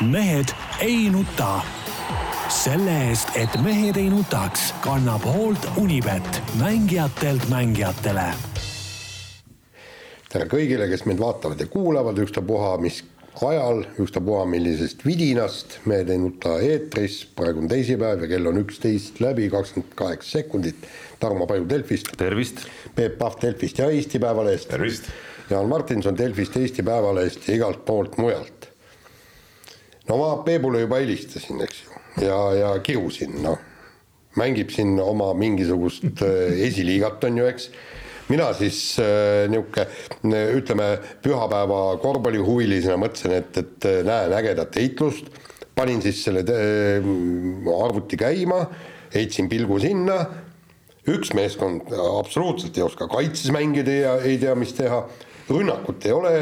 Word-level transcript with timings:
mehed 0.00 0.48
ei 0.80 1.10
nuta. 1.10 1.60
selle 2.48 2.94
eest, 3.08 3.28
et 3.36 3.52
mehed 3.62 3.96
ei 4.00 4.08
nutaks, 4.10 4.72
kannab 4.82 5.22
hoolt 5.24 5.66
Unibet, 5.76 6.42
mängijatelt 6.58 7.44
mängijatele. 7.48 8.24
tere 10.32 10.46
kõigile, 10.48 10.88
kes 10.88 11.04
meid 11.04 11.20
vaatavad 11.20 11.60
ja 11.60 11.66
kuulavad, 11.66 12.18
ükstapuha 12.18 12.78
mis 12.80 13.02
ajal, 13.44 13.84
ükstapuha 14.00 14.46
millisest 14.48 15.04
vidinast, 15.06 15.78
Mehed 15.84 16.08
ei 16.08 16.18
nuta 16.18 16.56
eetris, 16.64 17.20
praegu 17.36 17.60
on 17.60 17.68
teisipäev 17.68 18.24
ja 18.24 18.32
kell 18.32 18.48
on 18.48 18.62
üksteist 18.64 19.20
läbi, 19.20 19.50
kakskümmend 19.52 19.92
kaheksa 19.94 20.38
sekundit. 20.38 20.88
Tarmo 21.20 21.46
Paju 21.46 21.68
Delfist. 21.68 22.08
tervist. 22.16 22.64
Peep 22.94 23.18
Pahv 23.18 23.36
Delfist 23.42 23.78
ja 23.78 23.90
Eesti 23.90 24.18
Päevalehest. 24.18 24.68
tervist. 24.68 25.12
Jaan 25.50 25.68
Martinson 25.68 26.18
Delfist, 26.18 26.56
Eesti 26.56 26.82
Päevalehest 26.82 27.48
ja 27.48 27.54
igalt 27.54 27.84
poolt 27.84 28.18
mujalt 28.18 28.69
no 30.10 30.18
ma 30.18 30.30
Peebule 30.42 30.82
juba 30.82 30.98
helistasin, 30.98 31.60
eks 31.62 31.84
ju, 31.84 32.00
ja, 32.26 32.38
ja 32.58 32.70
kirusin, 32.82 33.38
noh. 33.44 33.58
mängib 34.38 34.70
siin 34.70 34.94
oma 35.02 35.32
mingisugust 35.34 36.22
äh, 36.26 36.58
esiliigat, 36.66 37.22
on 37.26 37.40
ju, 37.40 37.46
eks. 37.50 37.70
mina 38.30 38.50
siis 38.58 38.80
äh, 39.02 39.46
niisugune, 39.50 40.42
ütleme, 40.58 40.90
pühapäeva 41.22 41.80
korvpallihuvilisena 42.02 42.98
mõtlesin, 43.00 43.36
et, 43.38 43.62
et 43.62 43.88
äh, 43.90 44.02
näen 44.06 44.34
ägedat 44.40 44.78
heitlust. 44.78 45.30
panin 45.74 46.02
siis 46.02 46.24
selle 46.26 46.42
arvuti 47.72 48.18
käima, 48.20 48.64
heitsin 49.14 49.48
pilgu 49.48 49.78
sinna. 49.80 50.24
üks 51.08 51.32
meeskond 51.34 51.88
absoluutselt 51.96 52.76
ei 52.76 52.82
oska 52.84 53.06
kaitses 53.08 53.50
mängida 53.50 53.94
ja 53.94 54.12
ei 54.20 54.36
tea, 54.38 54.54
mis 54.54 54.74
teha 54.76 55.06
rünnakut 55.54 56.06
ei 56.06 56.14
ole, 56.14 56.32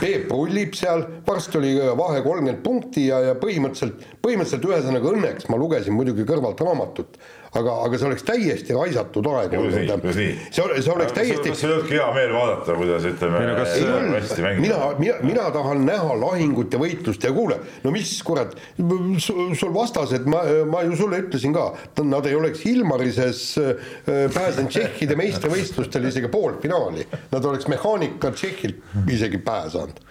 Peep 0.00 0.30
rullib 0.32 0.74
seal, 0.76 1.04
varsti 1.26 1.60
oli 1.60 1.72
vahe 1.98 2.22
kolmkümmend 2.24 2.62
punkti 2.64 3.06
ja, 3.10 3.20
ja 3.30 3.34
põhimõtteliselt, 3.40 4.04
põhimõtteliselt 4.24 4.68
ühesõnaga 4.70 5.12
õnneks 5.12 5.50
ma 5.52 5.60
lugesin 5.60 5.96
muidugi 5.96 6.26
kõrvalt 6.28 6.60
raamatut, 6.64 7.18
aga, 7.60 7.74
aga 7.86 7.98
see 7.98 8.08
oleks 8.08 8.24
täiesti 8.26 8.76
raisatud 8.76 9.28
aeg 9.32 9.56
olnud. 9.58 10.04
see, 10.14 10.28
see 10.54 10.92
oleks 10.92 11.14
täiesti. 11.16 11.52
kas 11.52 11.62
sul 11.62 11.72
ei 11.72 11.76
olnudki 11.76 11.96
hea 11.98 12.06
meel 12.16 12.34
vaadata, 12.36 12.76
kuidas 12.78 13.08
ütleme 13.10 13.42
mängida? 13.42 14.52
mina, 14.60 14.78
mina, 15.00 15.18
mina 15.24 15.48
tahan 15.54 15.84
näha 15.88 16.16
lahingut 16.20 16.76
ja 16.76 16.80
võitlust 16.82 17.26
ja 17.26 17.32
kuule, 17.36 17.58
no 17.84 17.92
mis 17.94 18.14
kurat, 18.26 18.56
sul 18.78 19.74
vastased, 19.74 20.28
ma, 20.30 20.42
ma 20.70 20.82
ju 20.86 20.96
sulle 20.98 21.20
ütlesin 21.24 21.56
ka, 21.56 21.68
nad 22.06 22.28
ei 22.28 22.38
oleks 22.38 22.64
Ilmarises 22.68 23.44
äh, 23.62 23.92
pääsenud 24.34 24.72
Tšehhide 24.72 25.18
meistrivõistlustel 25.18 26.10
isegi 26.10 26.30
poolfinaali, 26.32 27.06
nad 27.32 27.52
oleks 27.52 27.68
mehaanika 27.72 28.32
Tšehhilt 28.36 29.10
isegi 29.12 29.40
pääsenud 29.44 30.02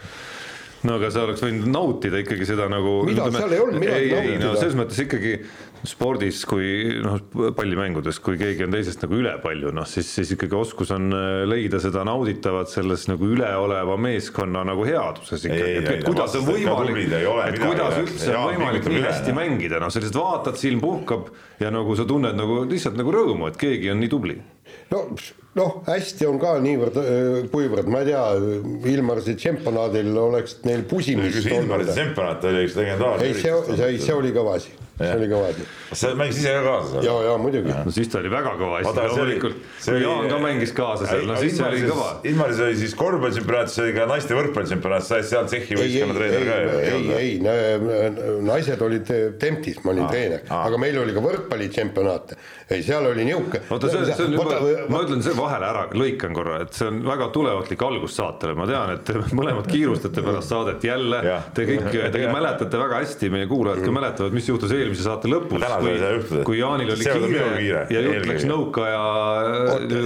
no 0.86 0.98
aga 1.00 1.12
sa 1.14 1.26
oleks 1.28 1.44
võinud 1.44 1.70
nautida 1.72 2.22
ikkagi 2.22 2.48
seda 2.48 2.68
nagu. 2.72 3.00
mida, 3.08 3.30
seal 3.34 3.56
ei 3.56 3.64
olnud 3.64 3.82
midagi 3.82 4.12
nautida. 4.12 4.36
ei 4.36 4.42
no 4.42 4.54
selles 4.60 4.78
mõttes 4.80 5.02
ikkagi 5.06 5.34
spordis, 5.86 6.40
kui 6.50 6.98
noh, 7.04 7.20
pallimängudes, 7.58 8.18
kui 8.24 8.40
keegi 8.40 8.66
on 8.66 8.74
teisest 8.74 9.04
nagu 9.06 9.20
üle 9.20 9.36
palju, 9.44 9.70
noh 9.76 9.86
siis, 9.90 10.10
siis 10.18 10.34
ikkagi 10.36 10.58
oskus 10.58 10.92
on 10.96 11.14
äh, 11.14 11.44
leida 11.50 11.82
seda 11.84 12.06
nauditavat 12.08 12.72
selles 12.72 13.06
nagu 13.12 13.30
üleoleva 13.36 13.98
meeskonna 14.02 14.66
nagu 14.68 14.88
headuses 14.88 15.46
ikkagi, 15.46 15.76
et, 15.82 15.92
et 16.00 16.08
kuidas 16.08 16.38
on 16.40 16.48
võimalik, 16.50 17.14
et 17.14 17.62
kuidas 17.62 18.02
üldse 18.02 18.34
on 18.34 18.50
võimalik 18.50 18.90
nii 18.90 19.06
hästi 19.06 19.38
mängida, 19.38 19.82
noh, 19.84 19.94
sa 19.94 20.02
lihtsalt 20.02 20.22
vaatad, 20.22 20.60
silm 20.62 20.82
puhkab 20.84 21.30
ja 21.62 21.72
nagu 21.74 21.98
sa 21.98 22.08
tunned 22.10 22.38
nagu 22.38 22.64
lihtsalt 22.70 22.98
nagu 23.00 23.14
rõõmu, 23.14 23.52
et 23.52 23.62
keegi 23.62 23.94
on 23.94 24.02
nii 24.02 24.12
tubli 24.12 24.40
no 24.94 25.04
noh, 25.56 25.76
hästi 25.88 26.28
on 26.30 26.40
ka 26.42 26.56
niivõrd, 26.64 26.98
kuivõrd 27.54 27.92
ma 27.92 28.04
ei 28.04 28.12
tea, 28.12 28.24
Ilmarsi 28.96 29.38
tšempionaadil 29.40 30.12
oleks 30.20 30.60
neil 30.68 30.84
pusimist 30.90 31.42
olnud. 31.46 31.62
Ilmarsi 31.64 31.94
tšempionaat 31.94 32.50
oli 32.52 32.66
üks 32.68 32.80
legendaarne. 32.80 33.30
ei, 33.30 33.38
see, 33.40 33.78
see, 33.78 33.94
see 34.08 34.18
oli 34.18 34.34
kõva 34.36 34.58
asi 34.60 34.76
see 34.96 35.16
oli 35.18 35.28
kõva 35.28 35.50
asi. 35.52 35.66
sa 36.00 36.12
mängisid 36.16 36.46
ise 36.46 36.52
ka 36.56 36.62
kaasa 36.64 36.92
seal? 36.94 37.06
ja, 37.06 37.16
ja 37.28 37.34
muidugi. 37.40 37.72
no 37.74 37.92
siis 37.92 38.10
ta 38.12 38.20
oli 38.22 38.32
väga 38.32 38.54
kõva 38.60 38.80
asi, 38.80 38.94
loomulikult. 38.96 39.66
Jaan 40.00 40.30
ka 40.32 40.38
mängis 40.44 40.74
kaasa 40.76 41.10
seal, 41.10 41.26
no 41.28 41.40
siis 41.42 41.58
see 41.58 41.68
oli 41.68 41.82
kõva. 41.84 42.08
Ilmaris 42.32 42.62
oli 42.68 42.78
siis 42.80 42.96
korvpalličempionaat, 43.00 43.74
see 43.74 43.84
oli 43.86 43.96
ka 43.98 44.08
naiste 44.12 44.38
võrkpalličempionaat, 44.38 45.08
sa 45.08 45.20
olid 45.20 45.30
seal 45.32 45.50
Tšehhi 45.52 45.80
võistkonna 45.82 46.18
treener 46.20 46.48
ka 46.48 46.60
ju. 46.62 46.78
ei, 47.20 47.34
ei, 47.42 48.12
naised 48.48 48.86
olid 48.88 49.12
Temptis, 49.42 49.82
ma 49.84 49.92
olin 49.96 50.08
treener, 50.12 50.46
aga 50.62 50.80
meil 50.82 51.02
oli 51.04 51.16
ka 51.18 51.26
võrkpalličempionaate. 51.26 52.40
Ei, 52.70 52.82
seal 52.86 53.06
oli 53.12 53.28
nihuke. 53.28 53.62
oota, 53.70 53.92
see, 53.94 54.06
see 54.10 54.26
on 54.26 54.38
juba, 54.40 54.60
ma 54.90 55.04
ütlen 55.06 55.22
see 55.26 55.36
vahele 55.38 55.70
ära, 55.70 55.86
lõikan 55.94 56.34
korra, 56.36 56.62
et 56.66 56.74
see 56.74 56.90
on 56.90 57.04
väga 57.06 57.30
tuleohtlik 57.36 57.86
algus 57.86 58.18
saatele, 58.18 58.56
ma 58.58 58.68
tean, 58.70 58.96
et 58.98 59.14
mõlemad 59.40 59.70
kiirustate 59.70 60.26
pärast 60.26 60.54
saadet 60.54 60.88
jälle. 60.88 61.22
Te 61.56 61.68
kõik, 61.68 61.92
te 61.92 62.26
mäletate 62.32 62.80
väga 62.80 63.04
hästi, 63.04 63.30
meie 63.34 63.48
kuulajad 63.50 63.86
ka 63.86 63.94
mäletavad, 63.94 64.36
mis 64.36 64.50
juhtus 64.50 64.74
eelmisel 64.74 64.96
eelmise 64.96 65.06
saate 65.06 65.30
lõpus, 65.30 65.64
kui, 66.30 66.42
kui 66.48 66.60
Jaanil 66.60 66.92
oli 66.94 67.06
kiire, 67.06 67.48
kiire 67.58 67.82
ja 67.92 68.04
jutt 68.06 68.28
läks 68.30 68.46
nõukaaja 68.50 69.02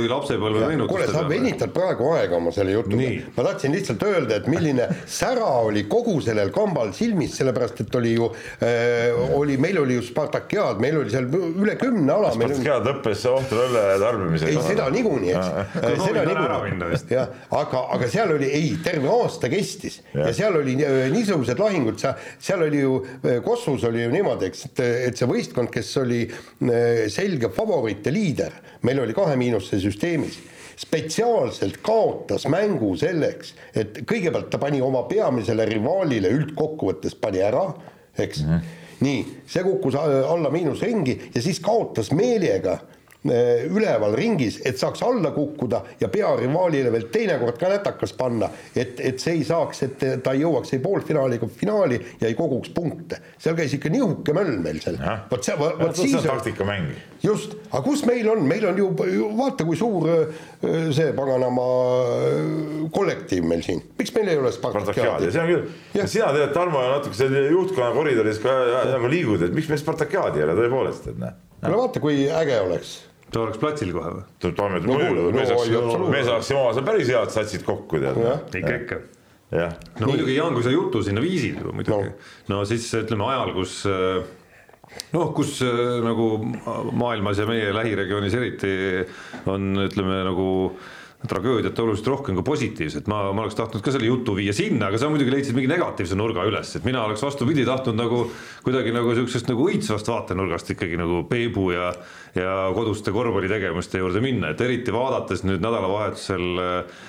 lapsepõlve 0.09 0.63
meenutustele. 0.65 0.87
kuule, 0.89 1.07
sa 1.13 1.23
venitad 1.29 1.73
praegu 1.75 2.09
aega 2.15 2.37
oma 2.39 2.53
selle 2.55 2.75
jutuga. 2.75 3.11
ma 3.35 3.45
tahtsin 3.49 3.75
lihtsalt 3.75 4.05
öelda, 4.07 4.39
et 4.39 4.49
milline 4.51 4.87
sära 5.19 5.49
oli 5.65 5.85
kogu 5.91 6.19
sellel 6.25 6.53
kambal 6.55 6.93
silmis, 6.97 7.35
sellepärast 7.39 7.83
et 7.85 7.99
oli 7.99 8.15
ju 8.15 8.29
äh,, 8.65 9.35
oli, 9.37 9.57
meil 9.61 9.81
oli 9.83 9.99
ju 9.99 10.05
Spartakiaad, 10.09 10.81
meil 10.81 10.99
oli 11.03 11.13
seal 11.13 11.29
üle 11.29 11.75
kümne 11.79 12.15
ala. 12.15 12.33
Spartakiaad 12.49 12.89
õppes 12.93 13.23
ohtra 13.29 13.63
õlle 13.67 13.83
tarbimisega. 14.01 14.51
ei, 14.51 14.65
seda 14.65 14.87
niikuinii, 14.93 15.33
eks. 15.35 15.79
seda 16.03 16.25
niikuinii, 16.27 16.99
jah, 17.13 17.33
aga, 17.61 17.83
aga 17.95 18.09
seal 18.11 18.33
oli, 18.35 18.49
ei, 18.59 18.71
terve 18.83 19.11
aasta 19.13 19.51
kestis 19.51 19.99
ja, 20.13 20.27
ja 20.27 20.35
seal 20.35 20.59
oli 20.59 20.75
äh, 20.85 21.01
niisugused 21.13 21.61
lahingud, 21.61 21.99
seal 22.01 22.65
oli 22.67 22.83
ju, 22.83 22.95
äh, 23.21 23.39
Kosovos 23.45 23.85
oli 23.89 24.03
ju 24.03 24.13
niimoodi, 24.13 24.49
eks, 24.49 24.65
et, 24.71 24.83
et 25.09 25.19
see 25.19 25.29
võistkond, 25.29 25.71
kes 25.73 25.91
oli 26.01 26.23
äh, 26.27 27.05
selge 27.13 27.51
favoriit 27.55 28.07
ja 28.09 28.15
liider, 28.15 28.57
meil 28.87 29.03
oli 29.05 29.17
kahe 29.17 29.37
miinusse 29.39 29.81
süsteemis 29.81 30.39
spetsiaalselt 30.79 31.81
kaotas 31.83 32.45
mängu 32.47 32.93
selleks, 32.99 33.51
et 33.75 33.99
kõigepealt 34.07 34.47
ta 34.53 34.59
pani 34.61 34.79
oma 34.83 35.03
peamisele 35.09 35.65
rivaalile 35.67 36.31
üldkokkuvõttes 36.37 37.17
pani 37.19 37.43
ära, 37.43 37.65
eks 38.15 38.45
mm. 38.45 38.53
-hmm. 38.53 38.77
Nii, 38.99 39.19
see 39.47 39.63
kukkus 39.63 39.95
alla 39.95 40.49
miinusringi 40.49 41.31
ja 41.35 41.41
siis 41.41 41.59
kaotas 41.63 42.11
meelega 42.11 42.77
üleval 43.27 44.13
ringis, 44.15 44.61
et 44.65 44.77
saaks 44.79 45.01
alla 45.03 45.33
kukkuda 45.35 45.81
ja 45.99 46.07
pearivaalile 46.07 46.91
veel 46.93 47.09
teinekord 47.11 47.57
ka 47.59 47.67
nätakas 47.73 48.13
panna, 48.15 48.47
et, 48.71 48.99
et 49.03 49.19
see 49.19 49.33
ei 49.41 49.43
saaks, 49.43 49.81
et 49.83 50.05
ta 50.23 50.31
ei 50.31 50.45
jõuaks 50.45 50.71
ei 50.77 50.79
poolfinaali 50.79 51.35
ega 51.35 51.49
finaali 51.51 51.99
ja 52.21 52.29
ei 52.29 52.37
koguks 52.37 52.71
punkte. 52.71 53.19
seal 53.37 53.57
käis 53.59 53.75
ikka 53.75 53.91
nihuke 53.91 54.35
möll 54.35 54.61
meil 54.63 54.79
seal. 54.79 54.95
vot 55.31 55.43
see, 55.43 55.57
vot 55.59 55.99
siis. 55.99 56.15
taktikamäng. 56.23 56.93
just, 57.23 57.57
aga 57.73 57.81
kus 57.83 58.05
meil 58.07 58.29
on, 58.31 58.45
meil 58.47 58.69
on 58.71 58.79
ju, 58.79 58.87
ju 59.11 59.27
vaata, 59.35 59.67
kui 59.67 59.75
suur 59.75 60.07
eh, 60.13 60.39
see 60.95 61.11
paganama 61.19 61.67
eh, 62.29 62.87
kollektiiv 62.95 63.51
meil 63.51 63.67
siin, 63.67 63.83
miks 63.99 64.15
meil 64.15 64.31
ei 64.31 64.39
ole 64.39 64.53
Spartakiaadi? 64.55 65.33
see 65.35 65.43
on 65.43 65.51
küll, 65.51 66.07
sina 66.07 66.31
tead, 66.37 66.55
Tarmo, 66.55 66.85
natuke 66.95 67.19
seal 67.19 67.35
juhtkonna 67.51 67.91
koridoris 67.99 68.39
ka 68.39 68.55
nagu 68.93 69.11
liigud, 69.11 69.43
et 69.43 69.59
miks 69.59 69.67
meil 69.67 69.83
Spartakiaadi 69.83 70.39
ei 70.39 70.47
ole 70.47 70.57
tõepoolest, 70.63 71.11
et 71.11 71.19
noh. 71.19 71.37
kuule 71.59 71.83
vaata, 71.83 72.07
kui 72.07 72.23
äge 72.31 72.63
oleks 72.63 72.95
ta 73.33 73.43
oleks 73.43 73.61
platsil 73.61 73.93
kohe 73.95 74.15
või? 74.17 74.25
no, 74.89 74.97
muidugi, 74.97 75.37
me 75.37 75.45
saaks, 75.49 75.71
me 76.15 76.25
saaksime 76.27 76.59
omavahel 76.59 76.87
päris 76.89 77.13
head 77.13 77.33
satsid 77.35 77.65
kokku 77.67 78.01
tead. 78.01 78.19
ikka, 78.61 78.75
ikka. 78.83 78.99
no 80.01 80.11
muidugi 80.11 80.37
Jaan, 80.37 80.57
kui 80.57 80.65
sa 80.65 80.73
jutu 80.73 81.03
sinna 81.05 81.23
viisid 81.23 81.61
ju 81.63 81.73
muidugi 81.75 82.11
no., 82.11 82.55
no 82.55 82.61
siis 82.69 82.87
ütleme 83.01 83.27
ajal, 83.29 83.53
kus 83.57 83.79
noh, 85.13 85.33
kus 85.37 85.59
nagu 86.05 86.29
maailmas 86.97 87.41
ja 87.41 87.49
meie 87.49 87.73
lähiregioonis 87.75 88.39
eriti 88.39 88.73
on, 89.49 89.73
ütleme 89.85 90.23
nagu 90.29 90.47
tragöödiat 91.27 91.79
oluliselt 91.79 92.07
rohkem 92.07 92.37
kui 92.37 92.45
positiivset, 92.47 93.07
ma, 93.11 93.25
ma 93.35 93.43
oleks 93.43 93.57
tahtnud 93.59 93.83
ka 93.83 93.91
selle 93.91 94.07
jutu 94.07 94.37
viia 94.37 94.53
sinna, 94.55 94.87
aga 94.87 95.01
sa 95.01 95.09
muidugi 95.11 95.33
leidsid 95.33 95.57
mingi 95.57 95.67
negatiivse 95.67 96.15
nurga 96.15 96.45
üles, 96.47 96.71
et 96.77 96.87
mina 96.87 97.01
oleks 97.03 97.23
vastupidi 97.25 97.65
tahtnud 97.67 97.97
nagu 97.99 98.21
kuidagi 98.63 98.93
nagu 98.95 99.11
siuksest 99.17 99.51
nagu 99.51 99.67
õitsvast 99.67 100.07
vaatenurgast 100.07 100.71
ikkagi 100.75 100.99
nagu 100.99 101.25
Peebu 101.29 101.69
ja 101.75 101.91
ja 102.37 102.55
koduste 102.75 103.11
korvpallitegevuste 103.11 103.99
juurde 103.99 104.21
minna, 104.23 104.53
et 104.53 104.61
eriti 104.61 104.93
vaadates 104.95 105.43
nüüd 105.43 105.63
nädalavahetusel 105.65 106.61
äh, 106.63 107.01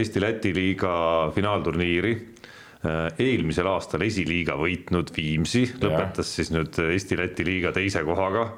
Eesti-Läti 0.00 0.54
liiga 0.56 0.94
finaalturniiri 1.36 2.14
äh, 2.16 3.20
eelmisel 3.22 3.68
aastal 3.70 4.02
esiliiga 4.08 4.56
võitnud 4.58 5.12
Viimsi 5.14 5.68
lõpetas 5.78 6.26
ja. 6.26 6.32
siis 6.40 6.50
nüüd 6.56 6.80
Eesti-Läti 6.88 7.46
liiga 7.46 7.74
teise 7.76 8.02
kohaga 8.08 8.48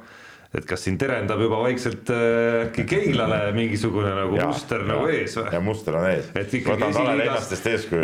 et 0.57 0.65
kas 0.65 0.81
siin 0.87 0.95
terendab 0.97 1.43
juba 1.45 1.59
vaikselt 1.61 2.09
äh, 2.09 2.63
äkki 2.69 2.85
Keilale 2.93 3.51
mingisugune 3.53 4.15
nagu 4.17 4.39
Ja, 4.39 4.47
muster 4.49 4.81
ja. 4.81 4.87
nagu 4.89 5.09
ees 5.13 5.35
või? 5.37 5.51
ja 5.53 5.61
muster 5.61 5.99
on 5.99 6.07
ees. 6.09 6.31
et 6.41 6.55
ikkagi 6.57 6.87
esiliigas, 6.89 7.51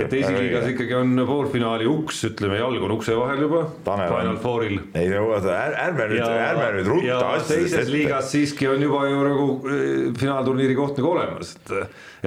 et 0.04 0.12
esiliigas 0.18 0.66
ikkagi 0.74 0.94
on 0.98 1.14
poolfinaali 1.28 1.86
uks, 1.88 2.18
ütleme, 2.28 2.58
jalg 2.60 2.84
on 2.84 2.92
ukse 2.98 3.16
vahel 3.16 3.40
juba 3.46 3.62
Final 3.86 4.36
Fouril. 4.42 4.76
ei 4.92 5.08
no 5.08 5.22
oota, 5.30 5.54
är- 5.56 5.78
ärme 5.86 6.10
nüüd, 6.12 6.20
ärme 6.28 6.68
nüüd 6.76 6.90
rutta 6.92 7.08
ja 7.08 7.18
asjadest 7.30 7.54
teises 7.54 7.78
ette. 7.80 7.94
liigas 7.96 8.28
siiski 8.34 8.68
on 8.74 8.84
juba 8.90 9.06
ju 9.08 9.24
nagu 9.30 9.48
eh, 9.64 10.12
finaalturniiri 10.20 10.76
koht 10.76 11.00
nagu 11.00 11.14
olemas, 11.14 11.56
et, 11.56 11.74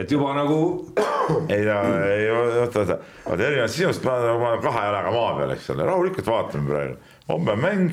et 0.01 0.11
juba 0.17 0.33
nagu 0.39 0.59
ei 1.53 1.61
no, 1.69 1.77
ei 2.09 2.27
oota, 2.33 2.65
oota, 2.83 2.99
vaata 3.29 3.49
erinevalt 3.51 3.77
sinust 3.77 4.03
ma 4.09 4.17
olen 4.17 4.61
kahe 4.65 4.85
jalaga 4.89 5.13
maa 5.13 5.31
peal, 5.37 5.53
eks 5.59 5.69
ole, 5.77 5.85
rahulikult 5.93 6.33
vaatame 6.33 6.71
praegu, 6.73 7.01
homme 7.29 7.53
on 7.53 7.67
mäng. 7.69 7.89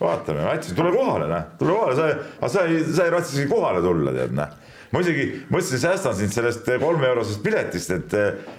Vaatame, 0.00 0.44
ma 0.46 0.56
ütlesin, 0.56 0.76
tule 0.78 0.92
kohale, 0.94 1.28
näe, 1.30 1.46
tule 1.60 1.76
kohale, 1.76 1.96
sa, 1.98 2.34
aga 2.40 2.52
sa 2.54 2.66
ei, 2.66 2.82
sa 2.88 3.06
ei 3.06 3.14
raatsinud 3.14 3.38
isegi 3.38 3.52
kohale 3.52 3.82
tulla, 3.84 4.14
tead, 4.16 4.36
näe 4.36 4.69
ma 4.90 5.02
isegi 5.04 5.26
mõtlesin, 5.52 5.80
säästan 5.84 6.16
sind 6.18 6.34
sellest 6.34 6.66
kolme 6.82 7.06
eurosest 7.12 7.42
piletist, 7.44 7.92
et, 7.94 8.14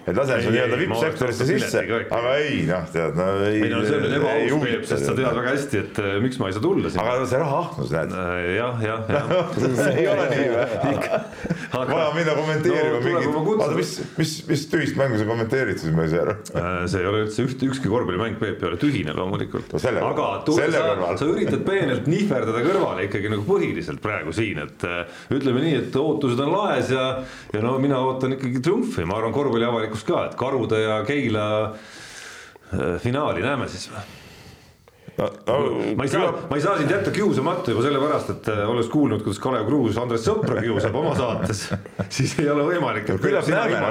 et 0.08 0.16
lasen 0.16 0.40
su 0.46 0.54
nii-öelda 0.54 0.78
vippsektorisse 0.80 1.48
sisse, 1.50 1.84
aga 2.08 2.36
ei 2.40 2.62
noh, 2.70 2.86
tead, 2.94 3.18
no 3.20 3.26
ei. 3.50 3.66
ei 3.66 3.72
no 3.74 3.82
see 3.84 3.98
on 3.98 4.06
nüüd 4.06 4.16
ebaaus 4.20 4.56
Peep, 4.62 4.86
sest 4.88 5.08
sa 5.10 5.16
tead 5.18 5.36
väga 5.42 5.56
hästi, 5.56 5.82
et 5.82 6.00
eh, 6.00 6.16
miks 6.24 6.40
ma 6.40 6.48
ei 6.48 6.56
saa 6.56 6.64
tulla 6.64 6.92
sinna. 6.92 7.04
aga 7.16 7.28
see 7.28 7.42
rahaahnus, 7.42 7.92
näed. 7.96 8.16
jah, 8.56 8.86
jah, 8.86 9.12
jah. 9.12 9.34
ei 10.00 10.08
ole 10.12 10.28
nii 10.32 10.48
või? 10.54 11.20
vaja 11.92 12.08
minna 12.16 12.36
kommenteerima 12.38 13.02
mingit 13.04 13.38
oota, 13.42 13.70
mis, 13.76 13.94
mis, 14.20 14.34
mis 14.48 14.66
tühist 14.72 15.00
mängu 15.00 15.20
sa 15.20 15.28
kommenteerid 15.28 15.82
siis, 15.82 15.92
ma 15.96 16.08
ei 16.08 16.14
saa 16.16 16.26
aru. 16.28 16.38
Äh, 16.62 16.84
see 16.92 17.00
ei 17.02 17.08
ole 17.10 17.24
üldse 17.24 17.44
üht, 17.48 17.62
ükski 17.66 17.90
korvpallimäng 17.90 18.36
Peep 18.38 18.62
ei 18.62 18.68
ole 18.68 18.78
tühine 18.80 19.14
loomulikult. 19.18 19.72
Aga 19.82 20.26
tule, 20.46 20.68
sa, 20.74 21.14
sa 21.18 21.26
üritad 21.26 21.64
peenelt 21.66 22.06
nihverdada 22.12 22.62
kõrvale 22.66 23.08
ikkagi 23.08 23.32
nagu 23.32 23.46
põhiliselt 23.48 24.02
praegu 24.04 24.34
siin, 24.36 24.60
et 24.62 24.86
ütleme 25.34 25.64
nii, 25.64 25.78
et 25.80 25.98
ootused 26.22 26.46
on 26.46 26.54
laes 26.54 26.94
ja, 26.94 27.06
ja 27.54 27.62
no 27.66 27.78
mina 27.82 28.00
ootan 28.06 28.38
ikkagi 28.38 28.62
triumfi, 28.62 29.06
ma 29.10 29.18
arvan, 29.18 29.34
korvpalliavalikkus 29.34 30.06
ka, 30.06 30.26
et 30.30 30.38
Karude 30.40 30.84
ja 30.84 31.02
Keila 31.08 31.46
äh, 31.66 32.98
finaali 33.02 33.42
näeme 33.46 33.70
siis 33.72 33.90
või? 33.90 34.21
Ma 35.18 36.04
ei 36.04 36.10
saa, 36.10 36.32
ma 36.50 36.56
ei 36.56 36.62
saa 36.64 36.78
sind 36.80 36.92
jätta 36.92 37.12
kiusamata 37.12 37.74
juba 37.74 37.84
sellepärast, 37.84 38.30
et 38.34 38.48
äh, 38.54 38.62
olles 38.70 38.88
kuulnud, 38.92 39.22
kuidas 39.26 39.42
Kalev 39.44 39.68
Kruus 39.68 40.00
Andres 40.00 40.24
Sõpra 40.26 40.62
kiusab 40.64 40.96
oma 40.98 41.12
saates, 41.18 41.66
siis 42.16 42.38
ei 42.40 42.50
ole 42.52 42.64
võimalik. 42.70 43.10
küllap 43.22 43.50
näeme, 43.52 43.82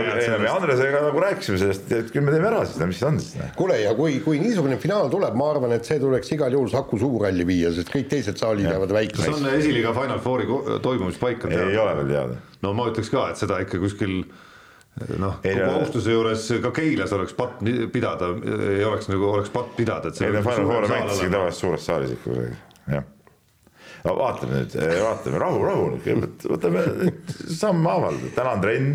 me 0.41 0.51
Andresega 0.51 1.05
nagu 1.05 1.23
rääkisime 1.23 1.61
sellest, 1.61 1.93
et 1.93 2.13
küll 2.15 2.27
me 2.27 2.35
teeme 2.35 2.51
ära 2.51 2.65
siis, 2.65 2.81
mis 2.89 3.01
see 3.03 3.09
on 3.11 3.21
siis. 3.23 3.47
kuule, 3.59 3.79
ja 3.83 3.95
kui, 3.99 4.19
kui 4.25 4.41
niisugune 4.43 4.81
finaal 4.83 5.13
tuleb, 5.13 5.37
ma 5.39 5.51
arvan, 5.55 5.77
et 5.77 5.89
see 5.89 6.01
tuleks 6.03 6.33
igal 6.37 6.57
juhul 6.57 6.71
Saku 6.73 7.01
Suurhalli 7.01 7.47
viia, 7.49 7.73
sest 7.77 7.93
kõik 7.93 8.09
teised 8.11 8.41
saalid 8.41 8.71
jäävad 8.71 8.91
kas 8.91 8.99
väikseks 8.99 9.35
on 9.37 9.51
esiliiga 9.55 9.95
Final 9.97 10.23
Fouri 10.25 10.49
toimumispaik 10.83 11.45
on 11.45 11.53
ei 11.53 11.61
teada? 11.63 11.83
ole 11.85 11.97
veel 12.01 12.15
teada. 12.15 12.45
no 12.65 12.73
ma 12.77 12.89
ütleks 12.91 13.13
ka, 13.13 13.29
et 13.31 13.45
seda 13.45 13.61
ikka 13.63 13.83
kuskil 13.83 14.23
noh, 15.21 15.39
kogu 15.45 15.69
austuse 15.71 16.13
juures 16.15 16.49
ka 16.63 16.73
Keilas 16.77 17.15
oleks 17.17 17.37
patt 17.39 17.63
pidada, 17.93 18.33
ei 18.75 18.85
oleks 18.85 19.09
nagu 19.11 19.31
oleks 19.35 19.53
patt 19.55 19.73
pidada, 19.79 20.13
ei 20.21 20.35
no 20.35 20.43
Final 20.45 20.69
Four 20.69 20.89
olema. 20.89 21.15
tavaliselt 21.17 21.61
suures 21.61 21.87
saalis 21.87 22.15
ikka 22.17 22.31
kuidagi, 22.31 22.59
jah. 22.97 23.07
no 24.05 24.17
vaatame 24.19 24.59
nüüd, 24.59 24.77
vaatame, 25.05 25.41
rahu, 25.45 25.63
rahu, 25.69 25.89
kõigepealt 26.05 26.47
võtame 26.55 26.85
sammhaaval, 27.63 28.21
täna 28.37 28.57
on 28.59 28.65
trenn, 28.67 28.93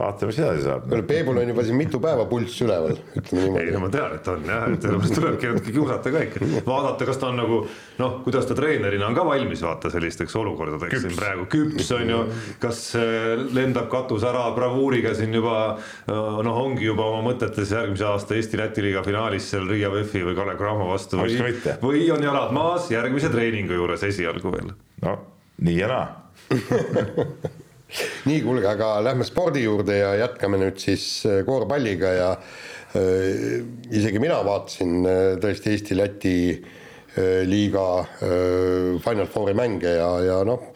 vaatame, 0.00 0.30
mis 0.30 0.38
edasi 0.40 0.64
saab. 0.64 0.86
kuule, 0.88 1.04
Peebul 1.08 1.40
on 1.42 1.50
juba 1.52 1.64
siin 1.66 1.78
mitu 1.78 2.00
päeva 2.02 2.24
pulss 2.30 2.62
üleval, 2.64 2.98
ütleme 3.18 3.42
ei 3.42 3.48
no 3.48 3.54
niimoodi. 3.58 3.82
ma 3.82 3.90
tean, 3.92 4.16
et 4.16 4.30
on 4.32 4.48
jah, 4.48 4.66
et 4.72 4.86
sellepärast 4.86 5.16
tulebki 5.18 5.50
natuke 5.52 5.74
kiusata 5.76 6.12
ka 6.14 6.24
ikka, 6.26 6.50
vaadata, 6.66 7.08
kas 7.08 7.20
ta 7.20 7.30
on 7.30 7.40
nagu 7.42 7.60
noh, 7.98 8.18
kuidas 8.26 8.48
ta 8.48 8.56
treenerina 8.58 9.08
on 9.08 9.16
ka 9.18 9.24
valmis 9.28 9.62
vaata 9.66 9.92
sellisteks 9.92 10.36
olukordadeks 10.42 11.04
siin 11.04 11.16
praegu, 11.18 11.46
küps 11.52 11.92
on 11.96 12.12
ju, 12.14 12.20
kas 12.62 12.82
äh, 12.98 13.46
lendab 13.56 13.88
katus 13.92 14.26
ära 14.28 14.48
bravuuriga 14.56 15.14
siin 15.18 15.34
juba 15.38 15.56
äh, 15.74 16.12
noh, 16.46 16.60
ongi 16.64 16.88
juba 16.88 17.08
oma 17.12 17.24
mõtetes 17.30 17.72
järgmise 17.74 18.06
aasta 18.08 18.38
Eesti-Läti 18.38 18.84
liiga 18.84 19.04
finaalis 19.06 19.50
seal 19.52 19.68
Riia 19.68 19.90
VEF-i 19.92 20.26
või 20.26 20.36
Kalev 20.38 20.60
Cramo 20.60 20.92
vastu 20.92 21.20
või 21.20 21.56
või 21.82 22.04
on 22.14 22.22
jalad 22.24 22.54
maas 22.56 22.90
järgmise 22.92 23.32
treeningu 23.32 23.76
juures 23.78 24.06
esialgu 24.08 24.54
veel 24.54 24.72
no 25.04 25.18
nii 25.58 25.78
ja 25.78 25.88
naa. 25.90 26.06
nii, 28.28 28.40
kuulge, 28.44 28.68
aga 28.68 28.98
lähme 29.04 29.24
spordi 29.26 29.62
juurde 29.64 29.96
ja 30.02 30.12
jätkame 30.20 30.60
nüüd 30.60 30.80
siis 30.82 31.06
äh, 31.28 31.40
korvpalliga 31.46 32.12
ja 32.12 32.28
äh, 32.36 33.64
isegi 33.94 34.20
mina 34.20 34.42
vaatasin 34.44 35.00
äh, 35.08 35.32
tõesti 35.40 35.72
Eesti-Läti 35.72 36.36
äh, 36.52 37.42
liiga 37.48 37.88
äh, 38.04 39.00
Final 39.04 39.30
Fouri 39.32 39.56
mänge 39.56 39.96
ja, 39.96 40.12
ja 40.24 40.38
noh, 40.46 40.70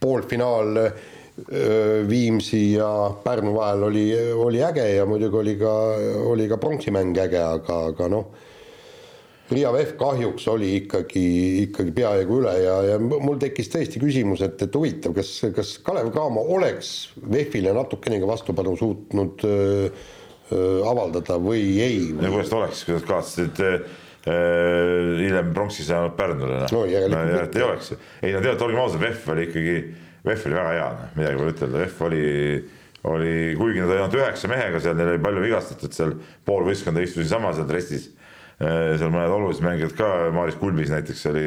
poolfinaal 0.00 0.82
äh, 0.86 1.06
Viimsi 2.08 2.64
ja 2.78 2.90
Pärnu 3.22 3.52
vahel 3.54 3.84
oli, 3.90 4.06
oli 4.34 4.62
äge 4.64 4.88
ja 4.96 5.04
muidugi 5.06 5.38
oli 5.38 5.58
ka, 5.60 5.74
oli 6.32 6.48
ka 6.50 6.58
pronksimäng 6.58 7.12
äge, 7.28 7.44
aga, 7.44 7.82
aga 7.92 8.08
noh 8.10 8.46
Riia 9.48 9.70
VEF 9.72 9.94
kahjuks 9.96 10.44
oli 10.52 10.74
ikkagi, 10.82 11.24
ikkagi 11.64 11.92
peaaegu 11.96 12.40
üle 12.42 12.52
ja, 12.60 12.74
ja 12.84 12.96
mul 13.00 13.38
tekkis 13.40 13.70
tõesti 13.72 14.00
küsimus, 14.02 14.42
et, 14.44 14.60
et 14.60 14.74
huvitav, 14.76 15.14
kas, 15.16 15.30
kas 15.56 15.70
Kalev 15.84 16.10
Cramo 16.12 16.42
oleks 16.56 16.90
VEF-ile 17.22 17.72
natukenegi 17.76 18.28
vastupanu 18.28 18.74
suutnud 18.76 19.46
öö, 19.48 19.86
öö, 20.52 20.82
avaldada 20.90 21.38
või 21.40 21.62
ei 21.80 22.10
no 22.12 22.34
kuidas 22.34 22.52
ta 22.52 22.60
oleks, 22.60 22.84
kuidas 22.90 23.08
kavatsesid 23.08 23.62
äh, 23.64 23.96
hiljem 25.22 25.54
pronksi 25.56 25.86
saanud 25.86 26.12
Pärnule 26.18 26.60
noh. 26.66 26.74
No 26.74 26.84
järelikult 26.88 27.56
ei 27.56 27.64
oleks. 27.70 27.94
ei 28.20 28.36
no 28.36 28.44
tead, 28.44 28.60
olgem 28.66 28.82
ausad, 28.82 29.00
VEF 29.00 29.32
oli 29.32 29.48
ikkagi, 29.48 29.76
VEF 30.28 30.46
oli 30.50 30.60
väga 30.60 30.76
hea, 30.76 30.90
noh 30.98 31.16
midagi 31.22 31.40
pole 31.40 31.56
ütelda, 31.56 31.82
VEF 31.86 32.04
oli, 32.10 32.22
oli, 33.14 33.34
kuigi 33.56 33.80
nad 33.80 33.88
olid 33.94 34.02
ainult 34.02 34.20
üheksa 34.20 34.52
mehega 34.52 34.84
seal, 34.84 34.98
neil 34.98 35.14
oli 35.14 35.24
palju 35.24 35.48
vigastatud 35.48 35.96
seal, 35.96 36.16
pool 36.44 36.68
võistkonda 36.68 37.00
istus 37.00 37.24
niisama 37.24 37.56
seal 37.56 37.70
dressis. 37.70 38.10
Seal 38.58 39.12
mõned 39.14 39.30
olulised 39.30 39.62
mängijad 39.62 39.92
ka, 39.98 40.12
Maris 40.34 40.58
Kulbis 40.58 40.90
näiteks 40.90 41.26
oli, 41.30 41.44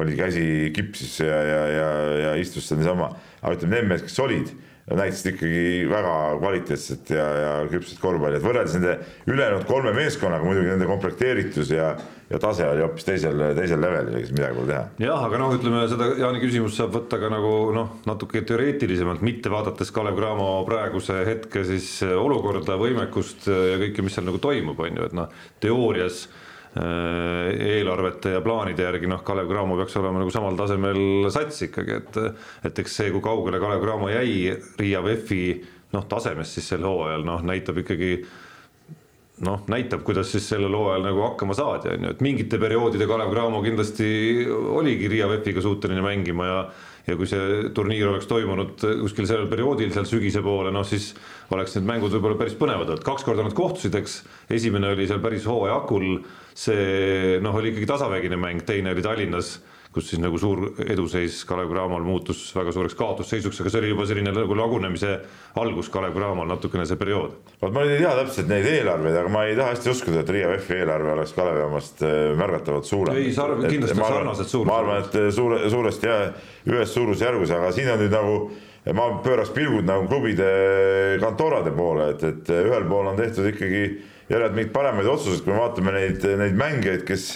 oli 0.00 0.16
käsi 0.18 0.44
kipsis 0.76 1.20
ja, 1.24 1.38
ja, 1.48 1.60
ja, 1.72 1.92
ja 2.24 2.34
istus 2.40 2.68
seal 2.68 2.82
niisama, 2.82 3.14
aga 3.40 3.54
ütleme, 3.56 3.78
need 3.78 3.88
mehed, 3.94 4.04
kes 4.08 4.20
olid 4.20 4.52
näitasid 4.90 5.34
ikkagi 5.34 5.86
väga 5.90 6.14
kvaliteetset 6.40 7.10
ja, 7.14 7.26
ja 7.38 7.50
küpset 7.70 8.00
korvpalli, 8.02 8.40
et 8.40 8.44
võrreldes 8.44 8.74
nende 8.74 8.96
ülejäänud 9.30 9.62
kolme 9.68 9.92
meeskonnaga 9.94 10.46
muidugi 10.46 10.72
nende 10.72 10.88
komplekteeritus 10.88 11.70
ja, 11.70 11.92
ja 12.30 12.40
tase 12.42 12.66
oli 12.66 12.82
hoopis 12.82 13.06
teisel, 13.06 13.44
teisel 13.54 13.80
levelil, 13.84 14.18
siis 14.18 14.34
midagi 14.34 14.58
pole 14.58 14.72
teha. 14.72 14.82
jah, 15.04 15.24
aga 15.28 15.40
noh, 15.44 15.54
ütleme 15.60 15.84
seda 15.92 16.10
Jaani 16.18 16.42
küsimust 16.42 16.80
saab 16.80 16.96
võtta 16.96 17.20
ka 17.22 17.30
nagu 17.30 17.54
noh, 17.76 17.96
natuke 18.10 18.42
teoreetilisemalt, 18.50 19.22
mitte 19.26 19.52
vaadates 19.52 19.94
Kalev 19.94 20.18
Cramo 20.18 20.50
praeguse 20.68 21.22
hetke 21.28 21.64
siis 21.70 21.92
olukorda, 22.10 22.78
võimekust 22.80 23.46
ja 23.46 23.78
kõike, 23.84 24.04
mis 24.06 24.18
seal 24.18 24.26
nagu 24.26 24.42
toimub, 24.42 24.80
on 24.80 25.02
ju, 25.02 25.10
et 25.10 25.18
noh, 25.22 25.42
teoorias 25.62 26.24
äh, 26.26 26.46
eelarvete 26.70 28.36
ja 28.36 28.40
plaanide 28.44 28.84
järgi 28.86 29.08
noh, 29.10 29.24
Kalev 29.26 29.48
Cramo 29.50 29.78
peaks 29.80 29.96
olema 29.98 30.20
nagu 30.22 30.30
samal 30.30 30.58
tasemel 30.58 31.30
sats 31.34 31.64
ikkagi, 31.66 31.96
et 31.98 32.20
et 32.68 32.78
eks 32.84 33.00
see, 33.00 33.10
kui 33.10 33.24
kaugele 33.24 33.58
Kalev 33.62 33.82
Cramo 33.82 34.10
jäi 34.12 34.54
Riia 34.78 35.02
VEF-i 35.02 35.42
noh, 35.96 36.06
tasemest 36.06 36.58
siis 36.58 36.70
sel 36.70 36.86
hooajal 36.86 37.26
noh, 37.26 37.42
näitab 37.42 37.82
ikkagi 37.82 38.12
noh, 39.46 39.64
näitab, 39.72 40.04
kuidas 40.06 40.30
siis 40.30 40.46
sellel 40.52 40.74
hooajal 40.76 41.08
nagu 41.08 41.24
hakkama 41.24 41.56
saadi, 41.56 41.94
on 41.94 42.06
ju, 42.06 42.14
et 42.14 42.22
mingite 42.24 42.60
perioodide 42.60 43.08
Kalev 43.10 43.32
Cramo 43.32 43.64
kindlasti 43.64 44.06
oligi 44.50 45.10
Riia 45.10 45.26
VEF-iga 45.30 45.64
suuteline 45.64 46.04
mängima 46.06 46.48
ja 46.52 46.62
ja 47.08 47.16
kui 47.18 47.26
see 47.26 47.70
turniir 47.74 48.10
oleks 48.10 48.28
toimunud 48.30 48.82
kuskil 49.00 49.26
sellel 49.26 49.48
perioodil 49.50 49.90
seal 49.94 50.06
sügise 50.06 50.42
poole, 50.44 50.70
noh 50.74 50.84
siis 50.86 51.08
oleks 51.50 51.74
need 51.74 51.88
mängud 51.88 52.12
võib-olla 52.14 52.38
päris 52.38 52.54
põnevad 52.60 52.92
olnud, 52.92 53.04
kaks 53.06 53.24
korda 53.26 53.46
nad 53.46 53.56
kohtusid, 53.56 53.96
eks, 53.98 54.20
esimene 54.52 54.92
oli 54.94 55.08
seal 55.10 55.22
päris 55.24 55.48
hooaja 55.48 55.80
hakul, 55.80 56.20
see 56.54 57.38
noh, 57.42 57.56
oli 57.56 57.74
ikkagi 57.74 57.88
tasavägine 57.90 58.38
mäng, 58.40 58.64
teine 58.66 58.94
oli 58.94 59.04
Tallinnas 59.04 59.58
kus 59.90 60.06
siis 60.06 60.20
nagu 60.22 60.38
suur 60.38 60.68
eduseis 60.86 61.40
Kalev 61.48 61.70
Cramol 61.72 62.04
muutus 62.06 62.44
väga 62.54 62.70
suureks 62.74 62.94
kaotusseisuks, 62.98 63.58
aga 63.62 63.72
see 63.72 63.80
oli 63.82 63.90
juba 63.90 64.06
selline 64.06 64.30
nagu 64.34 64.54
lagunemise 64.54 65.16
algus 65.58 65.90
Kalev 65.90 66.14
Cramol 66.14 66.46
natukene 66.46 66.84
see 66.86 66.98
periood 67.00 67.34
vot 67.58 67.74
ma 67.74 67.82
nüüd 67.82 67.96
ei 67.96 68.04
tea 68.04 68.12
täpselt 68.20 68.52
neid 68.52 68.68
eelarveid, 68.70 69.18
aga 69.18 69.32
ma 69.34 69.44
ei 69.48 69.56
taha 69.58 69.74
hästi 69.74 69.90
uskuda, 69.90 70.22
et 70.22 70.30
Riia 70.30 70.52
VEF-i 70.52 70.78
eelarve 70.78 71.14
oleks 71.16 71.34
Kalevi 71.34 71.64
omast 71.66 72.04
äh, 72.06 72.14
märgatavalt 72.38 72.86
suurem. 72.86 73.18
Ei, 73.18 73.34
kindlasti 73.34 73.98
on 73.98 74.06
sarnased 74.06 74.52
suurusjärgud. 74.52 74.70
ma 74.70 74.78
arvan, 74.78 75.02
et 75.02 75.18
äh, 75.18 75.28
suure, 75.34 75.60
suuresti 75.74 76.10
jah, 76.10 76.46
ühes 76.70 76.94
suurusjärgus, 76.94 77.54
aga 77.58 77.72
siin 77.74 77.90
on 77.90 78.00
nüüd 78.04 78.14
nagu 78.14 78.38
ma 78.94 79.10
pööraks 79.26 79.50
pilgud 79.58 79.90
nagu 79.90 80.06
klubide 80.08 80.46
kantorade 81.20 81.74
poole, 81.74 82.12
et, 82.14 82.22
et 82.30 82.54
ühel 82.62 82.86
pool 82.88 83.10
on 83.10 83.18
tehtud 83.18 83.50
ikkagi 83.50 83.84
järjelt 84.30 84.54
mingeid 84.54 84.74
paremaid 84.74 85.08
otsuseid, 85.10 85.42
kui 85.44 85.54
me 85.54 85.60
vaatame 85.60 85.94
neid, 85.94 86.24
neid 86.38 86.58
mängijaid, 86.58 87.04
kes, 87.08 87.30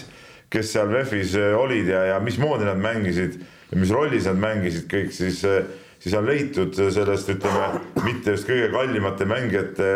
kes 0.53 0.75
seal 0.77 0.93
VEF-is 0.93 1.35
olid 1.59 1.91
ja, 1.91 2.05
ja 2.13 2.21
mismoodi 2.23 2.69
nad 2.69 2.81
mängisid 2.83 3.41
ja 3.71 3.81
mis 3.81 3.95
rollis 3.95 4.29
nad 4.31 4.39
mängisid 4.39 4.87
kõik, 4.91 5.11
siis, 5.15 5.41
siis 6.03 6.15
on 6.15 6.29
leitud 6.29 6.77
sellest, 6.79 7.33
ütleme, 7.35 7.81
mitte 8.05 8.37
just 8.37 8.47
kõige 8.49 8.71
kallimate 8.75 9.27
mängijate 9.29 9.89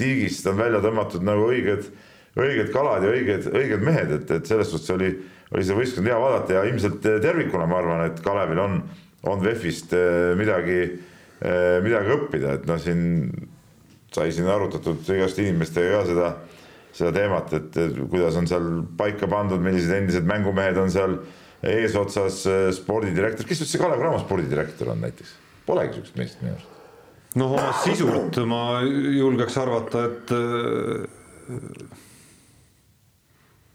tiigist 0.00 0.48
on 0.48 0.56
välja 0.60 0.80
tõmmatud 0.84 1.26
nagu 1.26 1.50
õiged, 1.50 1.90
õiged 2.40 2.72
kalad 2.72 3.04
ja 3.04 3.12
õiged, 3.12 3.50
õiged 3.52 3.84
mehed, 3.84 4.16
et, 4.16 4.34
et 4.38 4.48
selles 4.48 4.72
suhtes 4.72 4.96
oli, 4.96 5.12
oli 5.52 5.66
seda 5.66 5.78
võistkonda 5.82 6.14
hea 6.14 6.24
vaadata 6.24 6.56
ja 6.56 6.66
ilmselt 6.70 7.04
tervikuna 7.04 7.68
ma 7.68 7.80
arvan, 7.82 8.04
et 8.08 8.24
Kalevil 8.24 8.64
on, 8.64 8.82
on 9.28 9.44
VEF-ist 9.44 9.92
midagi, 10.40 10.82
midagi 11.84 12.14
õppida, 12.16 12.56
et 12.56 12.68
noh, 12.70 12.80
siin 12.80 13.02
sai 14.14 14.32
siin 14.34 14.48
arutatud 14.50 15.06
igaste 15.14 15.44
inimestega 15.44 16.00
ka 16.00 16.06
seda, 16.08 16.30
seda 16.96 17.12
teemat, 17.14 17.52
et 17.58 17.78
kuidas 18.10 18.38
on 18.40 18.48
seal 18.50 18.66
paika 18.98 19.28
pandud, 19.30 19.62
millised 19.62 19.92
endised 19.94 20.26
mängumehed 20.26 20.80
on 20.82 20.90
seal 20.92 21.18
eesotsas, 21.62 22.42
spordidirektor, 22.80 23.46
kes 23.46 23.62
üldse 23.66 23.80
Kalev 23.80 24.00
Cramo 24.00 24.20
spordidirektor 24.22 24.94
on 24.94 25.02
näiteks? 25.04 25.34
Polegi 25.68 25.98
sihukest 25.98 26.16
meest 26.18 26.42
minu 26.42 26.56
arust. 26.56 26.76
noh, 27.38 27.52
oma 27.54 27.72
sisult 27.84 28.40
ma 28.48 28.62
julgeks 28.82 29.58
arvata, 29.60 30.06
et 30.08 30.32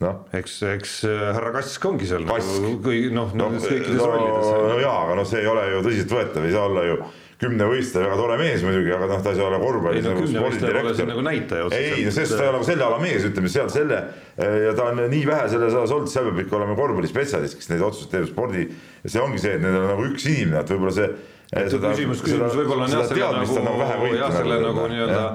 noh, 0.04 0.24
eks, 0.36 0.56
eks 0.74 0.96
härra 1.38 1.54
Kask 1.56 1.86
ongi 1.88 2.10
seal 2.10 2.26
Kask. 2.28 2.58
nagu 2.60 2.80
kõi- 2.90 3.12
noh 3.14 3.32
no, 3.38 3.52
no, 3.54 3.62
kõikides 3.62 4.02
no, 4.02 4.10
rollides. 4.12 4.50
no 4.74 4.80
jaa, 4.82 4.98
aga 5.06 5.20
noh, 5.22 5.30
see 5.30 5.40
ei 5.44 5.52
ole 5.54 5.70
ju 5.72 5.86
tõsiseltvõetav, 5.86 6.50
ei 6.50 6.58
saa 6.58 6.66
olla 6.72 6.84
ju 6.90 6.98
kümnevõistleja, 7.42 8.08
väga 8.08 8.18
tore 8.20 8.36
mees 8.40 8.62
muidugi, 8.64 8.92
aga 8.96 9.10
noh, 9.10 9.22
ta 9.24 9.34
ei 9.34 9.40
saa 9.40 9.48
olla 9.50 9.58
korvpallis 9.60 10.06
no 10.06 10.14
nagu 10.14 10.28
spordidirektor. 10.30 11.10
nagu 11.10 11.24
näitaja 11.26 11.66
ei, 11.76 12.06
no 12.06 12.14
sest 12.16 12.32
ta 12.32 12.46
ei 12.46 12.48
ole 12.48 12.56
nagu 12.56 12.68
selle 12.68 12.86
ala 12.86 13.00
mees, 13.02 13.26
ütleme 13.28 13.52
seal 13.52 13.72
selle 13.74 13.98
ja 14.40 14.72
ta 14.78 14.86
on 14.92 15.02
nii 15.12 15.26
vähe 15.28 15.50
selles 15.52 15.76
alas 15.76 15.96
olnud, 15.98 16.12
seal 16.12 16.30
peab 16.30 16.40
ikka 16.46 16.58
olema 16.62 16.78
korvpallispetsialist, 16.80 17.60
kes 17.60 17.72
neid 17.74 17.84
otsuseid 17.84 18.14
teeb 18.14 18.30
spordi. 18.30 18.70
see 19.04 19.24
ongi 19.24 19.42
see, 19.44 19.58
et 19.58 19.66
need 19.66 19.76
on 19.76 19.90
nagu 19.92 20.08
üks 20.14 20.30
inimene, 20.32 20.62
et 20.64 20.72
võib-olla 20.72 20.96
see. 20.96 21.10
et 21.52 21.76
küsimus, 21.76 22.24
küsimus 22.24 22.56
võib-olla 22.62 22.88
on 22.88 22.96
jah 22.96 23.06
selle 23.10 23.34
nagu, 23.36 24.10
jah, 24.16 24.40
selle 24.40 24.62
nagu 24.64 24.88
nii-öelda 24.94 25.28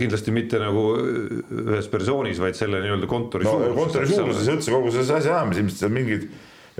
kindlasti 0.00 0.32
mitte 0.32 0.56
nagu 0.62 0.86
ühes 0.96 1.90
persoonis, 1.92 2.40
vaid 2.40 2.56
selle 2.56 2.80
nii-öelda 2.80 3.08
kontori 3.10 3.44
no 3.44 3.58
suuruses, 3.58 3.76
kontori 3.76 4.08
suuruses 4.08 4.48
üldse 4.48 4.72
kogu 4.72 4.94
selles 4.94 5.12
asjaajamises 5.18 5.60
ilmselt 5.60 5.84
seal 5.84 5.92
mingid 5.92 6.24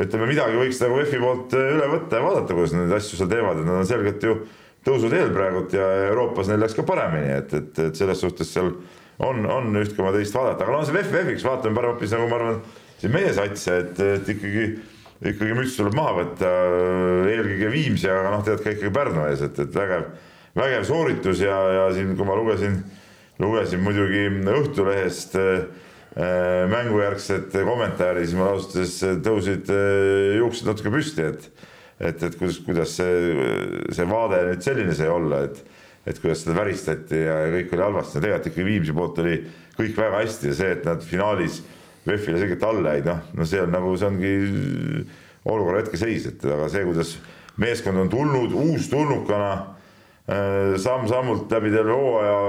ütleme, 0.00 0.28
midagi 0.30 0.56
võiks 0.56 0.80
nagu 0.82 0.96
VEF-i 1.00 1.20
poolt 1.20 1.54
äh, 1.58 1.70
üle 1.76 1.88
võtta 1.92 2.18
ja 2.18 2.24
vaadata, 2.24 2.56
kuidas 2.56 2.74
neid 2.76 2.94
asju 2.96 3.18
seal 3.18 3.30
teevad, 3.32 3.60
et 3.60 3.68
nad 3.68 3.80
on 3.82 3.88
selgelt 3.88 4.24
ju 4.24 4.38
tõusuteel 4.86 5.32
praegult 5.34 5.74
ja 5.76 5.88
Euroopas 6.08 6.48
neil 6.50 6.62
läks 6.62 6.76
ka 6.78 6.84
paremini, 6.86 7.36
et, 7.42 7.52
et, 7.58 7.82
et 7.86 7.98
selles 7.98 8.22
suhtes 8.24 8.48
seal 8.54 8.72
on, 9.22 9.44
on 9.46 9.76
üht 9.82 9.94
koma 9.96 10.14
teist 10.14 10.34
vaadata, 10.34 10.64
aga 10.64 10.74
no 10.74 10.86
see 10.86 10.96
VEF 10.96 11.12
VEF-iks 11.12 11.46
vaatame 11.46 11.76
parem 11.76 11.94
hoopis 11.94 12.16
nagu 12.16 12.26
ma 12.30 12.40
arvan, 12.40 12.58
siin 13.02 13.14
meie 13.14 13.30
satsi, 13.36 13.68
et, 13.76 14.02
et 14.16 14.32
ikkagi, 14.34 14.66
ikkagi 15.34 15.58
müts 15.58 15.76
tuleb 15.78 15.94
maha 15.98 16.16
võtta 16.22 16.50
eelkõige 17.30 17.70
Viimsi, 17.76 18.10
aga 18.10 18.32
noh, 18.32 18.42
tead 18.46 18.64
ka 18.64 18.74
ikkagi 18.74 18.94
Pärnu 18.96 19.28
ees, 19.28 19.44
et, 19.44 19.62
et 19.62 19.76
vägev, 19.76 20.08
vägev 20.58 20.88
sooritus 20.88 21.44
ja, 21.44 21.60
ja 21.76 21.86
siin, 21.94 22.16
kui 22.18 22.26
ma 22.26 22.38
lugesin, 22.38 22.80
lugesin 23.42 23.84
muidugi 23.84 24.26
Õhtulehest 24.56 25.38
äh, 25.38 25.64
mängujärgset 26.12 27.54
kommentaari, 27.64 28.26
siis 28.26 28.36
mul 28.36 28.50
ausalt 28.50 28.74
öeldes 28.76 29.22
tõusid 29.24 29.70
äh, 29.72 30.34
juuksed 30.36 30.68
natuke 30.68 30.92
püsti, 30.92 31.28
et 31.32 31.68
et, 32.02 32.22
et 32.26 32.34
kuidas, 32.34 32.58
kuidas 32.66 32.96
see, 32.98 33.34
see 33.94 34.06
vaade 34.10 34.40
nüüd 34.48 34.64
selline 34.64 34.96
sai 34.98 35.08
olla, 35.12 35.44
et 35.46 35.62
et 36.02 36.18
kuidas 36.18 36.40
seda 36.42 36.56
väristati 36.56 37.20
ja 37.20 37.36
kõik 37.52 37.76
oli 37.76 37.84
halvasti. 37.84 38.18
Tegelikult 38.18 38.48
ikkagi 38.50 38.64
Viimsi 38.66 38.94
poolt 38.96 39.20
oli 39.22 39.36
kõik 39.76 40.00
väga 40.00 40.22
hästi 40.24 40.48
ja 40.50 40.56
see, 40.58 40.72
et 40.74 40.88
nad 40.88 41.04
finaalis 41.06 41.60
VEF-ile 42.02 42.40
selgelt 42.40 42.64
alla 42.66 42.96
jäid, 42.96 43.06
noh, 43.06 43.20
no 43.38 43.46
see 43.46 43.60
on 43.62 43.70
nagu, 43.70 43.92
see 43.94 44.08
ongi 44.08 44.32
olukorra 45.46 45.84
hetkeseis, 45.84 46.26
et 46.32 46.42
aga 46.50 46.66
see, 46.72 46.82
kuidas 46.88 47.14
meeskond 47.62 48.02
on 48.02 48.10
tulnud 48.10 48.56
uustulnukana 48.64 49.52
äh, 49.54 50.74
samm-sammult 50.82 51.52
läbi 51.54 51.70
terve 51.70 51.94
hooaja 51.94 52.42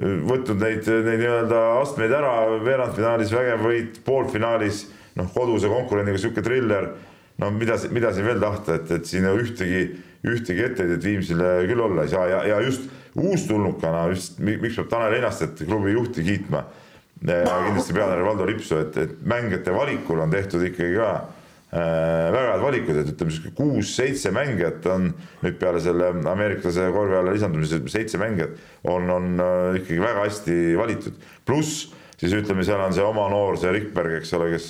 võtnud 0.00 0.60
neid, 0.62 0.86
neid 0.88 1.20
nii-öelda 1.20 1.62
astmeid 1.82 2.12
ära, 2.16 2.32
veerandfinaalis 2.64 3.32
vägev 3.34 3.64
võit, 3.66 3.98
poolfinaalis 4.06 4.86
noh, 5.18 5.28
koduse 5.34 5.68
konkurendiga 5.68 6.20
sihuke 6.20 6.44
triller. 6.44 6.92
no 7.38 7.50
mida, 7.50 7.76
mida 7.90 8.12
siin 8.12 8.26
veel 8.26 8.40
tahta, 8.40 8.78
et, 8.78 8.90
et 8.90 9.06
siin 9.08 9.26
ühtegi, 9.28 9.82
ühtegi 10.28 10.64
etteheidet 10.64 11.04
Viimsile 11.04 11.52
küll 11.68 11.80
olla 11.80 12.06
ei 12.06 12.12
saa 12.12 12.26
ja, 12.28 12.42
ja 12.46 12.60
just 12.64 12.88
uustulnukana 13.18 14.06
just 14.12 14.38
miks 14.40 14.76
peab 14.78 14.88
Tanel 14.88 15.18
Einastet, 15.18 15.60
klubi 15.66 15.92
juhti 15.92 16.24
kiitma. 16.24 16.64
ja 17.26 17.58
kindlasti 17.66 17.92
peatreener 17.94 18.24
Valdo 18.26 18.46
Lipsu, 18.46 18.78
et, 18.82 18.96
et 18.96 19.18
mängijate 19.26 19.74
valikul 19.74 20.20
on 20.24 20.30
tehtud 20.30 20.64
ikkagi 20.66 20.96
ka 20.96 21.10
äh, 21.12 21.41
väga 21.72 22.52
head 22.52 22.60
valikud, 22.60 22.98
et 23.00 23.10
ütleme 23.14 23.32
sihuke 23.32 23.54
kuus-seitse 23.56 24.28
mängijat 24.34 24.84
on 24.92 25.06
nüüd 25.40 25.56
peale 25.60 25.80
selle 25.80 26.10
ameeriklase 26.28 26.90
korvi 26.92 27.16
alla 27.16 27.32
lisandumise 27.32 27.80
seitse 27.88 28.20
mängijat 28.20 28.58
on, 28.84 29.08
on 29.08 29.40
äh, 29.40 29.80
ikkagi 29.80 30.02
väga 30.02 30.26
hästi 30.26 30.56
valitud. 30.76 31.16
pluss 31.48 31.86
siis 32.20 32.34
ütleme, 32.36 32.64
seal 32.66 32.82
on 32.82 32.92
see 32.94 33.04
oma 33.04 33.24
noor, 33.32 33.56
see 33.58 33.72
Rikberg, 33.74 34.18
eks 34.20 34.34
ole, 34.38 34.52
kes, 34.52 34.68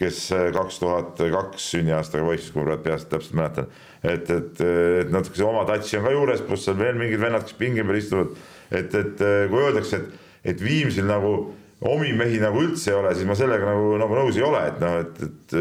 kes 0.00 0.18
kaks 0.56 0.82
tuhat 0.82 1.22
kaks 1.22 1.70
sünniaastaga 1.76 2.26
poiss, 2.26 2.50
kui 2.50 2.60
ma 2.60 2.72
praegu 2.72 2.86
peast 2.88 3.08
täpselt 3.12 3.38
mäletan. 3.38 3.70
et, 4.02 4.28
et, 4.28 4.66
et 5.04 5.14
natuke 5.14 5.38
see 5.38 5.46
oma 5.46 5.64
touch'i 5.68 6.00
on 6.00 6.08
ka 6.08 6.14
juures, 6.16 6.44
pluss 6.44 6.66
seal 6.68 6.78
veel 6.80 6.98
mingid 6.98 7.22
vennad, 7.22 7.46
kes 7.46 7.56
pingi 7.56 7.86
peal 7.86 8.02
istuvad. 8.02 8.36
et, 8.70 8.94
et 8.98 9.26
kui 9.48 9.62
öeldakse, 9.62 10.02
et, 10.02 10.20
et 10.52 10.62
Viimsil 10.66 11.06
nagu 11.08 11.32
omi 11.86 12.12
mehi 12.14 12.38
nagu 12.42 12.60
üldse 12.62 12.92
ei 12.92 12.98
ole, 12.98 13.14
siis 13.16 13.26
ma 13.26 13.38
sellega 13.38 13.66
nagu, 13.66 13.96
nagu 14.02 14.18
nõus 14.18 14.36
ei 14.38 14.44
ole, 14.46 14.60
et 14.70 14.82
noh, 14.82 15.00
et, 15.02 15.24
et 15.26 15.56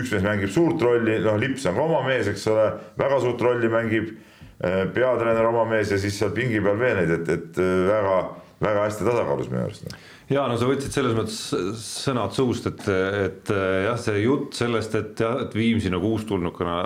üks 0.00 0.12
mees 0.14 0.24
mängib 0.24 0.52
suurt 0.54 0.82
rolli, 0.82 1.18
noh, 1.24 1.36
Lips 1.40 1.66
on 1.70 1.76
ka 1.76 1.84
oma 1.84 2.00
mees, 2.06 2.30
eks 2.30 2.46
ole, 2.52 2.70
väga 3.00 3.20
suurt 3.24 3.44
rolli 3.44 3.72
mängib. 3.72 4.14
peatreener 4.64 5.44
oma 5.44 5.64
mees 5.68 5.90
ja 5.90 5.96
siis 5.98 6.14
seal 6.16 6.30
pingi 6.32 6.60
peal 6.62 6.78
veel 6.78 6.96
neid, 6.96 7.10
et, 7.10 7.28
et 7.28 7.56
väga, 7.58 8.18
väga 8.62 8.84
hästi 8.86 9.04
tasakaalus 9.04 9.48
minu 9.50 9.64
arust 9.64 9.88
ja 10.32 10.46
no 10.48 10.56
sa 10.60 10.68
võtsid 10.68 10.94
selles 10.94 11.14
mõttes 11.16 11.38
sõnad 11.80 12.32
suust, 12.36 12.68
et, 12.70 12.86
et 12.88 13.52
jah, 13.84 13.98
see 14.00 14.22
jutt 14.22 14.56
sellest, 14.56 14.96
et 14.98 15.20
jah, 15.20 15.42
et 15.44 15.56
Viimsi 15.56 15.92
nagu 15.92 16.14
uustulnukana 16.14 16.78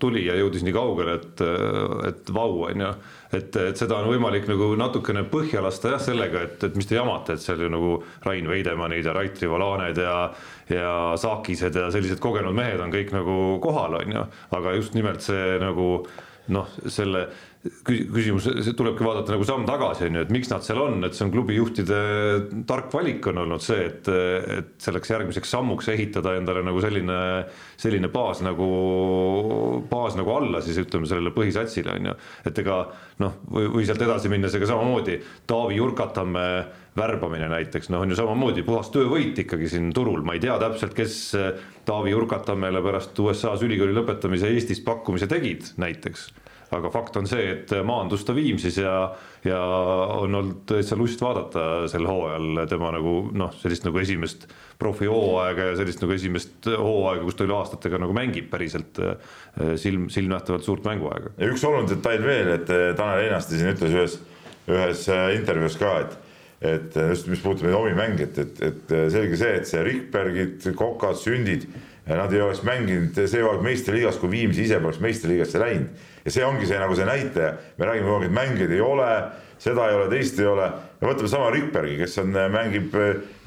tuli 0.00 0.24
ja 0.26 0.36
jõudis 0.38 0.64
nii 0.66 0.74
kaugele, 0.76 1.18
et, 1.20 1.44
et 2.10 2.32
vau, 2.34 2.62
on 2.68 2.84
ju. 2.86 2.92
et, 3.36 3.60
et 3.68 3.82
seda 3.82 4.00
on 4.00 4.10
võimalik 4.10 4.48
nagu 4.48 4.70
natukene 4.80 5.26
põhja 5.32 5.64
lasta 5.64 5.96
jah, 5.96 6.04
sellega, 6.08 6.46
et, 6.48 6.68
et 6.70 6.78
mis 6.78 6.88
te 6.88 6.96
jamate, 6.98 7.36
et 7.36 7.44
seal 7.44 7.66
ju 7.66 7.72
nagu 7.72 7.98
Rain 8.24 8.48
Veidemannid 8.48 9.04
ja 9.04 9.16
Rait 9.16 9.42
Rivalaned 9.42 10.00
ja 10.02 10.20
ja 10.66 11.14
Saakised 11.20 11.76
ja 11.78 11.90
sellised 11.94 12.18
kogenud 12.18 12.54
mehed 12.56 12.80
on 12.82 12.90
kõik 12.90 13.12
nagu 13.14 13.34
kohal, 13.62 14.00
on 14.00 14.16
ju, 14.16 14.22
aga 14.56 14.72
just 14.74 14.96
nimelt 14.98 15.22
see 15.22 15.60
nagu 15.62 16.06
noh, 16.54 16.70
selle 16.92 17.26
küsimus, 17.86 18.46
see 18.62 18.74
tulebki 18.76 19.04
vaadata 19.04 19.34
nagu 19.34 19.46
samm 19.46 19.64
tagasi, 19.66 20.06
on 20.06 20.18
ju, 20.18 20.24
et 20.26 20.32
miks 20.34 20.50
nad 20.52 20.64
seal 20.66 20.80
on, 20.82 21.00
et 21.06 21.16
see 21.16 21.24
on 21.26 21.32
klubi 21.34 21.56
juhtide 21.56 21.98
tark 22.68 22.92
valik 22.94 23.26
on 23.30 23.42
olnud 23.42 23.64
see, 23.64 23.88
et, 23.88 24.10
et 24.58 24.70
selleks 24.82 25.10
järgmiseks 25.10 25.50
sammuks 25.56 25.90
ehitada 25.90 26.36
endale 26.38 26.62
nagu 26.66 26.82
selline, 26.84 27.18
selline 27.80 28.10
baas 28.12 28.42
nagu, 28.46 28.68
baas 29.90 30.18
nagu 30.18 30.34
alla 30.36 30.62
siis 30.64 30.78
ütleme 30.84 31.10
sellele 31.10 31.34
põhisatsile 31.34 31.96
on 31.96 32.10
ju. 32.12 32.16
et 32.46 32.62
ega 32.62 32.80
noh, 33.24 33.38
või, 33.50 33.70
või 33.78 33.86
sealt 33.88 34.04
edasi 34.06 34.32
minnes, 34.32 34.54
ega 34.54 34.70
samamoodi 34.70 35.20
Taavi 35.50 35.80
Jurkatamme 35.80 36.48
värbamine 36.96 37.48
näiteks, 37.52 37.90
noh, 37.92 38.04
on 38.04 38.12
ju 38.12 38.18
samamoodi 38.18 38.64
puhas 38.66 38.88
töövõit 38.94 39.38
ikkagi 39.42 39.68
siin 39.74 39.90
turul, 39.96 40.22
ma 40.24 40.36
ei 40.36 40.44
tea 40.44 40.56
täpselt, 40.62 40.94
kes 40.96 41.18
Taavi 41.86 42.10
Jurkatammele 42.10 42.82
pärast 42.82 43.18
USA-s 43.22 43.62
ülikooli 43.62 43.94
lõpetamise 43.94 44.50
Eestis 44.50 44.82
pakkumise 44.84 45.28
tegid 45.30 45.70
näiteks 45.80 46.30
aga 46.74 46.90
fakt 46.90 47.16
on 47.20 47.28
see, 47.30 47.44
et 47.52 47.72
maandus 47.86 48.24
ta 48.26 48.34
Viimsis 48.36 48.78
ja, 48.80 48.94
ja 49.46 49.58
on 50.16 50.34
olnud 50.34 50.64
täitsa 50.68 50.98
lust 50.98 51.20
vaadata 51.22 51.86
sel 51.90 52.06
hooajal 52.08 52.64
tema 52.70 52.90
nagu 52.96 53.14
noh, 53.36 53.54
sellist 53.60 53.86
nagu 53.86 54.00
esimest 54.02 54.48
profihooaega 54.80 55.70
ja 55.70 55.78
sellist 55.78 56.02
nagu 56.02 56.16
esimest 56.16 56.68
hooaega, 56.72 57.22
kus 57.26 57.38
ta 57.38 57.46
üle 57.46 57.56
aastatega 57.58 58.02
nagu 58.02 58.16
mängib 58.16 58.50
päriselt 58.50 58.98
silm, 59.80 60.08
silmnähtavalt 60.12 60.66
suurt 60.66 60.86
mänguaega. 60.88 61.36
ja 61.38 61.50
üks 61.52 61.64
oluline 61.66 61.92
detail 61.94 62.26
veel, 62.26 62.54
et 62.58 62.70
Tanel 62.98 63.28
Einaste 63.28 63.58
siin 63.58 63.72
ütles 63.74 63.94
ühes, 63.94 64.20
ühes 64.66 65.06
intervjuus 65.38 65.78
ka, 65.80 65.98
et 66.02 66.22
et 66.60 66.94
just, 67.10 67.28
mis 67.28 67.42
puudutab 67.42 67.68
neid 67.68 67.76
omi 67.76 67.92
mänge, 67.96 68.30
et, 68.30 68.38
et, 68.38 68.62
et 68.64 68.94
selge 69.12 69.36
see, 69.36 69.52
et 69.60 69.68
see 69.68 69.82
Rikbergid, 69.84 70.64
Kokad, 70.78 71.18
Sündid, 71.20 71.66
nad 72.06 72.32
ei 72.32 72.40
oleks 72.40 72.62
mänginud 72.62 73.18
see 73.26 73.42
hooaeg 73.42 73.64
meistriliigas, 73.66 74.20
kui 74.22 74.30
Viimsi 74.30 74.62
ise 74.64 74.78
poleks 74.82 75.00
meistriliigasse 75.02 75.60
läinud. 75.60 76.04
ja 76.24 76.32
see 76.34 76.44
ongi 76.46 76.66
see 76.66 76.78
nagu 76.78 76.94
see 76.98 77.06
näitaja, 77.06 77.56
me 77.78 77.88
räägime 77.88 78.06
kogu 78.06 78.20
aeg, 78.20 78.28
et 78.28 78.36
mängijaid 78.36 78.74
ei 78.76 78.80
ole, 78.82 79.08
seda 79.62 79.88
ei 79.90 79.98
ole, 79.98 80.06
teist 80.12 80.38
ei 80.40 80.46
ole. 80.46 80.70
ja 81.00 81.10
võtame 81.10 81.32
sama 81.32 81.50
Rikbergi, 81.54 81.98
kes 82.00 82.16
on, 82.22 82.32
mängib 82.54 82.94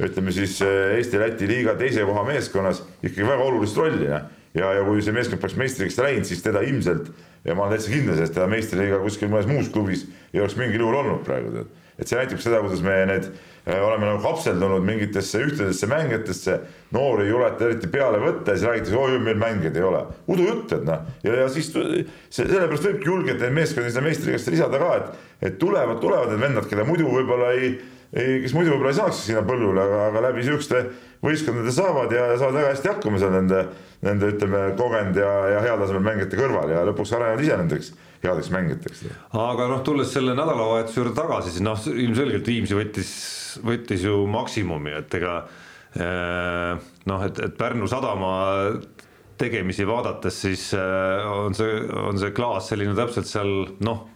ütleme 0.06 0.36
siis 0.36 0.60
Eesti-Läti 0.66 1.48
liiga 1.50 1.78
teise 1.80 2.06
koha 2.06 2.26
meeskonnas 2.28 2.84
ikkagi 3.00 3.26
väga 3.26 3.48
olulist 3.48 3.80
rolli, 3.80 4.12
noh. 4.12 4.30
ja, 4.54 4.76
ja 4.76 4.86
kui 4.86 5.02
see 5.02 5.16
meeskond 5.16 5.42
peaks 5.42 5.58
meistriks 5.60 5.98
läinud, 6.04 6.28
siis 6.28 6.44
teda 6.44 6.62
ilmselt 6.68 7.10
ja 7.48 7.56
ma 7.56 7.66
olen 7.66 7.78
täitsa 7.78 7.94
kindel 7.96 8.18
selles, 8.18 8.30
et 8.30 8.36
teda 8.36 8.52
meistriliiga 8.52 9.00
kuskil 9.02 9.32
mõnes 9.32 9.48
muus 9.48 9.72
klubis 9.72 10.04
ei 10.34 10.44
oleks 10.44 10.60
mingil 10.60 10.84
juhul 10.84 11.00
olnud 11.00 11.24
praegu 11.24 11.56
tead 11.56 11.78
et 12.00 12.08
see 12.08 12.20
näitab 12.20 12.42
seda, 12.44 12.64
kuidas 12.64 12.84
me 12.86 12.98
need 13.10 13.32
oleme 13.78 14.08
nagu 14.08 14.22
kapseldunud 14.24 14.84
mingitesse 14.86 15.42
ühtedesse 15.44 15.88
mängijatesse, 15.90 16.56
noori 16.96 17.28
ei 17.28 17.34
juleta 17.34 17.68
eriti 17.68 17.90
peale 17.92 18.22
võtta 18.22 18.54
ja 18.54 18.58
siis 18.58 18.70
räägitakse, 18.70 18.98
oi 18.98 19.20
meil 19.22 19.38
mängijaid 19.42 19.78
ei 19.78 19.86
ole. 19.86 20.02
udujutt, 20.28 20.74
et 20.80 20.88
noh, 20.88 21.06
ja, 21.24 21.36
ja 21.44 21.48
siis 21.54 21.70
sellepärast 21.74 22.88
võibki 22.88 23.12
julgelt 23.12 23.44
neid 23.44 23.56
meeskondi 23.58 23.92
sinna 23.92 24.08
meistriliigasse 24.08 24.56
lisada 24.56 24.82
ka, 24.82 24.92
et, 24.98 25.30
et 25.50 25.62
tulevad, 25.62 26.00
tulevad 26.02 26.34
need 26.34 26.44
vennad, 26.48 26.70
keda 26.72 26.88
muidu 26.88 27.12
võib-olla 27.12 27.52
ei, 27.58 27.76
kes 28.46 28.56
muidu 28.58 28.74
võib-olla 28.74 28.96
ei 28.96 29.00
saaks 29.02 29.24
sinna 29.28 29.46
põllule, 29.46 29.86
aga, 29.86 30.02
aga 30.10 30.26
läbi 30.30 30.46
siukeste 30.48 30.84
võistkondade 31.26 31.76
saavad 31.76 32.14
ja 32.16 32.30
saavad 32.40 32.62
väga 32.62 32.74
hästi 32.74 32.94
hakkama 32.94 33.22
seal 33.22 33.36
nende, 33.36 33.66
nende 34.08 34.34
ütleme, 34.34 34.70
kogenud 34.80 35.20
ja, 35.20 35.34
ja 35.56 35.66
heal 35.68 35.82
tasemel 35.84 36.06
mängijate 36.08 36.40
kõrval 36.40 36.74
ja 36.74 36.86
lõpuks 36.90 37.14
arenevad 37.18 37.44
ise 37.46 37.60
nendeks 37.60 37.92
headeks 38.24 38.52
mängijateks. 38.54 39.04
aga 39.32 39.68
noh, 39.72 39.82
tulles 39.86 40.12
selle 40.14 40.36
nädalavahetuse 40.38 41.02
juurde 41.02 41.16
tagasi, 41.18 41.54
siis 41.56 41.66
noh, 41.66 41.80
ilmselgelt 41.94 42.48
Viimsi 42.48 42.78
võttis, 42.78 43.12
võttis 43.66 44.06
ju 44.08 44.22
maksimumi, 44.30 44.96
et 45.00 45.20
ega 45.20 45.36
eh, 45.96 46.92
noh, 47.12 47.28
et, 47.28 47.44
et 47.48 47.58
Pärnu 47.60 47.90
sadama 47.92 48.34
tegemisi 49.40 49.88
vaadates, 49.88 50.42
siis 50.46 50.70
eh, 50.76 51.28
on 51.32 51.56
see, 51.56 51.82
on 52.04 52.20
see 52.20 52.36
klaas 52.36 52.72
selline 52.74 52.96
täpselt 52.98 53.30
seal 53.30 53.54
noh 53.86 54.08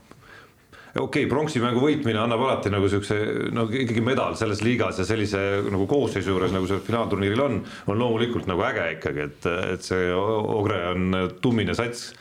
okei 0.93 1.23
okay,, 1.23 1.29
pronksi 1.29 1.61
mängu 1.63 1.81
võitmine 1.81 2.19
annab 2.21 2.43
alati 2.45 2.69
nagu 2.73 2.89
siukse 2.91 3.15
no 3.55 3.65
ikkagi 3.65 4.03
medal 4.05 4.35
selles 4.37 4.61
liigas 4.65 4.99
ja 5.01 5.07
sellise 5.07 5.39
nagu 5.73 5.87
koosseisu 5.89 6.35
juures, 6.35 6.53
nagu 6.53 6.69
see 6.69 6.83
finaalturniiril 6.85 7.41
on, 7.41 7.57
on 7.89 7.97
loomulikult 7.97 8.45
nagu 8.51 8.61
äge 8.67 8.91
ikkagi, 8.99 9.25
et, 9.31 9.49
et 9.73 9.87
see 9.87 10.11
Ogre 10.13 10.83
on 10.91 11.17
tummine 11.41 11.73
sats 11.77 12.11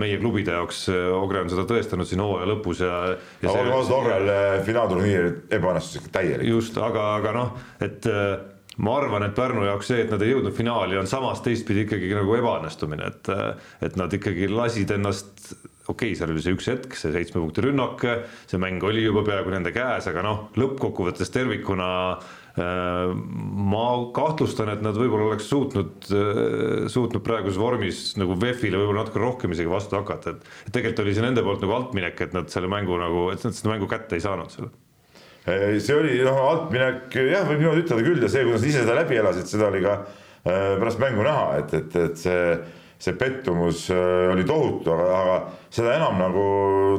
meie 0.00 0.18
klubide 0.20 0.54
jaoks, 0.56 0.84
äh, 0.92 1.08
Ogre 1.14 1.44
on 1.44 1.50
seda 1.52 1.66
tõestanud 1.68 2.08
siin 2.08 2.22
hooaja 2.24 2.48
lõpus 2.50 2.82
ja, 2.84 3.00
ja. 3.42 3.50
aga 3.52 3.74
ausad, 3.76 3.94
Ogrel 3.96 4.30
äh, 4.32 4.54
finaalturniir 4.66 5.30
ebaõnnestus 5.58 6.00
ikka 6.00 6.14
täielikult. 6.20 6.54
just, 6.56 6.80
aga, 6.80 7.06
aga 7.20 7.34
noh, 7.36 7.54
et 7.84 8.08
ma 8.80 8.94
arvan, 8.98 9.26
et 9.26 9.34
Pärnu 9.36 9.66
jaoks 9.66 9.90
see, 9.92 10.04
et 10.04 10.12
nad 10.12 10.22
ei 10.24 10.34
jõudnud 10.34 10.56
finaali, 10.56 10.98
on 11.00 11.10
samas 11.10 11.42
teistpidi 11.44 11.84
ikkagi 11.86 12.14
nagu 12.16 12.36
ebaõnnestumine, 12.38 13.10
et, 13.10 13.32
et 13.88 13.98
nad 14.00 14.14
ikkagi 14.16 14.48
lasid 14.52 14.94
ennast 14.96 15.52
okei 15.90 16.12
okay,, 16.12 16.18
seal 16.18 16.30
oli 16.30 16.42
see 16.44 16.54
üks 16.54 16.68
hetk, 16.70 16.94
see 16.96 17.10
seitsme 17.14 17.40
punkti 17.40 17.64
rünnak, 17.66 18.04
see 18.50 18.60
mäng 18.62 18.82
oli 18.86 19.02
juba 19.02 19.24
peaaegu 19.26 19.52
nende 19.52 19.72
käes, 19.74 20.06
aga 20.10 20.22
noh, 20.24 20.44
lõppkokkuvõttes 20.60 21.32
tervikuna 21.34 21.90
äh, 22.12 22.28
Äh, 22.30 22.39
ma 22.58 23.84
kahtlustan, 24.14 24.72
et 24.72 24.82
nad 24.82 24.96
võib-olla 24.98 25.28
oleks 25.30 25.46
suutnud, 25.50 26.08
äh, 26.10 26.86
suutnud 26.90 27.22
praeguses 27.22 27.60
vormis 27.60 28.00
nagu 28.18 28.34
VEF-ile 28.40 28.80
võib-olla 28.80 29.04
natuke 29.04 29.22
rohkem 29.22 29.54
isegi 29.54 29.70
vastu 29.70 29.98
hakata, 30.00 30.34
et. 30.34 30.48
tegelikult 30.74 31.04
oli 31.04 31.14
see 31.14 31.24
nende 31.24 31.44
poolt 31.46 31.62
nagu 31.62 31.76
altminek, 31.76 32.20
et 32.26 32.34
nad 32.34 32.50
selle 32.50 32.70
mängu 32.70 32.98
nagu, 32.98 33.28
et 33.34 33.44
nad 33.46 33.54
seda 33.54 33.70
mängu 33.70 33.86
kätte 33.90 34.18
ei 34.18 34.24
saanud 34.24 34.50
selle 34.54 34.72
see 35.80 35.94
oli 35.96 36.18
noh, 36.22 36.36
altminek 36.50 37.14
jah, 37.16 37.46
võib 37.48 37.62
niimoodi 37.62 37.84
ütelda 37.86 38.04
küll 38.04 38.26
ja 38.26 38.28
see, 38.30 38.42
kuidas 38.44 38.66
ise 38.66 38.82
seda 38.82 38.98
läbi 38.98 39.16
elasid, 39.18 39.48
seda 39.48 39.70
oli 39.70 39.80
ka 39.86 39.94
äh, 40.02 40.74
pärast 40.82 41.00
mängu 41.02 41.24
näha, 41.26 41.46
et, 41.62 41.74
et, 41.78 41.96
et 41.96 42.20
see, 42.20 42.48
see 43.00 43.14
pettumus 43.18 43.86
oli 43.94 44.44
tohutu, 44.46 44.92
aga, 44.92 45.06
aga 45.20 45.36
seda 45.72 45.94
enam 45.96 46.18
nagu 46.20 46.48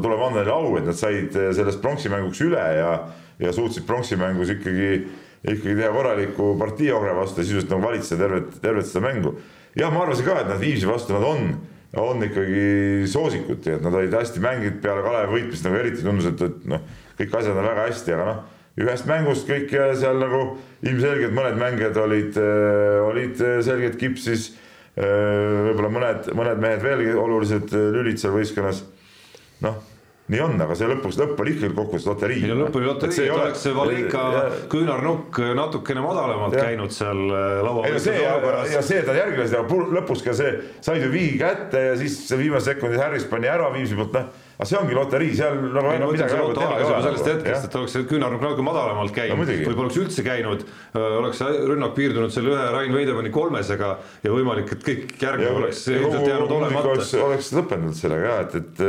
tuleb 0.02 0.24
anda 0.30 0.42
neile 0.42 0.56
au, 0.56 0.72
et 0.80 0.88
nad 0.88 0.98
said 0.98 1.36
sellest 1.60 1.84
pronksimänguks 1.84 2.42
üle 2.48 2.64
ja, 2.80 2.96
ja 3.44 3.54
suutsid 3.54 3.86
pronksimängus 3.86 4.56
ikkagi 4.56 4.90
ikkagi 5.42 5.76
teha 5.76 5.90
korraliku 5.94 6.54
partii 6.60 6.92
Ogre 6.94 7.16
vastu 7.18 7.42
ja 7.42 7.48
sisuliselt 7.48 7.74
nagu 7.74 7.86
valitseda 7.88 8.22
tervet, 8.22 8.56
tervet 8.62 8.88
seda 8.88 9.04
mängu. 9.08 9.36
jah, 9.76 9.92
ma 9.94 10.04
arvasin 10.04 10.26
ka, 10.26 10.40
et 10.42 10.50
nad 10.52 10.60
Viimsi 10.62 10.88
vastu 10.88 11.16
nad 11.16 11.26
on, 11.26 11.52
on 11.98 12.24
ikkagi 12.24 13.08
soosikud 13.10 13.66
ja 13.66 13.78
et 13.80 13.86
nad 13.86 13.96
olid 13.96 14.14
hästi 14.14 14.44
mänginud 14.44 14.82
peale 14.84 15.04
Kalevi 15.06 15.38
võitmist 15.38 15.66
nagu 15.66 15.80
eriti 15.80 16.06
tundus, 16.06 16.30
et, 16.30 16.42
et 16.46 16.66
noh, 16.70 16.84
kõik 17.20 17.38
asjad 17.40 17.58
on 17.58 17.70
väga 17.72 17.88
hästi, 17.90 18.16
aga 18.18 18.28
noh, 18.30 18.42
ühest 18.82 19.08
mängust 19.10 19.50
kõik 19.50 19.74
seal 20.00 20.22
nagu 20.22 20.42
ilmselgelt 20.86 21.36
mõned 21.36 21.60
mängijad 21.60 21.98
olid, 22.04 22.38
äh, 22.38 22.98
olid 23.10 23.46
selgelt 23.66 23.98
kipsis. 24.00 24.52
Äh, 24.92 25.08
võib-olla 25.72 25.90
mõned, 25.92 26.34
mõned 26.36 26.60
mehed 26.62 26.84
veelgi 26.84 27.16
olulised 27.16 27.72
lülid 27.72 28.20
seal 28.20 28.36
võistkonnas. 28.36 28.84
noh 29.64 29.80
nii 30.32 30.42
on, 30.46 30.54
aga 30.64 30.76
see 30.80 30.88
lõpuks 30.88 31.18
lõpp 31.20 31.42
oli 31.44 31.56
ikkagi 31.58 31.76
kokkuvõttes 31.76 32.08
loterii. 32.08 32.44
ei 32.46 32.52
no 32.52 32.60
lõpp 32.62 32.78
oli 32.80 32.88
loterii, 32.88 33.26
et 33.26 33.34
oleks 33.36 33.66
see 33.66 33.74
Valika 33.76 34.26
küünarnukk 34.72 35.42
natukene 35.58 36.04
madalamalt 36.06 36.56
ja. 36.56 36.68
käinud 36.70 36.96
seal 36.96 37.26
äh, 37.28 37.58
laua 37.66 37.84
peal. 37.88 37.98
ja, 38.00 38.38
ja, 38.38 38.62
ja 38.78 38.86
see, 38.86 39.02
järgi 39.02 39.42
lasid, 39.42 39.58
aga 39.60 39.82
lõpus 39.98 40.24
ka 40.26 40.36
see, 40.38 40.54
said 40.84 41.04
ju 41.04 41.12
viigi 41.12 41.42
kätte 41.42 41.84
ja 41.90 41.98
siis 42.00 42.22
viimasel 42.32 42.76
sekundil 42.76 43.04
Harris 43.04 43.28
pani 43.28 43.52
ära 43.52 43.68
Viimsi 43.76 44.00
poolt, 44.00 44.16
noh 44.16 44.50
aga 44.62 44.68
see 44.70 44.78
ongi 44.78 44.94
loterii, 44.94 45.32
seal 45.34 45.56
nagu 45.74 45.90
ei, 45.90 46.00
no, 46.02 46.08
midagi 46.14 46.36
nagu 46.38 46.52
teha 46.54 46.76
ei 46.78 46.84
ole. 46.86 46.98
sellest 47.02 47.30
hetkest, 47.32 47.64
et 47.66 47.78
oleks 47.80 47.96
see 47.96 48.04
küünarnukk 48.12 48.44
natuke 48.46 48.66
madalamalt 48.66 49.14
käinud 49.16 49.40
no,, 49.40 49.48
võib-olla 49.48 49.88
oleks 49.88 49.98
üldse 50.04 50.26
käinud, 50.28 50.66
oleks 51.02 51.42
rünnak 51.72 51.96
piirdunud 51.98 52.36
selle 52.36 52.54
ühe 52.54 52.68
Rain 52.76 52.94
Veidemanni 52.94 53.34
kolmesega 53.34 53.90
ja 54.22 54.36
võimalik, 54.36 54.70
et 54.76 54.86
kõik 54.86 55.16
järgnev 55.18 55.58
oleks 55.64 55.82
ilmselt 55.90 56.30
jäänud 56.30 56.56
olemata. 56.60 56.94
oleks, 56.94 57.16
oleks 57.26 57.52
lõppenud 57.58 57.98
sellega 57.98 58.30
jah, 58.30 58.46
et, 58.46 58.60
et 58.62 58.86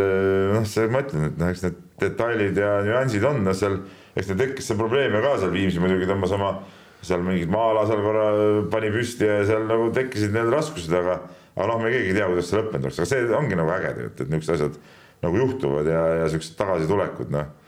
noh, 0.52 0.68
see 0.68 0.92
ma 0.92 1.04
ütlen, 1.06 1.26
et 1.30 1.40
noh, 1.40 1.56
eks 1.56 1.64
need 1.64 1.82
detailid 2.04 2.62
ja 2.66 2.76
nüansid 2.84 3.24
on, 3.32 3.40
no 3.48 3.56
seal, 3.56 3.80
eks 4.12 4.28
neil 4.28 4.44
tekkis 4.44 4.68
see 4.68 4.80
probleeme 4.84 5.24
ka 5.24 5.38
seal 5.40 5.56
Viimsi 5.56 5.80
muidugi 5.80 6.10
tõmbas 6.10 6.36
oma 6.36 6.56
seal 7.02 7.24
mingid 7.24 7.48
maa-ala 7.50 7.88
seal 7.88 8.04
korra 8.04 8.26
pani 8.70 8.92
püsti 8.92 9.24
ja 9.24 9.40
seal 9.48 9.64
nagu 9.70 9.88
tekkisid 9.96 10.36
need 10.36 10.52
raskused, 10.52 10.92
aga 11.00 11.22
aga 11.52 11.68
noh, 11.68 11.80
me 11.80 11.92
keegi 11.92 12.12
ei 12.12 12.16
tea, 12.16 12.26
kuidas 12.28 12.48
see 12.48 12.60
lõppenud 12.60 12.88
oleks, 12.88 13.00
aga 13.00 13.08
see 13.10 13.38
ongi 13.40 13.56
nagu 13.58 13.72
äge 13.72 13.88
tegelikult, 13.96 14.20
et 14.20 14.30
niisugused 14.32 14.54
asjad 14.58 14.76
nagu 15.22 15.42
juhtuvad 15.44 15.90
ja, 15.90 16.06
ja 16.22 16.30
siuksed 16.32 16.56
tagasitulekud, 16.58 17.34
noh. 17.34 17.58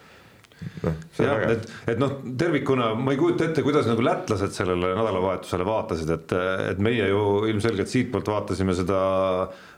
No,. 0.84 0.92
jah, 1.18 1.42
et, 1.50 1.66
et 1.92 1.98
noh, 2.00 2.12
tervikuna 2.40 2.92
ma 2.96 3.12
ei 3.12 3.18
kujuta 3.20 3.48
ette, 3.48 3.60
kuidas 3.64 3.88
nagu 3.88 4.00
lätlased 4.04 4.54
sellele 4.54 4.94
nädalavahetusele 4.96 5.66
vaatasid, 5.66 6.12
et, 6.14 6.34
et 6.70 6.80
meie 6.82 7.08
ju 7.10 7.20
ilmselgelt 7.50 7.90
siitpoolt 7.90 8.30
vaatasime 8.32 8.76
seda 8.76 8.98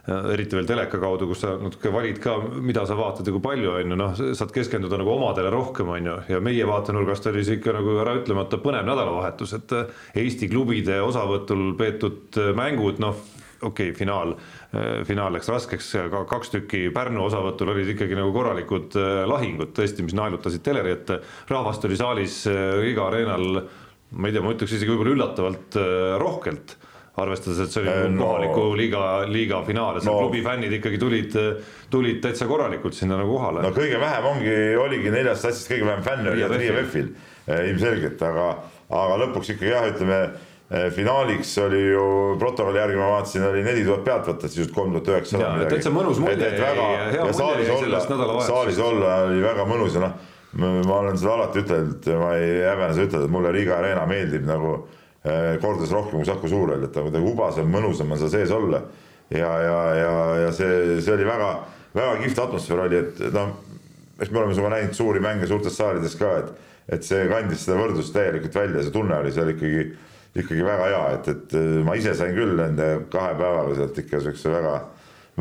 eriti 0.07 0.55
veel 0.55 0.67
teleka 0.69 0.99
kaudu, 1.01 1.27
kus 1.27 1.41
sa 1.43 1.55
natuke 1.59 1.91
valid 1.91 2.21
ka, 2.23 2.37
mida 2.63 2.85
sa 2.87 2.95
vaatad 2.95 3.27
ja 3.27 3.33
kui 3.35 3.43
palju 3.43 3.73
on 3.73 3.93
ju, 3.93 3.99
noh, 3.99 4.21
saad 4.39 4.53
keskenduda 4.55 4.99
nagu 5.01 5.11
omadele 5.17 5.51
rohkem, 5.51 5.91
on 5.97 6.11
ju, 6.11 6.19
ja 6.31 6.39
meie 6.43 6.67
vaatenurgast 6.69 7.27
oli 7.33 7.43
see 7.47 7.59
ikka 7.59 7.75
nagu 7.75 7.97
ära 8.05 8.15
ütlemata 8.21 8.61
põnev 8.63 8.87
nädalavahetus, 8.87 9.57
et 9.59 9.75
Eesti 10.23 10.47
klubide 10.51 11.01
osavõtul 11.03 11.73
peetud 11.79 12.39
mängud, 12.55 13.03
noh 13.03 13.19
okei 13.61 13.89
okay,, 13.89 13.97
finaal, 13.97 14.31
äh, 14.31 14.56
finaal 15.07 15.31
läks 15.31 15.47
raskeks, 15.47 15.93
aga 16.01 16.23
kaks 16.27 16.51
tükki 16.51 16.87
Pärnu 16.95 17.23
osavõtul 17.27 17.71
olid 17.71 17.93
ikkagi 17.93 18.17
nagu 18.17 18.33
korralikud 18.35 18.97
äh, 18.99 19.21
lahingud 19.29 19.71
tõesti, 19.77 20.03
mis 20.03 20.15
naelutasid 20.17 20.63
teleri 20.65 20.91
ette. 20.91 21.21
rahvast 21.47 21.87
oli 21.87 21.99
saalis 21.99 22.41
äh, 22.51 22.75
Riga 22.81 23.07
areenal, 23.07 23.61
ma 24.11 24.27
ei 24.27 24.35
tea, 24.35 24.43
ma 24.43 24.51
ütleks 24.55 24.75
isegi 24.75 24.91
võib-olla 24.91 25.15
üllatavalt 25.15 25.79
rohkelt 26.19 26.75
arvestades, 27.17 27.59
et 27.63 27.73
see 27.73 27.81
oli 27.81 28.11
no. 28.13 28.25
kohaliku 28.27 28.65
liiga, 28.77 29.03
liiga 29.31 29.61
finaal 29.65 29.97
ja 29.97 30.03
seal 30.03 30.13
no. 30.13 30.27
klubi 30.27 30.43
fännid 30.45 30.75
ikkagi 30.77 30.99
tulid, 31.01 31.37
tulid 31.89 32.19
täitsa 32.21 32.45
korralikult 32.49 32.93
sinna 32.97 33.17
nagu 33.17 33.33
kohale. 33.39 33.63
no 33.65 33.71
kõige 33.75 33.97
vähem 34.03 34.27
ongi, 34.33 34.59
oligi 34.83 35.13
neljast 35.15 35.47
satsist 35.47 35.71
kõige 35.71 35.87
vähem 35.89 36.05
fänne 36.05 36.35
oli 36.35 36.45
Riia 36.53 36.75
VEF-il 36.75 37.09
ilmselgelt, 37.47 38.21
aga, 38.27 38.45
aga 38.99 39.17
lõpuks 39.23 39.55
ikkagi 39.55 39.73
jah, 39.73 39.89
ütleme 39.89 40.21
finaaliks 40.95 41.57
oli 41.63 41.79
ju 41.87 42.35
protokolli 42.39 42.79
järgi 42.79 42.97
ma 42.99 43.11
vaatasin, 43.13 43.43
oli 43.47 43.61
neli 43.63 43.85
tuhat 43.85 44.03
pealtvaatajat, 44.03 44.51
sisuliselt 44.51 44.75
kolm 44.75 44.97
tuhat 44.97 45.07
üheksasada. 45.13 45.67
täitsa 45.71 45.91
mõnus 45.95 46.19
mulje 46.19 46.49
jäi, 46.49 46.57
hea 46.59 47.27
mulje 47.27 47.67
jäi 47.69 47.77
sellest 47.85 48.09
nädalavahetusest. 48.11 48.51
saalis 48.51 48.81
olla 48.83 49.13
oli 49.29 49.45
väga 49.45 49.63
mõnus 49.69 49.95
ja 49.95 50.01
noh, 50.03 50.17
ma 50.59 50.97
olen 50.99 51.19
seda 51.19 51.37
alati 51.37 51.63
ütelnud, 51.63 52.09
ma 52.19 52.33
ei 52.35 52.65
häbene 52.65 52.97
seda 52.97 53.07
ütelda, 53.07 53.29
et 53.29 53.35
mulle 53.37 53.53
Riga 53.55 53.77
Arena 53.77 54.03
meeldib 54.09 54.43
nagu 54.47 54.73
eh, 55.23 55.55
kordades 55.63 55.93
rohkem 55.95 56.19
kui 56.19 56.27
Saku 56.27 56.51
Suurhall, 56.51 56.83
et 56.83 56.91
ta 56.95 57.05
kuidagi 57.05 57.31
ubasem, 57.31 57.69
mõnusam 57.71 58.11
on 58.11 58.19
seal 58.19 58.33
sees 58.35 58.51
olla. 58.51 58.83
ja, 59.31 59.53
ja, 59.63 59.79
ja, 59.95 60.11
ja 60.43 60.51
see, 60.55 60.99
see 61.03 61.13
oli 61.15 61.25
väga, 61.27 61.53
väga 61.95 62.19
kihvt 62.25 62.43
atmosfäär 62.43 62.83
oli, 62.89 62.99
et 63.05 63.23
noh, 63.35 63.55
eks 64.19 64.31
me 64.31 64.41
oleme 64.41 64.55
sinuga 64.55 64.73
näinud 64.75 64.99
suuri 64.99 65.23
mänge 65.23 65.47
suurtes 65.47 65.79
saalides 65.79 66.15
ka, 66.19 66.33
et, 66.41 66.67
et 66.97 67.07
see 67.07 67.23
kandis 67.31 67.63
seda 67.63 67.79
võrdlust 67.79 68.15
täielikult 68.15 68.55
välja, 68.55 68.83
see 68.83 68.95
tunne 68.95 69.19
oli 69.19 69.33
seal 69.35 69.51
ikkagi 69.55 69.89
ikkagi 70.43 70.65
väga 70.65 70.91
hea, 70.91 71.01
et, 71.17 71.31
et 71.33 71.57
äh, 71.57 71.79
ma 71.85 71.95
ise 71.99 72.13
sain 72.17 72.35
küll 72.35 72.55
nende 72.59 72.89
kahe 73.13 73.33
päevaga 73.39 73.75
sealt 73.77 74.01
ikka 74.03 74.21
siukse 74.25 74.51
väga, 74.53 74.75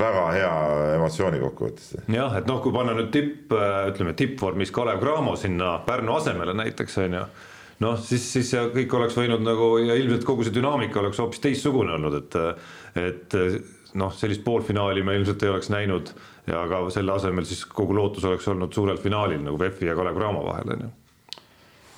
väga 0.01 0.25
hea 0.37 0.55
emotsiooni 0.97 1.43
kokkuvõttes. 1.43 1.93
jah, 2.13 2.39
et 2.41 2.49
noh, 2.51 2.63
kui 2.65 2.75
panna 2.75 2.97
nüüd 2.99 3.13
tipp, 3.15 3.53
äh, 3.55 3.83
ütleme 3.93 4.17
tippvormis 4.19 4.75
Kalev 4.75 5.03
Cramo 5.03 5.37
sinna 5.41 5.77
Pärnu 5.87 6.17
asemele 6.19 6.57
näiteks 6.57 6.99
on 7.05 7.21
ju 7.21 7.25
noh, 7.85 7.97
siis, 8.01 8.27
siis 8.33 8.53
see 8.55 8.69
kõik 8.75 8.99
oleks 8.99 9.17
võinud 9.19 9.45
nagu 9.45 9.73
ja 9.85 9.97
ilmselt 9.99 10.25
kogu 10.29 10.47
see 10.47 10.55
dünaamika 10.57 11.03
oleks 11.03 11.21
hoopis 11.21 11.43
teistsugune 11.45 11.97
olnud, 11.99 12.21
et, 12.23 12.39
et 13.03 13.41
noh, 14.01 14.13
sellist 14.17 14.45
poolfinaali 14.45 15.05
me 15.05 15.17
ilmselt 15.19 15.45
ei 15.45 15.53
oleks 15.53 15.73
näinud 15.73 16.13
ja 16.47 16.63
aga 16.63 16.85
selle 16.95 17.17
asemel 17.17 17.49
siis 17.49 17.65
kogu 17.69 17.97
lootus 17.97 18.25
oleks 18.29 18.49
olnud 18.49 18.73
suurel 18.73 19.01
finaalil 19.03 19.43
nagu 19.45 19.59
VEF-i 19.61 19.91
ja 19.91 19.97
Kalev 19.99 20.17
Cramo 20.17 20.47
vahel 20.47 20.73
on 20.77 20.87
ju 20.87 20.95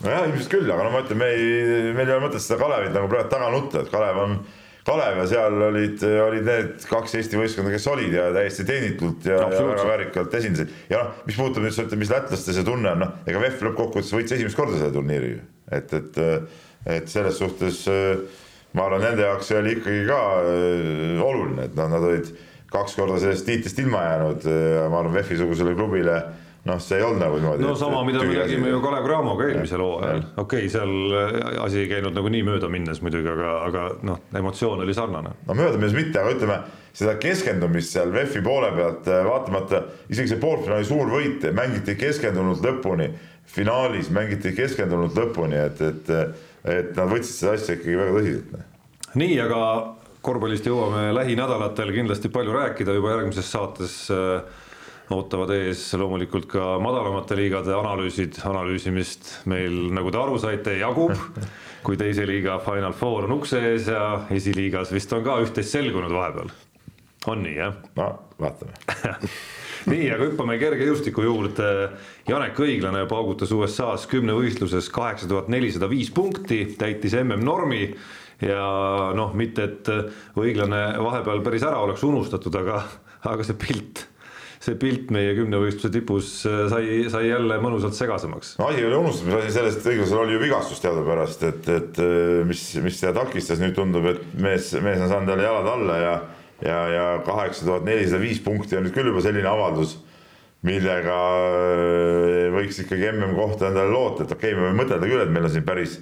nojah, 0.04 0.24
ilmselt 0.28 0.52
küll, 0.52 0.70
aga 0.70 0.86
no 0.86 0.94
ma 0.94 1.02
ütlen, 1.04 1.20
me 1.20 1.28
ei, 1.34 1.92
meil 1.96 2.06
ei 2.06 2.16
ole 2.16 2.24
mõtet 2.28 2.44
seda 2.44 2.60
Kalevit 2.62 2.94
nagu 2.96 3.10
praegu 3.10 3.30
taga 3.32 3.52
nutta, 3.54 3.84
et 3.84 3.92
Kalev 3.92 4.22
on 4.24 4.40
Kalev 4.88 5.18
ja 5.20 5.26
seal 5.28 5.62
olid, 5.68 6.02
olid 6.24 6.46
need 6.48 6.86
kaks 6.88 7.18
Eesti 7.18 7.36
võistkonda, 7.36 7.74
kes 7.74 7.88
olid 7.92 8.14
ja 8.16 8.30
täiesti 8.32 8.64
teenitult 8.68 9.26
ja, 9.28 9.42
ja 9.52 9.64
väga 9.68 9.84
väärikalt 9.90 10.36
esindasid. 10.38 10.72
ja 10.88 11.02
noh, 11.02 11.22
mis 11.28 11.36
puudutab 11.36 11.66
nüüd 11.66 11.76
seda, 11.76 12.00
mis 12.00 12.12
lätlaste 12.12 12.56
see 12.56 12.66
tunne 12.66 12.94
on, 12.94 13.04
noh, 13.04 13.14
ega 13.28 13.42
VEF 13.42 13.60
lõppkokkuvõttes 13.66 14.14
võitis 14.16 14.38
esimest 14.38 14.58
korda 14.58 14.78
selle 14.80 14.94
turniiri 14.94 15.34
et, 15.76 15.92
et, 15.92 16.20
et 16.96 17.10
selles 17.10 17.36
suhtes 17.36 17.84
ma 18.76 18.86
arvan, 18.86 19.04
nende 19.04 19.24
jaoks 19.26 19.48
see 19.50 19.60
oli 19.60 19.76
ikkagi 19.78 20.04
ka 20.08 20.20
äh, 20.40 21.22
oluline, 21.24 21.68
et 21.68 21.76
noh, 21.78 21.88
nad 21.92 22.04
olid 22.04 22.32
kaks 22.72 22.98
korda 22.98 23.20
sellest 23.20 23.46
tiitlist 23.48 23.80
ilma 23.80 24.02
jäänud 24.04 24.48
ja 24.48 24.88
ma 24.92 25.02
arvan, 25.02 25.16
VEF-i 25.16 25.38
sugusele 25.40 25.72
klubile 25.76 26.18
noh, 26.68 26.80
see 26.82 26.98
ei 26.98 27.04
olnud 27.06 27.22
nagu 27.22 27.38
niimoodi. 27.40 27.64
no 27.64 27.74
sama, 27.78 28.02
mida 28.06 28.24
me 28.24 28.34
nägime 28.36 28.72
ju 28.72 28.80
Kalev 28.84 29.06
Cramoga 29.06 29.46
eelmisel 29.48 29.82
hooajal, 29.84 30.24
okei 30.36 30.66
okay,, 30.66 30.72
seal 30.72 31.62
asi 31.64 31.84
ei 31.84 31.88
käinud 31.90 32.16
nagu 32.16 32.32
nii 32.32 32.44
möödaminnes 32.46 33.00
muidugi, 33.04 33.30
aga, 33.32 33.54
aga 33.68 33.86
noh, 34.08 34.20
emotsioon 34.42 34.84
oli 34.84 34.96
sarnane. 34.96 35.34
no 35.48 35.56
möödaminnes 35.58 35.96
mitte, 35.96 36.20
aga 36.20 36.36
ütleme 36.36 36.60
seda 36.98 37.14
keskendumist 37.22 37.94
seal 37.94 38.12
VEF-i 38.14 38.42
poole 38.44 38.70
pealt 38.74 39.08
vaatamata, 39.28 39.82
isegi 40.10 40.32
see 40.32 40.40
poolfinaali 40.42 40.86
suur 40.88 41.12
võit 41.12 41.46
mängiti 41.54 41.94
keskendunult 41.98 42.64
lõpuni, 42.64 43.10
finaalis 43.48 44.10
mängiti 44.14 44.52
keskendunult 44.56 45.16
lõpuni, 45.16 45.60
et, 45.68 45.82
et, 45.84 46.10
et 46.68 46.90
nad 46.96 47.12
võtsid 47.12 47.34
seda 47.34 47.54
asja 47.58 47.78
ikkagi 47.78 48.00
väga 48.00 48.16
tõsiselt. 48.18 48.56
Noh. 48.56 48.66
nii, 49.22 49.38
aga 49.44 49.60
korvpallist 50.28 50.66
jõuame 50.66 51.08
lähinädalatel 51.14 51.92
kindlasti 51.94 52.30
palju 52.34 52.56
rääkida, 52.56 52.96
juba 52.98 53.14
järgmises 53.14 53.52
saates 53.54 54.00
äh, 54.12 54.66
ootavad 55.14 55.52
ees 55.56 55.82
loomulikult 55.98 56.48
ka 56.50 56.76
madalamate 56.82 57.36
liigade 57.38 57.72
analüüsid, 57.76 58.40
analüüsimist 58.48 59.30
meil, 59.48 59.76
nagu 59.96 60.12
te 60.12 60.20
aru 60.20 60.38
saite, 60.42 60.76
jagub. 60.80 61.14
kui 61.86 61.96
teise 61.96 62.26
liiga 62.26 62.58
Final 62.64 62.92
Four 62.96 63.28
on 63.28 63.36
ukse 63.38 63.60
ees 63.70 63.86
ja 63.88 64.24
esiliigas 64.34 64.90
vist 64.92 65.12
on 65.14 65.22
ka 65.24 65.38
üht-teist 65.44 65.76
selgunud 65.76 66.12
vahepeal. 66.12 66.50
on 67.30 67.44
nii, 67.44 67.54
jah? 67.56 67.78
no 67.96 68.08
vaatame 68.40 68.74
nii, 69.92 70.08
aga 70.12 70.26
hüppame 70.26 70.58
kergejõustiku 70.60 71.24
juurde. 71.24 71.68
Janek 72.28 72.58
Õiglane 72.60 73.04
paugutas 73.08 73.52
USA-s 73.54 74.08
kümnevõistluses 74.10 74.90
kaheksa 74.92 75.28
tuhat 75.30 75.48
nelisada 75.52 75.88
viis 75.90 76.10
punkti, 76.14 76.64
täitis 76.78 77.16
MM-normi 77.22 77.82
ja 78.44 78.66
noh, 79.16 79.32
mitte 79.38 79.64
et 79.66 79.90
õiglane 80.38 80.82
vahepeal 81.02 81.42
päris 81.46 81.66
ära 81.66 81.80
oleks 81.82 82.04
unustatud, 82.06 82.54
aga, 82.60 82.82
aga 83.30 83.46
see 83.46 83.58
pilt, 83.58 84.04
see 84.62 84.74
pilt 84.80 85.12
meie 85.14 85.36
kümnevõistluse 85.38 85.90
tipus 85.94 86.30
sai, 86.42 87.04
sai 87.12 87.28
jälle 87.28 87.60
mõnusalt 87.62 87.94
segasemaks. 87.94 88.56
no 88.58 88.70
asi 88.70 88.82
ei 88.82 88.88
ole 88.88 88.98
unustatud, 89.04 89.36
asi 89.38 89.54
sellest, 89.54 89.86
õiglasel 89.86 90.22
oli 90.24 90.34
ju 90.34 90.42
vigastus 90.42 90.82
teadupärast, 90.82 91.44
et, 91.46 91.70
et 91.76 92.02
mis, 92.48 92.64
mis 92.82 92.98
teda 92.98 93.14
takistas, 93.20 93.62
nüüd 93.62 93.76
tundub, 93.78 94.08
et 94.10 94.24
mees, 94.34 94.72
mees 94.82 95.04
on 95.04 95.12
saanud 95.12 95.34
jälle 95.34 95.46
jalad 95.46 95.72
alla 95.76 96.02
ja 96.02 96.18
ja, 96.64 96.78
ja 96.90 97.06
kaheksa 97.26 97.64
tuhat 97.64 97.84
nelisada 97.86 98.18
viis 98.22 98.40
punkti 98.42 98.74
on 98.74 98.86
nüüd 98.86 98.94
küll 98.96 99.12
juba 99.12 99.22
selline 99.22 99.46
avaldus, 99.46 99.94
millega 100.66 101.18
võiks 102.56 102.80
ikkagi 102.82 103.12
mm 103.12 103.36
kohta 103.38 103.68
endale 103.70 103.92
loota, 103.94 104.24
et 104.24 104.32
okei 104.34 104.50
okay,, 104.50 104.58
me 104.58 104.66
võime 104.66 104.82
mõtelda 104.82 105.06
küll, 105.06 105.22
et 105.22 105.30
meil 105.30 105.46
on 105.46 105.54
siin 105.54 105.66
päris 105.66 106.00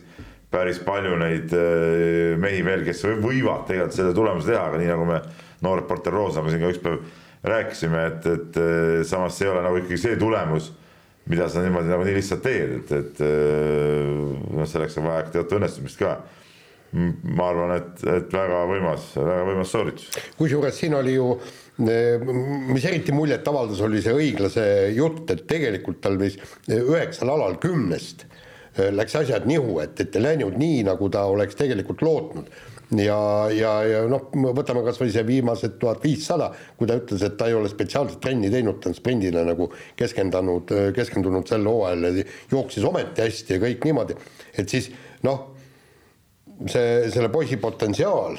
päris 0.50 0.78
palju 0.80 1.16
neid 1.20 1.52
äh, 1.56 2.36
mehi 2.40 2.62
veel, 2.64 2.84
kes 2.86 3.02
võivad 3.20 3.66
tegelikult 3.68 3.96
selle 3.96 4.14
tulemuse 4.16 4.52
teha, 4.52 4.62
aga 4.70 4.80
nii 4.80 4.90
nagu 4.92 5.06
me 5.08 5.20
noor 5.64 5.82
reporter 5.82 6.14
Roosaga 6.14 6.52
siin 6.52 6.62
ka 6.62 6.72
üks 6.72 6.82
päev 6.84 7.00
rääkisime, 7.46 8.06
et, 8.12 8.26
et 8.26 8.58
äh, 8.62 9.02
samas 9.08 9.38
see 9.38 9.48
ei 9.48 9.52
ole 9.52 9.64
nagu 9.66 9.80
ikkagi 9.80 10.00
see 10.00 10.18
tulemus, 10.20 10.72
mida 11.30 11.48
sa 11.50 11.62
niimoodi 11.64 11.90
nagu 11.90 12.06
nii 12.06 12.16
lihtsalt 12.18 12.42
teed, 12.46 12.74
et, 12.80 12.96
et 13.00 13.22
äh, 13.26 14.10
noh, 14.56 14.66
selleks 14.68 14.98
on 15.00 15.08
vaja 15.10 15.28
teatud 15.34 15.58
õnnestumist 15.60 16.02
ka 16.02 16.18
ma 16.96 17.48
arvan, 17.50 17.74
et, 17.76 18.02
et 18.08 18.32
väga 18.32 18.62
võimas, 18.70 19.10
väga 19.18 19.44
võimas 19.48 19.72
sooritus. 19.74 20.06
kusjuures 20.38 20.78
siin 20.78 20.94
oli 20.96 21.16
ju, 21.16 21.26
mis 21.82 22.86
eriti 22.88 23.12
muljet 23.12 23.46
avaldas, 23.50 23.82
oli 23.84 24.00
see 24.04 24.14
õiglase 24.16 24.64
jutt, 24.96 25.26
et 25.34 25.44
tegelikult 25.50 26.00
tal 26.04 26.16
vist 26.20 26.40
üheksal 26.72 27.34
alal 27.34 27.58
kümnest 27.60 28.24
läks 28.76 29.16
asjad 29.16 29.46
nihu, 29.48 29.78
et, 29.80 29.98
et 30.00 30.16
ei 30.16 30.24
läinud 30.24 30.56
nii, 30.60 30.82
nagu 30.88 31.08
ta 31.12 31.24
oleks 31.32 31.56
tegelikult 31.58 32.02
lootnud. 32.04 32.50
Ja, 32.94 33.18
ja, 33.50 33.72
ja 33.86 34.02
noh, 34.10 34.28
võtame 34.54 34.84
kasvõi 34.86 35.10
see 35.10 35.24
viimased 35.26 35.78
tuhat 35.82 36.04
viissada, 36.04 36.52
kui 36.78 36.86
ta 36.86 36.98
ütles, 37.00 37.24
et 37.26 37.34
ta 37.38 37.48
ei 37.50 37.56
ole 37.58 37.70
spetsiaalselt 37.70 38.20
trenni 38.22 38.50
teinud, 38.52 38.78
ta 38.82 38.92
on 38.92 38.98
sprindile 38.98 39.42
nagu 39.48 39.68
keskendunud, 39.98 40.70
keskendunud 40.94 41.48
sel 41.50 41.66
hooajal 41.66 42.06
ja 42.10 42.26
jooksis 42.52 42.86
ometi 42.86 43.24
hästi 43.26 43.56
ja 43.56 43.64
kõik 43.64 43.88
niimoodi, 43.88 44.18
et 44.54 44.70
siis 44.70 44.92
noh, 45.26 45.50
see, 46.70 47.10
selle 47.10 47.32
poisi 47.34 47.58
potentsiaal 47.62 48.38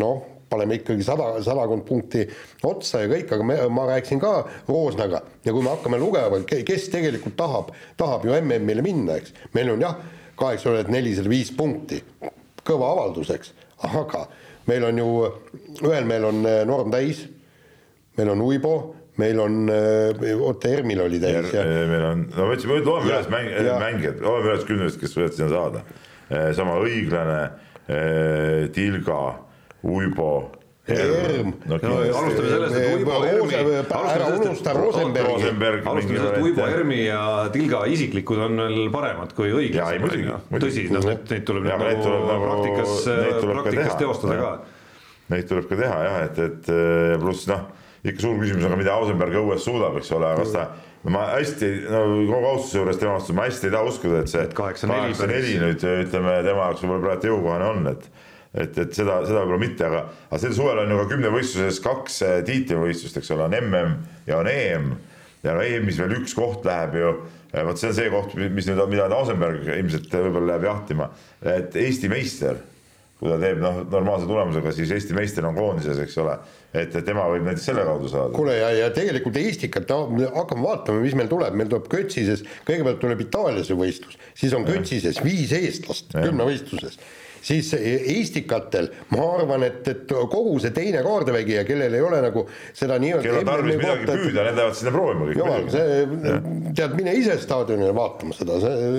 noh, 0.00 0.26
paneme 0.50 0.80
ikkagi 0.80 1.06
sada, 1.06 1.36
sadakond 1.46 1.84
punkti 1.86 2.24
otsa 2.66 3.04
ja 3.04 3.12
kõik, 3.12 3.30
aga 3.36 3.46
me, 3.46 3.60
ma 3.70 3.86
rääkisin 3.92 4.18
ka 4.22 4.32
Roosnaga 4.66 5.22
ja 5.46 5.54
kui 5.54 5.62
me 5.62 5.70
hakkame 5.70 6.00
lugema, 6.02 6.42
kes 6.42 6.88
tegelikult 6.90 7.38
tahab, 7.38 7.70
tahab 8.00 8.26
ju 8.26 8.34
MM-ile 8.40 8.82
minna, 8.82 9.20
eks, 9.22 9.36
meil 9.54 9.70
on 9.76 9.86
jah, 9.86 9.94
kaheksa 10.40 10.72
tuhat 10.72 10.90
nelisada 10.90 11.30
viis 11.30 11.52
punkti, 11.54 12.00
kõva 12.70 12.94
avaldus, 12.94 13.32
eks, 13.34 13.52
aga 13.88 14.24
meil 14.70 14.86
on 14.88 15.02
ju, 15.02 15.10
ühel 15.82 16.08
meil 16.08 16.26
on 16.28 16.40
eh, 16.46 16.62
norm 16.68 16.92
täis, 16.92 17.24
meil 18.18 18.32
on 18.34 18.44
Uibo, 18.44 18.74
meil 19.20 19.40
on, 19.42 19.64
eh, 19.72 20.30
oota, 20.36 20.70
Ermil 20.70 21.02
oli 21.06 21.20
täis 21.22 21.50
ja. 21.54 21.64
meil 21.64 22.06
on, 22.12 22.24
no 22.36 22.46
võtsime, 22.52 22.78
loeme 22.86 23.10
üles 23.10 23.28
mäng, 23.32 23.50
mängijad, 23.82 24.22
loeme 24.24 24.52
üles 24.52 24.64
kümnest, 24.68 25.00
kes 25.00 25.16
võivad 25.18 25.36
sinna 25.36 25.50
saada. 25.54 25.84
Eh, 26.30 26.50
sama 26.56 26.78
õiglane, 26.84 27.42
Tilga 28.70 29.16
Uibo 29.82 30.59
Erm. 30.96 31.52
no 31.70 31.78
alustame 31.78 32.48
sellest, 32.50 32.76
et 32.80 32.94
Uibo 32.96 33.18
Ermi, 33.28 33.56
ära 33.56 34.28
unusta 34.36 34.74
Rosenbergi. 34.76 35.86
alustame 35.86 36.18
sellest, 36.18 36.36
et 36.36 36.42
Uibo 36.42 36.66
Ermi 36.66 37.00
ja 37.04 37.22
Tilga 37.54 37.84
isiklikud 37.94 38.44
on 38.46 38.64
veel 38.66 38.92
paremad 38.94 39.34
kui 39.36 39.54
õiglased. 39.62 40.06
tõsi, 40.56 40.86
noh, 40.94 41.08
neid 41.10 41.48
tuleb 41.48 41.70
nagu, 41.70 41.88
nagu 42.26 42.50
praktikas, 42.50 42.94
praktikas 43.46 43.98
teostada 44.00 44.38
ka. 44.42 44.52
Neid 45.30 45.46
tuleb 45.46 45.66
ka 45.70 45.78
teha 45.78 45.98
jah, 46.08 46.22
et, 46.26 46.38
et 46.48 46.70
pluss 47.22 47.46
noh, 47.50 47.68
ikka 48.02 48.24
suur 48.24 48.38
küsimus 48.40 48.66
on 48.66 48.74
ka, 48.74 48.78
mida 48.80 48.94
Ausenberg 48.98 49.42
õues 49.44 49.62
suudab, 49.62 49.98
eks 50.00 50.14
ole, 50.16 50.32
kas 50.40 50.54
ta 50.56 50.70
no 51.04 51.14
ma 51.14 51.26
hästi, 51.34 51.68
no 51.88 52.00
kogu 52.28 52.48
austuse 52.52 52.80
juures 52.80 52.98
tema 53.00 53.16
vastu, 53.16 53.36
ma 53.36 53.46
hästi 53.48 53.68
ei 53.68 53.74
taha 53.74 53.92
uskuda, 53.92 54.22
et 54.24 54.32
see 54.32 54.48
kaheksa 54.56 54.90
neli 54.90 55.54
nüüd 55.62 55.84
ütleme 55.84 56.34
tema 56.44 56.66
jaoks 56.66 56.84
võib-olla 56.84 57.04
praegu 57.06 57.30
jõukohane 57.30 57.70
on, 57.70 57.88
et 57.94 58.08
et, 58.54 58.78
et 58.78 58.96
seda, 58.96 59.20
seda 59.26 59.44
võib-olla 59.44 59.62
mitte, 59.62 59.86
aga, 59.86 60.06
aga 60.28 60.40
sel 60.42 60.54
suvel 60.56 60.82
on 60.82 60.90
ju 60.90 61.02
ka 61.02 61.10
kümnevõistluses 61.12 61.82
kaks 61.84 62.22
eh, 62.26 62.38
tiitlivõistlust, 62.48 63.20
eks 63.20 63.36
ole, 63.36 63.46
on 63.46 63.58
mm 63.60 63.94
ja 64.26 64.40
on 64.40 64.50
EM 64.50 64.90
ja 65.44 65.54
no 65.56 65.62
EM-is 65.64 66.00
veel 66.00 66.18
üks 66.18 66.34
koht 66.36 66.66
läheb 66.68 66.98
ju, 66.98 67.12
eh, 67.52 67.62
vot 67.66 67.78
see 67.80 67.92
on 67.92 67.96
see 67.96 68.10
koht, 68.12 68.34
mis 68.40 68.66
nüüd, 68.68 68.82
mida 68.90 69.06
Ausenberg 69.16 69.70
ilmselt 69.76 70.10
võib-olla 70.12 70.54
läheb 70.54 70.68
jahtima, 70.68 71.08
et 71.46 71.78
Eesti 71.78 72.10
meister, 72.12 72.58
kui 73.20 73.28
ta 73.28 73.36
teeb 73.40 73.60
noh, 73.62 73.82
normaalse 73.92 74.28
tulemusega, 74.28 74.74
siis 74.76 74.92
Eesti 74.96 75.16
meister 75.16 75.46
on 75.48 75.56
koondises, 75.56 76.02
eks 76.02 76.18
ole, 76.20 76.34
et 76.76 76.94
tema 77.06 77.26
võib 77.30 77.46
näiteks 77.46 77.70
selle 77.70 77.86
kaudu 77.86 78.10
saada. 78.12 78.34
kuule 78.34 78.58
ja, 78.58 78.70
ja 78.76 78.90
tegelikult 78.96 79.38
Eestikat 79.40 79.94
hakkame 79.94 80.66
vaatama, 80.66 81.04
mis 81.04 81.16
meil 81.18 81.30
tuleb, 81.32 81.56
meil 81.56 81.70
tuleb 81.72 81.88
Kötsises, 81.92 82.44
kõigepealt 82.68 83.00
tuleb 83.02 83.24
Itaaliase 83.28 83.78
võistlus, 83.78 84.20
siis 84.34 84.56
on 84.56 84.68
Kötsises 84.68 85.22
viis 85.24 85.54
eestlast 85.56 86.16
kümnevõistluses 86.16 87.00
siis 87.42 87.70
Eestikatel 87.74 88.90
ma 89.14 89.24
arvan, 89.36 89.64
et, 89.66 89.86
et 89.88 90.12
kogu 90.32 90.58
see 90.62 90.74
teine 90.76 91.02
kaardevägi 91.06 91.56
ja 91.58 91.64
kellel 91.68 91.96
ei 91.96 92.04
ole 92.04 92.20
nagu 92.24 92.44
seda 92.76 92.98
nii-öelda 93.02 93.24
kellel 93.26 93.42
on 93.44 93.50
tarvis 93.50 93.78
midagi 93.80 94.06
vaata, 94.06 94.18
püüda, 94.24 94.44
need 94.48 94.60
lähevad 94.60 94.78
sinna 94.80 94.92
proovima 94.94 95.28
kõik. 95.28 95.40
jumal, 95.40 95.70
see, 95.72 96.34
tead, 96.76 96.98
mine 96.98 97.16
ise 97.20 97.38
staadionile 97.40 97.94
vaatama 97.96 98.36
seda, 98.36 98.60
see, 98.64 98.92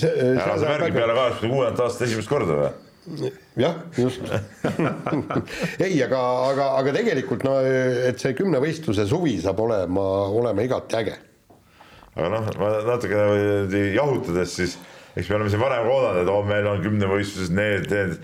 see. 0.00 0.30
ära 0.32 0.56
sa 0.56 0.72
märgi 0.72 0.96
peale 0.96 1.18
kaheksakümne 1.18 1.54
kuuendat 1.58 1.84
aastat 1.86 2.08
esimest 2.08 2.32
korda 2.32 2.58
või? 2.62 2.72
jah, 3.60 3.76
just 3.98 4.24
ei, 5.84 5.98
aga, 6.00 6.20
aga, 6.48 6.70
aga 6.80 6.94
tegelikult 6.96 7.44
no, 7.44 7.58
et 7.60 8.22
see 8.22 8.32
kümnevõistluse 8.38 9.04
suvi 9.10 9.36
saab 9.44 9.60
olema, 9.66 10.06
olema 10.32 10.64
igati 10.64 11.00
äge. 11.02 11.18
aga 12.14 12.32
noh, 12.32 12.50
ma 12.62 12.72
natukene 12.88 13.84
jahutades 13.92 14.56
siis 14.56 14.78
eks 15.14 15.28
me 15.30 15.36
oleme 15.38 15.52
siin 15.52 15.62
varem 15.62 15.84
ka 15.86 15.92
oodanud, 15.96 16.22
et 16.22 16.32
oh, 16.32 16.40
meil 16.46 16.66
on 16.70 16.82
kümnevõistluses 16.84 17.52
need, 17.54 17.86
need 17.92 18.16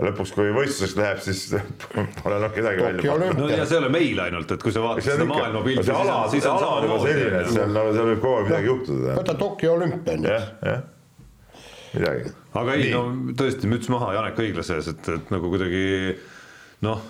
lõpuks, 0.00 0.32
kui 0.36 0.52
võistluseks 0.54 0.96
läheb, 0.98 1.20
siis 1.24 1.42
pole 2.22 2.38
noh 2.42 2.54
kedagi 2.54 2.84
välja 2.86 3.04
panna. 3.04 3.32
no 3.36 3.50
ja 3.52 3.66
see 3.66 3.76
ei 3.76 3.82
ole 3.82 3.90
meil 3.92 4.22
ainult, 4.24 4.54
et 4.54 4.64
kui 4.64 4.74
sa 4.74 4.84
vaatad 4.84 5.06
seda 5.06 5.26
maailmapilti, 5.28 5.84
siis 5.84 5.96
ala, 5.96 6.16
siis 6.32 6.48
on 6.48 6.56
ala 6.56 6.72
on 6.78 6.88
juba 6.88 6.98
selline, 7.04 7.42
et 7.42 7.52
seal, 7.52 7.78
seal 7.90 8.10
võib 8.12 8.24
kogu 8.24 8.38
aeg 8.38 8.50
midagi 8.50 8.72
juhtuda. 8.72 9.18
võta 9.20 9.36
Tokyo 9.44 9.76
olümpia 9.76 10.16
on 10.16 10.26
ju. 10.26 10.34
jah, 10.34 10.50
jah, 10.70 10.82
midagi. 11.94 12.34
aga 12.62 12.76
ei, 12.78 12.90
no 12.94 13.32
tõesti 13.42 13.70
müts 13.70 13.92
maha 13.92 14.14
Janek 14.18 14.44
Õiglase 14.46 14.78
ees, 14.80 14.92
et, 14.94 15.10
et 15.18 15.34
nagu 15.34 15.52
kuidagi 15.52 15.86
noh 16.86 17.08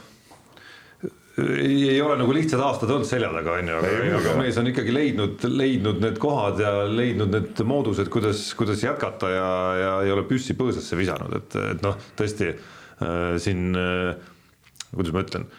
ei, 1.38 1.78
ei 1.94 2.00
ole 2.02 2.16
nagu 2.20 2.34
lihtsad 2.34 2.60
aastad 2.64 2.90
olnud 2.90 3.08
selja 3.08 3.30
taga, 3.34 3.56
on 3.60 3.70
ju, 3.72 3.78
aga, 4.18 4.34
mees 4.40 4.58
on 4.60 4.70
ikkagi 4.70 4.94
leidnud, 4.94 5.46
leidnud 5.46 6.02
need 6.02 6.20
kohad 6.22 6.60
ja 6.62 6.74
leidnud 6.90 7.32
need 7.36 7.64
moodused, 7.66 8.10
kuidas, 8.12 8.48
kuidas 8.58 8.84
jätkata 8.84 9.32
ja, 9.32 9.48
ja 9.80 9.96
ei 10.06 10.14
ole 10.14 10.26
püssi 10.28 10.58
põõsasse 10.58 10.98
visanud, 10.98 11.34
et, 11.40 11.58
et 11.76 11.82
noh, 11.86 11.98
tõesti 12.18 12.52
äh, 12.52 13.34
siin 13.42 13.74
äh,, 13.78 14.14
kuidas 14.92 15.14
ma 15.16 15.26
ütlen 15.26 15.50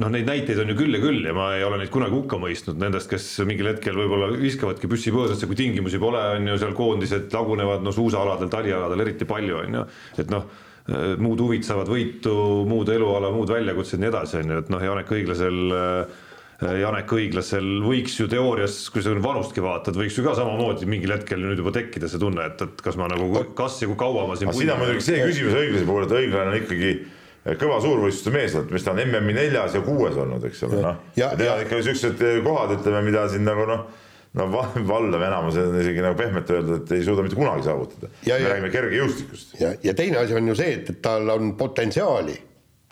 noh, 0.00 0.10
neid 0.10 0.26
näiteid 0.26 0.58
on 0.62 0.72
ju 0.72 0.76
küll 0.78 0.96
ja 0.96 1.00
küll 1.02 1.26
ja 1.28 1.34
ma 1.36 1.52
ei 1.54 1.64
ole 1.66 1.78
neid 1.80 1.92
kunagi 1.94 2.16
hukka 2.16 2.38
mõistnud 2.42 2.80
nendest, 2.80 3.08
kes 3.10 3.26
mingil 3.46 3.70
hetkel 3.70 3.96
võib-olla 3.98 4.32
viskavadki 4.34 4.90
püssi 4.90 5.12
põõsasse, 5.14 5.46
kui 5.50 5.58
tingimusi 5.58 6.00
pole, 6.02 6.22
on 6.38 6.50
ju, 6.50 6.58
seal 6.60 6.74
koondised 6.76 7.34
lagunevad, 7.34 7.84
no 7.86 7.94
suusaaladel, 7.94 8.50
talialadel 8.52 9.04
eriti 9.06 9.28
palju, 9.28 9.60
on 9.62 9.78
ju, 9.78 9.84
et 10.22 10.32
noh 10.34 10.48
muud 10.84 11.40
huvid 11.40 11.64
saavad 11.64 11.88
võitu, 11.88 12.34
muud 12.68 12.90
eluala, 12.92 13.30
muud 13.32 13.48
väljakutsed 13.48 13.96
ja 13.96 14.02
nii 14.02 14.10
edasi, 14.10 14.38
on 14.42 14.52
ju, 14.52 14.60
et 14.60 14.70
noh, 14.72 14.82
Janek 14.84 15.12
Õiglasel 15.16 15.60
äh, 15.72 16.22
Janek 16.62 17.10
Õiglasel 17.16 17.66
võiks 17.82 18.14
ju 18.20 18.28
teoorias, 18.30 18.76
kui 18.92 19.02
sa 19.04 19.14
vanustki 19.24 19.64
vaatad, 19.64 19.96
võiks 19.98 20.18
ju 20.18 20.24
ka 20.26 20.36
samamoodi 20.38 20.86
mingil 20.88 21.16
hetkel 21.16 21.42
nüüd 21.42 21.60
juba 21.60 21.72
tekkida 21.74 22.08
see 22.10 22.20
tunne, 22.22 22.46
et, 22.52 22.62
et 22.62 22.84
kas 22.84 22.98
ma 23.00 23.08
nagu, 23.10 23.26
kas 23.58 23.80
ja 23.82 23.88
kui 23.90 23.98
kaua 24.00 24.28
ma 24.28 24.36
siin. 24.38 24.52
siin 24.54 24.70
on 24.76 24.80
muidugi 24.84 25.08
see 25.08 25.24
küsimus 25.24 25.58
õiglase 25.58 25.88
puhul, 25.88 26.06
et 26.06 26.16
õiglane 26.20 26.52
on 26.52 26.60
ikkagi 26.60 26.92
kõva 27.60 27.80
suurvõistluste 27.84 28.32
mees, 28.32 28.54
mis 28.70 28.86
ta 28.86 28.94
on 28.94 29.02
MM-i 29.02 29.34
neljas 29.36 29.74
ja 29.76 29.82
kuues 29.84 30.16
olnud, 30.20 30.46
eks 30.48 30.62
ole, 30.68 30.80
noh. 30.84 31.02
ja, 31.18 31.32
ja, 31.34 31.50
ja 31.50 31.58
ikka 31.64 31.82
siuksed 31.84 32.22
kohad, 32.46 32.78
ütleme, 32.78 33.02
mida 33.08 33.26
siin 33.32 33.44
nagu 33.48 33.66
noh 33.68 33.88
no 34.34 34.48
valdav 34.50 35.22
enamus 35.28 35.58
on 35.62 35.76
isegi 35.80 36.02
nagu 36.04 36.18
pehmelt 36.18 36.50
öelda, 36.50 36.80
et 36.80 36.96
ei 36.96 37.04
suuda 37.06 37.26
mitte 37.26 37.38
kunagi 37.38 37.68
saavutada. 37.68 38.10
me 38.26 38.40
räägime 38.50 38.72
kergejõustikust. 38.74 39.54
ja, 39.60 39.74
ja 39.82 39.94
teine 39.94 40.24
asi 40.24 40.34
on 40.34 40.50
ju 40.50 40.58
see, 40.58 40.80
et, 40.80 40.90
et 40.90 41.00
tal 41.04 41.30
on 41.36 41.54
potentsiaali 41.60 42.40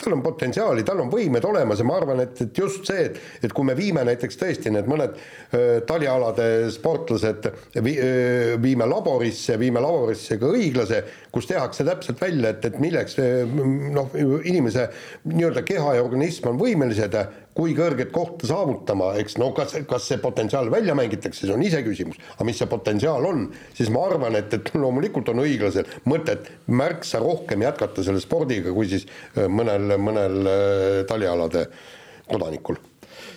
tal 0.02 0.16
on 0.16 0.22
potentsiaali, 0.22 0.82
tal 0.86 1.00
on 1.04 1.10
võimed 1.12 1.44
olemas 1.46 1.80
ja 1.80 1.86
ma 1.86 1.96
arvan, 2.00 2.22
et, 2.24 2.40
et 2.42 2.58
just 2.58 2.88
see, 2.88 3.04
et, 3.06 3.18
et 3.46 3.52
kui 3.54 3.66
me 3.66 3.76
viime 3.78 4.02
näiteks 4.06 4.38
tõesti 4.40 4.72
need 4.74 4.88
mõned 4.90 5.14
talialade 5.86 6.46
sportlased 6.74 7.46
vi, 7.84 7.94
öö, 8.02 8.56
viime 8.62 8.88
laborisse, 8.90 9.58
viime 9.60 9.82
laborisse 9.84 10.38
ka 10.40 10.50
õiglase, 10.50 11.02
kus 11.32 11.46
tehakse 11.50 11.86
täpselt 11.86 12.20
välja, 12.22 12.54
et, 12.54 12.66
et 12.72 12.80
milleks 12.82 13.18
noh, 13.94 14.10
inimese 14.48 14.88
nii-öelda 15.30 15.62
keha 15.66 15.96
ja 15.98 16.04
organism 16.04 16.50
on 16.50 16.60
võimelised 16.60 17.16
kui 17.56 17.74
kõrget 17.76 18.12
kohta 18.14 18.48
saavutama, 18.48 19.12
eks 19.20 19.36
no 19.40 19.50
kas, 19.56 19.74
kas 19.88 20.06
see 20.08 20.20
potentsiaal 20.22 20.70
välja 20.72 20.94
mängitakse, 20.96 21.44
see 21.44 21.54
on 21.54 21.64
iseküsimus, 21.64 22.20
aga 22.36 22.46
mis 22.48 22.60
see 22.60 22.68
potentsiaal 22.70 23.26
on, 23.28 23.44
siis 23.76 23.90
ma 23.92 24.06
arvan, 24.08 24.38
et, 24.40 24.54
et 24.56 24.72
loomulikult 24.76 25.28
on 25.34 25.42
õiglasel 25.44 25.88
mõtet 26.08 26.48
märksa 26.72 27.20
rohkem 27.22 27.64
jätkata 27.66 28.04
selle 28.06 28.22
spordiga, 28.24 28.72
kui 28.72 28.88
siis 28.88 29.04
äh, 29.04 29.50
mõnel, 29.52 29.98
mõnel 30.00 30.40
äh, 30.48 30.96
talialade 31.08 31.66
kodanikul. 32.30 32.80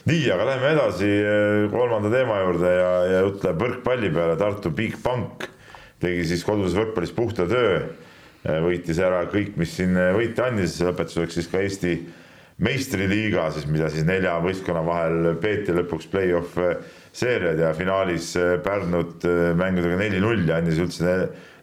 nii, 0.07 0.23
aga 0.31 0.47
läheme 0.51 0.73
edasi 0.77 1.11
äh, 1.11 1.67
kolmanda 1.75 2.13
teema 2.13 2.39
juurde 2.45 2.71
ja, 2.71 2.91
ja 3.11 3.21
jutt 3.27 3.43
läheb 3.43 3.63
võrkpalli 3.67 4.15
peale, 4.15 4.39
Tartu 4.39 4.71
Bigbank 4.71 5.49
tegi 5.99 6.23
siis 6.31 6.43
koduses 6.47 6.77
võrkpallis 6.77 7.11
puhta 7.15 7.47
töö, 7.49 7.79
võitis 8.61 8.99
ära 9.01 9.23
kõik, 9.31 9.55
mis 9.57 9.71
siin 9.73 9.95
võite 10.13 10.43
andis, 10.45 10.75
lõpetuseks 10.85 11.39
siis 11.39 11.47
ka 11.49 11.63
Eesti 11.63 11.95
meistriliiga 12.63 13.49
siis, 13.51 13.65
mida 13.67 13.89
siis 13.91 14.05
nelja 14.07 14.37
võistkonna 14.43 14.83
vahel 14.85 15.33
peeti 15.43 15.75
lõpuks 15.75 16.07
play-off 16.11 16.55
äh, 16.61 16.77
seeriad 17.15 17.59
ja 17.59 17.73
finaalis 17.75 18.31
äh, 18.39 18.55
Pärnut 18.63 19.25
äh, 19.27 19.49
mängudega 19.59 19.97
neli-null 19.99 20.45
ja 20.47 20.61
andis 20.61 20.79
üldse 20.79 21.17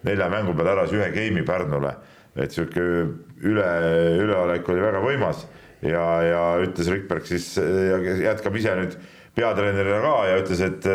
nelja 0.04 0.28
mängu 0.32 0.52
peale 0.58 0.74
ära 0.74 0.84
ühe 0.92 1.08
game'i 1.14 1.46
Pärnule. 1.48 1.94
et 2.36 2.52
sihuke 2.52 2.82
üle, 3.44 3.70
üleolek 4.20 4.68
oli 4.68 4.84
väga 4.84 5.00
võimas 5.04 5.46
ja, 5.84 6.04
ja 6.24 6.44
ütles 6.64 6.88
Rikberg 6.92 7.26
siis 7.28 7.50
jätkab 7.56 8.56
ise 8.56 8.76
nüüd 8.76 8.96
peatreenerina 9.36 9.98
ka 10.04 10.14
ja 10.28 10.38
ütles, 10.40 10.60
et, 10.64 10.88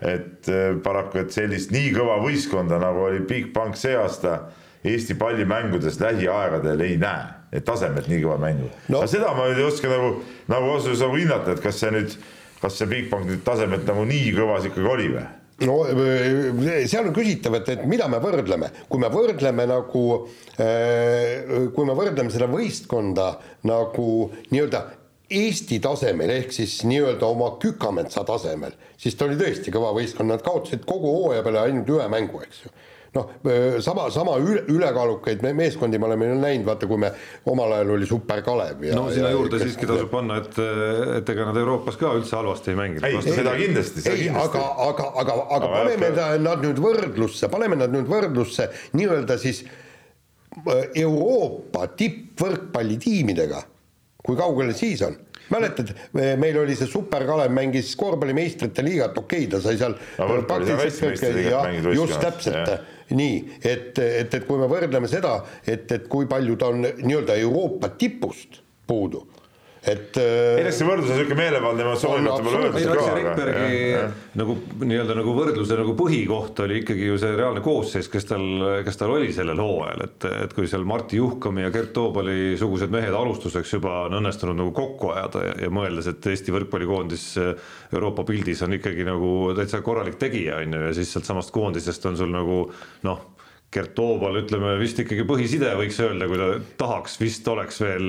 et 0.00 0.52
paraku, 0.84 1.24
et 1.24 1.32
sellist 1.32 1.72
nii 1.72 1.92
kõva 1.96 2.20
võistkonda 2.24 2.80
nagu 2.80 3.04
oli 3.08 3.24
Bigbank 3.28 3.80
see 3.80 3.96
aasta 3.96 4.46
Eesti 4.88 5.16
pallimängudes 5.20 6.00
lähiaegadel 6.00 6.84
ei 6.86 6.96
näe 7.00 7.37
et 7.52 7.64
tasemelt 7.64 8.08
nii 8.10 8.22
kõva 8.24 8.38
mängu 8.42 8.68
no.. 8.88 9.00
aga 9.00 9.08
seda 9.10 9.32
ma 9.36 9.48
ei 9.52 9.64
oska 9.64 9.90
nagu, 9.90 10.18
nagu 10.50 10.74
ausalt 10.74 11.00
nagu 11.00 11.18
hinnata, 11.20 11.54
et 11.54 11.64
kas 11.64 11.80
see 11.80 11.92
nüüd, 11.94 12.14
kas 12.62 12.78
see 12.78 12.88
Bigbank 12.90 13.28
nüüd 13.30 13.44
tasemelt 13.46 13.86
nagu 13.88 14.04
nii 14.08 14.32
kõvas 14.36 14.68
ikkagi 14.68 14.92
oli 14.92 15.08
või? 15.14 15.24
no 15.68 15.78
äh, 15.88 16.84
seal 16.90 17.08
on 17.08 17.16
küsitav, 17.16 17.58
et, 17.60 17.72
et 17.74 17.86
mida 17.90 18.08
me 18.10 18.20
võrdleme, 18.22 18.70
kui 18.90 19.02
me 19.02 19.10
võrdleme 19.12 19.66
nagu, 19.70 20.04
äh, 20.60 21.48
kui 21.74 21.88
me 21.88 21.96
võrdleme 21.98 22.32
seda 22.34 22.50
võistkonda 22.52 23.32
nagu 23.68 24.08
nii-öelda 24.52 24.86
Eesti 25.28 25.76
tasemel 25.84 26.30
ehk 26.32 26.54
siis 26.56 26.78
nii-öelda 26.88 27.26
oma 27.28 27.50
Kükametsa 27.60 28.22
tasemel, 28.24 28.72
siis 28.96 29.12
ta 29.12 29.26
oli 29.26 29.36
tõesti 29.36 29.72
kõva 29.74 29.90
võistkond, 29.96 30.32
nad 30.32 30.40
kaotasid 30.44 30.86
kogu 30.88 31.10
hooaja 31.18 31.42
peale 31.44 31.66
ainult 31.66 31.90
ühe 31.92 32.06
mängu, 32.08 32.40
eks 32.46 32.62
ju 32.64 32.72
noh, 33.16 33.30
sama, 33.84 34.10
sama 34.12 34.36
üle, 34.42 34.62
ülekaalukaid 34.68 35.42
meeskondi 35.56 35.98
me 36.00 36.08
oleme 36.10 36.28
ju 36.28 36.38
näinud, 36.38 36.66
vaata, 36.68 36.88
kui 36.90 37.00
me 37.00 37.10
omal 37.48 37.72
ajal 37.78 37.94
oli 37.96 38.08
Super 38.08 38.42
Kalev 38.44 38.84
ja 38.84 38.96
no 38.98 39.08
sinna 39.12 39.30
ja, 39.30 39.36
juurde 39.36 39.60
siiski 39.62 39.88
tasub 39.88 40.10
panna, 40.12 40.40
et, 40.42 40.58
et 41.20 41.32
ega 41.34 41.48
nad 41.48 41.60
Euroopas 41.60 41.98
ka 42.00 42.12
üldse 42.18 42.36
halvasti 42.36 42.74
ei 42.74 42.80
mänginud. 42.80 43.06
ei, 43.08 43.20
seda 43.24 43.54
kindlasti, 43.58 44.04
seda 44.04 44.16
ei, 44.16 44.26
kindlasti. 44.28 44.58
aga, 44.58 44.88
aga, 44.88 45.10
aga, 45.22 45.38
aga 45.58 45.70
paneme 45.76 46.10
aga... 46.12 46.26
nad 46.44 46.66
nüüd 46.66 46.82
võrdlusse, 46.84 47.52
paneme 47.52 47.80
nad 47.80 47.94
nüüd 47.94 48.10
võrdlusse 48.10 48.68
nii-öelda 48.98 49.38
siis 49.40 49.64
Euroopa 50.98 51.86
tippvõrkpallitiimidega, 51.96 53.62
kui 54.24 54.36
kaugel 54.38 54.74
siis 54.76 55.04
on? 55.06 55.16
Mäletad, 55.48 55.94
meil 56.12 56.58
oli 56.60 56.74
see 56.76 56.88
Super 56.90 57.24
Kalev 57.24 57.52
mängis 57.56 57.94
korvpallimeistrite 57.96 58.82
liigat, 58.84 59.16
okei 59.16 59.46
okay,, 59.46 59.52
ta 59.54 59.60
sai 59.64 59.78
seal 59.80 59.94
just 61.96 62.18
täpselt 62.20 62.96
nii, 63.10 63.38
et, 63.62 63.98
et, 63.98 64.34
et 64.34 64.46
kui 64.46 64.58
me 64.60 64.68
võrdleme 64.70 65.08
seda, 65.08 65.38
et, 65.66 65.90
et 65.92 66.08
kui 66.08 66.28
palju 66.28 66.56
ta 66.60 66.72
on 66.72 66.84
nii-öelda 66.84 67.36
Euroopa 67.40 67.92
tipust 68.00 68.62
puudu 68.88 69.24
et 69.88 70.18
ei 70.20 70.64
no 70.66 70.72
see 70.74 70.86
võrdlus 70.88 71.10
on 71.10 71.18
niisugune 71.18 71.38
meelevaldne 71.38 71.84
emotsioon, 71.86 72.26
vaata 72.28 72.44
mulle 72.44 72.60
öeldakse 72.66 72.96
ka. 72.98 73.14
Rikbergi 73.18 74.40
nagu 74.40 74.56
nii-öelda 74.82 75.16
nagu 75.18 75.34
võrdluse 75.36 75.78
nagu 75.78 75.94
põhikoht 75.98 76.62
oli 76.64 76.80
ikkagi 76.82 77.08
ju 77.08 77.18
see 77.20 77.32
reaalne 77.38 77.62
koosseis, 77.64 78.10
kes 78.12 78.28
tal, 78.28 78.46
kes 78.86 79.00
tal 79.00 79.14
oli 79.14 79.30
sellel 79.34 79.62
hooajal, 79.62 80.04
et, 80.08 80.28
et 80.48 80.54
kui 80.56 80.68
seal 80.70 80.86
Martti 80.88 81.20
Juhkami 81.20 81.64
ja 81.66 81.72
Gert 81.74 81.94
Toobali 81.96 82.56
sugused 82.60 82.92
mehed 82.94 83.16
alustuseks 83.16 83.74
juba 83.78 84.04
on 84.06 84.18
õnnestunud 84.20 84.58
nagu 84.60 84.74
kokku 84.76 85.12
ajada 85.14 85.46
ja, 85.48 85.56
ja 85.66 85.72
mõeldes, 85.74 86.10
et 86.12 86.30
Eesti 86.32 86.54
võrkpallikoondis 86.54 87.26
Euroopa 87.94 88.26
pildis 88.28 88.62
on 88.66 88.76
ikkagi 88.78 89.06
nagu 89.08 89.32
täitsa 89.58 89.82
korralik 89.86 90.20
tegija, 90.20 90.60
on 90.62 90.78
ju, 90.78 90.86
ja 90.90 90.94
siis 90.96 91.12
sealtsamast 91.14 91.54
koondisest 91.54 92.06
on 92.10 92.20
sul 92.20 92.32
nagu 92.34 92.62
noh 93.08 93.26
Gert 93.68 93.92
Toobal, 93.92 94.38
ütleme 94.40 94.70
vist 94.80 94.96
ikkagi 95.02 95.26
põhiside 95.28 95.74
võiks 95.76 95.98
öelda, 96.00 96.24
kui 96.30 96.38
ta 96.40 96.46
tahaks, 96.80 97.18
vist 97.20 97.48
oleks 97.52 97.82
veel, 97.82 98.06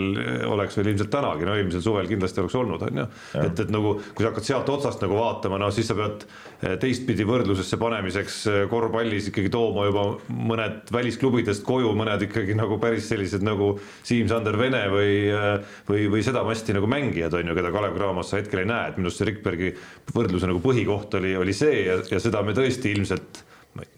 oleks 0.48 0.78
veel 0.80 0.94
ilmselt 0.94 1.10
tänagi, 1.12 1.44
no 1.44 1.58
eelmisel 1.58 1.84
suvel 1.84 2.08
kindlasti 2.08 2.40
oleks 2.40 2.56
olnud, 2.56 2.86
on 2.88 3.02
ju. 3.02 3.06
et, 3.42 3.60
et 3.66 3.74
nagu, 3.76 3.92
kui 4.16 4.24
sa 4.24 4.30
hakkad 4.30 4.48
sealt 4.48 4.72
otsast 4.72 5.04
nagu 5.04 5.18
vaatama, 5.20 5.60
no 5.60 5.68
siis 5.76 5.90
sa 5.92 5.98
pead 6.00 6.24
eh, 6.24 6.78
teistpidi 6.80 7.28
võrdlusesse 7.28 7.80
panemiseks 7.82 8.38
eh, 8.48 8.62
korvpallis 8.72 9.28
ikkagi 9.34 9.52
tooma 9.52 9.90
juba 9.90 10.06
mõned 10.32 10.96
välisklubidest 10.96 11.68
koju, 11.68 11.92
mõned 12.00 12.24
ikkagi 12.30 12.56
nagu 12.56 12.80
päris 12.80 13.12
sellised 13.12 13.44
nagu 13.44 13.74
Siim-Sander 14.08 14.56
Vene 14.64 14.86
või, 14.96 15.12
eh, 15.28 15.76
või, 15.92 16.08
või 16.16 16.24
seda 16.24 16.46
masti 16.48 16.78
nagu 16.78 16.88
mängijad, 16.88 17.36
on 17.36 17.52
ju, 17.52 17.60
keda 17.60 17.76
Kalev 17.76 18.00
Cramos 18.00 18.32
sa 18.32 18.40
hetkel 18.40 18.64
ei 18.64 18.72
näe, 18.72 18.94
et 18.94 19.02
minu 19.02 19.12
arust 19.12 19.20
see 19.20 19.28
Rikbergi 19.34 19.76
võrdluse 20.16 20.48
nagu 20.48 20.64
põhikoht 20.64 21.20
oli, 21.20 21.36
oli 21.36 21.60
see 21.66 21.84
ja, 21.90 22.00
ja 22.16 22.24
seda 22.24 22.48
me 22.48 22.56
tõesti 22.56 22.96
ilmselt 22.96 23.44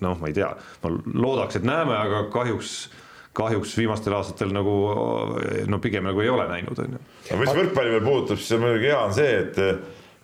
noh, 0.04 0.20
ma 0.20 0.30
ei 0.32 0.36
tea, 0.38 0.50
ma 0.84 0.92
loodaks, 1.14 1.60
et 1.60 1.66
näeme, 1.68 1.96
aga 1.98 2.26
kahjuks 2.34 2.76
kahjuks 3.38 3.78
viimastel 3.80 4.12
aastatel 4.18 4.50
nagu 4.52 4.74
no 5.72 5.80
pigem 5.80 6.04
nagu 6.04 6.20
ei 6.20 6.30
ole 6.30 6.50
näinud, 6.50 6.80
on 6.84 6.98
ju. 6.98 7.02
aga 7.30 7.40
mis 7.40 7.54
võrkpalli 7.56 7.94
veel 7.94 8.04
puudutab, 8.04 8.42
siis 8.42 8.60
muidugi 8.60 8.90
hea 8.92 9.00
on 9.00 9.14
see, 9.16 9.36
et 9.40 9.62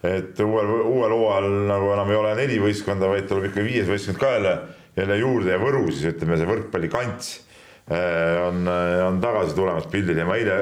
et 0.08 0.40
uuel, 0.44 0.68
uuel 0.86 1.14
hooajal 1.16 1.48
nagu 1.70 1.94
enam 1.96 2.12
ei 2.12 2.18
ole 2.20 2.34
neli 2.38 2.58
võistkonda, 2.62 3.08
vaid 3.10 3.26
tuleb 3.30 3.48
ikka 3.50 3.64
viies 3.66 3.88
võistkond 3.90 4.20
ka 4.22 4.34
jälle, 4.36 4.52
jälle 5.00 5.18
juurde 5.18 5.56
ja 5.56 5.62
Võru 5.62 5.88
siis 5.90 6.12
ütleme, 6.12 6.38
see 6.38 6.50
võrkpallikants 6.52 7.32
eh, 7.90 8.36
on, 8.44 8.68
on 9.08 9.18
tagasi 9.24 9.58
tulemas 9.58 9.88
pildile 9.92 10.22
ja 10.22 10.28
ma 10.30 10.38
eile 10.38 10.60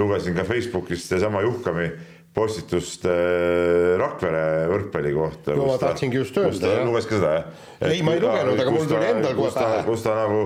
lugesin 0.00 0.34
ka 0.34 0.44
Facebookist 0.48 1.12
seesama 1.12 1.44
Juhkami 1.44 1.90
postitust 2.36 3.06
äh, 3.08 3.94
Rakvere 4.00 4.44
võrkpalli 4.72 5.14
kohta. 5.16 5.56
no 5.56 5.68
ma 5.68 5.78
tahtsingi 5.80 6.20
just 6.22 6.36
öelda. 6.40 6.74
luges 6.86 7.08
ka 7.08 7.18
seda 7.18 7.32
jah? 7.36 7.48
ei, 7.88 8.02
ma 8.04 8.16
ei 8.16 8.22
lugenud, 8.24 8.60
aga 8.60 8.74
mul 8.74 8.86
tuli 8.88 9.08
endal 9.08 9.34
kohe 9.36 9.54
pähe. 9.56 9.80
kus 9.88 10.04
ta 10.06 10.14
nagu 10.16 10.44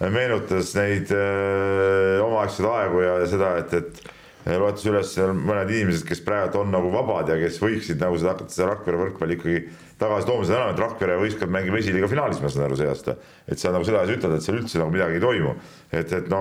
meenutas 0.00 0.72
neid 0.78 1.12
äh, 1.14 2.22
omaaegseid 2.24 2.70
aegu 2.70 3.04
ja 3.04 3.14
seda, 3.30 3.52
et, 3.60 3.76
et 3.78 4.56
loetas 4.58 4.86
üles 4.88 5.12
mõned 5.36 5.70
inimesed, 5.70 6.06
kes 6.08 6.22
praegu 6.24 6.62
on 6.62 6.70
nagu 6.72 6.90
vabad 6.94 7.28
ja 7.30 7.36
kes 7.38 7.60
võiksid 7.62 8.00
nagu 8.00 8.18
seda 8.18 8.34
hakata 8.34 8.54
seda 8.54 8.70
Rakvere 8.72 9.02
võrkpalli 9.04 9.36
ikkagi 9.36 9.64
tagasi 10.00 10.30
tooma, 10.30 10.46
seda 10.48 10.62
enam, 10.62 10.72
et 10.74 10.80
Rakvere 10.80 11.18
võistkond 11.20 11.52
mängib 11.54 11.76
esiliiga 11.78 12.08
finaalis, 12.10 12.40
ma 12.40 12.50
saan 12.50 12.66
aru 12.66 12.78
see 12.80 12.88
aasta. 12.90 13.18
et 13.46 13.60
sa 13.60 13.74
nagu 13.74 13.86
sedasi 13.86 14.16
ütled, 14.16 14.34
et 14.34 14.46
seal 14.46 14.58
üldse 14.62 14.80
nagu 14.80 14.94
midagi 14.94 15.20
ei 15.20 15.26
toimu, 15.26 15.54
et, 15.92 16.16
et 16.16 16.32
no 16.32 16.40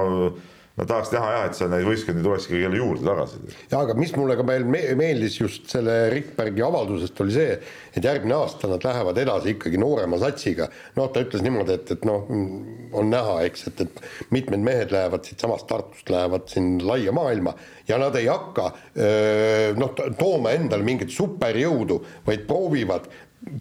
no 0.80 0.86
tahaks 0.88 1.12
näha 1.12 1.32
jah, 1.34 1.46
et 1.50 1.58
seal 1.58 1.72
neid 1.74 1.86
võistkondi 1.88 2.24
tuleks 2.24 2.48
ikkagi 2.48 2.64
jälle 2.64 2.80
juurde 2.80 3.04
tagasi. 3.06 3.40
ja 3.72 3.82
aga 3.84 3.96
mis 4.00 4.14
mulle 4.16 4.38
ka 4.40 4.46
veel 4.48 4.66
meeldis 4.70 5.36
just 5.42 5.68
selle 5.72 5.98
Rikbergi 6.14 6.64
avaldusest 6.64 7.20
oli 7.26 7.36
see, 7.36 7.58
et 7.94 8.06
järgmine 8.06 8.38
aasta 8.38 8.70
nad 8.72 8.86
lähevad 8.88 9.20
edasi 9.20 9.56
ikkagi 9.58 9.82
noorema 9.82 10.20
satsiga. 10.22 10.70
noh, 10.96 11.12
ta 11.12 11.24
ütles 11.26 11.44
niimoodi, 11.46 11.76
et, 11.76 11.94
et 11.98 12.08
noh, 12.08 12.30
on 13.00 13.12
näha, 13.12 13.40
eks, 13.50 13.68
et, 13.72 13.86
et 13.86 14.04
mitmed 14.36 14.64
mehed 14.64 14.96
lähevad 14.96 15.28
siitsamast 15.28 15.68
Tartust, 15.70 16.10
lähevad 16.10 16.48
siin 16.52 16.78
laia 16.88 17.14
maailma 17.16 17.54
ja 17.90 18.00
nad 18.02 18.16
ei 18.20 18.30
hakka 18.32 18.72
noh, 19.80 19.96
tooma 20.20 20.56
endale 20.56 20.86
mingit 20.88 21.12
superjõudu, 21.14 22.00
vaid 22.28 22.48
proovivad 22.48 23.10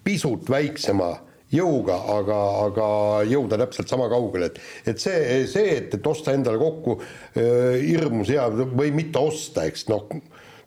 pisut 0.05 0.51
väiksema 0.51 1.17
jõuga, 1.53 1.97
aga, 2.19 2.39
aga 2.67 2.89
jõuda 3.29 3.59
täpselt 3.65 3.89
sama 3.91 4.09
kaugele, 4.13 4.51
et, 4.51 4.61
et 4.93 5.01
see, 5.01 5.47
see, 5.51 5.77
et, 5.79 5.95
et 5.97 6.11
osta 6.11 6.35
endale 6.37 6.61
kokku 6.61 6.99
äh, 7.01 7.79
hirmus 7.81 8.33
hea 8.35 8.49
või 8.53 8.93
mitte 8.97 9.23
osta, 9.23 9.65
eks 9.69 9.87
noh, 9.89 10.09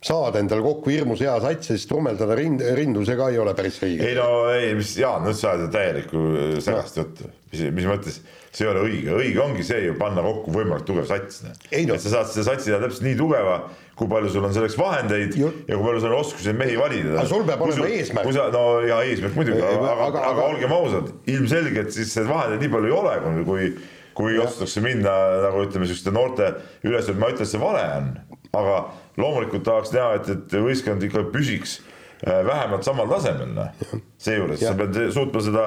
saada 0.02 0.42
endale 0.42 0.66
kokku 0.66 0.90
hirmus 0.90 1.22
hea 1.22 1.36
sats 1.44 1.70
ja 1.70 1.78
siis 1.78 1.88
trummeldada 1.90 2.38
rind, 2.38 2.64
rindu, 2.78 3.06
see 3.06 3.18
ka 3.20 3.30
ei 3.30 3.38
ole 3.42 3.54
päris 3.58 3.78
õige. 3.86 4.10
ei 4.10 4.18
no 4.18 4.30
ei, 4.50 4.74
mis 4.78 4.96
Jaan, 4.98 5.28
nüüd 5.28 5.38
sa 5.38 5.54
ajad 5.54 5.74
täielikku 5.76 6.24
segast 6.66 6.98
juttu, 6.98 7.30
mis, 7.52 7.68
mis 7.78 7.90
mõttes 7.90 8.22
see 8.52 8.66
ei 8.66 8.72
ole 8.72 8.82
õige, 8.84 9.14
õige 9.16 9.40
ongi 9.40 9.64
see 9.64 9.86
ju 9.86 9.94
panna 10.00 10.24
kokku 10.26 10.52
võimalikult 10.52 10.88
tugev 10.90 11.08
sats. 11.08 11.44
No. 11.46 11.54
et 11.72 12.04
sa 12.04 12.18
saad 12.18 12.34
seda 12.34 12.50
satsi 12.50 12.72
teha 12.72 12.82
täpselt 12.84 13.06
nii 13.06 13.16
tugeva, 13.20 13.62
kui 13.96 14.10
palju 14.12 14.32
sul 14.34 14.48
on 14.48 14.56
selleks 14.56 14.76
vahendeid 14.80 15.38
Ju... 15.40 15.52
ja 15.70 15.78
kui 15.78 15.86
palju 15.86 16.02
sul 16.04 16.12
on 16.12 16.18
oskusi 16.20 16.56
mehi 16.58 16.76
valida. 16.80 17.14
aga 17.16 17.30
sul 17.30 17.46
peab 17.48 17.64
olema 17.64 17.88
eesmärk. 17.96 18.34
no 18.56 18.66
ja 18.88 19.00
eesmärk 19.08 19.38
muidugi, 19.40 19.62
aga, 19.62 19.94
aga, 19.94 20.08
aga, 20.10 20.26
aga 20.34 20.48
olgem 20.52 20.76
ausad, 20.76 21.14
ilmselgelt 21.32 21.96
siis 21.96 22.12
vahendeid 22.28 22.66
nii 22.66 22.74
palju 22.76 22.92
ei 22.92 22.98
ole, 22.98 23.16
kui, 23.48 23.70
kui 24.18 24.36
otsustatakse 24.42 24.84
minna 24.84 25.16
nagu 25.46 25.64
ütleme, 25.68 25.86
niisuguste 25.86 26.16
noorte 26.16 26.52
üles, 26.88 27.08
ma 27.16 27.32
ütlen, 27.32 27.48
et 27.48 27.54
see 27.54 27.62
vale 27.62 27.86
on, 28.02 28.12
aga 28.60 28.78
loomulikult 29.22 29.64
tahaks 29.68 29.96
näha, 29.96 30.20
et, 30.20 30.34
et 30.36 30.60
võistkond 30.68 31.08
ikka 31.08 31.24
püsiks 31.32 31.80
äh, 32.26 32.42
vähemalt 32.48 32.84
samal 32.88 33.08
tasemel, 33.12 33.56
noh. 33.56 33.96
seejuures 34.20 34.60
sa 34.60 34.76
pead 34.80 35.00
suutma 35.16 35.46
seda, 35.48 35.66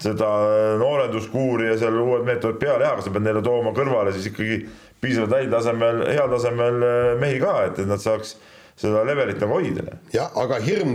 seda 0.00 0.30
noorenduskuuri 0.80 1.68
ja 1.72 1.76
seal 1.80 1.98
uued 2.00 2.24
meetodid 2.26 2.60
peale 2.62 2.84
teha, 2.84 2.94
aga 2.96 3.04
sa 3.04 3.12
pead 3.14 3.26
neile 3.26 3.42
tooma 3.44 3.74
kõrvale 3.76 4.14
siis 4.14 4.30
ikkagi 4.32 4.62
piisavalt 5.02 5.36
häid 5.36 5.52
tasemel, 5.52 6.06
heal 6.08 6.32
tasemel 6.32 6.86
äh, 6.86 7.12
mehi 7.20 7.42
ka, 7.42 7.58
et, 7.68 7.82
et 7.82 7.90
nad 7.90 8.02
saaks 8.02 8.36
seda 8.78 9.02
levelit 9.04 9.40
nagu 9.42 9.58
hoida. 9.58 9.96
jah, 10.14 10.30
aga 10.42 10.58
hirm 10.64 10.94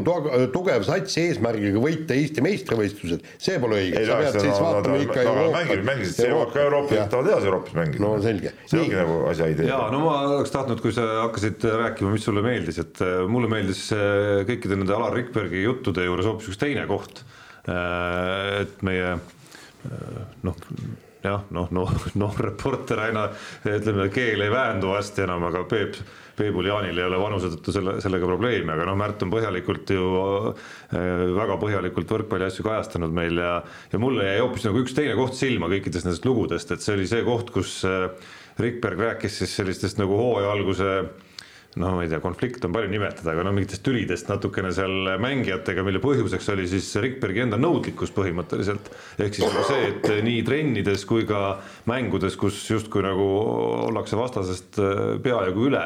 tugev 0.53 0.85
sats 0.87 1.17
eesmärgiga 1.21 1.81
võita 1.81 2.15
Eesti 2.17 2.43
meistrivõistlused, 2.45 3.25
see 3.41 3.59
pole 3.61 3.81
õige. 3.83 4.03
sa 4.07 4.17
pead 4.21 4.37
siis 4.41 4.55
no, 4.55 4.63
vaatama 4.65 4.95
no, 4.95 5.01
ikka 5.05 5.25
no, 5.27 5.33
Euroopat. 5.33 5.83
mängisid 5.91 6.21
Euroopa, 6.25 6.59
Euroopas, 6.63 7.01
tahavad 7.13 7.31
edasi 7.31 7.49
Euroopas 7.51 7.77
mängida. 7.77 8.03
no 8.03 8.13
selge. 8.23 8.53
see 8.65 8.81
ongi 8.81 8.97
nagu 8.97 9.17
asja 9.31 9.49
idee. 9.53 9.69
ja 9.69 9.81
no 9.93 10.01
ma 10.03 10.15
oleks 10.33 10.53
tahtnud, 10.55 10.81
kui 10.83 10.95
sa 10.95 11.05
hakkasid 11.27 11.67
rääkima, 11.83 12.13
mis 12.15 12.25
sulle 12.27 12.43
meeldis, 12.45 12.81
et 12.81 13.03
äh, 13.05 13.19
mulle 13.29 13.51
meeldis 13.51 13.83
äh, 13.95 14.41
kõikide 14.49 14.79
nende 14.79 14.97
Alar 14.97 15.13
Rikbergi 15.15 15.61
juttude 15.67 16.07
juures 16.07 16.27
hoopis 16.27 16.49
üks 16.53 16.61
teine 16.63 16.87
koht. 16.89 17.23
Äh, 17.67 18.61
et 18.63 18.81
meie 18.85 19.17
noh 20.43 20.55
jah, 21.27 21.43
noh, 21.53 21.67
noh, 21.71 21.91
noh, 22.19 22.37
reporter 22.39 23.01
aina 23.07 23.27
ütleme, 23.67 24.07
keel 24.13 24.43
ei 24.45 24.51
väändu 24.53 24.93
hästi 24.93 25.25
enam, 25.25 25.47
aga 25.49 25.63
Peep, 25.69 25.97
Peebul 26.37 26.69
Jaanil 26.69 26.97
ei 26.97 27.07
ole 27.07 27.19
vanuse 27.21 27.51
tõttu 27.53 27.73
selle, 27.75 27.97
sellega 28.03 28.29
probleemi, 28.29 28.69
aga 28.73 28.87
noh, 28.89 28.97
Märt 28.99 29.23
on 29.25 29.33
põhjalikult 29.33 29.93
ju 29.95 30.07
äh, 30.53 31.23
väga 31.37 31.59
põhjalikult 31.61 32.15
võrkpalli 32.15 32.47
asju 32.47 32.65
kajastanud 32.67 33.15
meil 33.15 33.41
ja, 33.41 33.53
ja 33.91 34.01
mulle 34.01 34.27
jäi 34.29 34.41
hoopis 34.43 34.67
nagu 34.69 34.83
üks 34.83 34.97
teine 34.97 35.15
koht 35.19 35.37
silma 35.37 35.71
kõikidest 35.73 36.07
nendest 36.07 36.27
lugudest, 36.27 36.73
et 36.73 36.85
see 36.85 36.97
oli 36.97 37.07
see 37.09 37.23
koht, 37.27 37.53
kus 37.55 37.79
äh, 37.87 38.09
Rikberg 38.61 39.01
rääkis 39.01 39.41
siis 39.41 39.55
sellistest 39.57 39.99
nagu 40.01 40.17
hooaja 40.17 40.53
alguse 40.53 40.93
no 41.75 41.91
ma 41.93 42.03
ei 42.05 42.09
tea, 42.09 42.19
konflikt 42.23 42.65
on 42.65 42.73
palju 42.73 42.89
nimetada, 42.91 43.33
aga 43.33 43.43
no 43.45 43.51
mingitest 43.55 43.83
tülidest 43.85 44.29
natukene 44.31 44.71
seal 44.75 45.11
mängijatega, 45.21 45.83
mille 45.85 46.01
põhjuseks 46.03 46.49
oli 46.53 46.65
siis 46.71 46.89
Rikbergi 47.03 47.43
enda 47.43 47.59
nõudlikkus 47.61 48.13
põhimõtteliselt. 48.15 48.89
ehk 49.19 49.37
siis 49.37 49.57
see, 49.69 49.91
et 49.91 50.07
nii 50.25 50.41
trennides 50.47 51.05
kui 51.09 51.27
ka 51.29 51.59
mängudes, 51.89 52.39
kus 52.39 52.63
justkui 52.71 53.05
nagu 53.05 53.27
ollakse 53.89 54.17
vastasest 54.19 54.81
äh, 54.81 55.03
peajagu 55.23 55.69
üle, 55.69 55.85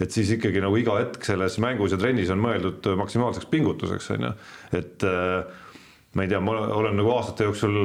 et 0.00 0.12
siis 0.12 0.34
ikkagi 0.36 0.62
nagu 0.64 0.76
iga 0.80 0.98
hetk 1.00 1.24
selles 1.28 1.58
mängus 1.62 1.94
ja 1.94 2.00
trennis 2.00 2.32
on 2.32 2.40
mõeldud 2.42 2.92
maksimaalseks 3.00 3.48
pingutuseks, 3.52 4.12
on 4.16 4.28
ju, 4.28 4.36
et 4.82 5.08
äh, 5.08 5.66
ma 6.14 6.26
ei 6.26 6.32
tea, 6.32 6.40
ma 6.42 6.56
olen 6.74 6.98
nagu 6.98 7.14
aastate 7.14 7.46
jooksul 7.48 7.84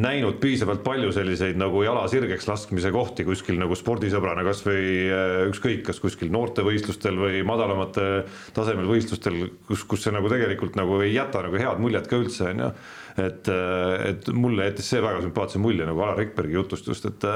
näinud 0.00 0.38
piisavalt 0.42 0.82
palju 0.84 1.10
selliseid 1.14 1.58
nagu 1.60 1.82
jala 1.84 2.04
sirgeks 2.10 2.46
laskmise 2.48 2.90
kohti 2.94 3.26
kuskil 3.26 3.58
nagu 3.60 3.76
spordisõbrana, 3.78 4.44
kasvõi 4.46 4.84
äh, 5.06 5.34
ükskõik, 5.50 5.82
kas 5.88 6.00
kuskil 6.02 6.32
noortevõistlustel 6.34 7.18
või 7.20 7.40
madalamate 7.46 8.08
tasemel 8.56 8.88
võistlustel, 8.90 9.40
kus, 9.68 9.86
kus 9.88 10.06
see 10.06 10.14
nagu 10.14 10.30
tegelikult 10.32 10.78
nagu 10.80 11.00
ei 11.04 11.14
jäta 11.14 11.44
nagu 11.46 11.60
head 11.60 11.82
muljet 11.82 12.08
ka 12.10 12.20
üldse, 12.22 12.50
on 12.52 12.64
ju. 12.64 12.70
et, 13.24 13.50
äh, 13.52 14.06
et 14.10 14.30
mulle 14.34 14.70
jättis 14.70 14.92
see 14.94 15.02
väga 15.04 15.24
sümpaatse 15.24 15.62
mulje 15.62 15.88
nagu 15.88 16.04
Alar 16.04 16.22
Rikbergi 16.22 16.58
jutust 16.58 16.88
just, 16.90 17.06
et, 17.10 17.28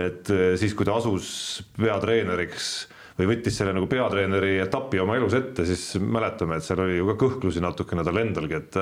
et 0.00 0.34
siis, 0.60 0.74
kui 0.76 0.88
ta 0.88 0.98
asus 0.98 1.62
peatreeneriks 1.78 2.72
või 3.18 3.28
võttis 3.32 3.56
selle 3.58 3.74
nagu 3.76 3.88
peatreeneri 3.90 4.56
etapi 4.64 5.00
oma 5.02 5.16
elus 5.18 5.36
ette, 5.36 5.66
siis 5.68 5.84
mäletame, 6.00 6.58
et 6.58 6.66
seal 6.66 6.82
oli 6.84 6.98
ju 6.98 7.08
ka 7.10 7.16
kõhklusi 7.24 7.62
natukene 7.64 8.04
tal 8.06 8.20
endalgi, 8.22 8.58
et 8.58 8.78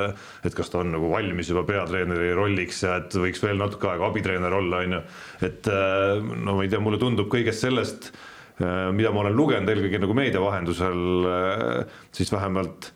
et 0.47 0.57
kas 0.57 0.71
ta 0.73 0.81
on 0.85 0.93
nagu 0.95 1.11
valmis 1.13 1.51
juba 1.51 1.65
peatreeneri 1.69 2.33
rolliks 2.37 2.85
ja 2.87 3.01
et 3.03 3.17
võiks 3.19 3.43
veel 3.45 3.61
natuke 3.61 3.91
aega 3.91 4.09
abitreener 4.11 4.55
olla, 4.61 4.85
on 4.85 4.99
ju. 4.99 5.03
et 5.51 5.71
no 5.71 6.57
ma 6.57 6.65
ei 6.65 6.73
tea, 6.73 6.83
mulle 6.83 7.01
tundub 7.03 7.31
kõigest 7.33 7.67
sellest, 7.67 8.13
mida 8.61 9.13
ma 9.13 9.25
olen 9.25 9.37
lugenud 9.37 9.73
eelkõige 9.73 10.01
nagu 10.03 10.17
meedia 10.17 10.43
vahendusel, 10.43 11.05
siis 12.15 12.33
vähemalt 12.33 12.93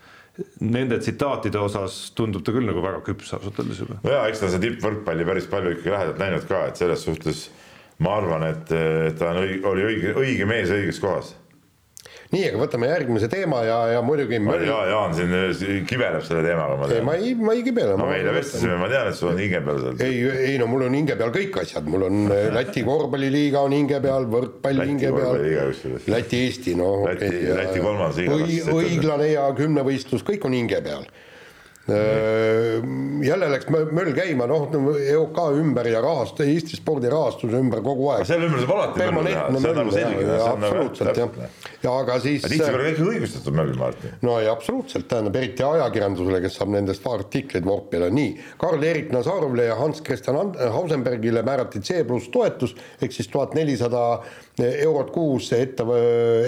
nende 0.66 0.98
tsitaatide 0.98 1.60
osas 1.62 1.96
tundub 2.18 2.42
ta 2.44 2.52
küll 2.54 2.66
nagu 2.66 2.82
väga 2.82 3.02
küps 3.06 3.30
ausalt 3.36 3.60
öeldes 3.62 3.84
juba. 3.84 4.00
no 4.02 4.14
jaa, 4.16 4.24
eks 4.30 4.42
ta 4.42 4.50
seda 4.50 4.66
tippvõrkpalli 4.66 5.26
päris 5.28 5.46
palju 5.50 5.76
ikkagi 5.76 5.94
lähedalt 5.94 6.22
näinud 6.22 6.48
ka, 6.48 6.64
et 6.70 6.80
selles 6.80 7.04
suhtes 7.06 7.44
ma 8.02 8.18
arvan, 8.18 8.48
et 8.50 8.74
ta 9.18 9.30
on 9.30 9.42
õige, 9.44 9.62
oli 9.70 9.88
õige, 9.92 10.14
õige 10.18 10.50
mees 10.50 10.72
õiges 10.74 11.00
kohas 11.02 11.34
nii, 12.34 12.44
aga 12.50 12.60
võtame 12.60 12.88
järgmise 12.90 13.28
teema 13.30 13.60
ja, 13.66 13.76
ja 13.94 14.00
muidugi 14.04 14.38
ja 14.38 14.78
Jaan 14.90 15.14
siin 15.16 15.86
kibeleb 15.88 16.24
selle 16.26 16.42
teemaga, 16.46 16.76
ma 16.80 16.88
tean. 16.90 17.06
ma 17.06 17.16
ei, 17.18 17.34
ma 17.38 17.54
ei 17.56 17.64
kibele. 17.66 17.96
no 18.00 18.08
me 18.08 18.18
eile 18.18 18.34
vestlesime, 18.36 18.78
ma 18.80 18.88
tean, 18.92 19.10
et 19.10 19.18
sul 19.18 19.30
on 19.32 19.40
hinge 19.42 19.60
peal 19.66 19.82
seal. 19.82 20.00
ei, 20.06 20.22
ei 20.50 20.56
no 20.60 20.68
mul 20.70 20.86
on 20.88 20.96
hinge 20.98 21.16
peal 21.20 21.34
kõik 21.34 21.60
asjad, 21.62 21.86
mul 21.90 22.06
on 22.08 22.24
äh, 22.28 22.48
Läti 22.58 22.84
korvpalliliiga 22.86 23.64
on 23.66 23.76
hinge 23.76 24.00
peal, 24.04 24.28
võrkpall 24.30 24.84
hinge 24.84 25.12
peal. 25.14 25.38
Läti-Eesti, 26.10 26.76
no. 26.78 26.90
Läti 27.08 27.30
Läti 27.54 27.84
kolmas 27.84 28.18
liiga. 28.20 28.74
õiglane 28.74 29.30
ja 29.34 29.46
kümnevõistlus, 29.56 30.26
kõik 30.26 30.48
on 30.48 30.56
hinge 30.56 30.80
peal 30.84 31.06
jälle 31.84 33.48
läks 33.52 33.66
möll 33.68 34.12
käima, 34.16 34.46
noh, 34.48 34.70
EOK 35.04 35.40
ümber 35.58 35.84
ja 35.92 36.00
rahast-, 36.00 36.40
Eesti 36.40 36.78
spordi 36.78 37.10
rahastuse 37.12 37.58
ümber 37.60 37.82
kogu 37.84 38.08
aeg. 38.14 38.24
selle 38.24 38.48
ümber 38.48 38.62
saab 38.62 38.72
alati 38.78 39.02
möllu 39.04 39.24
teha, 39.26 39.42
see 39.52 39.72
on 39.72 39.76
nagu 39.82 39.92
selge. 39.92 40.38
absoluutselt 40.46 41.20
jah, 41.20 41.36
ja 41.82 41.92
aga 42.00 42.16
siis. 42.24 42.46
tihtipeale 42.48 42.88
kõik 42.88 43.02
õigustatud 43.10 43.58
möll, 43.60 43.76
Martin. 43.76 44.16
no 44.24 44.38
ja 44.40 44.56
absoluutselt, 44.56 45.10
tähendab 45.12 45.36
eriti 45.42 45.66
ajakirjandusele, 45.68 46.40
kes 46.46 46.58
saab 46.62 46.72
nendest 46.72 47.08
artikleid 47.12 47.68
vorpida, 47.68 48.08
nii. 48.08 48.32
Karl-Erik 48.64 49.12
Nazarovile 49.12 49.68
ja 49.68 49.76
Hans 49.76 50.00
Christian 50.06 50.54
Hausenbergile 50.56 51.44
määrati 51.44 51.84
C 51.84 52.00
pluss 52.08 52.32
toetus 52.32 52.72
ehk 53.02 53.12
siis 53.12 53.28
tuhat 53.28 53.52
nelisada 53.58 54.22
eurot 54.56 55.10
kuus 55.12 55.52
ette, 55.52 55.84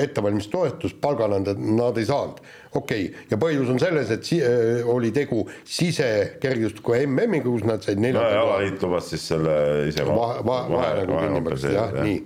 ettevalmistoetus, 0.01 0.97
palga 1.03 1.29
nad, 1.29 1.53
nad 1.61 1.99
ei 2.01 2.09
saanud 2.09 2.41
okei 2.77 3.09
okay., 3.09 3.27
ja 3.31 3.39
põhjus 3.41 3.73
on 3.73 3.81
selles, 3.83 4.13
et 4.15 4.29
si 4.29 4.39
äh, 4.45 4.87
oli 4.93 5.13
tegu 5.15 5.45
sisekergejõustiku 5.65 6.97
MM-iga, 7.03 7.49
kus 7.49 7.67
nad 7.69 7.85
said 7.87 8.01
neljanda 8.03 8.31
no,. 8.37 8.47
alaliit 8.47 8.83
lubas 8.85 9.11
siis 9.13 9.27
selle 9.33 9.59
ise 9.91 10.07
vahe, 10.09 10.41
vahe, 10.47 10.73
vahe 10.73 10.97
nagu 11.03 11.21
kinni 11.21 11.45
maksta, 11.49 11.75
jah, 11.77 12.01
nii 12.01 12.25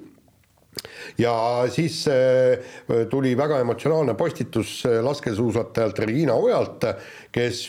ja 1.21 1.35
siis 1.73 2.03
äh, 2.09 2.77
tuli 3.11 3.35
väga 3.39 3.59
emotsionaalne 3.65 4.15
postitus 4.19 4.79
äh, 4.89 5.01
laskesuusatajalt 5.05 5.99
Regina 6.05 6.39
Ojalt, 6.39 6.87
kes 7.35 7.67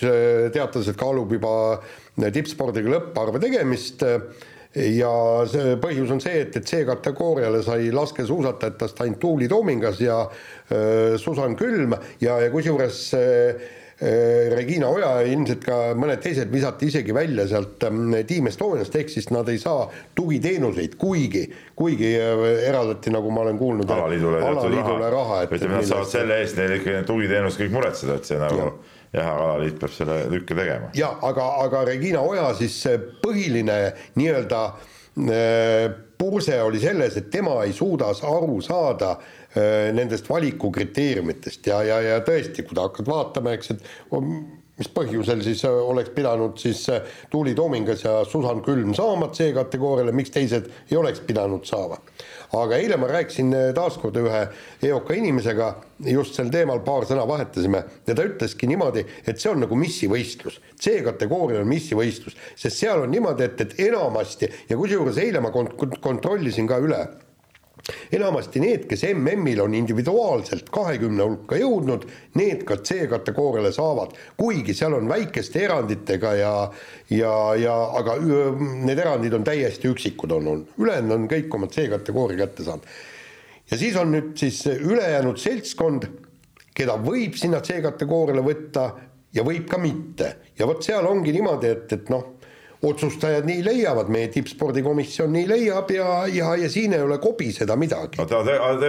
teatas, 0.53 0.87
et 0.89 0.97
kaalub 0.97 1.33
juba 1.33 1.53
tippspordiga 2.33 2.95
lõpparve 2.95 3.41
tegemist 3.41 4.05
ja 4.75 5.11
see 5.51 5.75
põhjus 5.83 6.13
on 6.15 6.21
see, 6.23 6.45
et, 6.45 6.55
et 6.55 6.67
C-kategooriale 6.67 7.59
sai 7.65 7.89
laskesuusatajatest 7.91 9.01
ainult 9.03 9.19
Tuuli 9.19 9.49
Toomingas 9.51 9.99
ja 9.99 10.21
äh, 10.23 11.17
Susan 11.19 11.57
Külm 11.59 11.95
ja, 12.21 12.39
ja 12.39 12.49
kusjuures 12.53 13.03
äh, 13.17 13.69
Regina 14.01 14.87
Oja 14.89 15.09
ja 15.21 15.25
ilmselt 15.29 15.61
ka 15.61 15.75
mõned 15.93 16.21
teised 16.23 16.49
visati 16.49 16.87
isegi 16.89 17.13
välja 17.13 17.45
sealt 17.51 17.83
ähm, 17.85 18.15
Team 18.27 18.49
Estoniast, 18.49 18.95
ehk 18.97 19.11
siis 19.13 19.29
nad 19.29 19.49
ei 19.53 19.59
saa 19.61 19.83
tugiteenuseid, 20.17 20.95
kuigi, 21.01 21.43
kuigi 21.77 22.15
äh, 22.17 22.41
eraldati, 22.69 23.13
nagu 23.13 23.29
ma 23.33 23.43
olen 23.45 23.59
kuulnud, 23.61 23.93
alaliidule, 23.93 24.41
alaliidule 24.41 25.11
raha, 25.13 25.43
raha. 25.43 25.43
ütleme, 25.45 25.75
nad 25.77 25.89
saavad 25.91 26.09
selle 26.09 26.39
eest 26.41 26.57
neil 26.57 26.79
ikka 26.79 27.03
tugiteenust 27.05 27.61
kõik 27.61 27.75
muretseda, 27.77 28.17
et 28.17 28.31
see 28.31 28.41
nagu 28.41 28.63
ja 28.63 28.71
jah, 29.21 29.31
alaliit 29.35 29.77
peab 29.79 29.93
selle 29.93 30.17
lükke 30.31 30.57
tegema. 30.57 30.89
ja 30.97 31.11
aga, 31.29 31.51
aga 31.67 31.83
Regina 31.91 32.25
Oja 32.25 32.49
siis 32.57 32.79
põhiline 33.21 33.77
nii-öelda 34.17 34.63
äh, 34.65 35.91
purse 36.21 36.61
oli 36.61 36.79
selles, 36.79 37.17
et 37.17 37.29
tema 37.33 37.57
ei 37.65 37.73
suuda 37.73 38.11
aru 38.29 38.61
saada 38.61 39.15
äh, 39.17 39.89
nendest 39.97 40.29
valikukriteeriumitest. 40.29 41.71
Ja, 41.71 41.81
ja, 41.87 42.01
ja 42.05 42.19
tõesti, 42.25 42.65
kui 42.67 42.77
ta 42.77 42.85
hakkad 42.89 43.09
vaatama, 43.09 43.55
eks, 43.57 43.73
et 43.73 43.87
mis 44.81 44.89
põhjusel 44.93 45.41
siis 45.45 45.63
oleks 45.67 46.13
pidanud 46.15 46.57
siis 46.61 46.85
Tuuli 47.29 47.53
Toomingas 47.57 48.05
ja 48.05 48.21
Susan 48.25 48.63
Külm 48.65 48.95
saama 48.97 49.29
C-kategooriale, 49.35 50.13
miks 50.15 50.33
teised 50.33 50.69
ei 50.89 50.97
oleks 50.97 51.21
pidanud 51.27 51.67
saama 51.69 51.99
aga 52.57 52.77
eile 52.77 52.97
ma 52.99 53.07
rääkisin 53.11 53.53
eh, 53.55 53.69
taaskord 53.75 54.17
ühe 54.19 54.41
EOK 54.87 55.13
inimesega 55.15 55.71
just 56.11 56.35
sel 56.35 56.51
teemal 56.53 56.81
paar 56.85 57.07
sõna 57.09 57.25
vahetasime 57.29 57.83
ja 58.07 58.15
ta 58.15 58.27
ütleski 58.27 58.69
niimoodi, 58.69 59.05
et 59.25 59.39
see 59.39 59.51
on 59.53 59.63
nagu 59.63 59.77
missivõistlus. 59.79 60.59
C-kategooria 60.81 61.61
on 61.61 61.69
missivõistlus, 61.71 62.37
sest 62.55 62.83
seal 62.83 63.05
on 63.05 63.11
niimoodi, 63.13 63.47
et, 63.47 63.65
et 63.65 63.83
enamasti 63.87 64.51
ja 64.69 64.79
kusjuures 64.79 65.19
eile 65.21 65.43
ma 65.43 65.53
kont-, 65.53 65.99
kontrollisin 66.01 66.67
ka 66.69 66.81
üle 66.83 67.05
enamasti 68.11 68.61
need, 68.61 68.85
kes 68.89 69.03
MM-il 69.13 69.61
on 69.63 69.75
individuaalselt 69.77 70.69
kahekümne 70.73 71.25
hulka 71.25 71.59
jõudnud, 71.59 72.05
need 72.39 72.63
ka 72.67 72.77
C-kategooriale 72.81 73.71
saavad, 73.75 74.15
kuigi 74.37 74.75
seal 74.77 74.95
on 74.97 75.09
väikeste 75.09 75.63
eranditega 75.65 76.33
ja 76.39 76.53
ja, 77.11 77.33
ja 77.59 77.75
aga 77.99 78.17
need 78.21 78.99
erandid 78.99 79.35
on 79.35 79.45
täiesti 79.47 79.89
üksikud 79.91 80.31
on 80.37 80.51
olnud, 80.53 80.75
ülejäänud 80.79 81.17
on 81.17 81.29
kõik 81.31 81.55
oma 81.57 81.71
C-kategooria 81.71 82.45
kätte 82.45 82.67
saanud. 82.67 82.91
ja 83.71 83.77
siis 83.77 83.95
on 83.95 84.11
nüüd 84.15 84.35
siis 84.39 84.65
ülejäänud 84.67 85.39
seltskond, 85.39 86.07
keda 86.75 86.97
võib 87.01 87.35
sinna 87.39 87.61
C-kategooriale 87.65 88.43
võtta 88.45 88.91
ja 89.33 89.43
võib 89.47 89.67
ka 89.69 89.79
mitte. 89.79 90.35
Ja 90.59 90.67
vot 90.67 90.83
seal 90.83 91.05
ongi 91.07 91.33
niimoodi, 91.35 91.71
et, 91.71 91.91
et 91.93 92.09
noh 92.11 92.40
otsustajad 92.81 93.45
nii 93.45 93.61
leiavad, 93.65 94.09
meie 94.09 94.29
tippspordikomisjon 94.33 95.29
nii 95.33 95.47
leiab 95.49 95.91
ja, 95.93 96.07
ja, 96.33 96.55
ja 96.57 96.69
siin 96.69 96.95
ei 96.97 97.03
ole 97.05 97.19
kobiseda 97.21 97.75
midagi. 97.77 98.21
oota, 98.21 98.41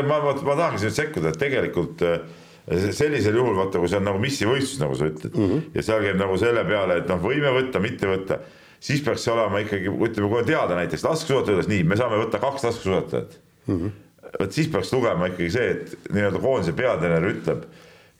ma, 0.08 0.20
ma, 0.24 0.32
ma 0.32 0.56
tahangi 0.56 0.86
nüüd 0.86 0.96
sekkuda, 0.96 1.32
et 1.32 1.40
tegelikult 1.40 2.04
äh, 2.08 2.22
sellisel 2.70 3.36
juhul 3.36 3.56
vaata, 3.58 3.82
kui 3.82 3.90
see 3.90 4.00
on 4.00 4.08
nagu 4.08 4.22
missivõistlus, 4.22 4.80
nagu 4.80 4.96
sa 4.96 5.10
ütled 5.10 5.36
mm 5.36 5.44
-hmm. 5.48 5.62
ja 5.76 5.84
seal 5.84 6.04
käib 6.06 6.18
nagu 6.20 6.38
selle 6.40 6.64
peale, 6.64 6.98
et 7.02 7.12
noh, 7.12 7.20
võime 7.20 7.52
võtta, 7.52 7.82
mitte 7.84 8.08
võtta, 8.08 8.40
siis 8.80 9.04
peaks 9.04 9.24
see 9.26 9.34
olema 9.34 9.60
ikkagi, 9.60 9.92
ütleme 9.92 10.32
kohe 10.32 10.44
teada 10.48 10.78
näiteks 10.80 11.04
laskesuusatajad, 11.04 11.68
nii, 11.68 11.84
me 11.84 12.00
saame 12.00 12.16
võtta 12.22 12.40
kaks 12.40 12.64
laskesuusatajat 12.64 13.38
mm. 13.66 13.78
-hmm. 13.78 14.36
vot 14.40 14.52
siis 14.52 14.68
peaks 14.72 14.92
lugema 14.92 15.28
ikkagi 15.28 15.50
see, 15.50 15.70
et 15.70 16.12
nii-öelda 16.12 16.40
koondise 16.40 16.72
peatreener 16.72 17.28
ütleb, 17.34 17.64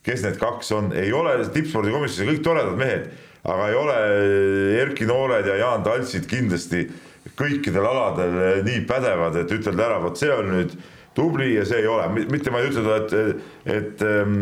kes 0.02 0.22
need 0.22 0.36
kaks 0.36 0.72
on, 0.72 0.92
ei 0.92 1.12
ole 1.12 1.38
tippspordikomisjonis 1.48 2.34
kõik 2.34 2.44
toredad 2.44 2.76
mehed 2.76 3.08
aga 3.42 3.68
ei 3.68 3.74
ole 3.74 3.96
Erki 4.82 5.06
Noored 5.08 5.46
ja 5.46 5.56
Jaan 5.58 5.82
Taltsid 5.86 6.28
kindlasti 6.30 6.84
kõikidel 7.38 7.86
aladel 7.86 8.62
nii 8.66 8.82
pädevad, 8.86 9.36
et 9.40 9.54
ütelda 9.54 9.86
ära, 9.88 10.00
vot 10.02 10.18
see 10.18 10.30
on 10.34 10.50
nüüd 10.52 10.76
tubli 11.16 11.52
ja 11.54 11.64
see 11.68 11.82
ei 11.82 11.88
ole, 11.90 12.06
mitte 12.30 12.52
ma 12.52 12.62
ei 12.62 12.70
ütle, 12.70 12.96
et, 12.98 13.42
et 13.68 14.04
äh, 14.06 14.32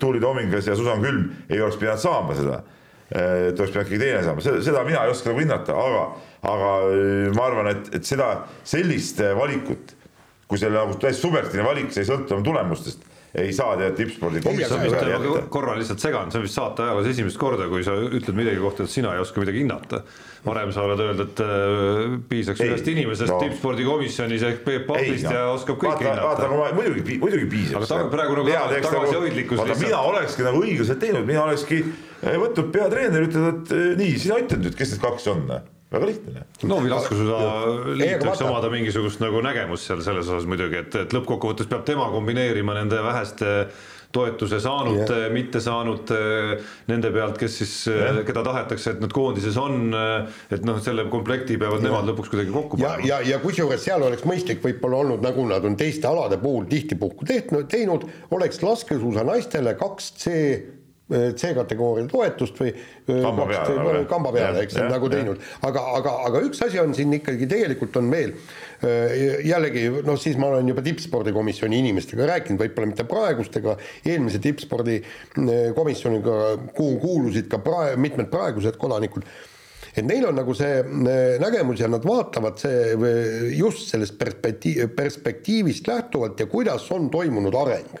Tuuli 0.00 0.22
Toomingas 0.22 0.68
ja 0.68 0.76
Susan 0.78 1.02
Külm 1.02 1.26
ei 1.48 1.60
oleks 1.60 1.80
pidanud 1.80 2.04
saama 2.04 2.38
seda. 2.38 2.62
et 3.14 3.58
oleks 3.58 3.72
pidanud 3.72 3.88
keegi 3.88 4.00
teine 4.00 4.22
saama, 4.24 4.44
seda 4.44 4.84
mina 4.86 5.04
ei 5.04 5.12
oska 5.12 5.30
nagu 5.30 5.42
hinnata, 5.42 5.74
aga, 5.76 6.04
aga 6.52 6.70
ma 7.36 7.48
arvan, 7.48 7.72
et, 7.74 7.90
et 7.98 8.06
seda, 8.08 8.30
sellist 8.66 9.20
valikut, 9.38 9.96
kui 10.48 10.60
see 10.60 10.70
nagu 10.72 10.96
täiesti 11.00 11.26
subjektiivne 11.26 11.66
valik, 11.66 11.92
see 11.92 12.04
ei 12.04 12.10
sõltu 12.12 12.36
oma 12.36 12.46
tulemustest 12.46 13.04
ei 13.34 13.52
saa 13.52 13.74
tead 13.78 13.96
tippspordikomisjoni 13.98 15.46
korra 15.50 15.74
lihtsalt 15.78 16.02
segan, 16.02 16.30
see 16.30 16.38
on 16.38 16.44
vist 16.46 16.54
saate 16.58 16.84
ajaloos 16.84 17.08
esimest 17.10 17.38
korda, 17.40 17.66
kui 17.70 17.82
sa 17.86 17.96
ütled 17.98 18.36
midagi 18.38 18.60
kohta, 18.62 18.86
et 18.86 18.92
sina 18.92 19.14
ei 19.16 19.22
oska 19.22 19.42
midagi 19.42 19.64
hinnata. 19.64 20.04
varem 20.44 20.72
sa 20.76 20.82
oled 20.84 21.00
öelnud, 21.00 21.20
et 21.24 21.40
äh, 21.40 22.14
piisaks 22.28 22.60
ei, 22.60 22.70
ühest 22.70 22.88
inimesest 22.92 23.32
no. 23.32 23.38
tippspordikomisjonis 23.42 24.42
ehk 24.50 24.58
Peep 24.66 24.86
Pahlist 24.86 25.24
no. 25.24 25.32
ja 25.34 25.44
oskab 25.54 25.80
kõike 25.80 26.04
hinnata. 26.04 26.26
vaata, 26.28 26.48
ma 26.52 26.68
muidugi, 26.76 27.18
muidugi 27.22 27.48
piisaks. 27.56 27.78
aga 27.80 27.90
ta 27.90 28.00
on 28.04 28.10
praegu 28.12 28.38
nagu 28.38 28.56
tagasihoidlikkus 28.74 29.62
nagu, 29.62 29.70
lihtsalt. 29.70 29.86
mina 29.88 30.02
olekski 30.12 30.46
nagu 30.46 30.62
õiglaselt 30.62 31.02
teinud, 31.02 31.26
mina 31.26 31.46
olekski 31.48 31.80
eh, 31.80 32.36
võtnud 32.44 32.70
peatreeneri, 32.76 33.30
ütelnud, 33.30 33.62
et 33.64 33.78
eh, 33.78 33.94
nii, 34.02 34.18
sina 34.26 34.38
ütle 34.44 34.60
nüüd, 34.62 34.76
kes 34.78 34.94
need 34.94 35.06
kaks 35.08 35.32
on 35.32 35.48
väga 35.94 36.10
lihtne. 36.10 36.44
no 36.68 36.80
laskesuusa 36.90 37.40
liit 37.94 38.22
võiks 38.24 38.44
omada 38.46 38.70
mingisugust 38.72 39.22
nagu 39.24 39.42
nägemust 39.44 39.90
seal 39.90 40.04
selles 40.04 40.28
osas 40.30 40.46
muidugi, 40.50 40.84
et, 40.84 41.02
et 41.06 41.16
lõppkokkuvõttes 41.16 41.70
peab 41.70 41.84
tema 41.88 42.10
kombineerima 42.12 42.76
nende 42.80 43.02
väheste 43.04 43.56
toetuse 44.14 44.60
saanute, 44.62 45.16
mitte 45.34 45.60
saanute, 45.62 46.18
nende 46.90 47.10
pealt, 47.14 47.38
kes 47.40 47.56
siis, 47.60 47.72
keda 48.28 48.44
tahetakse, 48.46 48.94
et 48.94 49.02
nad 49.02 49.14
koondises 49.14 49.58
on, 49.60 49.90
et 50.54 50.66
noh, 50.66 50.78
selle 50.84 51.06
komplekti 51.10 51.58
peavad 51.60 51.82
ja. 51.82 51.88
nemad 51.88 52.12
lõpuks 52.12 52.30
kuidagi 52.32 52.54
kokku 52.54 52.78
panema. 52.78 53.02
ja, 53.02 53.18
ja, 53.24 53.34
ja 53.34 53.40
kusjuures 53.42 53.82
seal 53.82 54.04
oleks 54.06 54.22
mõistlik 54.28 54.62
võib-olla 54.64 55.02
olnud, 55.02 55.24
nagu 55.24 55.48
nad 55.50 55.66
on 55.66 55.74
teiste 55.80 56.06
alade 56.10 56.38
puhul 56.42 56.68
tihtipuhku 56.70 57.26
tehtud, 57.28 57.66
teinud, 57.70 58.06
oleks 58.34 58.62
laskesuusa 58.62 59.26
naistele 59.26 59.74
kaks 59.80 60.12
C 60.22 60.38
C-kategooria 61.04 62.06
toetust 62.08 62.56
või 62.56 62.70
kamba 63.04 63.44
peale, 63.50 64.04
kamba 64.08 64.30
peale, 64.32 64.62
eks 64.64 64.72
see 64.72 64.84
on 64.86 64.88
nagu 64.94 65.08
teinud, 65.12 65.36
aga, 65.68 65.82
aga, 65.98 66.14
aga 66.30 66.40
üks 66.46 66.62
asi 66.64 66.80
on 66.80 66.94
siin 66.96 67.12
ikkagi 67.18 67.44
tegelikult 67.50 67.98
on 68.00 68.08
veel 68.08 68.32
jällegi 69.44 69.82
noh, 70.00 70.16
siis 70.20 70.38
ma 70.40 70.48
olen 70.48 70.68
juba 70.72 70.80
tippspordikomisjoni 70.86 71.76
inimestega 71.84 72.24
rääkinud, 72.32 72.60
võib-olla 72.64 72.88
mitte 72.94 73.04
praegustega, 73.08 73.76
eelmise 74.08 74.40
tippspordikomisjoniga, 74.48 76.34
kuhu 76.72 76.96
kuulusid 77.04 77.52
ka 77.52 77.60
praegu 77.64 78.00
mitmed 78.00 78.28
praegused 78.32 78.76
kodanikud. 78.80 79.28
Et 79.94 80.04
neil 80.08 80.24
on 80.26 80.34
nagu 80.40 80.56
see 80.56 80.82
nägemus 81.38 81.80
ja 81.84 81.88
nad 81.92 82.04
vaatavad 82.04 82.56
see 82.58 82.96
just 83.54 83.92
sellest 83.92 84.16
perspektiiv, 84.18 84.88
perspektiivist 84.96 85.84
lähtuvalt 85.92 86.40
ja 86.40 86.46
kuidas 86.50 86.88
on 86.96 87.12
toimunud 87.12 87.54
areng 87.60 87.92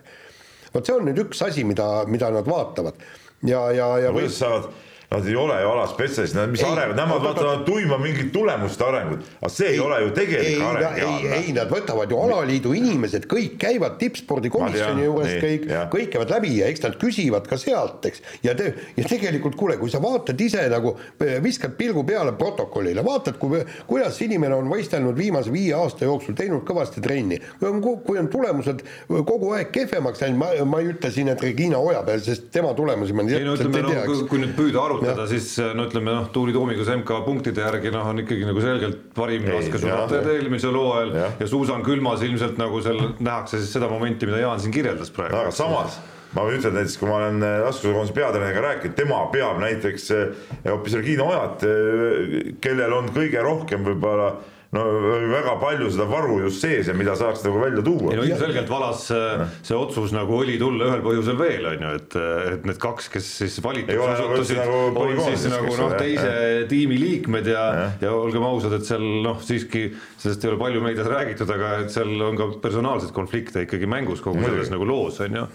vot 0.74 0.86
see 0.86 0.96
on 0.96 1.06
nüüd 1.08 1.20
üks 1.26 1.42
asi, 1.46 1.64
mida, 1.66 1.86
mida 2.10 2.30
nad 2.34 2.48
vaatavad. 2.48 2.98
Ja, 3.44 3.68
ja, 3.76 3.88
ja 4.00 4.10
no, 4.10 4.18
kuidas 4.18 4.40
saavad 4.40 4.70
Nad 5.14 5.28
ei 5.28 5.36
ole 5.36 5.60
ju 5.62 5.68
alaspetsialistid, 5.68 6.40
nad 6.40 6.50
mis 6.50 6.62
arenevad, 6.66 6.96
nemad 6.98 7.22
vaatavad 7.22 7.62
tuima 7.66 7.98
mingit 8.02 8.32
tulemuste 8.34 8.84
arengut, 8.84 9.26
aga 9.38 9.50
see 9.52 9.68
ei, 9.68 9.76
ei 9.76 9.82
ole 9.84 10.00
ju 10.02 10.10
tegelik 10.16 10.48
ei, 10.48 10.62
areng. 10.66 10.98
ei, 10.98 11.28
ei, 11.36 11.52
nad 11.54 11.70
võtavad 11.70 12.10
ju 12.10 12.18
alaliidu 12.18 12.72
inimesed, 12.74 13.28
kõik 13.30 13.54
käivad 13.62 13.94
tippspordikomisjoni 14.00 15.06
juures, 15.06 15.36
kõik, 15.44 15.68
kõik 15.92 16.10
käivad 16.16 16.34
läbi 16.34 16.50
ja 16.58 16.70
eks 16.72 16.82
nad 16.82 16.98
küsivad 16.98 17.46
ka 17.50 17.58
sealt, 17.60 18.08
eks. 18.10 18.24
ja 18.42 18.56
te, 18.58 18.72
ja 18.98 19.06
tegelikult 19.08 19.54
kuule, 19.60 19.76
kui 19.78 19.92
sa 19.92 20.00
vaatad 20.02 20.40
ise 20.42 20.66
nagu, 20.72 20.96
viskad 21.44 21.76
pilgu 21.78 22.02
peale 22.08 22.34
protokollile, 22.40 23.04
vaatad, 23.06 23.38
kui, 23.38 23.62
kuidas 23.86 24.18
inimene 24.26 24.58
on 24.58 24.72
võistelnud 24.72 25.14
viimase 25.18 25.54
viie 25.54 25.76
aasta 25.78 26.08
jooksul, 26.08 26.34
teinud 26.38 26.66
kõvasti 26.66 27.04
trenni. 27.04 27.38
kui 27.60 27.70
on, 27.70 27.80
kui 28.02 28.18
on 28.18 28.32
tulemused 28.32 28.82
kogu 29.30 29.54
aeg 29.54 29.70
kehvemaks 29.74 30.26
läinud, 30.26 30.42
ma, 30.42 30.50
ma 30.66 30.82
ei 30.82 30.90
ütle 30.94 31.12
siin, 31.14 31.30
et 31.30 31.42
Regina 31.44 31.78
Ojapäev, 31.78 32.22
sest 32.26 32.50
tema 32.54 32.74
tulemusi 32.74 33.14
ma 33.14 33.26
ei, 33.28 33.44
no, 33.46 33.54
ütleme, 33.54 33.86
no, 33.86 34.20
kui 34.30 34.42
nüüd 34.42 34.54
püüda 34.58 34.82
arutada 34.82 35.03
arutada, 35.04 35.28
siis 35.30 35.50
no 35.76 35.86
ütleme 35.88 36.14
noh, 36.14 36.30
Tuuli 36.34 36.54
Toomigas 36.56 36.90
MK 36.96 37.20
punktide 37.26 37.64
järgi 37.66 37.92
noh, 37.94 38.08
on 38.12 38.24
ikkagi 38.24 38.48
nagu 38.48 38.64
selgelt 38.64 39.04
parim 39.16 39.46
laskesuusataja 39.52 40.38
eelmisel 40.38 40.80
hooajal 40.80 41.14
ja. 41.20 41.28
ja 41.40 41.50
Suusan 41.50 41.84
Külmas 41.86 42.24
ilmselt 42.26 42.58
nagu 42.60 42.82
seal 42.84 43.00
nähakse 43.18 43.62
siis 43.62 43.76
seda 43.76 43.90
momenti, 43.92 44.28
mida 44.30 44.42
Jaan 44.42 44.62
siin 44.62 44.74
kirjeldas 44.74 45.14
praegu. 45.14 45.38
aga 45.44 45.54
samas 45.54 46.00
ma 46.34 46.44
ütelda 46.50 46.80
näiteks, 46.80 46.96
kui 46.98 47.08
ma 47.08 47.18
olen 47.20 47.44
äh, 47.46 47.60
laskesuusakoondise 47.62 48.16
peatreeneriga 48.16 48.64
rääkinud, 48.64 48.96
tema 48.98 49.20
peab 49.32 49.60
näiteks 49.62 50.08
äh, 50.14 50.42
hoopis 50.66 50.96
Regina 50.98 51.28
Ojat, 51.30 51.62
äh, 51.68 52.50
kellel 52.64 52.96
on 52.96 53.10
kõige 53.14 53.42
rohkem 53.44 53.86
võib-olla 53.86 54.32
no 54.74 54.84
väga 55.30 55.54
palju 55.60 55.90
seda 55.92 56.06
varu 56.10 56.40
just 56.42 56.64
sees 56.64 56.88
ja 56.90 56.94
mida 56.96 57.14
saaks 57.18 57.44
nagu 57.46 57.60
välja 57.62 57.84
tuua. 57.86 58.10
ei 58.12 58.18
no 58.18 58.26
ilmselgelt 58.26 58.70
valas 58.70 59.06
äh, 59.14 59.44
see 59.62 59.76
otsus 59.78 60.14
nagu 60.16 60.40
õli 60.40 60.56
tulla 60.60 60.88
ühel 60.90 61.04
põhjusel 61.04 61.38
veel 61.38 61.68
on 61.70 61.86
ju, 61.86 61.92
et, 62.00 62.18
et 62.54 62.68
need 62.68 62.80
kaks, 62.82 63.08
kes 63.14 63.30
siis 63.42 63.60
valituks 63.64 64.02
osutusid, 64.04 64.62
on 64.66 65.22
siis 65.28 65.46
nagu 65.52 65.76
noh, 65.78 65.96
teise 65.98 66.32
ja. 66.32 66.68
tiimi 66.70 66.98
liikmed 67.00 67.50
ja, 67.50 67.64
ja., 67.78 67.88
ja 68.08 68.14
olgem 68.16 68.46
ausad, 68.48 68.74
et 68.78 68.86
seal 68.88 69.04
noh, 69.24 69.40
siiski 69.44 69.86
sellest 70.18 70.44
ei 70.44 70.52
ole 70.52 70.60
palju 70.60 70.84
meedias 70.84 71.10
räägitud, 71.10 71.50
aga 71.54 71.74
et 71.84 71.94
seal 71.94 72.14
on 72.30 72.38
ka 72.40 72.50
personaalseid 72.64 73.14
konflikte 73.16 73.66
ikkagi 73.68 73.90
mängus 73.90 74.24
kogu 74.24 74.42
selles 74.42 74.72
nagu 74.74 74.88
loos 74.88 75.20
on 75.24 75.38
ju. 75.42 75.48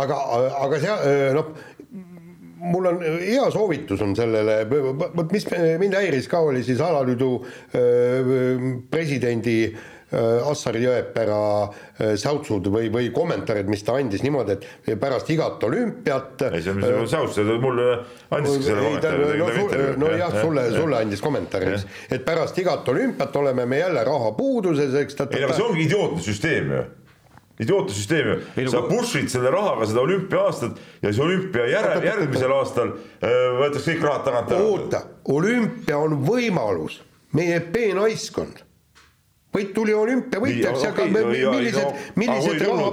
aga, 0.00 0.18
aga 0.66 0.82
see 0.82 1.14
noh 1.36 1.54
mul 2.64 2.86
on 2.86 3.02
hea 3.04 3.48
soovitus 3.52 4.02
on 4.04 4.14
sellele, 4.16 4.62
vot 4.68 5.32
mis 5.34 5.48
mind 5.80 5.98
häiris 5.98 6.28
ka, 6.30 6.40
oli 6.48 6.64
siis 6.66 6.80
alaliidu 6.84 7.34
presidendi 8.90 9.58
Assar 10.14 10.76
Jõepära 10.78 11.38
säutsud 12.20 12.68
või, 12.70 12.90
või 12.92 13.08
kommentaarid, 13.14 13.66
mis 13.72 13.82
ta 13.82 13.96
andis 13.98 14.22
niimoodi, 14.22 14.54
et 14.86 15.00
pärast 15.00 15.30
igat 15.34 15.62
olümpiat. 15.66 16.44
ei, 16.52 16.62
see 16.62 16.74
on 16.74 16.82
mis 17.00 17.10
säuts, 17.10 17.40
mulle 17.62 17.88
andiski 18.30 18.68
selle 18.68 18.84
kommentaari. 18.84 19.88
no, 19.96 20.06
nojah, 20.06 20.36
sulle, 20.38 20.66
sulle 20.76 21.00
andis 21.02 21.24
kommentaari, 21.24 21.72
eks, 21.74 21.86
et 22.14 22.26
pärast 22.26 22.60
igat 22.62 22.88
olümpiat 22.94 23.40
oleme 23.42 23.66
me 23.66 23.80
jälle 23.80 24.04
rahapuuduses, 24.06 24.94
eks. 25.02 25.18
ei, 25.30 25.42
aga 25.48 25.56
see 25.56 25.66
ongi 25.66 25.88
idiootne 25.88 26.28
süsteem 26.28 26.76
ju 26.76 26.84
idiootne 27.60 27.94
süsteem 27.94 28.30
ju, 28.32 28.68
sa 28.72 28.82
push'id 28.88 29.30
selle 29.32 29.52
rahaga 29.54 29.86
seda 29.86 30.02
olümpia-aastat 30.02 30.78
ja 31.02 31.10
siis 31.10 31.22
olümpia 31.22 31.68
järel, 31.70 32.06
järgmisel 32.08 32.54
aastal 32.56 32.94
äh, 32.94 33.40
võetakse 33.60 33.94
kõik 33.94 34.06
rahad 34.08 34.28
tagant 34.28 34.54
ära. 34.54 34.68
oota, 34.68 35.02
olümpia 35.36 35.98
on 36.02 36.18
võimalus, 36.26 37.00
meie 37.36 37.60
peenaiskond 37.74 38.64
võit 39.54 39.70
tuli 39.74 39.94
olümpiavõitjaks, 39.94 40.86
aga 40.88 41.04
okay, 41.04 41.10
millised, 41.14 42.00
millised 42.18 42.62
raha. 42.64 42.88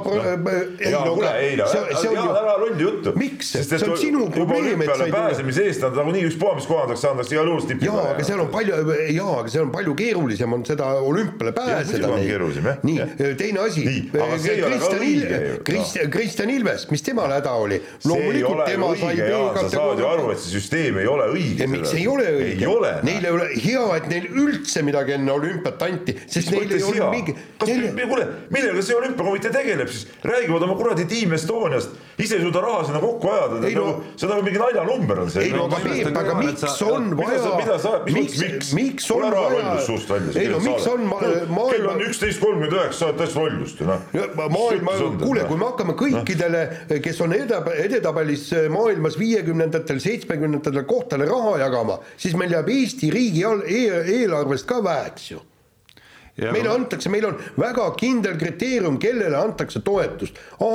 ei 0.78 0.92
no 0.94 1.00
kuule, 1.08 1.32
ei 1.42 1.56
no, 1.58 2.26
ära 2.38 2.56
lolli 2.62 2.86
juttu. 2.86 3.14
miks, 3.18 3.54
see 3.58 3.80
on 3.88 3.98
sinu 3.98 4.28
probleem, 4.34 4.84
et 4.86 4.94
sa 4.94 5.08
ei 5.08 5.16
pääsemise 5.16 5.66
eest 5.70 5.86
nad 5.86 5.98
nagunii 5.98 6.28
ükspuha, 6.30 6.54
mis 6.60 6.68
kohaldaks 6.70 7.02
saadakse 7.06 7.36
igal 7.36 7.50
juhul 7.50 7.64
stipi. 7.66 7.90
jaa, 7.90 8.04
aga 8.14 8.26
seal 8.28 8.44
on 8.46 8.52
palju, 8.54 8.78
jaa, 9.16 9.38
aga 9.40 9.54
seal 9.56 9.66
on 9.66 9.74
palju 9.74 9.96
keerulisem 10.04 10.54
on 10.58 10.66
seda 10.68 10.92
olümpiale 11.02 11.56
pääseda. 11.58 12.12
nii, 12.84 13.10
teine 13.42 13.66
asi. 13.66 13.88
Kristjan 14.12 15.04
Ilves, 15.08 15.58
Kristjan 16.14 16.54
Ilves, 16.54 16.86
mis 16.94 17.06
temal 17.06 17.34
häda 17.34 17.56
oli? 17.58 17.82
loomulikult 18.06 18.66
tema 18.70 18.92
sai 18.96 19.16
B-kategooria. 19.18 19.66
sa 19.66 19.70
saad 19.74 20.00
ju 20.00 20.08
aru, 20.12 20.30
et 20.36 20.42
see 20.44 20.56
süsteem 20.60 21.02
ei 21.02 21.10
ole 21.10 21.28
õige. 21.34 21.68
miks 21.72 21.94
ei 21.98 22.08
ole 22.12 22.30
õige? 22.38 22.70
Neil 23.08 23.26
ei 23.26 23.34
ole 23.34 23.50
hea, 23.56 23.86
et 23.98 24.10
neil 24.12 24.30
üldse 24.46 24.86
midagi 24.86 25.18
enne 25.18 25.34
olümpiat 25.34 25.86
anti, 25.88 26.16
sest 26.28 26.51
neil 26.52 26.76
ei 26.78 26.84
olnud 26.84 27.12
mingi, 27.16 27.36
kas 27.60 27.72
neil... 27.72 28.08
kuule, 28.10 28.28
millega 28.54 28.84
see 28.86 28.98
olümpiakomitee 28.98 29.52
tegeleb 29.54 29.92
siis, 29.92 30.08
räägivad 30.26 30.66
oma 30.68 30.76
kuradi 30.80 31.06
Team 31.10 31.36
Estoniast, 31.38 31.96
ise 32.22 32.38
ei 32.38 32.46
suuda 32.46 32.62
raha 32.64 32.84
sinna 32.88 33.02
kokku 33.04 33.30
ajada, 33.32 33.60
nagu, 33.64 33.86
see 34.16 34.28
on 34.28 34.34
nagu 34.36 34.46
mingi 34.46 34.62
naljanumber 34.62 35.24
on 35.24 35.32
see. 35.34 35.48
ei 35.48 35.56
no 35.56 35.66
aga 35.68 35.82
Peep, 35.86 36.10
aga 36.22 36.38
miks 36.40 36.82
on 36.86 37.12
vaja, 37.18 37.94
miks, 38.08 38.74
miks 38.78 39.10
on 39.16 39.28
vaja, 39.34 39.76
ei 40.36 40.50
no 40.52 40.62
miks 40.64 40.88
on 40.92 41.06
maailma. 41.10 41.68
kell 41.72 41.90
on 41.94 42.04
üksteist 42.08 42.44
kolmkümmend 42.44 42.78
üheksa, 42.78 43.00
sa 43.00 43.10
oled 43.10 43.22
täiesti 43.22 43.42
lollust 43.42 43.82
ju 43.82 43.90
noh. 43.90 44.08
maailma, 44.58 44.98
kuule, 45.22 45.46
kui 45.50 45.62
me 45.62 45.70
hakkame 45.70 45.98
kõikidele, 46.00 46.66
kes 47.04 47.22
on 47.26 47.36
edetabelis 47.36 48.50
maailmas 48.74 49.18
viiekümnendatel, 49.22 50.02
seitsmekümnendatel 50.04 50.86
kohtadel 50.90 51.30
raha 51.32 51.58
jagama, 51.66 52.02
siis 52.18 52.38
meil 52.40 52.58
jääb 52.58 52.70
Eesti 52.72 53.12
riigi 53.14 53.46
eelarvest 53.46 54.70
ka 54.70 54.84
väheks 54.84 55.32
ju 55.34 55.46
Ja 56.38 56.52
meile 56.56 56.72
antakse, 56.72 57.10
meil 57.12 57.26
on 57.28 57.40
väga 57.60 57.90
kindel 58.00 58.38
kriteerium, 58.40 58.98
kellele 59.02 59.38
antakse 59.38 59.82
toetust. 59.84 60.38
A, 60.64 60.70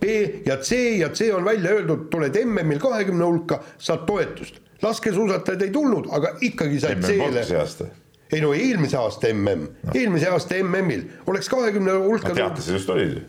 B 0.00 0.04
ja 0.46 0.56
C 0.62 0.78
ja 1.00 1.10
C 1.10 1.32
on 1.34 1.44
välja 1.44 1.74
öeldud, 1.74 2.06
tuled 2.12 2.36
MM-il 2.44 2.78
kahekümne 2.80 3.24
hulka, 3.24 3.62
saad 3.78 4.06
toetust. 4.06 4.60
laskesuusatajad 4.82 5.62
ei 5.62 5.70
tulnud, 5.70 6.06
aga 6.10 6.36
ikkagi 6.40 6.78
said 6.80 7.02
C-le. 7.04 7.90
ei 8.32 8.40
no 8.40 8.54
eelmise 8.54 8.96
aasta 8.96 9.28
MM 9.34 9.66
no., 9.82 9.92
eelmise 9.94 10.30
aasta 10.30 10.54
MM-il 10.62 11.02
oleks 11.26 11.48
kahekümne 11.48 11.92
hulka. 11.92 12.34
teates 12.34 12.68
just 12.68 12.90
olid 12.90 13.12
ju. 13.18 13.20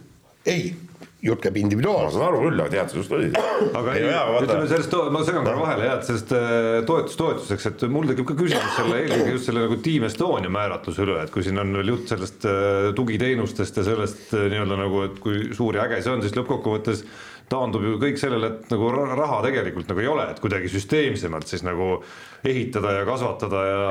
ei 0.45 0.75
jutt 1.21 1.41
käib 1.43 1.57
individuaalselt. 1.61 2.17
ma 2.17 2.25
saan 2.25 2.33
aru 2.33 2.41
küll, 2.47 2.61
aga 2.63 2.73
tead, 2.73 2.93
just 2.97 3.13
oli. 3.13 3.29
aga 3.79 3.95
ei, 3.97 4.07
ütleme 4.41 4.69
sellest, 4.71 4.95
ma 5.13 5.23
segan 5.27 5.45
korra 5.45 5.59
vahele 5.59 5.87
jah, 5.87 5.97
et 5.99 6.07
sellest 6.09 6.33
äh, 6.37 6.69
toetus 6.87 7.17
toetuseks, 7.19 7.67
et 7.71 7.85
mul 7.93 8.09
tekib 8.09 8.29
ka 8.31 8.37
küsimus 8.39 8.77
selle 8.77 9.01
eelkõige 9.03 9.35
just 9.35 9.49
selle 9.49 9.65
nagu 9.67 9.77
Team 9.85 10.07
Estonia 10.09 10.53
määratluse 10.53 11.05
üle, 11.05 11.19
et 11.21 11.33
kui 11.33 11.45
siin 11.45 11.61
on 11.61 11.75
veel 11.77 11.93
jutt 11.93 12.13
sellest 12.13 12.47
äh, 12.49 12.89
tugiteenustest 12.97 13.81
ja 13.81 13.85
sellest 13.91 14.33
äh, 14.37 14.47
nii-öelda 14.53 14.79
nagu, 14.81 15.05
et 15.09 15.21
kui 15.21 15.51
suur 15.57 15.77
ja 15.77 15.85
äge 15.85 16.01
see 16.01 16.15
on, 16.15 16.25
siis 16.25 16.37
lõppkokkuvõttes 16.39 17.05
taandub 17.51 17.83
ju 17.85 17.97
kõik 18.01 18.19
sellele, 18.19 18.53
et 18.53 18.69
nagu 18.71 18.91
raha 18.95 19.41
tegelikult 19.45 19.89
nagu 19.91 20.01
ei 20.01 20.09
ole, 20.09 20.27
et 20.31 20.39
kuidagi 20.41 20.71
süsteemsemalt 20.71 21.49
siis 21.51 21.65
nagu 21.67 21.97
ehitada 22.47 22.93
ja 22.95 23.03
kasvatada 23.05 23.63
ja 23.65 23.81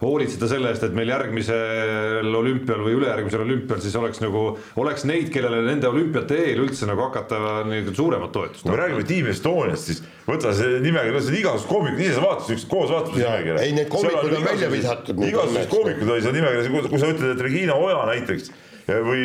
hoolitseda 0.00 0.48
selle 0.50 0.72
eest, 0.72 0.86
et 0.86 0.96
meil 0.96 1.12
järgmisel 1.12 2.32
olümpial 2.38 2.82
või 2.86 2.96
ülejärgmisel 2.98 3.44
olümpial 3.44 3.82
siis 3.84 3.94
oleks 3.98 4.22
nagu, 4.24 4.44
oleks 4.82 5.06
neid, 5.08 5.30
kellele 5.34 5.62
nende 5.66 5.90
olümpiate 5.90 6.40
eel 6.48 6.64
üldse 6.64 6.88
nagu 6.90 7.04
hakata 7.06 7.62
nii-öelda 7.68 7.94
suuremat 7.96 8.34
toetust. 8.34 8.64
kui 8.66 8.74
me 8.74 8.80
räägime 8.80 9.06
Team 9.08 9.30
Estoniast, 9.32 9.90
siis 9.90 10.02
võta 10.26 10.54
see 10.56 10.80
nimekiri, 10.82 11.22
see 11.22 11.34
on 11.34 11.38
igasugused 11.42 11.70
koomikud, 11.70 12.02
ise 12.02 12.18
sa 12.18 12.26
vaatasid 12.26 12.58
ükskord 12.58 12.74
koos 12.74 12.92
vaatasid 12.96 13.22
nimekirja. 13.22 13.62
ei, 13.62 13.78
need 13.78 13.92
koomikud 13.92 14.36
on 14.40 14.50
välja 14.50 14.72
visatud. 14.72 15.24
igasugused 15.30 15.72
koomikud 15.72 16.12
olid 16.12 16.26
seal 16.26 16.36
nimekirjas, 16.40 16.90
kui 16.90 17.02
sa 17.02 17.14
ütled, 17.14 17.32
et 17.36 17.48
Regina 17.50 17.78
Oja 17.78 18.04
näiteks 18.10 18.52
või 18.86 19.22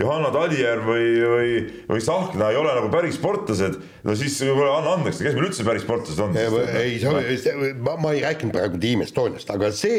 Johanna 0.00 0.30
Talijärv 0.32 0.86
või, 0.88 1.08
või, 1.28 1.50
või 1.88 2.00
Tsahkna 2.00 2.50
ei 2.50 2.56
ole 2.56 2.74
nagu 2.76 2.90
päris 2.92 3.18
sportlased, 3.18 3.76
no 4.04 4.16
siis 4.16 4.38
anna 4.44 4.94
andeks, 4.96 5.20
kes 5.20 5.36
meil 5.36 5.48
üldse 5.50 5.66
päris 5.66 5.84
sportlased 5.84 6.22
on? 6.24 6.36
ei, 6.36 6.96
see, 7.02 7.74
ma, 7.84 8.13
ma 8.14 8.20
ei 8.20 8.22
rääkinud 8.24 8.54
praegu 8.54 8.78
Team 8.82 9.02
Estoniast, 9.02 9.50
aga 9.50 9.70
see. 9.74 9.98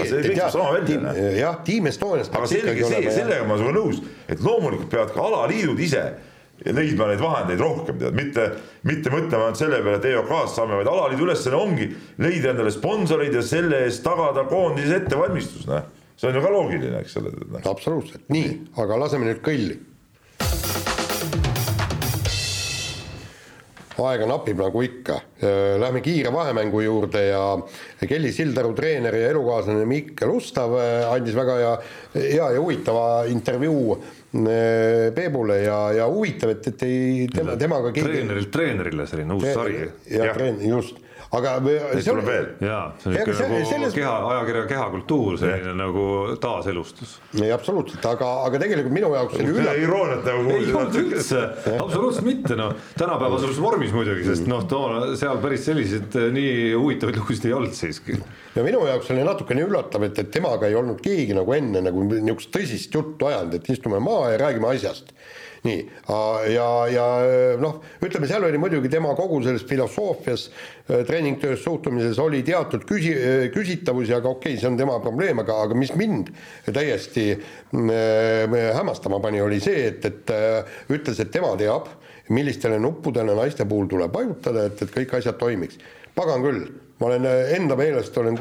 jah, 1.39 1.59
Team 1.67 1.91
Estoniast. 1.91 2.31
aga 2.35 2.47
selge 2.47 2.87
see, 2.87 3.11
sellega 3.11 3.43
ma 3.47 3.59
olen 3.59 3.75
nõus, 3.75 3.99
et 4.31 4.41
loomulikult 4.43 4.89
peavad 4.93 5.11
ka 5.15 5.27
alaliidud 5.27 5.83
ise 5.83 6.05
leidma 6.65 7.09
neid 7.09 7.19
vahendeid 7.19 7.59
rohkem, 7.59 7.97
tead, 7.99 8.15
mitte, 8.15 8.45
mitte 8.87 9.11
mõtlema 9.11 9.49
ainult 9.49 9.59
selle 9.59 9.81
peale, 9.83 9.99
et 9.99 10.07
EOK-st 10.13 10.55
saame, 10.55 10.77
vaid 10.79 10.87
alaliidu 10.87 11.27
ülesanne 11.27 11.59
ongi 11.59 11.89
leida 12.23 12.53
endale 12.53 12.71
sponsoreid 12.71 13.35
ja 13.35 13.43
selle 13.43 13.81
eest 13.89 14.05
tagada 14.07 14.45
koondise 14.47 15.01
ettevalmistus, 15.01 15.67
noh 15.67 15.83
see 16.15 16.29
on 16.29 16.35
ju 16.35 16.41
ka 16.45 16.51
loogiline, 16.53 17.01
eks 17.03 17.17
ole. 17.19 17.33
Noh. 17.51 17.59
absoluutselt, 17.67 18.23
nii, 18.31 18.51
aga 18.81 18.99
laseme 19.03 19.27
nüüd 19.27 19.41
kõlli. 19.43 19.77
Aega 24.03 24.27
napib 24.27 24.59
nagu 24.59 24.81
ikka, 24.83 25.19
lähme 25.79 26.01
kiire 26.03 26.31
vahemängu 26.33 26.81
juurde 26.83 27.21
ja 27.29 27.43
Kelly 28.01 28.33
Sildaru 28.35 28.73
treener 28.75 29.15
ja 29.15 29.29
elukaaslane 29.31 29.85
Mikkel 29.87 30.33
Ustav 30.35 30.75
andis 31.11 31.37
väga 31.37 31.57
hea, 31.61 31.71
hea 32.17 32.49
ja 32.57 32.59
huvitava 32.59 33.07
intervjuu 33.31 33.97
Peebule 35.15 35.61
ja, 35.63 35.79
ja 35.95 36.09
huvitav, 36.11 36.51
et, 36.57 36.67
et 36.73 36.81
ei 36.83 37.27
tema, 37.31 37.55
temaga 37.59 37.93
keegi 37.95 38.09
treenerilt 38.09 38.51
treenerile 38.51 39.07
selline 39.07 39.37
uus 39.37 39.47
sari. 39.47 39.77
ja, 40.11 40.25
ja 40.25 40.33
treen-, 40.35 40.59
just 40.67 40.99
aga 41.35 41.53
see 41.99 42.11
on 42.13 42.21
veel. 42.25 42.47
jaa, 42.63 42.83
see 43.01 43.09
on 43.11 43.17
ikka 43.17 43.35
nagu 43.39 43.59
selles... 43.69 43.93
keha, 43.95 44.13
ajakirja 44.31 44.63
kehakultuur, 44.69 45.37
selline 45.41 45.71
ja. 45.71 45.75
nagu 45.77 46.05
taaselustus. 46.41 47.15
ei, 47.39 47.51
absoluutselt, 47.55 48.05
aga, 48.09 48.29
aga 48.47 48.61
tegelikult 48.61 48.95
minu 48.95 49.11
jaoks 49.15 49.37
oli 49.39 49.53
üllatav. 49.53 49.81
irooniat 49.83 50.29
nagu 50.29 50.43
kuulsin. 50.47 50.69
ei 50.69 50.77
olnud 50.79 50.99
üldse, 51.01 51.43
absoluutselt 51.75 52.27
mitte, 52.29 52.57
noh, 52.59 52.73
tänapäevases 52.99 53.61
vormis 53.61 53.95
muidugi, 53.95 54.25
sest 54.29 54.49
noh, 54.51 54.65
toona 54.71 55.15
seal 55.19 55.41
päris 55.43 55.65
selliseid 55.69 56.19
eh, 56.21 56.27
nii 56.35 56.57
huvitavaid 56.73 57.21
lugusid 57.21 57.49
ei 57.49 57.55
olnud 57.57 57.77
siiski. 57.77 58.19
ja 58.55 58.65
minu 58.65 58.83
jaoks 58.89 59.11
oli 59.15 59.25
natukene 59.27 59.65
üllatav, 59.67 60.07
et, 60.09 60.21
et 60.23 60.33
temaga 60.33 60.69
ei 60.69 60.77
olnud 60.79 61.01
keegi 61.03 61.37
nagu 61.37 61.57
enne 61.57 61.83
nagu 61.85 62.05
niisugust 62.09 62.53
tõsist 62.55 62.95
juttu 62.95 63.31
ajanud, 63.31 63.59
et 63.59 63.73
istume 63.75 63.99
maha 64.03 64.35
ja 64.35 64.45
räägime 64.47 64.71
asjast 64.75 65.11
nii, 65.65 65.81
ja, 66.53 66.67
ja 66.91 67.05
noh, 67.61 67.79
ütleme, 68.05 68.27
seal 68.29 68.45
oli 68.47 68.59
muidugi 68.61 68.91
tema 68.91 69.13
kogu 69.17 69.41
selles 69.45 69.65
filosoofias, 69.67 70.47
äh, 70.89 71.03
treeningtöös, 71.07 71.63
suhtumises 71.63 72.19
oli 72.21 72.43
teatud 72.45 72.85
küsi-, 72.89 73.15
äh, 73.17 73.47
küsitavusi, 73.53 74.13
aga 74.15 74.31
okei 74.31 74.53
okay,, 74.53 74.61
see 74.61 74.69
on 74.69 74.79
tema 74.79 74.99
probleem, 75.03 75.41
aga, 75.43 75.57
aga 75.65 75.77
mis 75.77 75.93
mind 75.97 76.31
täiesti 76.69 77.31
äh, 77.33 78.55
hämmastama 78.77 79.19
pani, 79.23 79.41
oli 79.41 79.59
see, 79.63 79.87
et, 79.89 80.05
et 80.05 80.33
äh, 80.33 80.79
ütles, 80.93 81.19
et 81.21 81.33
tema 81.33 81.55
teab, 81.59 81.89
millistele 82.33 82.79
nuppudele 82.81 83.35
naiste 83.37 83.67
puhul 83.69 83.89
tuleb 83.89 84.13
vajutada, 84.13 84.69
et, 84.69 84.81
et 84.81 84.93
kõik 84.93 85.17
asjad 85.19 85.37
toimiks. 85.41 85.77
pagan 86.15 86.41
küll, 86.45 86.65
ma 86.99 87.09
olen 87.09 87.25
enda 87.55 87.75
meelest 87.75 88.17
olen 88.17 88.37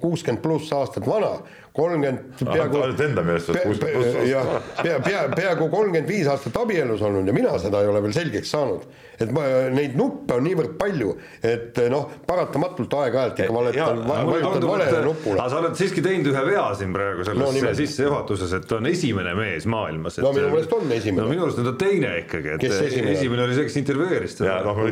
kuuskümmend 0.00 0.42
pluss 0.42 0.72
aastat 0.72 1.06
vana 1.06 1.32
kolmkümmend 1.74 2.18
peaaegu. 2.38 2.82
ainult 2.84 3.00
enda 3.02 3.22
meelest 3.26 3.48
oled 3.50 3.64
kuuskümmend 3.66 3.96
pluss. 3.96 4.28
jah, 4.30 4.50
pea, 4.82 5.00
pea, 5.02 5.22
peaaegu 5.34 5.66
kolmkümmend 5.72 6.06
viis 6.08 6.28
aastat 6.30 6.54
abielus 6.60 7.02
olnud 7.02 7.26
ja 7.26 7.34
mina 7.34 7.56
seda 7.58 7.80
ei 7.82 7.90
ole 7.90 8.02
veel 8.04 8.14
selgeks 8.14 8.54
saanud. 8.54 8.84
et 9.18 9.34
ma, 9.34 9.42
neid 9.74 9.98
nuppe 9.98 10.36
on 10.36 10.46
niivõrd 10.46 10.76
palju, 10.78 11.16
et 11.50 11.82
noh, 11.90 12.06
paratamatult 12.28 12.94
aeg-ajalt 13.00 13.42
ikka 13.42 13.58
valetad, 13.58 14.00
vajutad 14.06 14.68
valele 14.70 15.02
nupule. 15.08 15.40
aga 15.40 15.50
sa 15.50 15.60
oled 15.64 15.78
siiski 15.82 16.06
teinud 16.06 16.30
ühe 16.30 16.46
vea 16.52 16.64
siin 16.78 16.94
praegu 16.94 17.26
selles 17.26 17.60
no, 17.66 17.76
sissejuhatuses, 17.82 18.54
et 18.60 18.78
on 18.78 18.90
esimene 18.94 19.34
mees 19.38 19.66
maailmas. 19.66 20.22
no 20.22 20.30
minu 20.36 20.54
meelest 20.54 20.78
on 20.78 20.94
esimene. 20.94 21.26
no 21.26 21.30
minu 21.34 21.48
arust 21.48 21.62
on 21.62 21.72
ta 21.72 21.76
teine 21.82 22.20
ikkagi, 22.22 22.54
et 22.54 22.70
esimene? 22.70 23.18
esimene 23.18 23.48
oli 23.48 23.58
see, 23.58 23.66
kes 23.66 23.82
intervjueeris 23.82 24.38
teda. 24.38 24.60
jaa, 24.60 24.64
noh, 24.70 24.84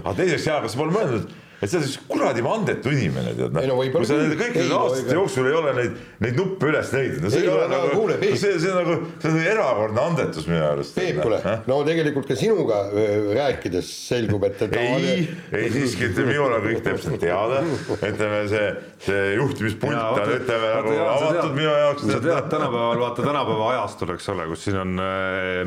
aga 0.00 0.20
teiseks 0.22 0.48
jaa, 0.48 0.62
kas 0.64 0.72
sa 0.72 0.80
pole 0.80 0.96
mõelnud 0.96 1.32
et 1.64 1.72
see 1.72 1.80
on 1.80 1.84
siis 1.86 2.00
kuradi 2.08 2.42
mandetu 2.44 2.92
inimene, 2.92 3.32
tead 3.38 3.54
noh. 3.56 3.78
kui 3.94 4.08
sa 4.08 4.18
nende 4.18 4.36
kõikide 4.36 4.74
aastate 4.76 5.16
jooksul 5.16 5.48
ei 5.48 5.56
ole 5.56 5.72
neid, 5.78 5.94
neid 6.24 6.36
nuppe 6.38 6.68
üles 6.68 6.90
leidnud, 6.92 7.24
no 7.24 7.30
see 7.32 7.40
ei, 7.40 7.46
ei 7.48 7.52
ole 7.54 7.68
nagu, 7.70 8.02
no 8.10 8.16
see, 8.20 8.58
see 8.60 8.72
on 8.72 8.80
nagu, 8.82 8.96
see 9.22 9.30
on 9.30 9.38
erakordne 9.54 10.02
andetus 10.04 10.48
minu 10.50 10.64
arust. 10.66 10.96
Peep, 10.98 11.20
kuule, 11.22 11.38
no 11.70 11.78
tegelikult 11.88 12.28
ka 12.28 12.36
sinuga 12.38 12.80
rääkides 13.38 13.92
selgub, 14.10 14.44
et, 14.50 14.60
et 14.66 14.76
ei, 14.82 15.24
ei 15.56 15.70
siiski, 15.72 16.10
et 16.10 16.20
minul 16.20 16.52
on 16.58 16.66
kõik 16.66 16.84
täpselt 16.84 17.16
teada, 17.22 17.62
ütleme 17.94 18.42
see, 18.52 18.68
see 19.06 19.24
juhtimispult 19.38 19.96
on, 19.96 20.34
ütleme 20.36 20.72
nagu 20.74 20.94
avatud 21.14 21.56
minu 21.56 21.72
jaoks. 21.72 22.04
sa 22.10 22.20
tead 22.20 22.52
tänapäeval, 22.52 23.02
vaata 23.06 23.24
tänapäeva 23.24 23.70
ajastul, 23.72 24.14
eks 24.18 24.28
ole, 24.34 24.48
kus 24.52 24.66
siin 24.68 24.80
on 24.82 24.94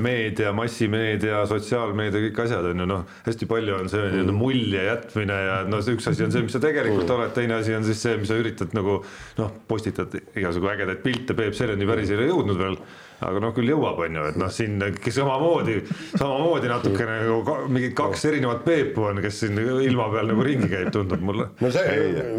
meedia, 0.04 0.54
massimeedia, 0.58 1.42
sotsiaalmeedia, 1.50 2.28
kõik 2.30 2.46
asjad 2.46 2.70
on 2.70 2.86
ju 2.86 2.90
noh, 2.94 3.06
hästi 3.26 3.50
palju 3.50 3.82
on 3.82 3.92
see 3.92 4.06
nii-öelda 4.14 4.38
mulje 4.38 4.86
jätmine 4.92 5.42
ja 5.48 5.58
no 5.88 5.98
üks 5.98 6.12
asi 6.12 6.26
on 6.28 6.36
see, 6.36 6.46
mis 6.46 6.56
sa 6.56 6.64
tegelikult 6.64 7.16
oled, 7.18 7.34
teine 7.36 7.60
asi 7.62 7.76
on 7.78 7.88
siis 7.88 8.04
see, 8.04 8.16
mis 8.22 8.32
sa 8.32 8.40
üritad 8.40 8.76
nagu 8.78 9.00
noh, 9.40 9.52
postitad 9.68 10.14
igasugu 10.36 10.72
ägedaid 10.74 11.04
pilte, 11.06 11.38
Peep 11.38 11.58
selleni 11.58 11.90
päris 11.90 12.12
ei 12.12 12.20
ole 12.20 12.32
jõudnud 12.32 12.62
veel 12.62 12.80
aga 13.26 13.42
noh, 13.42 13.54
küll 13.56 13.72
jõuab, 13.72 14.00
on 14.06 14.18
ju, 14.18 14.24
et 14.30 14.38
noh, 14.38 14.50
siin 14.54 14.78
samamoodi, 15.14 15.78
samamoodi 16.14 16.70
natukene 16.70 17.16
nagu 17.24 17.56
mingi 17.74 17.90
kaks 17.98 18.26
erinevat 18.30 18.62
Peepu 18.68 19.08
on, 19.10 19.22
kes 19.24 19.40
siin 19.42 19.58
ilma 19.58 20.10
peal 20.14 20.30
nagu 20.32 20.46
ringi 20.46 20.70
käib, 20.70 20.92
tundub 20.94 21.24
mulle. 21.26 21.48
no 21.64 21.72
see, 21.74 21.96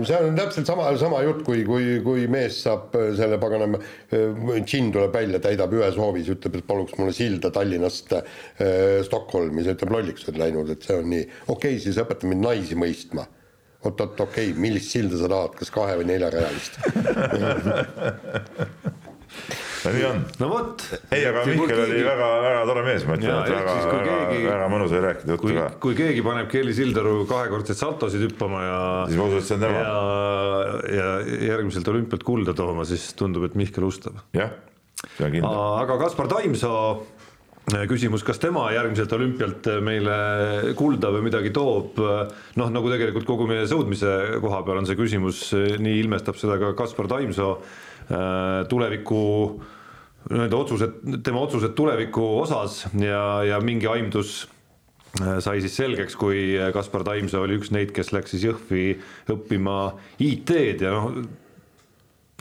see 0.06 0.20
on 0.20 0.38
täpselt 0.38 0.70
sama, 0.70 0.90
sama 1.00 1.22
jutt, 1.26 1.42
kui, 1.46 1.64
kui, 1.66 1.96
kui 2.04 2.28
mees 2.30 2.60
saab 2.66 2.94
selle 3.18 3.40
paganama, 3.42 3.80
džinn 4.12 4.92
tuleb 4.94 5.14
välja, 5.18 5.42
täidab 5.42 5.74
ühe 5.74 5.90
soovi, 5.94 6.22
siis 6.22 6.38
ütleb, 6.38 6.60
et 6.60 6.68
paluks 6.68 6.94
mulle 7.00 7.16
silda 7.16 7.50
Tallinnast 7.54 8.14
äh, 8.20 9.02
Stockholmi, 9.06 9.66
see 9.66 9.74
ütleb 9.74 9.96
lolliks 9.96 10.28
oled 10.28 10.42
läinud, 10.44 10.70
et 10.74 10.86
see 10.86 11.00
on 11.00 11.10
nii, 11.10 11.26
okei 11.48 11.74
okay,, 11.74 11.82
siis 11.82 11.98
õpeta 12.04 12.30
mind 12.30 12.46
naisi 12.46 12.78
mõistma 12.78 13.26
oot-oot, 13.86 14.20
okei 14.20 14.50
okay,, 14.50 14.60
millist 14.60 14.90
silda 14.94 15.20
sa 15.20 15.28
tahad, 15.30 15.54
kas 15.58 15.70
kahe 15.74 15.98
või 16.00 16.08
neljarajalist 16.10 16.80
no 19.84 19.92
nii 19.94 20.04
on. 20.08 20.22
no 20.40 20.48
vot. 20.50 20.84
ei, 21.14 21.22
aga 21.28 21.44
Mihkel 21.46 21.82
oli 21.84 22.00
väga-väga 22.06 22.62
tore 22.70 22.84
mees, 22.86 23.04
ma 23.08 23.18
ütlen, 23.18 23.34
et 23.34 23.52
väga, 23.52 23.74
väga, 23.76 24.00
keegi, 24.08 24.46
väga 24.48 24.70
mõnus 24.72 24.94
oli 24.94 25.02
rääkida 25.04 25.34
juttu 25.34 25.44
kui, 25.44 25.56
ka. 25.58 25.66
kui 25.84 25.98
keegi 25.98 26.24
paneb 26.26 26.50
Kelly 26.52 26.74
Sildaru 26.76 27.14
kahekordseid 27.30 27.78
saltosid 27.78 28.24
hüppama 28.26 28.64
ja. 28.64 28.80
siis 29.10 29.20
ma 29.20 29.28
usun, 29.30 29.42
et 29.42 29.48
see 29.50 29.58
on 29.58 29.66
tema. 29.66 29.84
ja, 29.84 29.92
ja 30.98 31.12
järgmiselt 31.52 31.92
olümpialt 31.94 32.26
kulda 32.26 32.56
tooma, 32.58 32.88
siis 32.88 33.12
tundub, 33.18 33.46
et 33.48 33.54
Mihkel 33.58 33.86
ustab. 33.86 34.18
jah, 34.36 34.56
see 35.04 35.28
on 35.28 35.38
kindel. 35.38 35.62
aga 35.84 36.00
Kaspar 36.02 36.30
Taimsoo 36.34 36.82
küsimus, 37.88 38.22
kas 38.24 38.40
tema 38.40 38.66
järgmiselt 38.72 39.12
olümpialt 39.12 39.66
meile 39.84 40.18
kulda 40.78 41.10
või 41.12 41.26
midagi 41.26 41.50
toob, 41.54 41.98
noh, 42.56 42.70
nagu 42.72 42.92
tegelikult 42.92 43.26
kogu 43.28 43.48
meie 43.50 43.66
sõudmise 43.68 44.40
koha 44.42 44.62
peal 44.66 44.80
on 44.80 44.88
see 44.88 44.98
küsimus, 44.98 45.42
nii 45.54 45.98
ilmestab 46.04 46.38
seda 46.40 46.58
ka 46.60 46.72
Kaspar 46.78 47.10
Taimsoo 47.10 47.58
tuleviku 48.70 49.24
nii-öelda 50.28 50.56
otsused, 50.58 50.94
tema 51.24 51.42
otsused 51.44 51.74
tuleviku 51.76 52.24
osas 52.42 52.86
ja, 53.00 53.42
ja 53.46 53.60
mingi 53.64 53.88
aimdus 53.88 54.46
sai 55.16 55.60
siis 55.64 55.76
selgeks, 55.78 56.16
kui 56.18 56.56
Kaspar 56.74 57.04
Taimsoo 57.06 57.44
oli 57.46 57.58
üks 57.58 57.72
neid, 57.74 57.92
kes 57.96 58.12
läks 58.12 58.34
siis 58.34 58.48
Jõhvi 58.48 58.88
õppima 59.32 59.78
IT-d 60.24 60.84
ja 60.84 60.94
noh, 60.94 61.22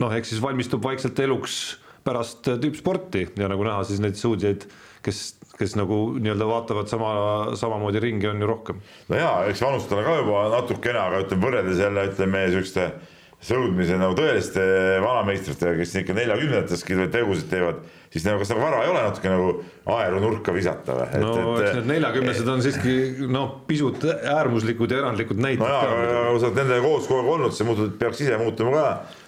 noh, 0.02 0.16
eks 0.18 0.34
siis 0.34 0.42
valmistub 0.42 0.84
vaikselt 0.84 1.18
eluks 1.24 1.78
pärast 2.04 2.48
tippsporti 2.60 3.26
ja 3.36 3.48
nagu 3.50 3.64
näha, 3.66 3.82
siis 3.88 4.00
neid 4.04 4.16
sõudjaid 4.20 4.68
kes, 5.04 5.20
kes 5.58 5.76
nagu 5.78 5.98
nii-öelda 6.18 6.48
vaatavad 6.48 6.90
sama, 6.90 7.12
samamoodi 7.58 8.02
ringi, 8.02 8.28
on 8.30 8.42
ju 8.42 8.48
rohkem. 8.50 8.80
no 9.08 9.20
jaa, 9.20 9.36
eks 9.50 9.62
vanustada 9.62 10.04
ka 10.06 10.18
juba 10.22 10.48
natukene, 10.54 10.98
aga 11.04 11.22
ütleme 11.26 11.46
võrreldes 11.46 11.84
jälle 11.84 12.08
ütleme 12.10 12.44
siukeste 12.52 12.90
sõudmise 13.38 13.94
nagu 14.00 14.16
tõeliste 14.18 14.62
vanameistritega, 15.02 15.76
kes 15.78 15.94
ikka 16.00 16.16
neljakümnendateski 16.16 16.96
tegusid 17.12 17.46
teevad, 17.52 17.84
siis 18.10 18.24
nagu 18.26 18.40
kas 18.42 18.50
nagu 18.50 18.64
vara 18.64 18.80
ei 18.82 18.90
ole 18.90 19.04
natuke 19.04 19.30
nagu 19.30 19.52
aeru 19.94 20.22
nurka 20.24 20.54
visata 20.56 20.96
või? 20.96 21.20
no 21.22 21.36
et, 21.36 21.68
eks 21.68 21.78
need 21.78 21.88
neljakümnesed 21.92 22.50
on 22.50 22.64
siiski 22.64 22.96
noh, 23.30 23.60
pisut 23.68 24.08
äärmuslikud 24.08 24.90
ja 24.90 25.04
erandlikud 25.04 25.38
näited. 25.44 25.62
no 25.62 25.70
jaa, 25.70 26.34
sa 26.34 26.50
oled 26.50 26.60
nendega 26.64 26.82
koos 26.82 27.06
kogu 27.06 27.20
aeg 27.22 27.32
olnud, 27.36 27.54
siis 27.54 27.68
muutud, 27.68 27.94
peaks 28.00 28.24
ise 28.26 28.42
muutuma 28.42 28.74
ka 28.74 28.86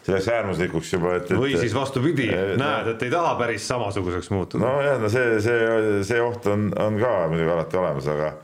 selleks 0.08 0.30
äärmuslikuks 0.34 0.94
juba, 0.96 1.14
et, 1.20 1.30
et. 1.30 1.38
või 1.38 1.54
siis 1.60 1.76
vastupidi, 1.76 2.32
näed, 2.34 2.94
et 2.96 3.06
ei 3.06 3.14
taha 3.14 3.36
päris 3.38 3.68
samasuguseks 3.70 4.34
muutuda. 4.34 4.64
nojah, 4.66 4.98
no 4.98 5.12
see, 5.12 5.38
see, 5.44 5.74
see 6.08 6.22
oht 6.24 6.50
on, 6.50 6.72
on 6.82 6.98
ka 6.98 7.14
muidugi 7.30 7.54
alati 7.54 7.78
olemas, 7.78 8.10
aga 8.10 8.34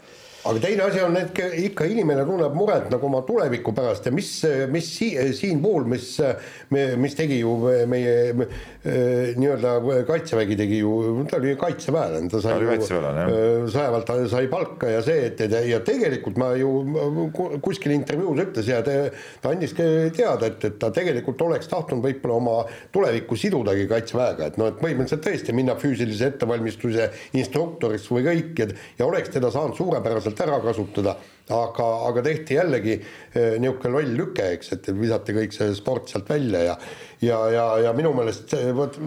aga 0.50 0.62
teine 0.62 0.86
asi 0.86 1.02
on, 1.04 1.16
et 1.20 1.40
ikka 1.66 1.86
inimene 1.90 2.24
tunneb 2.28 2.54
muret 2.56 2.88
nagu 2.92 3.08
oma 3.08 3.22
tuleviku 3.26 3.74
pärast 3.76 4.06
ja 4.08 4.12
mis, 4.14 4.30
mis 4.72 4.90
si, 4.98 5.10
siinpool, 5.36 5.86
mis, 5.90 6.08
mis 6.70 7.16
tegi 7.18 7.40
ju 7.40 7.54
meie 7.90 8.34
nii-öelda 8.86 10.04
kaitsevägi 10.08 10.58
tegi 10.58 10.80
ju, 10.82 11.24
ta 11.30 11.40
oli 11.40 11.56
kaitseväelane, 11.58 12.30
ta 12.32 12.40
sai 12.44 12.58
ju 12.62 12.76
sõjaväelt 13.72 14.12
sai 14.30 14.50
palka 14.52 14.90
ja 14.90 15.02
see, 15.04 15.30
et 15.30 15.42
ja 15.70 15.80
tegelikult 15.84 16.38
ma 16.40 16.52
ju 16.58 16.70
kuskil 17.64 17.94
intervjuus 17.96 18.44
ütles 18.46 18.70
ja 18.70 18.82
te, 18.86 18.96
ta 19.42 19.52
andis 19.54 19.74
teada, 19.76 20.46
et, 20.46 20.62
et 20.68 20.78
ta 20.80 20.92
tegelikult 20.94 21.42
oleks 21.46 21.70
tahtnud 21.70 22.04
võib-olla 22.04 22.38
oma 22.38 22.56
tulevikku 22.94 23.38
sidudagi 23.38 23.88
kaitseväega, 23.90 24.50
et 24.50 24.60
noh, 24.60 24.70
et 24.70 24.80
põhimõtteliselt 24.80 25.24
tõesti 25.26 25.56
minna 25.56 25.76
füüsilise 25.80 26.30
ettevalmistuse 26.32 27.10
instruktoriks 27.38 28.08
või 28.12 28.26
kõik 28.26 28.62
ja, 28.62 28.70
ja 29.00 29.08
oleks 29.08 29.32
teda 29.34 29.50
saanud 29.54 29.76
suurepäraselt 29.78 30.35
täpselt 30.36 30.48
ära 30.48 30.60
kasutada, 30.60 31.16
aga, 31.50 31.86
aga 32.08 32.22
tehti 32.24 32.56
jällegi 32.56 32.96
eh, 32.96 33.56
niisugune 33.60 33.92
loll 33.94 34.16
lüke, 34.16 34.50
eks, 34.56 34.72
et 34.76 34.88
visati 34.94 35.34
kõik 35.36 35.54
see 35.54 35.74
sport 35.74 36.10
sealt 36.10 36.28
välja 36.28 36.62
ja 36.64 36.76
ja, 37.22 37.38
ja, 37.50 37.66
ja 37.86 37.92
minu 37.96 38.12
meelest 38.14 38.52
vot 38.76 38.98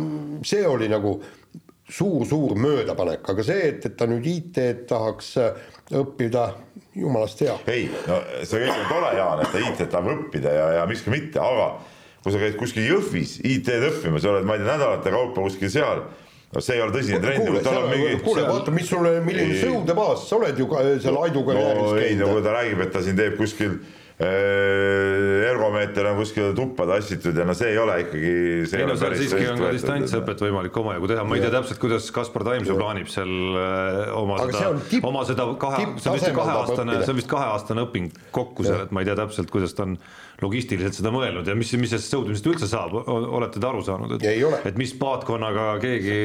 see 0.43 0.65
oli 0.67 0.89
nagu 0.89 1.19
suur-suur 1.89 2.55
möödapanek, 2.57 3.23
aga 3.29 3.43
see, 3.43 3.61
et, 3.71 3.85
et 3.85 3.95
ta 3.97 4.05
nüüd 4.09 4.25
IT-d 4.29 4.85
tahaks 4.89 5.35
eh, 5.41 5.69
õppida, 5.99 6.51
jumalast 6.95 7.41
hea. 7.45 7.57
ei, 7.67 7.87
no 8.07 8.19
see 8.43 8.63
kõik 8.65 8.75
on 8.75 8.89
tore, 8.89 9.13
Jaan, 9.17 9.43
et 9.43 9.53
ta 9.53 9.63
IT-d 9.63 9.89
tahab 9.89 10.11
õppida 10.15 10.53
ja, 10.53 10.67
ja 10.79 10.87
miski 10.89 11.13
mitte, 11.13 11.41
aga 11.41 11.71
kui 12.23 12.33
sa 12.33 12.41
käid 12.41 12.57
kuskil 12.59 12.89
Jõhvis 12.89 13.39
IT-d 13.41 13.93
õppimas, 13.93 14.25
oled, 14.29 14.47
ma 14.47 14.57
ei 14.57 14.63
tea, 14.63 14.73
nädalate 14.73 15.13
kaupa 15.13 15.45
kuskil 15.47 15.71
seal 15.73 16.03
no 16.53 16.63
see 16.65 16.77
ei 16.77 16.81
ole 16.81 16.95
tõsine 16.95 17.21
trend. 17.21 17.45
kuule, 17.45 17.85
mingi... 17.91 18.17
kuule 18.25 18.45
vaata, 18.47 18.73
mis 18.73 18.89
sul, 18.89 19.07
milline 19.25 19.57
sõudebaas, 19.61 20.25
sa 20.29 20.39
oled 20.39 20.59
ju 20.59 20.67
ka 20.71 20.83
seal 21.03 21.19
Aidu 21.23 21.45
karjääris 21.47 21.85
no, 21.85 21.95
käinud. 21.99 22.23
no 22.25 22.35
kui 22.35 22.45
ta 22.45 22.55
räägib, 22.57 22.83
et 22.85 22.93
ta 22.95 23.03
siin 23.05 23.19
teeb 23.19 23.37
kuskil 23.39 23.79
ergomeeter 24.19 26.09
on 26.09 26.17
kuskil 26.19 26.49
tuppa 26.55 26.83
tassitud 26.89 27.37
ja 27.39 27.45
no 27.47 27.53
see 27.55 27.69
ei 27.71 27.77
ole 27.79 27.93
ikkagi. 28.03 28.31
ei 28.75 28.87
no 28.87 28.97
seal 28.99 29.13
siiski 29.15 29.45
on 29.47 29.61
ka 29.63 29.69
distantsõpet 29.71 30.41
võimalik 30.43 30.79
omajagu 30.81 31.07
teha, 31.13 31.23
ma 31.23 31.37
ei 31.37 31.43
tea 31.45 31.53
täpselt, 31.53 31.79
kuidas 31.79 32.09
Kaspar 32.15 32.43
Taimsoo 32.49 32.75
plaanib 32.75 33.07
seal 33.11 33.31
äh, 33.31 34.01
oma 34.19 34.41
Aga 34.43 34.57
seda, 34.57 35.03
oma 35.07 35.23
seda 35.27 35.45
kahe, 35.61 35.85
see 36.03 36.11
on 36.11 36.17
vist 36.17 36.33
kaheaastane, 36.35 36.97
see 37.05 37.13
on 37.13 37.21
vist 37.21 37.31
kaheaastane 37.31 37.85
õping 37.87 38.19
kokku 38.35 38.67
seal, 38.67 38.83
et 38.83 38.91
ma 38.91 39.05
ei 39.05 39.07
tea 39.07 39.15
täpselt, 39.21 39.53
kuidas 39.55 39.77
ta 39.77 39.87
on 39.87 39.95
logistiliselt 40.43 40.99
seda 40.99 41.15
mõelnud 41.15 41.47
ja 41.47 41.55
mis, 41.55 41.71
mis 41.79 41.95
sellest 41.95 42.11
sõudmisest 42.11 42.51
üldse 42.51 42.67
saab, 42.71 42.99
olete 43.07 43.63
te 43.63 43.71
aru 43.71 43.85
saanud, 43.87 44.17
et, 44.19 44.67
et 44.67 44.79
mis 44.79 44.91
paatkonnaga 44.99 45.71
keegi, 45.83 46.19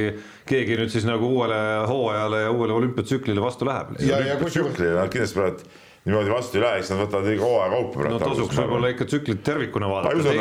keegi 0.50 0.82
nüüd 0.82 0.90
siis 0.90 1.06
nagu 1.06 1.30
uuele 1.30 1.62
hooajale 1.86 2.44
ja 2.48 2.50
uuele 2.50 2.74
olümpiatsüklile 2.80 3.42
vastu 3.42 3.70
läheb? 3.70 3.94
ja, 4.02 4.18
ja 4.18 4.38
nad 4.42 5.14
kindlasti 5.14 5.38
praegu 5.38 5.82
niimoodi 6.04 6.30
vastu 6.30 6.58
ei 6.58 6.62
lähe, 6.62 6.80
eks 6.82 6.90
nad 6.92 6.98
võtavad 7.00 7.28
iga 7.32 7.46
hooaja 7.48 7.68
kaupa 7.72 8.08
no 8.12 8.16
tasuks 8.20 8.58
võib-olla 8.58 8.90
ikka 8.92 9.06
tsüklit 9.08 9.40
tervikuna 9.46 9.88
vaadata. 9.88 10.34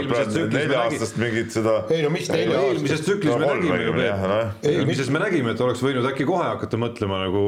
nelja-aastast 0.52 1.20
mingit 1.22 1.56
seda. 1.56 1.76
ei 1.96 2.04
no 2.04 2.12
mis 2.12 2.28
nelja 2.34 2.58
aastast. 2.60 2.74
eelmises 2.74 3.04
tsüklis 3.06 3.40
me 3.40 3.48
nägime 3.48 3.78
ju, 3.80 3.94
eelmises 4.74 5.12
me 5.16 5.24
nägime, 5.24 5.54
et 5.56 5.64
oleks 5.64 5.84
võinud 5.86 6.10
äkki 6.12 6.28
kohe 6.28 6.50
hakata 6.50 6.80
mõtlema 6.84 7.22
nagu. 7.24 7.46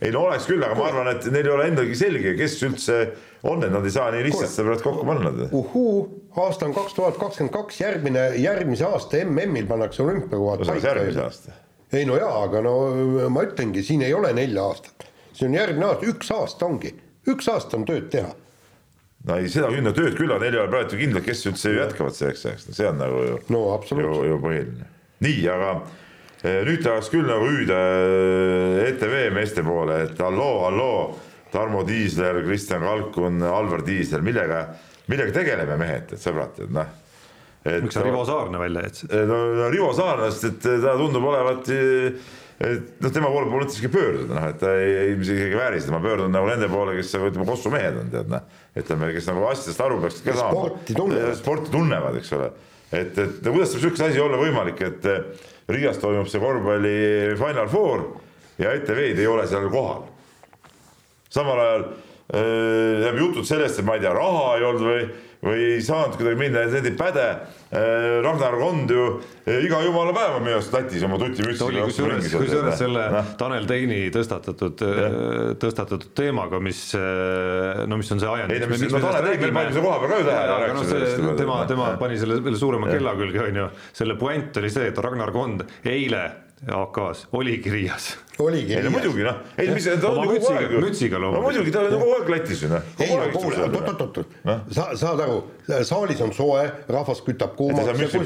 ei 0.00 0.14
no 0.16 0.24
oleks 0.30 0.48
küll, 0.48 0.64
aga 0.64 0.80
ma 0.80 0.88
arvan, 0.88 1.12
et 1.12 1.28
neil 1.28 1.44
ei 1.44 1.54
ole 1.58 1.68
endalgi 1.74 2.00
selge, 2.00 2.34
kes 2.40 2.56
üldse 2.70 2.98
on, 3.44 3.68
et 3.68 3.74
nad 3.76 3.84
ei 3.84 3.92
saa 3.92 4.08
nii 4.16 4.28
lihtsalt 4.30 4.54
seda 4.56 4.70
praegu 4.70 4.88
kokku 4.88 5.08
panna. 5.12 5.52
uhuu, 5.60 5.94
aasta 6.40 6.70
on 6.70 6.76
kaks 6.80 6.96
tuhat 6.96 7.20
kakskümmend 7.20 7.52
kaks, 7.60 7.84
järgmine, 7.84 8.28
järgmise 8.40 8.88
aasta 8.88 9.20
MM-il 9.28 9.68
pannakse 9.68 10.06
olümpiakohad 10.08 10.64
paika. 10.64 10.88
järgmise 10.88 11.26
aasta. 11.28 11.60
ei 11.92 12.08
no 12.08 12.16
jaa, 12.16 12.36
aga 12.48 12.64
no 12.64 12.78
ma 13.28 13.44
ütlengi, 13.44 13.84
siin 13.84 14.08
ei 14.08 14.16
ole 14.16 14.32
nelja 14.32 14.70
aastat, 14.70 15.10
see 15.36 15.50
on 15.50 15.60
järgmine 15.60 15.92
aasta, 15.92 16.14
üks 16.16 16.32
aasta 16.32 16.72
ongi 16.72 17.02
üks 17.30 17.48
aasta 17.50 17.78
on 17.78 17.86
tööd 17.88 18.08
teha. 18.12 18.32
no 19.26 19.36
ei, 19.40 19.50
seda 19.52 19.70
küll, 19.72 19.84
no 19.84 19.92
tööd 19.96 20.16
küll 20.18 20.32
on, 20.32 20.42
neil 20.42 20.54
ei 20.54 20.62
ole 20.62 20.72
praegu 20.72 20.98
kindlalt, 21.00 21.26
kes 21.26 21.46
üldse 21.50 21.74
jätkavad 21.74 22.16
selleks 22.16 22.44
ajaks, 22.46 22.66
see 22.76 22.88
on 22.88 23.00
nagu 23.02 23.22
ju 23.24 23.38
no,, 23.54 23.62
ju, 23.90 24.18
ju 24.30 24.40
põhiline. 24.42 24.90
nii, 25.26 25.46
aga 25.52 25.70
eh, 26.42 26.60
nüüd 26.68 26.84
tahaks 26.84 27.10
küll 27.14 27.26
nagu 27.28 27.48
hüüda 27.50 27.80
ETV 28.86 29.16
meeste 29.34 29.64
poole, 29.66 30.02
et 30.06 30.22
halloo, 30.22 30.60
halloo, 30.66 31.00
Tarmo 31.52 31.82
Tiisler, 31.86 32.42
Kristjan 32.44 32.84
Kalkun, 32.84 33.42
Alvar 33.48 33.82
Tiisler, 33.86 34.22
millega, 34.24 34.66
millega 35.10 35.34
tegeleme 35.34 35.78
mehed, 35.80 36.14
et 36.14 36.22
sõbrad, 36.22 36.58
et 36.62 36.72
noh. 36.74 36.90
miks 37.82 37.96
sa 37.96 38.02
Rivo 38.04 38.24
Saarna 38.28 38.60
välja 38.60 38.86
jätsid? 38.88 39.14
no, 39.30 39.38
no 39.60 39.70
Rivo 39.72 39.92
Saarnast, 39.96 40.44
et 40.50 40.66
ta 40.66 40.98
tundub 40.98 41.30
olevat 41.30 41.70
et 42.60 43.02
noh, 43.04 43.12
tema 43.12 43.28
poole 43.28 43.50
pole 43.50 43.64
mõtteski 43.64 43.90
pöörduda, 43.92 44.32
noh, 44.32 44.46
et 44.48 44.60
ta 44.60 44.70
ei, 44.80 44.92
ei 45.02 45.16
isegi 45.20 45.58
vääri 45.58 45.80
seda, 45.82 45.92
ma 45.96 46.00
pöördun 46.04 46.32
nagu 46.32 46.48
nende 46.48 46.68
poole, 46.72 46.94
kes 46.96 47.12
nagu 47.16 47.28
ütleme, 47.28 47.48
Kossu 47.50 47.72
mehed 47.72 47.98
on, 48.00 48.08
tead 48.14 48.30
noh. 48.32 48.46
ütleme, 48.80 49.10
kes 49.16 49.28
nagu 49.28 49.44
asjadest 49.50 49.82
aru 49.84 49.98
peaksid 50.04 50.24
ka 50.24 50.38
saama. 50.38 50.62
sporti 50.62 50.96
tunnevad. 50.96 51.36
sporti 51.36 51.74
tunnevad, 51.74 52.16
eks 52.22 52.32
ole. 52.38 52.48
et, 52.88 53.12
et 53.12 53.42
kuidas 53.44 53.74
saab 53.74 53.84
sihukese 53.84 54.08
asi 54.08 54.24
olla 54.24 54.40
võimalik, 54.40 54.80
et 54.88 55.10
eh, 55.12 55.46
Riias 55.76 56.00
toimub 56.00 56.30
see 56.30 56.40
korvpalli 56.40 56.96
Final 57.40 57.68
Four 57.68 58.06
ja 58.62 58.72
ETV-d 58.78 59.20
ei 59.20 59.28
ole 59.28 59.44
seal 59.50 59.68
kohal. 59.72 60.06
samal 61.28 61.60
ajal 61.60 61.86
äh, 62.32 63.20
jutud 63.20 63.44
sellest, 63.44 63.82
et 63.82 63.88
ma 63.88 63.98
ei 63.98 64.04
tea, 64.06 64.14
raha 64.16 64.56
ei 64.56 64.68
olnud 64.70 64.86
või 64.86 65.06
või 65.46 65.66
ei 65.76 65.82
saanud 65.84 66.18
kuidagi 66.18 66.38
minna, 66.40 66.64
need 66.70 66.88
ei 66.90 66.94
päde. 66.98 67.26
Äh, 67.66 68.20
Ragnar 68.22 68.54
Kond 68.60 68.92
ju 68.94 69.04
äh, 69.18 69.58
iga 69.66 69.80
jumala 69.82 70.14
päev 70.14 70.36
on 70.38 70.44
minu 70.46 70.54
arust 70.58 70.74
Lätis 70.74 71.02
oma 71.06 71.18
tutimütsiga. 71.18 71.86
kusjuures, 71.88 72.28
kusjuures 72.30 72.78
selle 72.78 73.08
no. 73.10 73.22
Tanel 73.40 73.66
Teini 73.66 73.98
tõstatatud, 74.14 74.84
äh, 74.86 75.18
tõstatatud 75.62 76.14
teemaga, 76.16 76.60
mis 76.62 76.80
no 76.94 77.98
mis 77.98 78.14
on 78.14 78.22
see 78.22 78.32
ajend. 78.36 78.54
ei 78.54 78.62
no 78.62 78.70
mis, 78.70 78.86
no 78.86 79.02
Tanel 79.02 79.30
Tein 79.32 79.44
pani 79.50 79.74
selle 79.74 79.84
koha 79.88 80.00
peal 80.02 80.14
ka 80.14 80.22
ju 80.22 80.30
tähele. 80.30 80.72
No 80.78 80.86
see, 80.86 81.36
tema, 81.42 81.60
tema 81.70 81.92
pani 82.00 82.18
selle 82.22 82.40
veel 82.46 82.58
suurema 82.60 82.90
kella 82.92 83.18
külge, 83.18 83.44
on 83.50 83.62
ju. 83.64 83.68
selle 84.02 84.18
puänt 84.20 84.62
oli 84.62 84.72
see, 84.72 84.90
et 84.92 85.06
Ragnar 85.06 85.34
Kond 85.34 85.66
eile 85.84 86.26
AK-s 86.64 87.26
oligi 87.32 87.70
Riias 87.70 88.16
oligi. 88.38 88.74
ei 88.74 88.82
no 88.82 88.90
muidugi 88.90 89.24
noh, 89.26 89.42
ei 89.60 89.68
mis 89.74 89.84
ta 89.84 90.08
on 90.08 90.22
ju 90.24 90.38
kogu 90.38 90.52
aeg 90.54 90.72
ju. 90.72 90.80
mütsiga 90.80 91.20
loomulikult. 91.20 91.36
no 91.36 91.42
muidugi 91.44 91.74
ta 91.74 91.82
on 91.82 91.92
ju 91.92 91.98
kogu 92.00 92.14
aeg 92.16 92.30
Lätis 92.32 92.62
ju 92.64 92.70
noh. 92.70 92.88
ei 92.98 93.10
oot-oot-oot, 93.12 94.34
sa 94.72 94.88
saad 94.96 95.20
aru, 95.26 95.38
saalis 95.84 96.22
on 96.24 96.32
soe, 96.36 96.64
rahvas 96.88 97.20
kütab 97.28 97.56
kuumaks. 97.60 98.16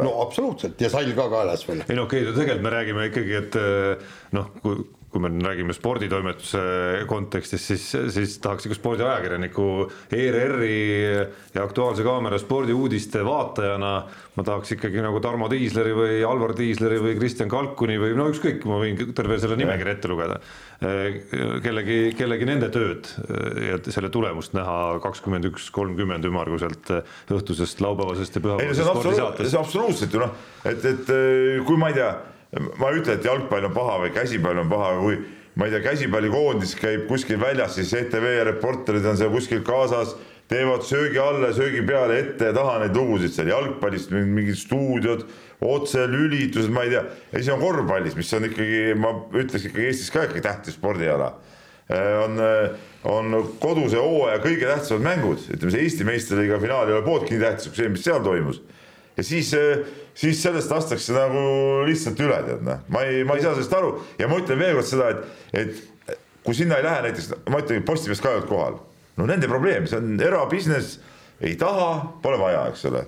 no 0.00 0.16
absoluutselt 0.24 0.80
ja 0.80 0.90
sall 0.92 1.12
ka 1.18 1.28
kaelas 1.32 1.68
veel. 1.68 1.84
ei 1.84 2.00
no 2.00 2.08
okei 2.08 2.24
okay,, 2.24 2.36
tegelikult 2.40 2.64
me 2.64 2.76
räägime 2.78 3.08
ikkagi, 3.12 3.40
et 3.42 3.60
eh, 3.60 4.12
noh, 4.36 4.50
kui 4.64 4.80
kui 5.10 5.22
me 5.22 5.30
räägime 5.30 5.72
sporditoimetuse 5.72 6.60
kontekstis, 7.08 7.66
siis, 7.70 7.84
siis 8.12 8.36
tahaks 8.42 8.66
ikka 8.66 8.76
spordiajakirjaniku 8.76 9.66
ERR-i 10.12 10.78
ja 11.54 11.62
Aktuaalse 11.62 12.04
Kaamera 12.04 12.38
spordiuudiste 12.42 13.22
vaatajana 13.24 13.92
ma 14.36 14.44
tahaks 14.44 14.74
ikkagi 14.76 15.00
nagu 15.04 15.20
Tarmo 15.24 15.48
Tiisleri 15.48 15.94
või 15.96 16.18
Alvar 16.26 16.52
Tiisleri 16.58 16.98
või 17.00 17.16
Kristjan 17.16 17.48
Kalkuni 17.52 17.96
või 18.02 18.12
no 18.18 18.28
ükskõik, 18.32 18.66
ma 18.68 18.80
võin 18.82 19.00
terve 19.16 19.38
selle 19.40 19.56
nimekirja 19.60 19.96
ette 19.96 20.12
lugeda. 20.12 20.38
kellegi, 21.64 21.98
kellegi 22.18 22.48
nende 22.48 22.68
tööd 22.68 23.08
ja 23.64 23.78
selle 23.88 24.10
tulemust 24.12 24.52
näha 24.58 24.98
kakskümmend 25.04 25.48
üks, 25.48 25.70
kolmkümmend 25.72 26.28
ümmarguselt 26.28 26.92
õhtusest, 27.32 27.80
laupäevasest 27.80 28.36
ja 28.36 28.44
pühapäevasest 28.44 28.90
spordisaates. 28.90 29.52
see 29.54 29.60
absoluutselt 29.60 30.12
ju 30.18 30.26
noh, 30.26 30.34
et, 30.68 30.84
et 30.84 31.14
kui 31.64 31.80
ma 31.80 31.94
ei 31.94 32.02
tea 32.02 32.10
ma 32.52 32.90
ei 32.90 33.00
ütle, 33.00 33.16
et 33.16 33.26
jalgpall 33.26 33.66
on 33.68 33.74
paha 33.74 33.98
või 34.04 34.12
käsipall 34.14 34.62
on 34.62 34.70
paha, 34.70 34.92
kui 35.00 35.18
ma 35.56 35.66
ei 35.66 35.74
tea, 35.74 35.82
käsipallikoondis 35.90 36.76
käib 36.78 37.06
kuskil 37.10 37.40
väljas, 37.40 37.76
siis 37.78 37.92
ETV 37.96 38.28
reporterid 38.50 39.06
on 39.08 39.18
seal 39.18 39.32
kuskil 39.32 39.64
kaasas, 39.66 40.14
teevad 40.50 40.84
söögi 40.86 41.18
alla 41.18 41.50
söögi 41.54 41.82
peale 41.86 42.20
ette 42.20 42.50
ja 42.50 42.54
taha 42.54 42.78
neid 42.84 42.96
lugusid 42.96 43.34
seal 43.34 43.50
jalgpallist, 43.50 44.12
mingid 44.14 44.58
stuudiod, 44.60 45.26
otselülitused, 45.66 46.70
ma 46.70 46.84
ei 46.86 46.92
tea, 46.94 47.02
ja 47.32 47.40
siis 47.40 47.52
on 47.54 47.62
korvpallis, 47.64 48.14
mis 48.18 48.32
on 48.36 48.46
ikkagi, 48.50 48.80
ma 49.00 49.14
ütleks 49.34 49.66
ikkagi 49.70 49.88
Eestis 49.88 50.12
ka 50.14 50.26
ikkagi 50.28 50.44
tähtis 50.44 50.76
spordiala. 50.76 51.32
Äh, 51.86 52.12
on, 52.24 52.40
äh, 52.42 52.70
on 53.06 53.34
koduse 53.62 53.98
hooaja 54.02 54.40
kõige 54.42 54.66
tähtsamad 54.66 55.06
mängud, 55.06 55.42
ütleme 55.54 55.72
see 55.72 55.84
Eesti 55.86 56.06
meistriliiga 56.06 56.58
finaal 56.62 56.90
ei 56.90 56.98
ole 56.98 57.06
pooltki 57.06 57.36
nii 57.36 57.44
tähtis 57.44 57.70
kui 57.70 57.80
see, 57.80 57.92
mis 57.94 58.06
seal 58.06 58.22
toimus. 58.26 58.60
Ja 59.16 59.24
siis 59.24 59.54
äh, 59.54 59.86
siis 60.16 60.40
sellest 60.42 60.70
lastakse 60.72 61.14
nagu 61.14 61.42
lihtsalt 61.86 62.20
üle, 62.24 62.38
tead 62.46 62.64
noh, 62.66 62.80
ma 62.92 63.02
ei, 63.06 63.24
ma 63.28 63.36
ei 63.36 63.44
saa 63.44 63.54
sellest 63.56 63.76
aru. 63.76 63.92
Ja 64.20 64.30
ma 64.30 64.40
ütlen 64.40 64.60
veel 64.60 64.78
kord 64.78 64.88
seda, 64.88 65.10
et, 65.12 65.60
et 65.60 66.16
kui 66.46 66.56
sinna 66.56 66.80
ei 66.80 66.86
lähe 66.86 67.04
näiteks, 67.08 67.28
ma 67.52 67.60
ütlen, 67.62 67.84
Postimees 67.86 68.22
ka 68.24 68.32
ei 68.32 68.40
olnud 68.40 68.50
kohal, 68.50 68.80
no 69.20 69.28
nende 69.28 69.50
probleem, 69.50 69.88
see 69.90 70.00
on 70.00 70.16
erabusiness, 70.22 70.98
ei 71.44 71.56
taha, 71.60 71.90
pole 72.24 72.40
vaja, 72.40 72.64
eks 72.72 72.88
ole. 72.90 73.04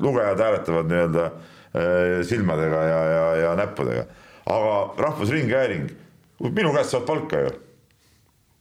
lugejad 0.00 0.38
hääletavad 0.38 0.86
nii-öelda 0.90 1.24
äh, 1.26 2.20
silmadega 2.26 2.82
ja, 2.86 3.00
ja, 3.10 3.24
ja 3.44 3.54
näppudega, 3.58 4.04
aga 4.46 4.76
Rahvusringhääling, 4.98 5.90
minu 6.50 6.70
käest 6.74 6.94
saad 6.94 7.06
palka 7.06 7.46
ju. 7.46 7.56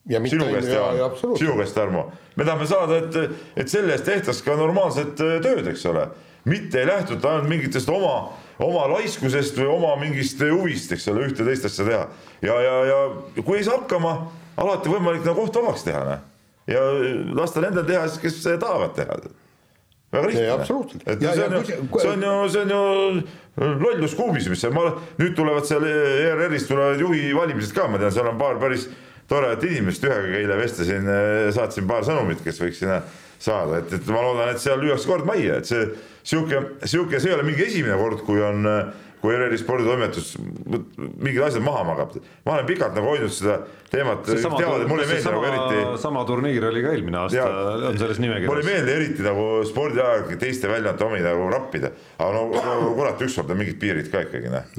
Sinu 0.09 0.47
käest, 0.49 0.71
Jaan, 0.73 1.13
sinu 1.37 1.53
käest, 1.59 1.75
Tarmo, 1.77 2.07
me 2.35 2.45
tahame 2.45 2.65
saada, 2.69 2.97
et, 2.97 3.37
et 3.61 3.69
selle 3.69 3.93
eest 3.93 4.07
tehtaks 4.09 4.41
ka 4.45 4.57
normaalset 4.57 5.21
äh, 5.21 5.37
tööd, 5.45 5.69
eks 5.69 5.85
ole 5.89 6.07
mitte 6.45 6.79
ei 6.79 6.87
lähtuta 6.87 7.33
ainult 7.33 7.49
mingitest 7.49 7.89
oma, 7.89 8.31
oma 8.59 8.85
laiskusest 8.93 9.57
või 9.59 9.67
oma 9.73 9.95
mingist 9.99 10.41
huvist, 10.43 10.91
eks 10.95 11.09
ole, 11.11 11.27
ühte 11.29 11.45
teist 11.47 11.67
asja 11.69 11.85
teha. 11.87 12.05
ja, 12.45 12.61
ja, 12.63 12.77
ja 12.89 13.43
kui 13.43 13.59
ei 13.59 13.67
saa 13.67 13.79
hakkama, 13.81 14.15
alati 14.59 14.91
võimalik 14.91 15.27
nagu 15.27 15.45
koht 15.45 15.59
vabaks 15.59 15.85
teha, 15.87 16.05
noh. 16.07 16.23
ja 16.69 16.85
lasta 17.37 17.63
nendel 17.65 17.87
teha 17.87 18.07
kes 18.21 18.41
tahavad 18.61 18.95
teha. 18.97 19.19
väga 20.15 20.31
lihtne. 20.31 21.03
et 21.05 21.21
ja, 21.21 21.35
see 21.35 21.45
on 21.45 21.59
ju, 21.59 21.77
see 21.99 22.15
on 22.15 22.25
ju, 22.27 22.33
see 22.55 22.63
on 22.63 22.73
ju 22.75 23.75
lollus 23.83 24.15
kuubis, 24.15 24.47
mis 24.49 24.63
see, 24.63 24.71
ma, 24.73 24.89
nüüd 25.19 25.35
tulevad 25.37 25.67
seal 25.67 25.85
ERR-ist 25.85 26.71
tulevad 26.71 27.03
juhi 27.03 27.29
valimised 27.35 27.75
ka, 27.75 27.87
ma 27.91 28.01
tean, 28.01 28.15
seal 28.15 28.31
on 28.31 28.39
paar 28.39 28.59
päris 28.61 28.87
toredat 29.29 29.63
inimest, 29.67 30.03
ühega 30.07 30.39
eile 30.39 30.55
vestlesin, 30.57 31.09
saatsin 31.53 31.87
paar 31.89 32.07
sõnumit, 32.07 32.39
kes 32.41 32.61
võiks 32.63 32.79
sinna 32.81 33.03
saada, 33.39 33.79
et, 33.79 33.91
et 33.99 34.07
ma 34.11 34.23
loodan, 34.23 34.49
et 34.51 34.61
seal 34.61 34.81
lüüakse 34.81 35.07
kord 35.09 35.27
majja, 35.27 35.59
et 35.59 35.69
see 35.69 35.83
sihuke, 36.29 36.59
sihuke, 36.85 37.19
see 37.19 37.31
ei 37.31 37.37
ole 37.37 37.45
mingi 37.47 37.65
esimene 37.65 37.97
kord, 37.97 38.21
kui 38.27 38.41
on, 38.45 38.67
kui 39.19 39.35
ERR-i 39.35 39.59
sporditoimetus 39.59 40.33
mingid 40.39 41.41
asjad 41.43 41.63
maha 41.65 41.83
magab. 41.91 42.15
ma 42.45 42.55
olen 42.55 42.67
pikalt 42.69 42.95
nagu 42.95 43.11
hoidnud 43.11 43.33
seda 43.35 43.59
teemat, 43.91 44.21
teavad, 44.23 44.83
et 44.83 44.89
mulle 44.89 45.03
ei 45.03 45.09
meeldi 45.09 45.31
nagu 45.33 45.45
eriti. 45.49 46.01
sama 46.01 46.23
turniir 46.29 46.67
oli 46.69 46.83
ka 46.85 46.93
eelmine 46.93 47.19
aasta, 47.23 47.45
on 47.89 47.97
selles 47.99 48.19
nimekirjas. 48.21 48.51
mulle 48.51 48.63
ei 48.63 48.69
meeldi 48.69 48.93
eriti 48.95 49.25
nagu 49.25 49.47
spordiajakirjanike 49.67 50.39
teiste 50.43 50.69
väljaannete 50.71 51.07
omi 51.07 51.21
nagu 51.25 51.47
rappida, 51.51 51.91
aga 52.17 52.29
no, 52.35 52.43
no 52.53 52.91
kurat, 52.97 53.23
ükskord 53.25 53.51
on 53.51 53.59
mingid 53.59 53.79
piirid 53.81 54.11
ka 54.13 54.21
ikkagi 54.27 54.53
noh. 54.53 54.69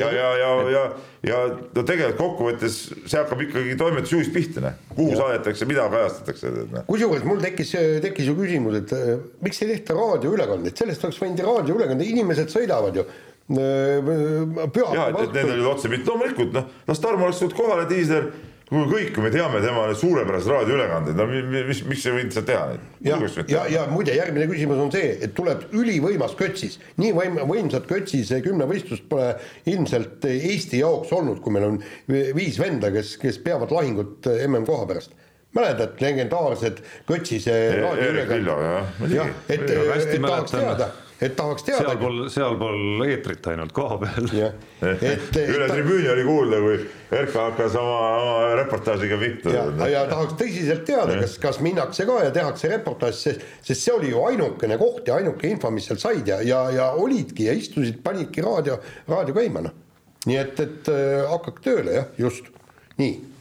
ja, 0.00 0.08
ja, 0.08 0.30
ja, 0.40 0.48
ja, 0.74 0.84
ja 1.28 1.42
no 1.52 1.84
tegelikult 1.84 2.22
kokkuvõttes 2.22 2.80
see 2.96 3.20
hakkab 3.20 3.44
ikkagi 3.46 3.76
toimetusjuhist 3.78 4.34
pihta, 4.34 4.64
noh, 4.64 4.80
kuhu 4.96 5.18
saadetakse, 5.20 5.68
mida 5.70 5.86
kajastatakse. 5.92 6.54
Noh. 6.72 6.88
kusjuures 6.88 7.28
mul 7.28 7.44
tekkis, 7.44 7.76
tekkis 8.02 8.32
ju 8.32 8.34
küsimus, 8.38 8.80
et 8.80 8.96
äh, 8.96 9.14
miks 9.44 9.62
ei 9.62 9.74
tehta 9.76 9.98
raadioülekandeid, 9.98 10.74
sellest 10.80 11.06
oleks 11.06 11.20
võinud 11.22 11.46
raadioülekande, 11.46 12.10
inimesed 12.14 12.50
sõidavad 12.54 12.98
ju 12.98 13.06
püha. 13.48 14.90
ja, 14.96 15.10
et, 15.10 15.20
et 15.20 15.36
nendel 15.36 15.58
oli 15.58 15.70
otse 15.74 15.92
mitte, 15.92 16.08
loomulikult 16.08 16.54
noh, 16.56 16.74
las 16.88 17.02
Tarmo 17.02 17.28
oleks 17.28 17.42
tulnud 17.42 17.56
kohale, 17.58 17.86
Tiisler 17.90 18.30
kui 18.64 18.84
kõik 18.88 19.18
me 19.20 19.30
teame 19.32 19.60
tema 19.60 19.84
suurepäraseid 19.98 20.52
raadioülekandeid, 20.54 21.18
no 21.18 21.26
mis, 21.68 21.82
miks 21.84 22.06
ei 22.08 22.14
võinud 22.16 22.34
seda 22.34 22.46
teha 22.48 22.62
neid? 22.70 22.86
ja, 23.04 23.18
ja, 23.50 23.64
ja 23.70 23.82
muide, 23.90 24.14
järgmine 24.16 24.48
küsimus 24.50 24.80
on 24.80 24.92
see, 24.94 25.10
et 25.26 25.34
tuleb 25.36 25.66
ülivõimas 25.76 26.32
kötsis, 26.38 26.78
nii 27.00 27.12
võim-, 27.16 27.42
võimsat 27.50 27.84
kötsise 27.90 28.40
kümnevõistlust 28.44 29.04
pole 29.10 29.34
ilmselt 29.70 30.24
Eesti 30.30 30.80
jaoks 30.80 31.12
olnud, 31.14 31.42
kui 31.44 31.54
meil 31.54 31.68
on 31.68 31.78
viis 32.08 32.58
venda, 32.60 32.90
kes, 32.94 33.18
kes 33.20 33.38
peavad 33.44 33.74
lahingut 33.74 34.30
MM-koha 34.48 34.88
pärast 34.90 35.14
mäletad, 35.54 36.00
legendaarsed 36.02 36.80
kötsise 37.06 37.54
raadioülekanded? 37.84 39.12
jah, 39.12 39.34
et, 39.46 39.68
et 39.68 40.16
tahaks 40.24 40.56
teada 40.56 40.88
et 41.20 41.36
tahaks 41.36 41.64
teada. 41.66 41.84
sealpool, 41.84 42.28
sealpool 42.32 43.04
eetrit 43.06 43.46
ainult 43.52 43.72
koha 43.74 43.98
peal. 44.02 44.28
Üle 44.34 45.68
tribüüni 45.70 46.10
oli 46.12 46.24
kuulda, 46.26 46.60
kui 46.64 46.78
Erka 47.14 47.48
hakkas 47.48 47.76
oma, 47.78 47.98
oma 48.20 48.54
reportaažiga 48.58 49.18
pihta. 49.20 49.52
ja, 49.54 49.66
ja 49.92 50.04
tahaks 50.10 50.34
tõsiselt 50.40 50.86
teada, 50.88 51.18
kas, 51.20 51.36
kas 51.42 51.60
minnakse 51.64 52.06
ka 52.08 52.18
ja 52.24 52.32
tehakse 52.34 52.72
reportaaž, 52.72 53.20
sest, 53.20 53.44
sest 53.62 53.86
see 53.86 53.94
oli 53.94 54.10
ju 54.14 54.24
ainukene 54.26 54.78
koht 54.80 55.08
ja 55.08 55.20
ainuke 55.20 55.50
info, 55.50 55.70
mis 55.74 55.86
seal 55.90 56.00
said 56.02 56.28
ja, 56.30 56.40
ja, 56.42 56.64
ja 56.74 56.90
olidki 56.98 57.48
ja 57.48 57.54
istusid, 57.58 58.00
panidki 58.04 58.44
raadio, 58.44 58.80
raadio 59.10 59.36
käima, 59.38 59.62
noh. 59.68 59.78
nii 60.26 60.40
et, 60.40 60.60
et 60.64 60.90
äh, 60.90 61.22
hakkake 61.30 61.64
tööle 61.68 62.00
jah, 62.00 62.10
just 62.18 62.50
nii 62.98 63.33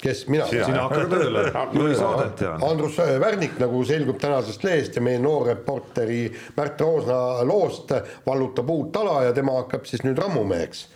kes 0.00 0.24
mina? 0.32 0.48
sina 0.50 0.86
hakkad 0.86 1.12
tööle, 1.12 1.44
juhi 1.74 1.96
saadet 1.98 2.42
ja. 2.46 2.56
Andrus 2.66 2.98
Värnik, 3.22 3.56
nagu 3.62 3.84
selgub 3.88 4.20
tänasest 4.22 4.66
lehest 4.66 4.98
ja 4.98 5.04
meie 5.04 5.20
noorreporteri 5.22 6.20
Märt 6.56 6.80
Roosna 6.84 7.44
loost, 7.46 7.94
vallutab 8.26 8.70
uut 8.70 8.92
tala 8.94 9.22
ja 9.28 9.32
tema 9.36 9.60
hakkab 9.60 9.88
siis 9.88 10.04
nüüd 10.06 10.20
rammumeheks 10.20 10.86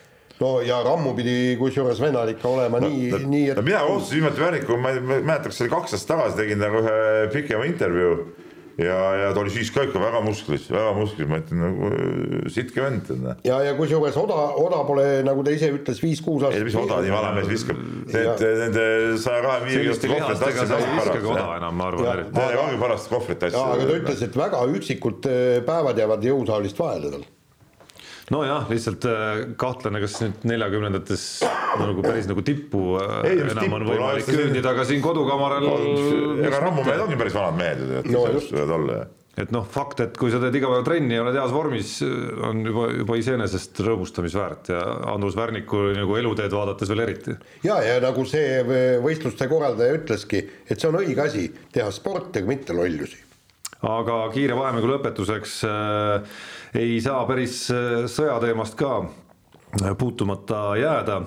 no 0.41 0.61
ja 0.65 0.81
rammu 0.85 1.15
pidi 1.17 1.57
kusjuures 1.61 2.01
vennal 2.01 2.31
ikka 2.33 2.49
olema 2.49 2.81
no, 2.81 2.89
nii, 2.89 3.25
nii 3.29 3.49
et. 3.53 3.59
no 3.59 3.65
mina 3.67 3.83
kohtusin 3.85 4.21
viimati 4.21 4.45
Värnikuga, 4.45 4.79
ma 4.81 4.95
ei 4.95 5.03
mäleta, 5.05 5.51
kas 5.51 5.59
see 5.61 5.67
oli 5.67 5.75
kaks 5.75 5.97
aastat 5.97 6.15
tagasi, 6.15 6.39
tegin 6.41 6.63
nagu 6.65 6.81
ühe 6.81 7.27
pikema 7.35 7.67
intervjuu 7.69 8.15
ja, 8.85 8.99
ja 9.21 9.31
ta 9.35 9.43
oli 9.43 9.53
siis 9.55 9.71
ka 9.75 9.85
ikka 9.87 10.03
väga 10.03 10.21
musklis, 10.25 10.67
väga 10.73 10.93
musklis, 10.97 11.29
ma 11.31 11.41
ütlen 11.43 11.63
nagu 11.65 11.91
äh, 11.91 12.51
sitke 12.53 12.85
vend. 12.85 13.11
ja, 13.47 13.61
ja 13.67 13.75
kusjuures 13.79 14.19
Oda, 14.21 14.39
Oda 14.61 14.83
pole, 14.89 15.07
nagu 15.27 15.45
ta 15.47 15.55
ise 15.55 15.73
ütles, 15.75 16.01
viis-kuus 16.03 16.47
aastat. 16.47 16.61
ei, 16.61 16.69
mis 16.69 16.79
Oda 16.81 17.01
nii 17.05 17.15
vana 17.15 17.33
mees 17.39 17.51
viskab, 17.51 17.83
need 18.11 18.47
nende 18.65 18.87
saja 19.23 19.43
kahekümne 19.47 19.73
viie 19.73 19.83
kiloste 19.89 20.13
kohvrid 20.13 20.45
tassid 20.45 20.75
hästi 20.77 20.95
parast. 21.01 21.29
Oda 21.35 21.49
enam, 21.59 21.77
ma 21.81 21.91
arvan. 21.91 22.25
Nendega 22.31 22.65
ongi 22.67 22.81
parast 22.85 23.13
kohvrit 23.13 23.43
tassid. 23.45 23.61
aga 23.61 23.91
ta 23.91 24.01
ütles, 24.05 24.25
et 24.29 24.41
väga 24.45 24.65
üksikud 24.79 25.31
äh, 25.31 25.61
päevad 25.67 26.01
jäävad 26.05 26.31
jõusaalist 26.31 26.81
vahele 26.81 27.15
tal 27.17 27.29
nojah, 28.31 28.67
lihtsalt 28.71 29.07
äh, 29.11 29.45
kahtlane, 29.61 30.01
kas 30.03 30.19
nüüd 30.23 30.49
neljakümnendates 30.51 31.29
nagu 31.81 32.05
päris 32.05 32.29
nagu 32.31 32.45
tippu 32.47 32.97
äh, 33.01 33.15
ei, 33.31 33.39
enam 33.45 33.65
tippu, 33.65 33.79
on 33.79 33.87
võimalik 33.91 34.29
küündida, 34.29 34.75
aga 34.75 34.89
siin 34.89 35.03
kodukamaral. 35.05 35.71
ega 36.43 36.61
rammumehed 36.67 37.07
ongi 37.07 37.19
päris 37.21 37.39
vanad 37.39 37.59
mehed 37.59 37.83
ju, 37.83 37.97
et 38.03 38.13
no, 38.15 38.27
just 38.37 38.55
võivad 38.55 38.77
olla 38.79 39.01
et 39.41 39.53
noh, 39.55 39.65
fakt, 39.65 40.03
et 40.05 40.19
kui 40.21 40.29
sa 40.33 40.41
teed 40.43 40.59
iga 40.59 40.69
päev 40.69 40.83
trenni 40.85 41.15
ja 41.17 41.23
oled 41.23 41.39
heas 41.39 41.53
vormis, 41.55 41.95
on 42.45 42.61
juba, 42.67 42.89
juba 42.99 43.17
iseenesest 43.17 43.81
rõõmustamisväärt 43.87 44.73
ja 44.75 44.83
Andrus 45.15 45.39
Värniku 45.39 45.87
nagu 45.97 46.19
eluteed 46.19 46.53
vaadates 46.53 46.91
veel 46.93 47.07
eriti. 47.07 47.39
ja, 47.65 47.79
ja 47.87 47.97
nagu 48.05 48.27
see 48.29 48.61
võistluste 49.01 49.49
korraldaja 49.49 49.97
ütleski, 49.97 50.45
et 50.67 50.77
see 50.77 50.91
on 50.91 51.01
õige 51.01 51.25
asi, 51.25 51.49
teha 51.73 51.89
sporti, 51.95 52.43
aga 52.43 52.53
mitte 52.53 52.77
lollusi 52.77 53.30
aga 53.87 54.23
kiire 54.35 54.57
vahemängu 54.59 54.89
lõpetuseks 54.91 55.61
äh, 55.69 56.39
ei 56.77 57.01
saa 57.03 57.25
päris 57.29 57.65
äh, 57.73 58.05
sõjateemast 58.11 58.77
ka 58.79 59.01
äh, 59.01 59.93
puutumata 59.99 60.77
jääda. 60.79 61.23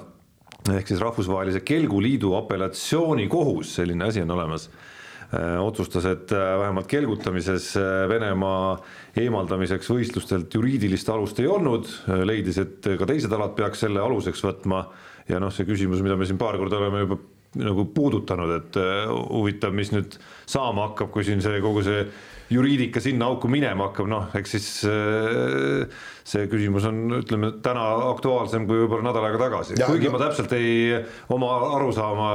ehk 0.71 0.87
siis 0.87 1.01
Rahvusvahelise 1.01 1.59
Kelguliidu 1.59 2.35
apellatsioonikohus, 2.37 3.75
selline 3.75 4.05
asi 4.05 4.21
on 4.21 4.31
olemas 4.31 4.69
äh,, 5.33 5.57
otsustas, 5.59 6.05
et 6.05 6.31
äh, 6.31 6.59
vähemalt 6.59 6.87
kelgutamises 6.87 7.73
Venemaa 8.09 8.77
eemaldamiseks 9.17 9.89
võistlustelt 9.89 10.53
juriidilist 10.53 11.09
alust 11.09 11.39
ei 11.39 11.47
olnud, 11.47 11.89
leidis, 12.23 12.61
et 12.61 12.93
ka 12.99 13.09
teised 13.09 13.33
alad 13.33 13.57
peaks 13.57 13.83
selle 13.83 14.01
aluseks 14.01 14.43
võtma 14.45 14.85
ja 15.27 15.41
noh, 15.41 15.51
see 15.51 15.65
küsimus, 15.65 16.03
mida 16.05 16.15
me 16.15 16.29
siin 16.29 16.37
paar 16.37 16.57
korda 16.61 16.77
oleme 16.77 17.07
juba 17.07 17.19
nagu 17.53 17.83
puudutanud, 17.93 18.49
et 18.55 18.77
huvitav, 19.29 19.75
mis 19.77 19.91
nüüd 19.93 20.15
saama 20.49 20.87
hakkab, 20.87 21.11
kui 21.13 21.21
siin 21.27 21.43
see 21.43 21.59
kogu 21.61 21.83
see 21.85 22.07
juriidika 22.51 23.03
sinna 23.03 23.29
auku 23.31 23.51
minema 23.51 23.89
hakkab, 23.89 24.09
noh, 24.11 24.27
eks 24.39 24.55
siis 24.57 24.67
äh, 24.89 25.85
see 26.27 26.49
küsimus 26.51 26.87
on, 26.89 27.05
ütleme 27.21 27.53
täna 27.63 27.85
aktuaalsem 28.11 28.67
kui 28.69 28.83
võib-olla 28.83 29.11
nädal 29.11 29.29
aega 29.29 29.45
tagasi, 29.45 29.79
kuigi 29.83 30.09
no. 30.09 30.17
ma 30.17 30.25
täpselt 30.25 30.57
ei 30.57 30.99
oma 31.33 31.55
arusaama 31.77 32.33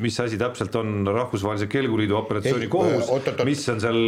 mis 0.00 0.16
asi 0.20 0.38
täpselt 0.38 0.74
on 0.78 1.06
Rahvusvahelise 1.06 1.66
Kelguliidu 1.70 2.16
operatsioonikohus, 2.16 3.10
mis 3.44 3.62
on 3.72 3.80
seal, 3.82 3.98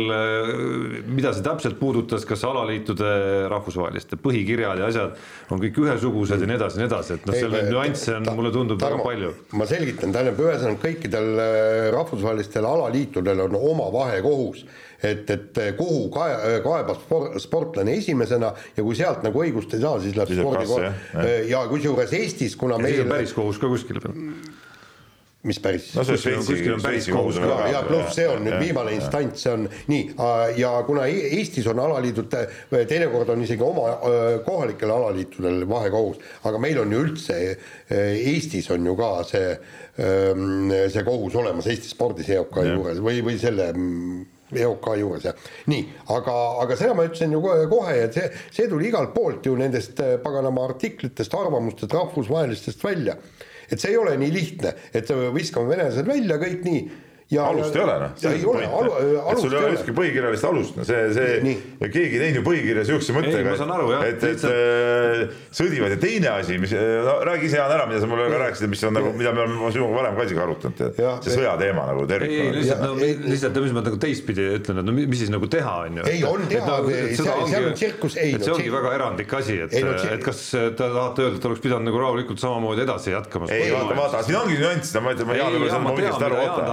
mida 1.08 1.32
see 1.36 1.44
täpselt 1.44 1.78
puudutas, 1.80 2.24
kas 2.28 2.44
alaliitude 2.48 3.10
rahvusvaheliste 3.52 4.18
põhikirjad 4.22 4.82
ja 4.82 4.88
asjad 4.88 5.52
on 5.52 5.62
kõik 5.62 5.80
ühesugused 5.84 6.42
ja 6.42 6.48
nii 6.48 6.58
edasi 6.58 6.78
ja 6.78 6.84
nii 6.84 6.90
edasi, 6.90 7.18
et 7.18 7.28
noh, 7.28 7.38
seal 7.38 7.54
neid 7.54 7.70
nüansse 7.72 8.16
on, 8.16 8.28
mulle 8.38 8.52
tundub 8.54 8.82
väga 8.82 9.00
palju. 9.04 9.32
ma 9.60 9.68
selgitan, 9.68 10.14
tähendab, 10.14 10.42
ühesõnaga 10.46 10.82
kõikidel 10.84 11.32
äh, 11.44 11.80
rahvusvahelistel 11.96 12.68
alaliitudel 12.68 13.46
on 13.48 13.58
oma 13.58 13.90
vahekohus 13.94 14.64
et, 15.02 15.30
et 15.30 15.58
kuhu 15.78 16.06
kae-, 16.14 16.60
kaebab 16.64 17.02
sportlane 17.42 17.98
esimesena 18.00 18.52
ja 18.76 18.84
kui 18.84 18.96
sealt 18.98 19.26
nagu 19.26 19.44
õigust 19.44 19.76
ei 19.76 19.84
saa, 19.84 19.98
siis 20.02 20.16
läheb 20.18 20.32
spordikohta 20.40 21.26
ja 21.48 21.66
kusjuures 21.70 22.14
Eestis, 22.18 22.56
kuna 22.58 22.80
ja 22.80 22.88
meil 22.88 23.04
päris 23.10 23.36
kohus 23.36 23.60
ka 23.62 23.70
kuskil 23.70 24.02
peal. 24.02 24.16
Mis 25.46 25.60
päris. 25.62 25.92
no 25.94 26.02
see 26.02 26.18
Šveitsi, 26.18 26.54
Šveitsi 26.66 27.12
kohus 27.14 27.36
on 27.38 27.44
väga. 27.46 27.66
ja 27.70 27.82
pluss 27.86 28.16
see 28.16 28.24
on 28.26 28.40
nüüd 28.42 28.56
viimane 28.58 28.96
instants, 28.96 29.44
see 29.44 29.52
on 29.54 29.68
nii. 29.86 30.08
Ja 30.58 30.72
kuna 30.86 31.04
e-, 31.06 31.28
Eestis 31.38 31.68
on 31.70 31.78
alaliidud, 31.78 32.34
teinekord 32.90 33.30
on 33.30 33.44
isegi 33.46 33.62
oma 33.62 33.92
kohalikel 34.46 34.90
alaliitudel 34.90 35.62
vahekohus, 35.70 36.18
aga 36.50 36.62
meil 36.62 36.80
on 36.82 36.90
ju 36.90 37.04
üldse 37.06 37.38
Eestis 37.94 38.66
on 38.74 38.90
ju 38.90 38.96
ka 38.98 39.12
see, 39.30 39.54
see 39.94 41.06
kohus 41.06 41.38
olemas 41.38 41.70
Eesti 41.70 41.94
spordis 41.94 42.34
EOK 42.34 42.58
juures 42.72 42.98
või, 43.06 43.22
või 43.30 43.38
selle 43.38 43.70
EOK 44.56 44.86
juures 45.00 45.26
ja 45.28 45.34
nii, 45.68 45.82
aga, 46.14 46.36
aga 46.62 46.76
seda 46.80 46.94
ma 46.96 47.04
ütlesin 47.08 47.34
ju 47.34 47.42
kohe, 47.44 47.66
kohe, 47.70 47.96
et 48.06 48.16
see, 48.16 48.30
see 48.54 48.68
tuli 48.70 48.88
igalt 48.88 49.12
poolt 49.16 49.46
ju 49.46 49.56
nendest 49.58 50.00
paganama 50.24 50.64
artiklitest, 50.70 51.34
arvamustest, 51.34 51.92
rahvusvahelistest 51.92 52.84
välja. 52.84 53.18
Et 53.68 53.76
see 53.80 53.92
ei 53.92 54.00
ole 54.00 54.14
nii 54.16 54.32
lihtne, 54.32 54.72
et 54.96 55.10
viskame 55.34 55.68
venelased 55.68 56.08
välja, 56.08 56.38
kõik 56.40 56.64
nii 56.64 56.80
alust 57.36 57.74
ei 57.76 57.82
ole 57.82 57.94
noh. 58.00 58.12
ei 58.24 58.44
ole, 58.48 58.64
alu, 58.64 58.92
alust 59.20 59.42
sul 59.44 59.52
ei 59.52 59.58
ole 59.60 59.72
ükski 59.76 59.92
põhikirjalist 59.96 60.46
alust, 60.48 60.78
no 60.78 60.84
see, 60.88 61.00
see, 61.12 61.56
keegi 61.82 62.16
ei 62.16 62.22
teinud 62.22 62.38
ju 62.40 62.44
põhikirja 62.46 62.84
sihukese 62.88 63.16
mõttega, 63.16 63.52
et, 63.98 64.06
et, 64.08 64.24
et 64.30 64.46
äh, 64.48 65.34
sõdivad 65.58 65.92
ja 65.92 65.98
teine 66.00 66.30
asi, 66.38 66.56
mis 66.62 66.72
no,, 66.72 67.18
räägi 67.28 67.50
ise 67.50 67.60
Jaan 67.60 67.74
ära, 67.74 67.84
mida 67.90 68.00
sa 68.00 68.08
mulle 68.08 68.30
ka 68.32 68.38
rääkisid, 68.46 68.72
mis 68.72 68.84
on 68.88 68.96
nagu, 68.96 69.12
mida 69.18 69.34
me 69.36 69.44
oleme 69.44 69.72
sinuga 69.74 69.98
varem 69.98 70.16
ka 70.16 70.24
isegi 70.24 70.40
arutanud, 70.40 70.80
see 71.26 71.34
sõjateema 71.34 71.84
nagu 71.90 72.06
tervikuna. 72.08 72.46
ei, 72.46 72.54
lihtsalt, 72.56 72.84
no 72.86 73.10
lihtsalt, 73.28 73.60
mis 73.66 73.76
ma 73.76 73.84
nagu 73.90 74.00
teistpidi 74.06 74.48
ütlen, 74.56 74.80
et 74.80 74.88
no 74.88 74.96
mis 74.96 75.20
siis 75.20 75.34
nagu 75.34 75.50
teha 75.52 75.76
on 75.84 76.00
ju. 76.00 76.08
ei, 76.08 76.24
on 76.24 76.48
teha, 76.48 76.78
seal 77.20 77.68
on 77.68 77.76
tsirkus, 77.76 78.16
ei. 78.16 78.38
et 78.38 78.46
see 78.46 78.56
ongi 78.56 78.72
väga 78.72 78.94
erandlik 78.96 79.36
asi, 79.36 79.58
et, 79.66 79.76
et 79.76 80.24
kas 80.24 80.42
te 80.56 80.72
tahate 80.80 81.26
öelda, 81.26 81.42
et 81.42 81.50
oleks 81.52 81.60
pidanud 81.66 81.90
nagu 81.90 82.00
rahulikult 82.06 82.40
samamoodi 82.40 82.86
edasi 82.86 83.12
jätkama. 83.12 83.52
ei, 83.52 83.68
vaata, 83.74 84.00
vaata, 84.00 84.24
siin 84.24 84.40
ongi 84.40 84.56
nüanss, 84.62 84.96
ma 85.04 85.12
ütlen, 85.12 85.28
ma 85.28 85.38
Jaan 85.42 85.52
võib-olla 85.58 85.76
saan 85.76 85.92
õigesti 85.92 86.28
aru, 86.30 86.40
oota 86.46 86.66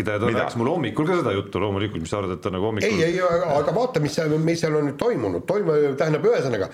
rääkida 0.00 0.12
ja 0.12 0.18
ta 0.18 0.26
Mida? 0.26 0.38
rääkis 0.38 0.56
mulle 0.56 0.70
hommikul 0.70 1.06
ka 1.06 1.16
seda 1.20 1.32
juttu 1.32 1.60
loomulikult, 1.60 2.00
mis 2.02 2.10
sa 2.10 2.18
arvad, 2.18 2.36
et 2.36 2.40
ta 2.40 2.50
nagu 2.50 2.64
hommikul. 2.64 2.88
ei, 2.88 3.04
ei, 3.04 3.20
aga 3.20 3.74
vaata, 3.74 4.00
mis 4.00 4.14
seal, 4.14 4.38
mis 4.38 4.60
seal 4.60 4.76
on 4.76 4.88
nüüd 4.90 4.98
toimunud, 5.00 5.44
toimu-, 5.48 5.96
tähendab 5.98 6.24
ühesõnaga 6.30 6.70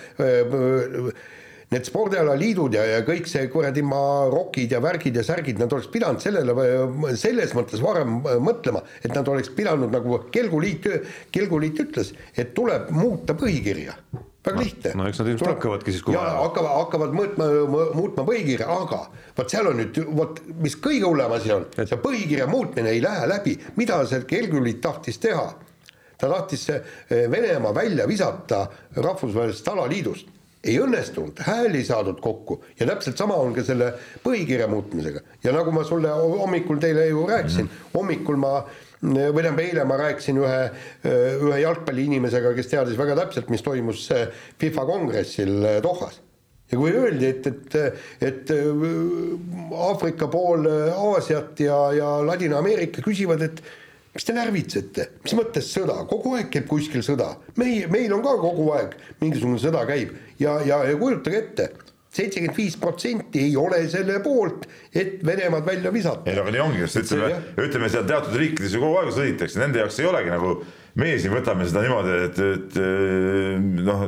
need 1.67 1.83
spordialaliidud 1.83 2.77
ja, 2.79 2.85
ja 2.87 3.01
kõik 3.03 3.27
see 3.27 3.49
kuradi 3.51 3.83
rokid 3.83 4.71
ja 4.71 4.79
värgid 4.81 5.17
ja 5.17 5.25
särgid, 5.27 5.59
nad 5.59 5.73
oleks 5.73 5.89
pidanud 5.91 6.23
sellele 6.23 6.55
selles 7.19 7.55
mõttes 7.59 7.83
varem 7.83 8.21
mõtlema, 8.23 8.85
et 9.03 9.11
nad 9.11 9.27
oleks 9.27 9.51
pidanud 9.51 9.91
nagu 9.91 10.21
Kelguliit, 10.31 10.87
Kelguliit 11.35 11.83
ütles, 11.83 12.15
et 12.37 12.55
tuleb 12.55 12.91
muuta 12.95 13.35
põhikirja 13.35 13.99
väga 14.47 14.63
lihtne. 14.63 14.95
no 14.99 15.09
eks 15.09 15.21
nad 15.21 15.31
ilmselt 15.33 15.51
hakkavadki 15.51 15.95
siis 15.95 16.05
kohe. 16.07 16.21
hakkavad, 16.21 16.73
hakkavad 16.81 17.17
mõõtma, 17.17 17.49
muutma 17.97 18.27
põhikirja, 18.29 18.69
aga 18.85 19.03
vot 19.37 19.53
seal 19.53 19.71
on 19.73 19.81
nüüd, 19.83 20.01
vot 20.17 20.41
mis 20.63 20.79
kõige 20.83 21.07
hullem 21.09 21.37
asi 21.37 21.53
on, 21.55 21.67
see 21.77 22.01
põhikirja 22.03 22.49
muutmine 22.51 22.95
ei 22.95 23.03
lähe 23.05 23.29
läbi, 23.31 23.57
mida 23.77 24.01
see 24.07 24.25
Kelgulit 24.31 24.81
tahtis 24.85 25.21
teha? 25.23 25.49
ta 26.17 26.31
tahtis 26.33 26.63
eh, 26.73 27.27
Venemaa 27.31 27.75
välja 27.77 28.07
visata 28.09 28.63
rahvusvahelisest 28.97 29.69
alaliidust 29.69 30.33
ei 30.67 30.79
õnnestunud, 30.83 31.39
hääli 31.47 31.83
ei 31.83 31.87
saadud 31.87 32.19
kokku 32.23 32.59
ja 32.81 32.87
täpselt 32.89 33.19
sama 33.21 33.37
on 33.39 33.55
ka 33.55 33.63
selle 33.67 33.93
põhikirja 34.25 34.67
muutmisega 34.71 35.23
ja 35.45 35.53
nagu 35.55 35.75
ma 35.75 35.85
sulle 35.87 36.11
hommikul 36.11 36.81
teile 36.83 37.07
ju 37.07 37.27
rääkisin 37.29 37.67
mm, 37.67 37.71
-hmm. 37.71 37.93
hommikul 37.95 38.41
ma 38.41 38.53
või 39.15 39.43
tähendab, 39.43 39.63
eile 39.65 39.87
ma 39.89 39.99
rääkisin 40.01 40.41
ühe, 40.43 40.61
ühe 41.07 41.59
jalgpalliinimesega, 41.63 42.53
kes 42.57 42.71
teadis 42.73 42.99
väga 42.99 43.17
täpselt, 43.23 43.51
mis 43.53 43.65
toimus 43.65 44.07
FIFA 44.61 44.87
kongressil 44.89 45.57
Dohas. 45.85 46.21
ja 46.71 46.79
kui 46.79 46.91
öeldi, 46.91 47.27
et, 47.31 47.47
et, 47.47 47.75
et 48.21 48.53
Aafrika 49.87 50.29
pool 50.29 50.67
Aasiat 50.67 51.61
ja, 51.61 51.81
ja 51.95 52.13
Ladina-Ameerika 52.27 53.05
küsivad, 53.05 53.43
et 53.47 53.63
mis 54.17 54.25
te 54.25 54.35
närvitsete, 54.35 55.11
mis 55.25 55.35
mõttes 55.37 55.69
sõda, 55.71 56.01
kogu 56.09 56.35
aeg 56.39 56.49
käib 56.53 56.67
kuskil 56.71 57.05
sõda, 57.05 57.35
meie, 57.61 57.87
meil 57.93 58.15
on 58.17 58.25
ka 58.25 58.35
kogu 58.41 58.71
aeg 58.75 58.97
mingisugune 59.21 59.61
sõda 59.61 59.85
käib. 59.89 60.17
Ja, 60.41 60.59
ja, 60.65 60.83
ja 60.89 60.97
kujutage 60.99 61.39
ette 61.43 61.69
seitsekümmend 62.17 62.57
viis 62.57 62.77
protsenti 62.81 63.45
ei 63.47 63.57
ole 63.61 63.83
selle 63.93 64.19
poolt, 64.25 64.67
et 64.95 65.19
Venemaad 65.27 65.67
välja 65.67 65.93
visata. 65.95 66.25
ei 66.31 66.37
no 66.37 66.45
aga 66.47 66.55
nii 66.57 66.65
ongi, 66.65 66.85
sest 66.89 67.15
ütleme, 67.17 67.41
ütleme 67.67 67.91
seal 67.93 68.07
teatud 68.09 68.37
riikides 68.41 68.77
ju 68.77 68.83
kogu 68.83 69.01
aeg 69.03 69.15
sõditakse, 69.17 69.61
nende 69.63 69.83
jaoks 69.83 70.01
ei 70.03 70.11
olegi 70.11 70.33
nagu, 70.33 70.55
meie 71.01 71.19
siin 71.23 71.35
võtame 71.35 71.67
seda 71.69 71.85
niimoodi, 71.85 72.21
et, 72.29 72.47
et 72.55 72.79
noh, 73.87 74.07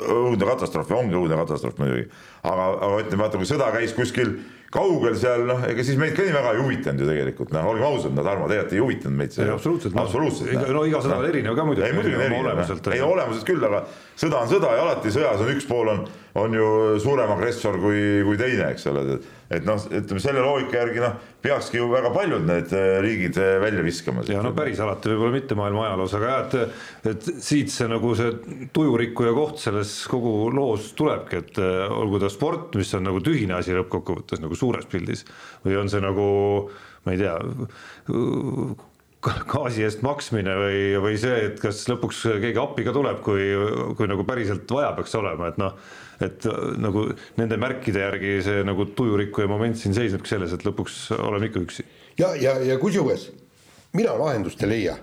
õudne 0.00 0.46
katastroof 0.46 0.90
ja 0.92 1.00
ongi 1.00 1.18
õudne 1.18 1.36
katastroof 1.42 1.80
muidugi. 1.80 2.08
aga, 2.46 2.70
aga 2.70 3.04
ütleme, 3.04 3.22
vaata, 3.24 3.40
kui 3.40 3.48
sõda 3.48 3.70
käis 3.74 3.94
kuskil 3.96 4.36
kaugel 4.70 5.16
seal 5.18 5.48
noh, 5.48 5.64
ega 5.66 5.82
siis 5.86 5.98
meid 5.98 6.14
ka 6.14 6.22
nii 6.22 6.34
väga 6.34 6.52
ei 6.54 6.60
huvitanud 6.62 7.02
ju 7.02 7.08
tegelikult, 7.08 7.50
noh, 7.54 7.66
olgem 7.72 7.86
ausad, 7.88 8.14
no 8.14 8.24
Tarmo, 8.26 8.46
tegelikult 8.50 8.76
ei 8.76 8.84
huvitanud 8.84 9.18
meid 9.18 9.34
see. 9.34 9.48
absoluutselt, 9.50 9.96
absoluutselt. 9.98 10.70
No, 10.70 10.84
iga 10.86 11.02
sõda 11.02 11.18
on 11.18 11.26
erinev 11.26 11.58
ka 11.58 11.66
muidugi. 11.66 11.88
ei 11.88 11.96
muidugi 11.96 12.20
on 12.20 12.24
erinev, 12.28 12.92
ei 12.94 13.02
olemuselt 13.04 13.48
küll, 13.50 13.66
aga 13.66 13.82
sõda 14.20 14.44
on 14.44 14.50
sõda 14.50 14.72
ja 14.76 14.86
alati 14.86 15.12
sõjas 15.14 15.42
on 15.42 15.52
üks 15.54 15.68
pool 15.68 15.92
on, 15.92 16.06
on 16.40 16.56
ju 16.56 16.70
suurem 17.02 17.32
agressor 17.36 17.78
kui, 17.82 18.00
kui 18.26 18.40
teine, 18.40 18.72
eks 18.74 18.88
ole 18.92 19.04
et 19.50 19.66
noh, 19.66 19.80
ütleme 19.82 20.22
selle 20.22 20.42
loogika 20.44 20.78
järgi 20.78 21.02
noh, 21.02 21.16
peakski 21.42 21.80
ju 21.80 21.88
väga 21.90 22.12
paljud 22.14 22.44
need 22.46 22.74
äh, 22.76 22.90
riigid 23.02 23.38
äh, 23.40 23.56
välja 23.62 23.82
viskama. 23.82 24.22
ja 24.30 24.44
no 24.46 24.52
päris 24.54 24.78
alati 24.82 25.10
võib-olla 25.10 25.34
mitte 25.34 25.56
maailma 25.58 25.86
ajaloos, 25.88 26.14
aga 26.18 26.30
jah, 26.30 26.44
et, 26.44 26.76
et 27.10 27.30
siit 27.42 27.72
see 27.74 27.88
nagu 27.90 28.12
see 28.18 28.68
tujurikkuja 28.76 29.32
koht 29.34 29.58
selles 29.62 29.94
kogu 30.10 30.34
loos 30.54 30.92
tulebki, 30.98 31.42
et 31.42 31.58
äh, 31.62 31.86
olgu 31.90 32.22
ta 32.22 32.30
sport, 32.30 32.78
mis 32.78 32.94
on 32.98 33.08
nagu 33.10 33.22
tühine 33.26 33.58
asi 33.58 33.74
lõppkokkuvõttes 33.74 34.44
nagu 34.44 34.58
suures 34.58 34.86
pildis 34.90 35.26
või 35.64 35.80
on 35.82 35.90
see 35.90 36.04
nagu 36.04 36.28
ma 37.06 37.16
ei 37.16 37.24
tea 37.24 37.34
gaasi 39.20 39.84
eest 39.84 40.04
maksmine 40.04 40.54
või, 40.56 40.84
või 41.04 41.18
see, 41.20 41.50
et 41.50 41.58
kas 41.60 41.82
lõpuks 41.90 42.22
keegi 42.40 42.60
appi 42.60 42.86
ka 42.86 42.94
tuleb, 42.96 43.20
kui, 43.24 43.50
kui 43.98 44.08
nagu 44.08 44.24
päriselt 44.28 44.70
vaja 44.72 44.94
peaks 44.96 45.16
olema, 45.18 45.50
et 45.50 45.60
noh 45.60 45.76
et 46.20 46.46
äh, 46.46 46.56
nagu 46.80 47.06
nende 47.40 47.56
märkide 47.60 48.02
järgi 48.04 48.34
see 48.44 48.64
nagu 48.66 48.86
tujurikkuja 48.96 49.48
moment 49.50 49.78
siin 49.80 49.96
seisnebki 49.96 50.34
selles, 50.34 50.52
et 50.52 50.66
lõpuks 50.66 51.06
oleme 51.16 51.48
ikka 51.48 51.62
üksi. 51.64 51.86
ja, 52.20 52.34
ja, 52.36 52.58
ja 52.64 52.76
kusjuures 52.80 53.30
mina 53.96 54.16
lahendust 54.18 54.62
ei 54.64 54.72
leia, 54.74 54.96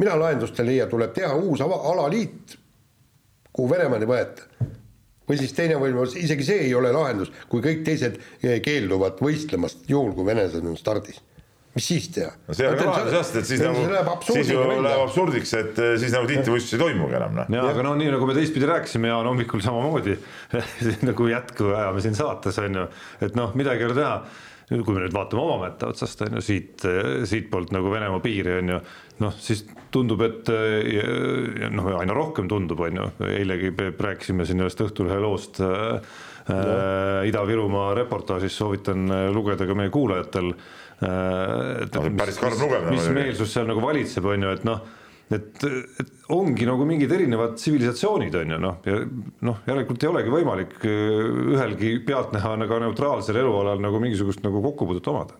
mina 0.00 0.16
lahendust 0.18 0.60
ei 0.60 0.70
leia, 0.72 0.88
tuleb 0.90 1.12
teha 1.16 1.34
uus 1.36 1.62
ava, 1.64 1.82
alaliit, 1.92 2.56
kuhu 3.52 3.68
Venemaad 3.70 4.06
ei 4.06 4.10
võeta. 4.10 4.48
või 5.28 5.38
siis 5.40 5.52
teine 5.56 5.76
võimalus, 5.80 6.16
isegi 6.20 6.44
see 6.44 6.64
ei 6.66 6.74
ole 6.74 6.92
lahendus, 6.92 7.32
kui 7.48 7.64
kõik 7.64 7.84
teised 7.84 8.18
keelduvad 8.40 9.20
võistlemast, 9.24 9.86
juhul 9.88 10.12
kui 10.16 10.26
venelased 10.26 10.64
on 10.64 10.80
stardis 10.80 11.20
mis 11.74 11.88
siis 11.88 12.08
teha? 12.14 12.30
no 12.46 12.54
see 12.54 12.68
on 12.68 12.78
ka 12.78 12.86
lahendus 12.86 13.16
jah, 13.16 13.26
sest 13.26 13.40
et 13.40 13.48
siis 13.48 13.62
nagu, 13.64 13.82
siis 14.28 14.50
ju 14.52 14.62
läheb 14.84 15.02
absurdiks, 15.02 15.54
et 15.58 15.82
eh, 15.82 15.94
siis 16.00 16.14
nagu 16.14 16.28
tiitlivõistlusi 16.30 16.78
ei 16.78 16.82
toimugi 16.84 17.18
enam 17.18 17.38
noh. 17.40 17.52
jaa, 17.58 17.68
aga 17.72 17.86
no 17.86 17.94
nii 17.98 18.10
nagu 18.14 18.28
me 18.30 18.36
teistpidi 18.36 18.68
rääkisime 18.70 19.10
ja 19.10 19.18
on 19.18 19.30
hommikul 19.32 19.62
samamoodi 19.64 20.16
nagu 21.08 21.30
jätku 21.30 21.72
ajame 21.74 22.04
siin 22.04 22.18
saates 22.18 22.60
on 22.62 22.82
ju, 22.82 22.84
et 23.26 23.38
noh, 23.38 23.54
midagi 23.58 23.82
ei 23.82 23.88
ole 23.90 23.96
teha. 23.98 24.18
kui 24.74 24.94
me 24.94 25.02
nüüd 25.02 25.12
vaatame 25.14 25.42
oma 25.42 25.56
mätta 25.66 25.90
otsast 25.92 26.22
on 26.24 26.38
ju 26.38 26.44
siit, 26.44 26.84
siitpoolt 27.28 27.74
nagu 27.74 27.90
Venemaa 27.92 28.22
piiri 28.24 28.60
on 28.60 28.70
ju, 28.72 28.78
noh 29.24 29.34
siis 29.42 29.64
tundub, 29.94 30.22
et 30.24 30.48
noh, 31.74 31.90
aina 31.98 32.14
rohkem 32.16 32.48
tundub, 32.50 32.80
on 32.86 33.02
ju, 33.02 33.10
eilegi 33.34 33.74
rääkisime 33.74 34.46
siin 34.46 34.62
ühest 34.64 34.80
Õhtulehe 34.86 35.18
loost 35.22 35.60
äh, 35.62 36.16
Ida-Virumaa 37.28 37.92
reportaažis, 37.98 38.56
soovitan 38.56 39.04
lugeda 39.36 39.68
ka 39.68 39.76
meie 39.76 39.92
kuulajatel 39.92 40.50
Äh, 40.54 40.83
et 41.02 41.96
no, 41.96 42.04
päris 42.18 42.38
karm 42.40 42.60
lugemine. 42.60 42.92
mis 42.94 43.08
meelsus 43.14 43.54
seal 43.54 43.66
nagu 43.68 43.82
valitseb, 43.82 44.28
on 44.30 44.46
ju, 44.46 44.52
et 44.54 44.66
noh, 44.68 44.84
et, 45.34 45.64
et 46.00 46.12
ongi 46.34 46.68
nagu 46.68 46.86
mingid 46.88 47.12
erinevad 47.16 47.56
tsivilisatsioonid 47.58 48.36
on 48.40 48.54
ju 48.54 48.60
noh, 48.62 48.78
ja 48.88 48.98
noh, 49.48 49.60
järelikult 49.68 50.04
ei 50.04 50.10
olegi 50.10 50.34
võimalik 50.34 50.76
äh, 50.86 51.28
ühelgi 51.54 51.94
pealtnäha 52.06 52.54
nagu 52.60 52.80
neutraalsel 52.84 53.40
elualal 53.42 53.82
nagu 53.82 54.00
mingisugust 54.02 54.44
nagu 54.44 54.62
kokkupuudet 54.68 55.10
omada. 55.12 55.38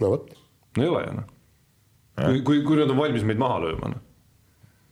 no 0.00 0.14
vot 0.14 0.34
no 0.76 0.84
ei 0.84 0.92
ole 0.92 1.06
ju 1.06 1.16
noh. 1.18 1.30
kui, 2.20 2.42
kui, 2.46 2.62
kui 2.68 2.82
nad 2.82 2.92
on 2.92 3.00
valmis 3.00 3.26
meid 3.26 3.40
maha 3.40 3.62
lööma 3.66 3.94
noh. 3.94 4.04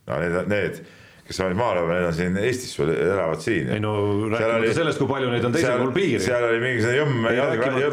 no 0.08 0.22
need, 0.24 0.40
need 0.52 0.82
kes 1.28 1.40
olid 1.44 1.58
maal, 1.58 1.78
need 1.90 2.06
on 2.08 2.14
siin 2.16 2.36
Eestis 2.40 2.70
sul 2.72 2.88
elavad 2.88 3.42
siin. 3.44 3.66
ei 3.74 3.82
no 3.84 3.90
rääkimata 4.32 4.70
sellest, 4.78 5.00
kui 5.00 5.08
palju 5.10 5.28
neid 5.28 5.44
on 5.44 5.52
teisel 5.52 5.76
pool 5.82 5.90
piiri. 5.92 6.20
seal 6.24 6.46
oli 6.46 6.60
mingisugune 6.62 6.94
jõmm, 6.96 7.26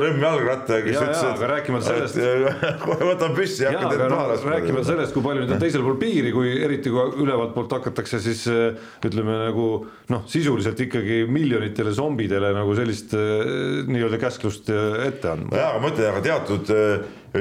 jõmm 0.05 0.23
jalgrattaga, 0.23 0.86
kes 0.86 0.99
ütles, 1.01 1.19
et. 1.19 1.31
aga 1.33 1.49
rääkimata 1.51 1.89
sellest. 1.89 2.21
kohe 2.86 3.09
võtan 3.09 3.36
püssi 3.36 3.65
ja 3.65 3.73
hakkan 3.73 3.91
teid 3.91 4.05
maha 4.13 4.29
laskma. 4.31 4.53
rääkimata 4.55 4.88
sellest, 4.88 5.15
kui 5.17 5.25
palju 5.25 5.43
neid 5.43 5.51
on 5.57 5.63
teisel 5.65 5.83
pool 5.83 5.99
piiri, 5.99 6.31
kui 6.36 6.53
eriti 6.69 6.93
kui 6.93 7.25
ülevalt 7.25 7.51
poolt 7.57 7.75
hakatakse 7.75 8.21
siis 8.23 8.45
ütleme 8.47 9.36
nagu 9.41 9.67
noh, 10.13 10.23
sisuliselt 10.31 10.86
ikkagi 10.88 11.25
miljonitele 11.27 11.91
zombidele 11.97 12.53
nagu 12.55 12.79
sellist 12.79 13.17
nii-öelda 13.19 14.21
käsklust 14.21 14.71
ette 14.71 15.33
andma. 15.33 15.59
jaa, 15.59 15.73
aga 15.75 15.83
ma 15.83 15.91
ütlen, 15.91 16.11
aga 16.13 16.23
teatud 16.31 16.71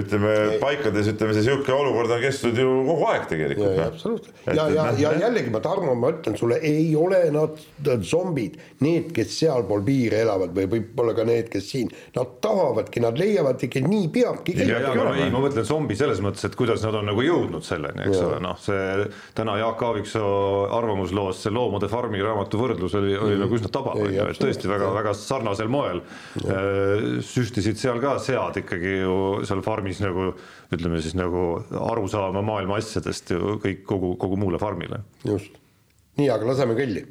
ütleme 0.00 0.34
paikades 0.62 1.08
ütleme, 1.12 1.36
see 1.36 1.46
sihuke 1.46 1.74
olukord 1.74 2.12
on 2.14 2.22
kestnud 2.22 2.58
ju 2.58 2.68
kogu 2.88 3.06
aeg 3.12 3.28
tegelikult. 3.30 3.76
ja, 3.78 3.88
absoluutselt. 3.92 4.42
Ja, 4.48 4.66
ja, 4.72 4.86
ja 4.98 5.12
jällegi 5.24 5.52
ma 5.54 5.62
Tarmo, 5.64 5.94
ma 5.98 6.12
ütlen 6.14 6.38
sulle, 6.38 6.58
ei 6.64 6.90
ole 6.98 7.20
nad 7.34 7.58
zombid, 8.04 8.58
need, 8.84 9.10
kes 9.16 9.38
sealpool 9.40 9.84
piiri 9.86 10.20
elavad 10.24 10.54
või 10.56 10.68
võib-olla 10.76 11.14
ka 11.16 11.26
need, 11.28 11.50
kes 11.52 11.70
siin, 11.74 11.92
nad 12.16 12.36
tahavadki, 12.44 13.02
nad 13.04 13.18
leiavad 13.20 13.62
ikka 13.66 13.84
nii 13.84 14.10
peabki. 14.14 14.56
ja, 14.64 14.80
ja, 14.82 15.08
ei, 15.14 15.30
ma 15.32 15.42
mõtlen 15.44 15.66
zombi 15.68 15.96
selles 15.98 16.22
mõttes, 16.24 16.46
et 16.48 16.58
kuidas 16.58 16.84
nad 16.86 16.98
on 17.00 17.08
nagu 17.12 17.24
jõudnud 17.24 17.64
selleni, 17.66 18.06
eks 18.08 18.20
ole, 18.20 18.40
noh, 18.44 18.58
see 18.62 19.08
täna 19.36 19.56
Jaak 19.60 19.82
Aaviksoo 19.88 20.34
arvamusloos 20.74 21.42
see 21.44 21.52
Loomade 21.54 21.88
farmi 21.92 22.22
raamatu 22.24 22.60
võrdlus 22.60 22.96
oli, 22.98 23.14
oli 23.16 23.36
mm. 23.36 23.44
nagu 23.44 23.58
üsna 23.58 23.70
tabav, 23.72 24.00
on 24.00 24.12
ju, 24.12 24.26
et 24.30 24.40
tõesti 24.40 24.70
väga-väga 24.70 25.14
sarnasel 25.18 25.70
moel. 25.72 26.02
Äh, 26.44 27.20
süstisid 27.24 27.78
seal 27.80 28.00
ka 28.02 28.16
sead 28.22 28.60
ikkagi 28.62 28.98
ju 29.02 29.16
seal 29.48 29.62
farmis 29.64 29.83
farmis 29.84 30.00
nagu 30.00 30.32
ütleme 30.72 31.00
siis 31.02 31.14
nagu 31.14 31.60
aru 31.80 32.08
saama 32.08 32.42
maailma 32.42 32.78
asjadest 32.80 33.30
ju 33.30 33.58
kõik 33.60 33.84
kogu, 33.84 34.16
kogu 34.16 34.36
muule 34.36 34.58
farmile. 34.58 35.02
just, 35.24 35.58
nii, 36.16 36.30
aga 36.30 36.46
laseme 36.46 36.74
kõlli. 36.74 37.04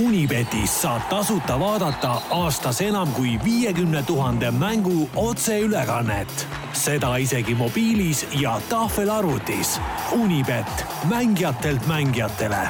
Unibetis 0.00 0.72
saab 0.80 1.02
tasuta 1.10 1.58
vaadata 1.60 2.22
aastas 2.32 2.80
enam 2.80 3.12
kui 3.12 3.38
viiekümne 3.44 4.02
tuhande 4.06 4.50
mängu 4.50 5.08
otseülekannet, 5.16 6.46
seda 6.72 7.16
isegi 7.16 7.54
mobiilis 7.54 8.24
ja 8.40 8.58
tahvelarvutis. 8.70 9.78
Unibet, 10.16 10.86
mängijatelt 11.08 11.86
mängijatele. 11.86 12.68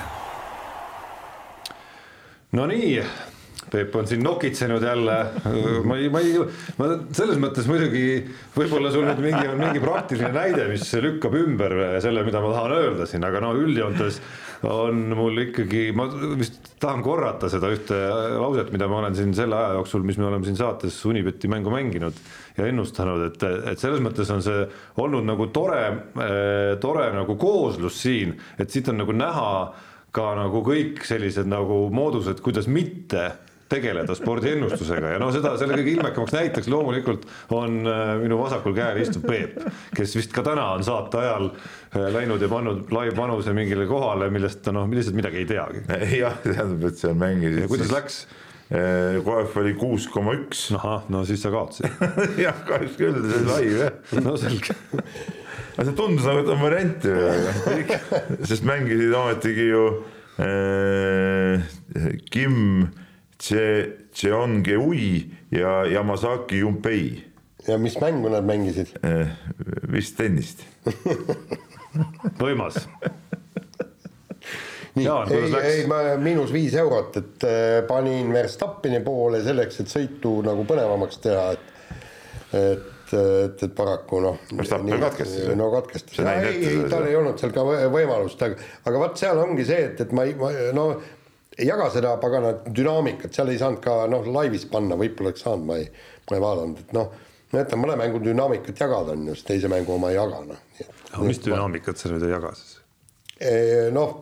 Nonii 2.52 2.98
Peep 3.70 3.94
on 3.96 4.06
siin 4.10 4.22
nokitsenud 4.24 4.82
jälle, 4.82 5.16
ma 5.86 5.96
ei, 5.96 6.10
ma 6.12 6.22
ei, 6.24 6.36
ma 6.78 6.90
selles 7.14 7.38
mõttes 7.42 7.68
muidugi 7.70 8.04
võib-olla 8.56 8.92
sul 8.92 9.06
nüüd 9.06 9.22
mingi, 9.22 9.46
on 9.50 9.60
mingi 9.60 9.82
praktiline 9.82 10.32
näide, 10.34 10.68
mis 10.72 10.86
lükkab 11.04 11.36
ümber 11.38 11.76
selle, 12.02 12.24
mida 12.26 12.42
ma 12.42 12.54
tahan 12.56 12.76
öelda 12.76 13.08
siin, 13.10 13.26
aga 13.26 13.42
no 13.44 13.52
üldjoontes 13.58 14.20
on 14.68 15.06
mul 15.16 15.40
ikkagi, 15.46 15.86
ma 15.96 16.04
vist 16.36 16.74
tahan 16.80 17.00
korrata 17.04 17.48
seda 17.52 17.70
ühte 17.72 17.96
lauset, 18.40 18.72
mida 18.74 18.88
ma 18.90 19.00
olen 19.00 19.16
siin 19.16 19.32
selle 19.36 19.56
aja 19.56 19.76
jooksul, 19.78 20.04
mis 20.06 20.18
me 20.20 20.28
oleme 20.28 20.48
siin 20.48 20.58
saates 20.58 20.98
Unibeti 21.08 21.48
mängu 21.48 21.72
mänginud 21.72 22.18
ja 22.58 22.66
ennustanud, 22.68 23.24
et, 23.30 23.44
et 23.72 23.80
selles 23.80 24.02
mõttes 24.04 24.28
on 24.34 24.42
see 24.44 24.64
olnud 25.00 25.24
nagu 25.28 25.48
tore, 25.54 25.84
tore 26.82 27.06
nagu 27.16 27.36
kooslus 27.40 28.02
siin, 28.02 28.34
et 28.60 28.72
siit 28.72 28.90
on 28.92 29.00
nagu 29.00 29.16
näha 29.16 29.52
ka 30.14 30.32
nagu 30.38 30.64
kõik 30.66 31.04
sellised 31.06 31.48
nagu 31.48 31.86
moodused, 31.94 32.42
kuidas 32.44 32.68
mitte 32.70 33.30
tegeleda 33.70 34.14
spordiennustusega 34.18 35.14
ja 35.14 35.20
no 35.22 35.30
seda, 35.34 35.54
selle 35.60 35.78
kõige 35.78 35.94
ilmekamaks 35.96 36.34
näiteks 36.34 36.70
loomulikult 36.72 37.26
on 37.56 37.80
äh, 37.86 38.14
minu 38.22 38.40
vasakul 38.42 38.74
käel 38.76 39.00
istuv 39.02 39.26
Peep, 39.30 39.58
kes 39.96 40.16
vist 40.18 40.34
ka 40.34 40.44
täna 40.46 40.72
on 40.76 40.84
saate 40.86 41.22
ajal 41.22 41.50
äh, 41.50 42.10
läinud 42.16 42.42
ja 42.42 42.50
pannud 42.50 42.92
laivpanuse 42.94 43.54
mingile 43.56 43.86
kohale, 43.90 44.30
millest 44.34 44.64
ta 44.66 44.74
noh, 44.74 44.88
lihtsalt 44.90 45.18
midagi 45.18 45.42
ei 45.42 45.48
teagi. 45.50 45.84
jah, 46.22 46.38
tähendab, 46.44 46.86
et 46.90 47.00
seal 47.00 47.18
mängisid. 47.18 47.66
kuidas 47.70 47.92
läks? 47.94 48.22
Äh, 48.70 49.18
KF 49.26 49.56
oli 49.58 49.74
kuus 49.74 50.06
koma 50.10 50.36
üks. 50.38 50.68
ahah, 50.78 51.06
no 51.10 51.24
siis 51.26 51.42
sa 51.42 51.50
kaotasid 51.50 51.90
jah, 52.46 52.64
kahjuks 52.68 52.98
küll, 53.00 53.16
see 53.24 53.40
oli 53.40 53.48
laiv 53.48 53.78
jah. 53.80 54.16
no 54.22 54.36
selge 54.38 54.76
aga 55.74 55.86
see 55.88 55.96
tundus 55.98 56.26
nagu, 56.28 56.44
et 56.44 56.50
on 56.54 56.62
variant 56.62 57.06
ju, 57.08 57.14
sest 58.50 58.66
mängisid 58.68 59.14
ometigi 59.16 59.66
ju 59.72 59.84
äh, 60.38 61.66
Kim 62.30 62.86
Che-, 63.40 64.08
Cheongeui 64.12 65.30
ja 65.50 65.86
Yamasaki 65.86 66.58
Junpei. 66.58 67.24
ja 67.68 67.78
mis 67.78 68.00
mängu 68.00 68.28
nad 68.28 68.44
mängisid? 68.44 68.86
Eh, 69.02 69.28
vist 69.92 70.16
tennist 70.16 70.64
võimas. 72.42 72.76
nii, 74.94 75.06
ei, 75.30 75.54
ei 75.62 75.82
ma 75.88 76.00
miinus 76.20 76.52
viis 76.52 76.74
eurot, 76.80 77.16
et 77.20 77.44
äh, 77.48 77.82
panin 77.88 78.32
Verstappini 78.32 79.00
poole 79.04 79.42
selleks, 79.44 79.82
et 79.82 79.92
sõitu 79.92 80.40
nagu 80.44 80.64
põnevamaks 80.68 81.20
teha, 81.24 81.44
et, 81.54 81.94
et, 82.60 83.14
et, 83.14 83.62
et 83.68 83.76
paraku 83.76 84.20
noh. 84.24 84.42
Verstappen 84.56 85.00
katkestas. 85.00 85.54
no 85.56 85.70
katkestas, 85.76 86.20
ei, 86.20 86.60
ei 86.74 86.82
tal 86.92 87.08
ei 87.08 87.16
olnud 87.16 87.40
seal 87.40 87.54
ka 87.56 87.64
võimalust, 87.92 88.42
aga, 88.48 88.68
aga 88.88 89.02
vot 89.04 89.20
seal 89.20 89.40
ongi 89.44 89.68
see, 89.68 89.88
et, 89.92 90.04
et 90.04 90.12
ma 90.16 90.28
ei, 90.28 90.36
ma 90.40 90.52
no 90.76 90.90
ei 91.60 91.68
jaga 91.68 91.90
seda 91.92 92.14
pagana 92.22 92.54
dünaamikat, 92.66 93.34
seal 93.36 93.52
ei 93.52 93.60
saanud 93.60 93.82
ka 93.84 93.96
noh, 94.10 94.26
laivis 94.32 94.66
panna, 94.70 94.98
võib-olla 95.00 95.30
oleks 95.30 95.44
saanud, 95.44 95.66
ma 95.68 95.78
ei, 95.80 95.88
ma 96.30 96.38
ei 96.38 96.44
vaadanud, 96.44 96.82
et 96.84 96.94
noh, 96.96 97.14
ma 97.52 97.64
ütlen, 97.64 97.82
mõne 97.84 97.96
mängu 98.00 98.22
dünaamikat 98.24 98.84
jagada 98.84 99.16
on 99.16 99.28
ju, 99.28 99.36
siis 99.38 99.48
teise 99.48 99.72
mängu 99.72 99.94
oma 99.96 100.12
ei 100.12 100.18
jaga, 100.18 100.42
noh. 100.48 100.68
aga 101.12 101.24
mis 101.26 101.42
dünaamikat 101.44 102.00
sa 102.00 102.12
nüüd 102.12 102.24
ei 102.26 102.34
jaga 102.34 102.54
siis? 102.58 102.79
Noh, 103.94 104.18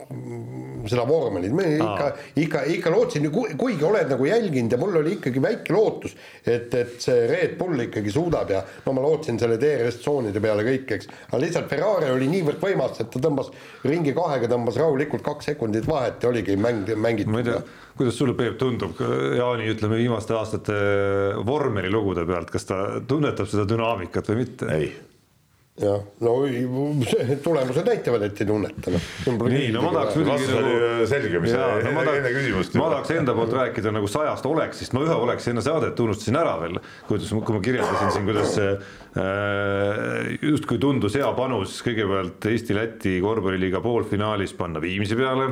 seda 0.86 1.02
vormelit, 1.08 1.50
ma 1.54 1.64
ikka, 1.66 2.10
ikka, 2.38 2.60
ikka 2.76 2.92
lootsin, 2.94 3.26
kuigi 3.32 3.86
oled 3.86 4.12
nagu 4.12 4.28
jälginud 4.28 4.72
ja 4.72 4.78
mul 4.78 5.00
oli 5.00 5.16
ikkagi 5.16 5.42
väike 5.42 5.74
lootus, 5.74 6.14
et, 6.44 6.70
et 6.78 6.94
see 7.02 7.24
Red 7.26 7.56
Bull 7.58 7.82
ikkagi 7.88 8.12
suudab 8.14 8.52
ja 8.54 8.62
no 8.84 8.94
ma 8.94 9.02
lootsin 9.02 9.40
selle 9.40 9.58
DRS 9.58 9.98
tsoonide 10.04 10.42
peale 10.44 10.62
kõik, 10.68 10.94
eks. 10.98 11.10
aga 11.32 11.42
lihtsalt 11.42 11.66
Ferrari 11.72 12.12
oli 12.14 12.30
niivõrd 12.30 12.62
võimas, 12.62 13.02
et 13.02 13.10
ta 13.10 13.24
tõmbas 13.26 13.50
ringi 13.88 14.14
kahega, 14.14 14.52
tõmbas 14.54 14.78
rahulikult 14.78 15.26
kaks 15.26 15.50
sekundit 15.50 15.90
vahet 15.90 16.22
ja 16.22 16.30
oligi 16.30 16.54
mäng, 16.60 16.94
mängitud. 16.94 17.34
ma 17.34 17.42
ei 17.42 17.50
tea, 17.50 17.58
kuidas 17.98 18.22
sulle, 18.22 18.38
Peep, 18.38 18.54
tundub 18.60 19.02
Jaani, 19.02 19.66
ütleme 19.74 19.98
viimaste 19.98 20.38
aastate 20.38 20.78
vormeri 21.42 21.90
lugude 21.90 22.22
pealt, 22.28 22.54
kas 22.54 22.70
ta 22.70 22.82
tunnetab 23.02 23.50
seda 23.50 23.66
dünaamikat 23.66 24.30
või 24.30 24.44
mitte? 24.44 24.72
ei 24.78 24.92
jah, 25.79 26.05
no 26.24 26.35
tulemused 27.47 27.87
näitavad, 27.87 28.24
et 28.26 28.41
ei 28.43 28.49
tunneta, 28.49 28.93
noh. 28.95 29.09
nii, 29.53 29.68
no 29.74 29.85
ma 29.85 29.93
tahaks 29.95 30.18
muidugi 30.18 30.49
nagu 30.51 31.09
selge, 31.11 31.43
mis 31.43 31.55
ja, 31.55 31.66
no, 31.85 31.93
ma 31.95 32.05
tahaks, 32.07 32.20
enne 32.20 32.33
küsimust. 32.35 32.79
ma 32.81 32.89
tahaks 32.95 33.12
enda 33.14 33.35
poolt 33.39 33.55
rääkida 33.59 33.93
nagu 33.95 34.11
sajast 34.11 34.49
oleksist, 34.51 34.95
ma 34.97 35.05
ühe 35.07 35.18
oleks 35.26 35.51
enne 35.53 35.64
saadet 35.64 36.03
unustasin 36.03 36.41
ära 36.41 36.57
veel, 36.62 36.81
kuidas, 37.11 37.31
kui 37.31 37.59
ma 37.59 37.62
kirjeldasin 37.64 38.14
siin, 38.14 38.26
kuidas 38.29 38.57
see 38.57 38.72
äh, 38.74 40.35
justkui 40.43 40.81
tundus 40.83 41.16
hea 41.18 41.29
panus 41.39 41.79
kõigepealt 41.87 42.49
Eesti-Läti 42.51 43.18
korvpalliliiga 43.24 43.83
poolfinaalis 43.85 44.55
panna 44.59 44.83
Viimsi 44.83 45.16
peale, 45.18 45.51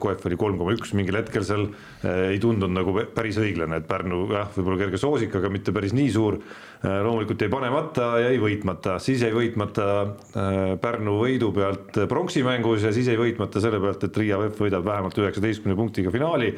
KF 0.00 0.30
oli 0.30 0.38
kolm 0.38 0.60
koma 0.60 0.74
üks 0.76 0.94
mingil 0.96 1.18
hetkel 1.18 1.44
seal. 1.46 1.66
Äh,, 2.04 2.34
ei 2.34 2.40
tundunud 2.42 2.74
nagu 2.78 2.94
päris 3.14 3.38
õiglane, 3.42 3.80
et 3.80 3.88
Pärnu 3.90 4.24
jah, 4.30 4.50
võib-olla 4.54 4.84
kerge 4.84 5.00
soosik, 5.00 5.34
aga 5.38 5.50
mitte 5.52 5.74
päris 5.74 5.94
nii 5.96 6.10
suur. 6.14 6.38
Äh,, 6.84 7.00
loomulikult 7.06 7.42
jäi 7.42 7.52
panemata, 7.52 8.10
jäi 8.22 8.38
võitmata, 8.42 8.98
siis 9.02 9.24
jäi 9.24 9.32
võitmata 9.34 9.63
võitmata 9.64 9.86
äh, 10.36 10.78
Pärnu 10.80 11.18
võidu 11.20 11.50
pealt 11.54 11.96
pronksi 12.08 12.42
mängus 12.44 12.84
ja 12.84 12.92
siis 12.92 13.08
jäi 13.08 13.16
võitmata 13.18 13.60
selle 13.60 13.80
pealt, 13.80 14.04
et 14.04 14.16
Riia 14.16 14.38
VEF 14.38 14.60
võidab 14.60 14.84
vähemalt 14.84 15.18
üheksateistkümne 15.18 15.76
punktiga 15.76 16.10
finaali. 16.10 16.54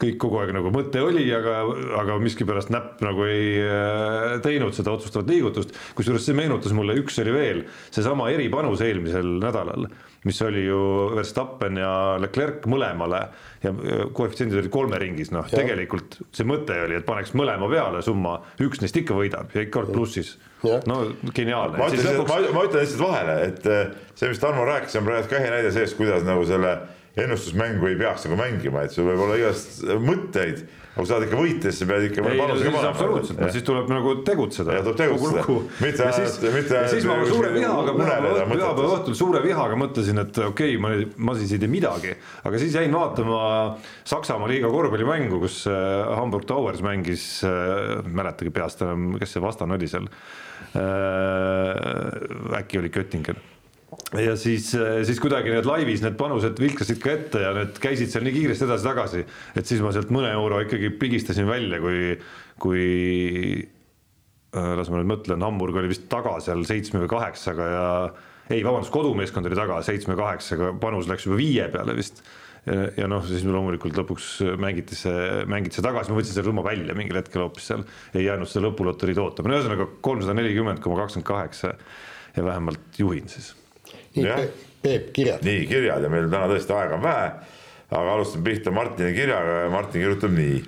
Kõik 0.00 0.18
kogu 0.22 0.40
aeg 0.42 0.52
nagu 0.56 0.72
mõte 0.74 1.02
oli, 1.04 1.24
aga, 1.34 1.60
aga 2.02 2.18
miskipärast 2.22 2.72
näpp 2.74 3.04
nagu 3.04 3.26
ei 3.28 3.54
äh, 3.62 4.36
teinud 4.44 4.76
seda 4.76 4.94
otsustavat 4.96 5.30
liigutust. 5.32 5.76
kusjuures 5.98 6.26
see 6.26 6.36
meenutas 6.36 6.74
mulle, 6.76 6.98
üks 7.00 7.20
oli 7.22 7.34
veel, 7.34 7.64
seesama 7.94 8.30
eripanus 8.34 8.84
eelmisel 8.84 9.38
nädalal 9.42 9.88
mis 10.26 10.42
oli 10.42 10.64
ju 10.64 10.78
Verstappen 11.14 11.78
ja 11.78 11.90
Leclerc 12.18 12.64
mõlemale 12.70 13.20
ja 13.62 13.70
koefitsiendid 14.14 14.58
olid 14.58 14.72
kolme 14.74 14.98
ringis, 14.98 15.30
noh 15.34 15.46
tegelikult 15.50 16.18
see 16.34 16.46
mõte 16.48 16.74
oli, 16.82 16.98
et 16.98 17.06
paneks 17.06 17.32
mõlema 17.38 17.68
peale 17.70 18.02
summa, 18.04 18.40
üks 18.62 18.82
neist 18.82 18.98
ikka 18.98 19.14
võidab 19.16 19.54
ja 19.54 19.62
ikka 19.66 19.84
oled 19.84 19.94
plussis. 19.94 20.34
no 20.90 20.98
geniaalne. 21.30 21.78
ma 21.78 21.90
ütlen, 21.92 22.20
lõpuks... 22.22 22.74
lihtsalt 22.74 23.04
vahele, 23.04 23.38
et 23.52 23.70
eh, 23.70 23.94
see, 24.14 24.32
mis 24.32 24.42
Tarmo 24.42 24.66
rääkis, 24.66 24.98
on 24.98 25.06
praegu 25.06 25.30
ka 25.30 25.38
ehe 25.38 25.52
näide 25.54 25.70
sellest, 25.74 25.98
kuidas 26.00 26.26
nagu 26.26 26.42
selle 26.48 26.74
ennustusmängu 27.16 27.86
ei 27.88 27.96
peaks 27.96 28.26
nagu 28.26 28.36
mängima, 28.36 28.82
et 28.84 28.92
sul 28.92 29.06
võib 29.08 29.22
olla 29.24 29.38
igast 29.40 29.78
mõtteid, 30.04 30.58
aga 30.66 30.98
kui 30.98 31.06
sa 31.08 31.14
tahad 31.14 31.24
ikka 31.26 31.38
võita, 31.40 31.70
siis 31.70 31.78
sa 31.80 31.86
pead 31.88 32.04
ikka 32.10 32.24
no 32.24 32.32
panuse 32.36 32.60
siis 32.60 32.66
ka 32.66 32.74
panema. 32.74 32.90
absoluutselt, 32.92 33.40
siis 33.54 33.64
tuleb 33.64 33.88
nagu 33.92 34.12
tegutseda. 34.26 34.74
Ja 34.76 34.82
tuleb 34.84 34.98
tegutseda. 35.00 35.44
Mitte 35.80 36.04
ja 36.04 36.10
ainult- 36.10 36.34
siis, 36.34 36.54
mitte 36.54 36.76
ja 36.76 36.82
siis 36.92 37.08
ma 37.08 37.16
ainult 37.16 37.32
suure 37.32 37.48
kuskil 37.54 37.62
vihaga 37.62 37.96
pühapäeva 37.96 38.86
õhtul 38.98 39.16
suure 39.16 39.42
vihaga 39.44 39.80
mõtlesin, 39.80 40.22
et 40.26 40.42
okei 40.44 40.76
okay,, 40.76 40.82
ma, 40.82 40.92
ma 41.16 41.38
siis 41.40 41.56
ei 41.56 41.64
tee 41.64 41.72
midagi, 41.72 42.12
aga 42.44 42.60
siis 42.60 42.76
jäin 42.76 42.92
vaatama 42.92 43.40
Saksamaa 44.04 44.52
liiga 44.52 44.68
korvpallimängu, 44.72 45.40
kus 45.40 45.62
äh, 45.72 45.74
Hamburg 46.20 46.44
Towers 46.48 46.84
mängis 46.84 47.26
äh,, 47.48 48.04
mäletagi 48.04 48.52
peast 48.52 48.84
enam, 48.84 49.16
kes 49.20 49.36
see 49.36 49.44
vastane 49.44 49.80
oli 49.80 49.88
seal 49.88 50.04
äh,. 50.76 50.80
äkki 52.60 52.84
oli 52.84 52.92
Göttingen 52.92 53.40
ja 54.22 54.36
siis, 54.38 54.70
siis 55.08 55.20
kuidagi 55.22 55.52
need 55.52 55.66
laivis 55.68 56.02
need 56.04 56.16
panused 56.18 56.60
vilkasid 56.60 57.00
ka 57.02 57.12
ette 57.16 57.42
ja 57.42 57.52
need 57.56 57.80
käisid 57.82 58.12
seal 58.12 58.24
nii 58.26 58.34
kiiresti 58.36 58.66
edasi-tagasi, 58.68 59.24
et 59.58 59.68
siis 59.68 59.82
ma 59.84 59.92
sealt 59.94 60.12
mõne 60.14 60.30
euro 60.36 60.60
ikkagi 60.64 60.92
pigistasin 61.00 61.48
välja, 61.48 61.80
kui, 61.82 62.14
kui 62.62 62.86
äh, 64.54 64.72
las 64.78 64.90
ma 64.92 65.00
nüüd 65.00 65.12
mõtlen, 65.12 65.44
Hamburg 65.44 65.82
oli 65.82 65.92
vist 65.92 66.08
taga 66.12 66.38
seal 66.44 66.64
seitsme 66.68 67.02
või 67.04 67.12
kaheksaga 67.16 67.68
ja 67.72 67.84
ei, 68.50 68.62
vabandust, 68.62 68.94
kodumeeskond 68.94 69.48
oli 69.48 69.58
taga 69.58 69.80
seitsme-kaheksaga, 69.86 70.74
panus 70.82 71.08
läks 71.10 71.26
juba 71.26 71.38
viie 71.40 71.66
peale 71.72 71.96
vist. 71.98 72.22
ja, 72.66 72.88
ja 73.02 73.10
noh, 73.10 73.26
siis 73.26 73.44
loomulikult 73.46 73.98
lõpuks 73.98 74.30
mängiti 74.62 74.98
see, 74.98 75.44
mängiti 75.50 75.78
see 75.78 75.86
tagasi, 75.86 76.12
ma 76.12 76.20
võtsin 76.20 76.38
selle 76.38 76.52
summa 76.52 76.66
välja 76.66 76.94
mingil 76.98 77.18
hetkel 77.20 77.46
hoopis 77.46 77.70
seal, 77.72 77.84
ei 78.14 78.26
jäänud 78.28 78.50
seda 78.50 78.68
lõpuloteriid 78.68 79.22
ootama, 79.22 79.50
no 79.50 79.60
ühesõnaga 79.60 79.90
kolmsada 80.02 80.38
nelikümmend 80.38 80.82
koma 80.84 81.02
kakskümmend 81.02 81.30
kaheksa 81.30 81.76
ja 82.36 82.44
vähemalt 82.46 83.00
juhin 83.02 83.30
siis 83.30 83.54
Peep, 84.82 85.12
kirjad. 85.12 85.42
nii 85.44 85.66
kirjad 85.66 86.04
ja 86.04 86.10
meil 86.12 86.28
täna 86.30 86.48
tõesti 86.50 86.74
aega 86.76 86.96
on 86.96 87.02
vähe. 87.02 87.30
aga 87.90 88.12
alustame 88.12 88.44
pihta 88.44 88.70
Martini 88.70 89.12
kirjaga 89.14 89.62
ja 89.64 89.70
Martin 89.70 90.02
kirjutab 90.02 90.32
nii. 90.36 90.62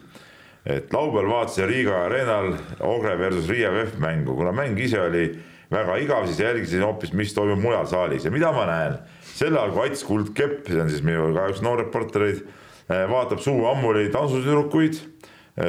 et 0.66 0.92
laupäeval 0.92 1.30
vaatasin 1.30 1.68
Riiga 1.68 2.04
areenal 2.06 2.52
Ogre 2.80 3.18
versus 3.18 3.48
Riia 3.48 3.70
VEF 3.72 3.98
mängu, 3.98 4.34
kuna 4.36 4.52
mäng 4.52 4.78
ise 4.78 5.00
oli 5.00 5.28
väga 5.70 5.96
igav, 5.96 6.26
siis 6.26 6.40
jälgisin 6.40 6.82
hoopis, 6.82 7.12
mis 7.12 7.34
toimub 7.34 7.60
mujal 7.62 7.86
saalis 7.86 8.24
ja 8.24 8.30
mida 8.30 8.52
ma 8.52 8.66
näen. 8.66 8.98
sel 9.34 9.56
ajal, 9.56 9.72
kui 9.72 9.86
Ats 9.88 10.04
Kuldkepp, 10.04 10.66
see 10.66 10.80
on 10.80 10.90
siis 10.90 11.04
minu 11.06 11.30
ka 11.34 11.48
üks 11.52 11.62
noor 11.62 11.78
reportereid, 11.84 12.42
vaatab 12.88 13.40
suu 13.44 13.66
ammuli 13.70 14.08
tantsutüdrukuid 14.12 14.98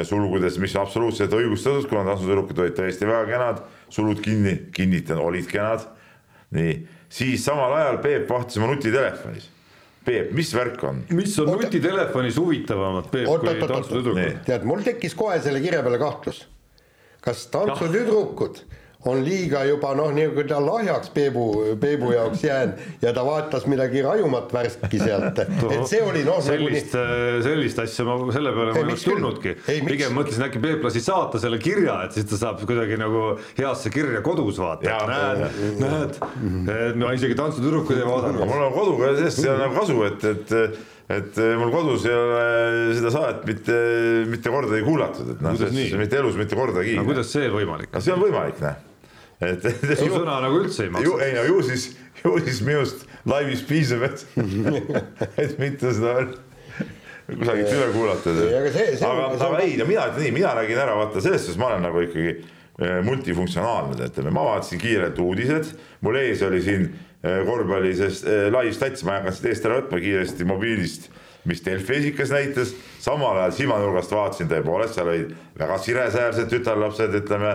sulgudes, 0.06 0.58
mis 0.62 0.74
absoluutselt 0.78 1.32
õigustatud, 1.34 1.88
kuna 1.90 2.04
tantsutüdrukud 2.06 2.58
olid 2.62 2.76
tõesti 2.78 3.08
väga 3.08 3.26
kenad, 3.30 3.62
sulud 3.90 4.20
kinni, 4.22 4.56
kinnitan, 4.74 5.18
olid 5.22 5.48
kenad. 5.50 5.86
Nii, 6.56 6.74
siis 7.08 7.44
samal 7.44 7.72
ajal 7.78 7.98
Peep 8.02 8.28
vahtis 8.30 8.58
oma 8.58 8.72
nutitelefonis. 8.74 9.48
Peep, 10.04 10.30
mis 10.32 10.50
värk 10.56 10.82
on? 10.88 11.02
mis 11.10 11.34
on 11.38 11.48
Oota- 11.52 11.62
nutitelefonis 11.66 12.36
huvitavamat, 12.40 13.10
Peep, 13.12 13.28
Oot, 13.28 13.40
kui 13.44 13.48
oot, 13.48 13.56
oot, 13.62 13.70
oot. 13.70 13.74
tantsutüdrukud 13.76 14.44
tead, 14.46 14.64
mul 14.64 14.80
tekkis 14.86 15.14
kohe 15.14 15.36
selle 15.44 15.60
kirja 15.60 15.82
peale 15.86 15.98
kahtlus. 16.00 16.46
kas 17.20 17.46
tantsutüdrukud 17.52 18.62
on 19.08 19.22
liiga 19.24 19.62
juba 19.64 19.94
noh, 19.96 20.10
nii-öelda 20.12 20.58
lahjaks 20.60 21.12
Peebu, 21.14 21.44
Peebu 21.80 22.12
jaoks 22.12 22.42
jäänud 22.44 23.02
ja 23.02 23.12
ta 23.16 23.24
vaatas 23.24 23.64
midagi 23.70 24.02
rajumat 24.04 24.52
värski 24.52 25.00
sealt, 25.00 25.38
et 25.40 25.62
see 25.88 26.02
oli 26.04 26.24
noh, 26.26 26.40
nagu 26.44 26.68
nii 26.68 26.82
sellist, 26.82 26.96
sellist 27.46 27.80
asja 27.80 28.04
ma 28.04 28.18
selle 28.34 28.52
peale 28.56 28.74
ma 28.74 28.76
Ei, 28.76 28.84
ei 28.84 28.90
miks 28.90 29.06
oleks 29.06 29.06
tulnudki. 29.08 29.54
Ei,, 29.72 29.80
pigem 29.86 30.12
mõtlesin 30.18 30.44
äkki 30.50 30.60
Peep 30.60 30.84
lasi 30.84 31.00
saata 31.04 31.40
selle 31.40 31.60
kirja, 31.62 31.96
et 32.04 32.18
siis 32.18 32.28
ta 32.28 32.40
saab 32.42 32.60
kuidagi 32.68 32.98
nagu 33.00 33.24
heasse 33.56 33.92
kirja 33.94 34.20
kodus 34.26 34.60
vaata, 34.60 34.98
näed, 35.08 35.58
näed, 35.80 36.20
et 36.76 37.00
ma 37.00 37.14
isegi 37.16 37.38
tantsutüdrukuid 37.40 38.02
ei 38.02 38.08
vaadanud. 38.08 38.44
mul 38.44 38.66
on 38.66 38.76
koduga 38.76 39.14
sellest 39.16 39.44
ei 39.44 39.52
ole 39.54 39.64
nagu 39.64 39.80
kasu, 39.80 39.96
et, 40.10 40.28
et, 40.34 40.84
et 41.16 41.40
mul 41.62 41.72
kodus 41.72 42.04
ei 42.10 42.18
ole 42.18 42.44
seda 43.00 43.16
saadet 43.16 43.48
mitte, 43.48 43.80
mitte 44.28 44.52
kordagi 44.52 44.84
kuulatud, 44.84 45.34
et 45.38 45.42
noh, 45.48 45.58
mitte 46.04 46.20
elus 46.20 46.36
mitte 46.36 46.60
kordagi. 46.60 47.00
no 47.00 47.08
kuidas 47.08 47.32
see 47.32 47.48
võimalik 47.48 47.96
no 47.96 48.04
see 48.04 48.12
on 48.12 48.24
võimalik, 48.28 48.60
noh. 48.60 48.86
et, 49.40 49.64
et 49.64 49.98
su 49.98 50.10
sõna 50.12 50.38
nagu 50.44 50.60
üldse 50.62 50.84
ei 50.84 50.90
ju 50.90 50.94
maksa. 50.96 51.26
ei 51.26 51.34
no 51.36 51.44
ju 51.48 51.62
siis, 51.70 51.88
ju 52.22 52.36
siis 52.44 52.60
minust 52.66 53.04
laivis 53.28 53.64
piisab, 53.68 54.06
et, 54.08 54.24
et 55.44 55.58
mitte 55.60 55.92
seda 55.96 56.14
kusagilt 57.30 57.74
üle 57.76 57.90
kuulata. 57.94 58.32
Aga 58.32 58.72
see- 58.74 58.96
see 58.98 59.06
aga, 59.06 59.28
see 59.36 59.46
aga 59.46 59.60
ei, 59.64 59.76
no 59.78 59.86
mina 59.88 60.08
ütlen 60.10 60.26
nii, 60.26 60.34
mina 60.40 60.54
nägin 60.58 60.80
ära, 60.82 60.96
vaata 60.98 61.22
selles 61.22 61.44
suhtes 61.46 61.60
ma 61.60 61.70
olen 61.70 61.86
nagu 61.86 62.02
ikkagi 62.02 62.32
eh, 62.34 62.98
multifunktsionaalne, 63.06 64.08
ütleme, 64.10 64.32
ma 64.34 64.44
vaatasin 64.48 64.82
kiirelt 64.82 65.20
uudised, 65.22 65.72
mul 66.04 66.18
ees 66.20 66.42
oli 66.46 66.62
siin 66.64 66.88
eh, 67.22 67.40
korvpalli 67.46 67.94
sest 67.98 68.26
eh, 68.26 68.48
live 68.50 68.74
stats, 68.76 69.04
ma 69.06 69.16
ei 69.18 69.22
hakanud 69.22 69.38
seda 69.38 69.52
eest 69.54 69.68
ära 69.68 69.80
võtma 69.82 70.02
kiiresti 70.02 70.48
mobiilist 70.48 71.10
mis 71.48 71.62
Delfi 71.64 71.94
esikas 71.96 72.32
näitas, 72.34 72.74
samal 73.00 73.38
ajal 73.38 73.54
silmanurgast 73.56 74.12
vaatasin 74.12 74.50
tõepoolest, 74.50 74.96
seal 74.98 75.08
olid 75.08 75.30
väga 75.56 75.78
siresäärsed 75.80 76.50
tütarlapsed, 76.52 77.14
ütleme, 77.22 77.54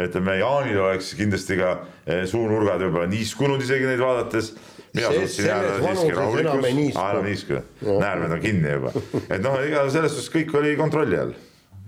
ütleme 0.00 0.38
Jaanil 0.40 0.78
oleks 0.80 1.12
kindlasti 1.18 1.58
ka 1.58 1.72
eh, 2.06 2.22
suunurgad 2.28 2.80
võib-olla 2.80 3.08
niiskunud 3.12 3.60
isegi 3.64 3.88
neid 3.90 4.00
vaadates. 4.00 4.54
mina 4.94 5.10
suutsin 5.12 5.48
jääda 5.50 5.74
siiski 5.82 6.16
vanuses 6.16 6.40
enam 6.40 6.64
ei 6.64 6.76
niisku. 6.78 7.00
rahulikus, 7.00 7.02
enam 7.02 7.26
ei 7.26 7.28
niisku, 7.28 7.60
näärmed 8.00 8.36
on 8.36 8.40
kinni 8.40 8.72
juba, 8.72 8.92
et 9.28 9.44
noh, 9.44 9.58
ega 9.60 9.84
selles 9.92 10.16
suhtes 10.16 10.32
kõik 10.32 10.56
oli 10.60 10.74
kontrolli 10.80 11.20
all, 11.20 11.34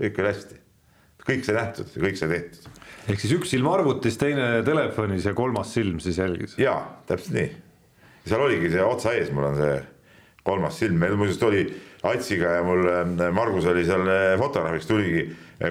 kõik 0.01 0.21
oli 0.21 0.33
hästi, 0.33 0.61
kõik 1.25 1.49
sai 1.49 1.59
nähtud 1.61 1.97
ja 1.97 2.05
kõik 2.05 2.21
sai 2.21 2.31
tehtud. 2.35 2.69
ehk 3.09 3.25
siis 3.25 3.35
üks 3.39 3.57
silm 3.57 3.73
arvutis, 3.73 4.21
teine 4.21 4.51
telefonis 4.69 5.25
ja 5.25 5.33
kolmas 5.37 5.73
silm 5.73 6.01
siis 6.05 6.21
jälgis. 6.21 6.59
jaa, 6.61 6.79
täpselt 7.09 7.39
nii. 7.39 7.51
seal 8.29 8.45
oligi 8.45 8.73
see 8.77 8.85
otsa 8.85 9.17
ees, 9.17 9.33
mul 9.33 9.49
on 9.49 9.59
see 9.63 9.81
kolmas 10.45 10.77
silm, 10.77 11.01
meil 11.01 11.17
muuseas 11.17 11.41
tuli 11.41 11.65
Atsiga 12.05 12.59
ja 12.59 12.65
mul 12.65 12.85
äh, 12.85 13.31
Margus 13.33 13.65
oli 13.65 13.85
seal 13.89 14.05
äh, 14.13 14.35
fotograafiks, 14.37 14.87
tuligi 14.91 15.23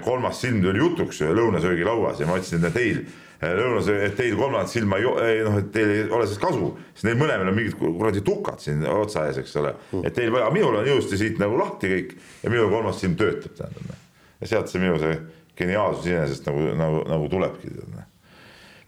kolmas 0.04 0.40
silm 0.42 0.62
tuli 0.64 0.80
jutuks 0.80 1.22
lõunasöögilauas 1.28 2.22
ja 2.22 2.28
ma 2.30 2.40
ütlesin, 2.40 2.64
et 2.68 2.76
teil 2.78 3.04
lõunasöö, 3.44 4.00
et 4.08 4.16
teil 4.18 4.36
kolmandat 4.40 4.72
silma 4.72 5.00
ei, 5.02 5.08
ei 5.28 5.42
noh, 5.44 5.58
et 5.60 5.70
teil 5.74 5.92
ei 5.92 6.04
ole 6.08 6.28
sellest 6.28 6.42
kasu, 6.44 6.70
sest 6.94 7.08
neil 7.08 7.20
mõlemal 7.20 7.52
on 7.52 7.58
mingid 7.58 7.76
kuradi 7.80 8.24
tukad 8.26 8.64
siin 8.64 8.86
otsa 8.88 9.28
ees, 9.28 9.42
eks 9.44 9.58
ole. 9.60 9.74
et 10.04 10.16
teil 10.16 10.32
vaja, 10.34 10.50
minul 10.56 10.80
on 10.80 10.88
ilusti 10.88 11.20
siit 11.20 11.42
nagu 11.42 11.58
lahti 11.60 11.92
kõik 11.92 12.16
ja 12.44 12.54
minul 12.54 12.72
kolmas 12.72 13.02
silm 13.04 13.18
töötab, 13.20 13.56
tähendab. 13.60 14.00
ja 14.40 14.52
sealt 14.54 14.72
see 14.72 14.84
minu 14.84 14.96
see 15.02 15.18
geniaalsus 15.60 16.08
iseenesest 16.08 16.48
nagu, 16.50 16.72
nagu, 16.80 17.04
nagu 17.10 17.30
tulebki. 17.32 17.74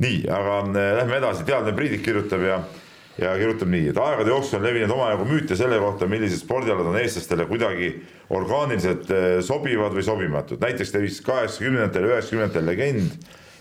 nii, 0.05 0.23
aga 0.31 0.57
äh, 0.63 0.89
lähme 1.01 1.19
edasi, 1.21 1.45
teadlane 1.47 1.75
Priidik 1.75 2.03
kirjutab 2.05 2.43
ja 2.45 2.61
ja 3.17 3.31
kirjutab 3.39 3.69
nii, 3.71 3.89
et 3.91 3.99
aegade 4.01 4.31
jooksul 4.31 4.59
on 4.59 4.65
levinud 4.67 4.91
omajagu 4.91 5.27
müüte 5.29 5.55
selle 5.55 5.79
kohta, 5.79 6.07
millised 6.11 6.41
spordialad 6.41 6.89
on 6.89 6.97
eestlastele 6.99 7.47
kuidagi 7.47 7.91
orgaaniliselt 8.35 9.11
eh, 9.13 9.25
sobivad 9.45 9.95
või 9.95 10.03
sobimatud. 10.03 10.59
näiteks 10.61 10.93
levis 10.97 11.21
kaheksakümnendatel, 11.23 12.09
üheksakümnendatel 12.11 12.67
legend, 12.67 13.15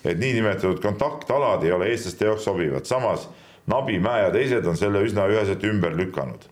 et 0.05 0.18
niinimetatud 0.18 0.82
kontaktalad 0.82 1.62
ei 1.64 1.72
ole 1.72 1.92
eestlaste 1.92 2.26
jaoks 2.26 2.44
sobivad, 2.50 2.88
samas 2.88 3.28
Nabi, 3.70 3.96
Mäe 3.98 4.26
ja 4.26 4.32
teised 4.34 4.66
on 4.68 4.76
selle 4.76 5.00
üsna 5.07 5.24
üheselt 5.30 5.62
ümber 5.64 5.94
lükanud. 5.96 6.50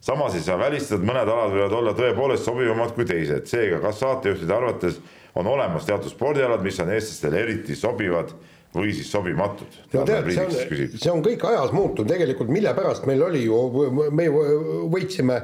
samas 0.00 0.34
ei 0.34 0.42
saa 0.44 0.58
välistada, 0.58 1.00
et 1.00 1.08
mõned 1.08 1.28
alad 1.32 1.54
võivad 1.54 1.72
olla 1.72 1.92
tõepoolest 1.96 2.44
sobivamad 2.44 2.92
kui 2.94 3.06
teised, 3.08 3.46
seega 3.48 3.80
kas 3.80 4.02
saatejuhtide 4.04 4.52
arvates 4.52 5.00
on 5.34 5.46
olemas 5.46 5.86
teatud 5.88 6.12
spordialad, 6.12 6.60
mis 6.62 6.78
on 6.80 6.92
eestlastele 6.92 7.40
eriti 7.40 7.74
sobivad 7.74 8.34
või 8.74 8.94
siis 8.94 9.10
sobimatud. 9.10 9.76
no 9.92 10.02
tead, 10.06 10.30
see 10.34 10.44
on, 10.44 10.88
see 10.98 11.12
on 11.12 11.22
kõik 11.24 11.44
ajas 11.46 11.70
muutunud, 11.74 12.10
tegelikult 12.10 12.50
mille 12.52 12.72
pärast 12.74 13.06
meil 13.06 13.22
oli 13.22 13.44
ju, 13.44 13.60
me 14.10 14.26
ju 14.26 14.42
võitsime 14.92 15.38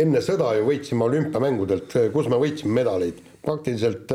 enne 0.00 0.22
sõda 0.24 0.52
ju 0.58 0.68
võitsime 0.68 1.08
olümpiamängudelt, 1.08 1.96
kus 2.14 2.30
me 2.30 2.38
võitsime 2.40 2.76
medaleid. 2.80 3.18
praktiliselt 3.42 4.12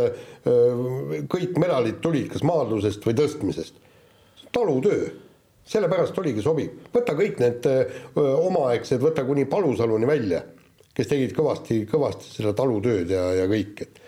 kõik 1.31 1.59
medalid 1.59 1.99
tulid 2.01 2.31
kas 2.31 2.43
maadlusest 2.43 3.05
või 3.05 3.17
tõstmisest. 3.19 3.83
talutöö, 4.55 5.11
sellepärast 5.67 6.17
oligi 6.19 6.41
sobiv, 6.41 6.71
võta 6.93 7.17
kõik 7.17 7.39
need 7.43 7.67
omaaegsed, 8.15 9.01
võta 9.01 9.25
kuni 9.25 9.45
Palusaluni 9.45 10.07
välja, 10.07 10.43
kes 10.95 11.07
tegid 11.07 11.35
kõvasti, 11.35 11.83
kõvasti 11.91 12.31
seda 12.37 12.53
talutööd 12.53 13.09
ja, 13.11 13.31
ja 13.41 13.47
kõik, 13.51 13.81
et 13.81 14.03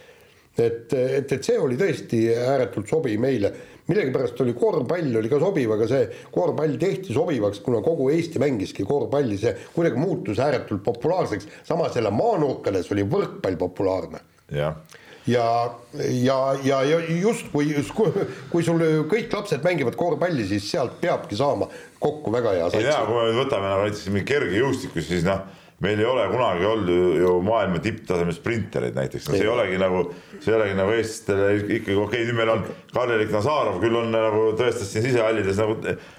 et, 0.57 0.93
et, 0.93 1.31
et 1.31 1.43
see 1.43 1.57
oli 1.61 1.75
tõesti 1.77 2.23
ääretult 2.33 2.89
sobiv 2.89 3.19
meile 3.21 3.51
millegipärast 3.87 4.41
oli 4.43 4.53
korvpall 4.57 5.15
oli 5.21 5.31
ka 5.31 5.39
sobiv, 5.41 5.73
aga 5.77 5.87
see 5.89 6.05
korvpall 6.33 6.77
tehti 6.81 7.15
sobivaks, 7.15 7.61
kuna 7.65 7.81
kogu 7.85 8.09
Eesti 8.13 8.41
mängiski 8.43 8.85
korvpalli, 8.87 9.39
see 9.41 9.55
kuidagi 9.75 9.99
muutus 10.01 10.39
ääretult 10.43 10.83
populaarseks, 10.85 11.49
samas 11.67 11.95
jälle 11.95 12.11
maanurkades 12.13 12.91
oli 12.95 13.07
võrkpall 13.07 13.59
populaarne. 13.59 14.23
jah. 14.51 14.79
Ja, 15.27 15.43
ja, 16.23 16.55
ja, 16.63 16.77
ja 16.87 16.99
justkui, 17.19 17.73
kui 18.47 18.63
sul 18.63 18.79
kõik 19.11 19.33
lapsed 19.35 19.65
mängivad 19.65 19.97
korvpalli, 19.99 20.45
siis 20.47 20.69
sealt 20.71 21.01
peabki 21.01 21.35
saama 21.35 21.67
kokku 21.99 22.31
väga 22.31 22.53
hea 22.55 22.69
ei 22.71 22.85
tea, 22.87 23.01
kui 23.03 23.25
me 23.25 23.33
võtame 23.35 23.67
nagu 23.67 23.83
näiteks 23.83 24.07
mingi 24.07 24.23
kergejõustiku, 24.29 25.03
siis 25.03 25.27
noh, 25.27 25.43
meil 25.85 25.99
ei 26.01 26.05
ole 26.09 26.23
kunagi 26.31 26.65
olnud 26.65 27.19
ju, 27.21 27.31
maailma 27.45 27.79
tipptaseme 27.83 28.33
sprintereid 28.33 28.95
näiteks, 28.97 29.27
no 29.29 29.35
see 29.35 29.45
ei. 29.45 29.51
olegi 29.53 29.77
nagu, 29.81 30.03
see 30.39 30.49
ei 30.49 30.57
olegi 30.57 30.77
nagu 30.79 30.95
eestlastele 30.95 31.49
ikkagi 31.61 31.93
okei 31.93 32.05
okay,, 32.05 32.23
nüüd 32.25 32.39
meil 32.39 32.53
on 32.55 32.63
Karl-Erik 32.95 33.33
Nazarov 33.35 33.77
küll 33.83 33.99
on 33.99 34.09
nagu 34.13 34.47
tõestas 34.57 34.89
siin 34.89 35.05
sisehallides 35.05 35.61
nagu 35.61 35.77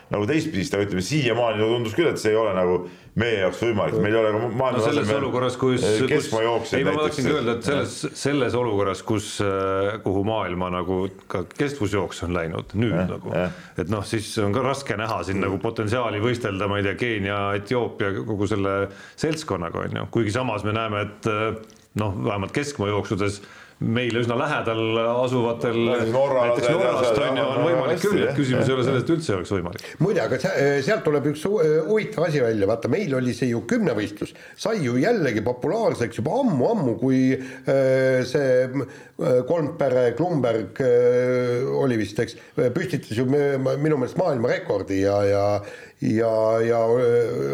nagu 0.09 0.28
teistpidist, 0.30 0.76
aga 0.76 0.86
ütleme 0.86 1.04
siiamaani 1.04 1.64
tundus 1.64 1.96
küll, 1.96 2.09
et 2.12 2.22
see 2.22 2.32
ei 2.32 2.38
ole 2.40 2.54
nagu 2.56 2.78
meie 3.19 3.39
jaoks 3.43 3.61
võimalik, 3.62 3.99
meil 4.03 4.14
ei 4.14 4.21
ole 4.21 4.31
ka 4.35 4.41
maailma 4.43 4.71
no 4.79 4.85
selles 4.85 5.12
olukorras, 5.14 5.57
kus, 5.61 5.85
eh, 5.85 6.03
kus 6.11 6.75
ei, 6.77 6.85
ma 6.87 6.95
tahtsingi 6.99 7.33
öelda, 7.35 7.57
et 7.59 7.69
selles, 7.69 7.97
selles 8.21 8.57
olukorras, 8.59 9.03
kus, 9.07 9.31
äh, 9.45 9.99
kuhu 10.05 10.24
maailma 10.28 10.70
nagu 10.74 11.01
ka 11.31 11.45
kestvusjooks 11.59 12.23
on 12.28 12.36
läinud 12.36 12.74
nüüd 12.78 12.95
ja, 12.95 13.07
nagu, 13.11 13.35
et 13.78 13.93
noh, 13.93 14.07
siis 14.09 14.31
on 14.43 14.55
ka 14.57 14.65
raske 14.66 14.99
näha 14.99 15.20
siin 15.27 15.43
nagu 15.43 15.61
potentsiaali 15.62 16.23
võistelda, 16.24 16.70
ma 16.70 16.81
ei 16.81 16.89
tea, 16.89 16.99
Keenia, 16.99 17.40
Etioopia, 17.59 18.12
kogu 18.27 18.49
selle 18.51 18.77
seltskonnaga 19.19 19.86
on 19.86 20.03
ju, 20.03 20.09
kuigi 20.19 20.35
samas 20.35 20.66
me 20.66 20.77
näeme, 20.77 21.07
et 21.09 21.31
äh, 21.31 21.49
noh, 21.99 22.19
vähemalt 22.24 22.55
keskmaajooksudes 22.57 23.43
meile 23.78 24.22
üsna 24.24 24.34
lähedal 24.38 24.80
asuvatel 25.22 25.76
Norra, 26.10 26.48
näiteks 26.48 26.70
Norrast 26.74 27.20
on 27.22 27.38
ju, 27.38 27.44
on 27.46 27.60
võimalik 27.62 28.00
küll, 28.02 28.22
et 28.24 28.34
küsimus 28.34 28.66
ei 28.66 28.74
ole 28.74 28.86
selles, 28.86 29.05
et 29.05 29.12
üldse 29.14 29.36
oleks 29.36 29.52
võimalik. 29.55 29.84
muide, 30.02 30.22
aga 30.24 30.38
sealt 30.84 31.05
tuleb 31.06 31.28
üks 31.30 31.44
huvitav 31.46 32.26
asi 32.26 32.42
välja, 32.42 32.66
vaata, 32.70 32.90
meil 32.90 33.14
oli 33.18 33.34
see 33.38 33.52
ju 33.52 33.62
kümnevõistlus, 33.70 34.34
sai 34.59 34.82
ju 34.82 34.98
jällegi 34.98 35.44
populaarseks 35.46 36.18
juba 36.18 36.40
ammu-ammu, 36.42 36.96
kui 36.98 37.22
see 38.32 38.86
Kolmpere, 39.48 40.12
Klumberg 40.18 40.82
oli 41.78 41.98
vist, 41.98 42.18
eks, 42.22 42.36
püstitas 42.74 43.18
ju 43.18 43.26
minu 43.30 43.98
meelest 43.98 44.18
maailmarekordi 44.18 45.02
ja, 45.05 45.16
ja 45.26 45.44
ja, 46.01 46.33
ja 46.62 46.81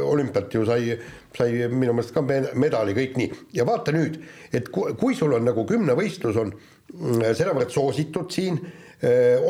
olümpialt 0.05 0.55
ju 0.55 0.65
sai 0.69 0.97
sai 1.35 1.67
minu 1.71 1.95
meelest 1.97 2.15
ka 2.15 2.23
medali, 2.23 2.95
kõik 2.95 3.19
nii. 3.19 3.43
ja 3.59 3.67
vaata 3.67 3.95
nüüd, 3.95 4.21
et 4.55 4.71
kui, 4.75 4.95
kui 4.99 5.17
sul 5.19 5.35
on 5.35 5.47
nagu 5.49 5.65
kümnevõistlus 5.67 6.39
on 6.39 6.53
mm, 6.55 7.25
sedavõrd 7.35 7.75
soositud 7.75 8.31
siin, 8.31 8.61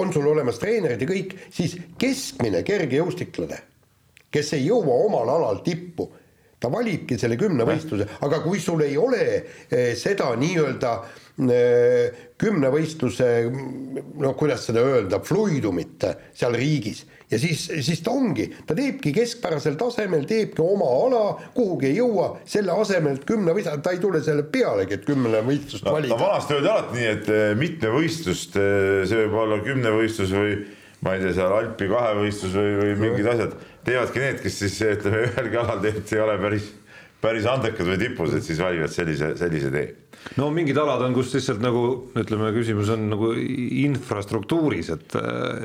on 0.01 0.13
sul 0.13 0.27
olemas 0.27 0.59
treenerid 0.59 1.03
ja 1.05 1.07
kõik, 1.07 1.37
siis 1.53 1.77
keskmine 2.01 2.65
kergejõustiklane, 2.67 3.61
kes 4.35 4.55
ei 4.57 4.65
jõua 4.67 4.97
omal 5.05 5.31
alal 5.31 5.61
tippu, 5.67 6.09
ta 6.59 6.71
valibki 6.73 7.19
selle 7.21 7.37
kümnevõistluse, 7.39 8.09
aga 8.25 8.41
kui 8.43 8.59
sul 8.63 8.81
ei 8.87 8.97
ole 8.99 9.27
seda 10.01 10.31
nii-öelda 10.41 10.95
kümnevõistluse, 12.41 13.29
no 14.25 14.33
kuidas 14.39 14.65
seda 14.71 14.83
öelda, 14.89 15.21
fluidumit 15.23 16.09
seal 16.33 16.57
riigis 16.57 17.05
ja 17.31 17.41
siis, 17.41 17.65
siis 17.87 18.03
ta 18.05 18.13
ongi, 18.15 18.47
ta 18.67 18.77
teebki 18.77 19.13
keskpärasel 19.17 19.79
tasemel, 19.81 20.27
teebki 20.29 20.63
oma 20.65 20.89
ala, 21.07 21.23
kuhugi 21.57 21.91
ei 21.91 21.99
jõua, 21.99 22.31
selle 22.49 22.75
asemel, 22.77 23.19
et 23.19 23.27
kümne 23.29 23.55
võistlus, 23.57 23.83
ta 23.85 23.95
ei 23.97 24.01
tule 24.03 24.23
selle 24.25 24.47
pealegi, 24.55 24.99
et 24.99 25.09
kümne 25.09 25.43
võistlust 25.47 25.87
no, 25.89 25.97
valida 25.97 26.15
no,. 26.15 26.23
vanasti 26.23 26.59
öeldi 26.59 26.73
alati 26.73 26.99
nii, 26.99 27.11
et 27.17 27.35
eh, 27.35 27.51
mitme 27.59 27.93
võistlust, 27.97 28.59
eh, 28.61 29.03
see 29.09 29.21
võib 29.25 29.39
olla 29.45 29.61
kümnevõistlus 29.65 30.35
või 30.37 30.57
ma 31.05 31.17
ei 31.17 31.25
tea, 31.25 31.35
seal 31.37 31.53
Alpi 31.53 31.89
kahevõistlus 31.91 32.55
või, 32.57 32.71
või 32.81 32.95
mingid 33.03 33.29
asjad, 33.35 33.59
teevadki 33.85 34.23
need, 34.23 34.41
kes 34.45 34.63
siis 34.63 34.79
ütleme, 34.89 35.27
ühelgi 35.29 35.61
alal 35.61 35.83
tegelikult 35.83 36.15
ei 36.17 36.25
ole 36.25 36.37
päris, 36.41 36.71
päris 37.25 37.49
andekad 37.51 37.89
või 37.89 38.01
tipus, 38.01 38.35
et 38.37 38.47
siis 38.47 38.61
valivad 38.63 38.93
sellise, 38.93 39.35
sellise 39.41 39.73
tee 39.75 39.87
no 40.39 40.49
mingid 40.55 40.79
alad 40.81 41.03
on, 41.05 41.15
kus 41.17 41.33
lihtsalt 41.37 41.63
nagu 41.63 41.83
ütleme, 42.17 42.51
küsimus 42.57 42.91
on 42.95 43.07
nagu 43.13 43.31
infrastruktuuris, 43.37 44.91
et, 44.95 45.17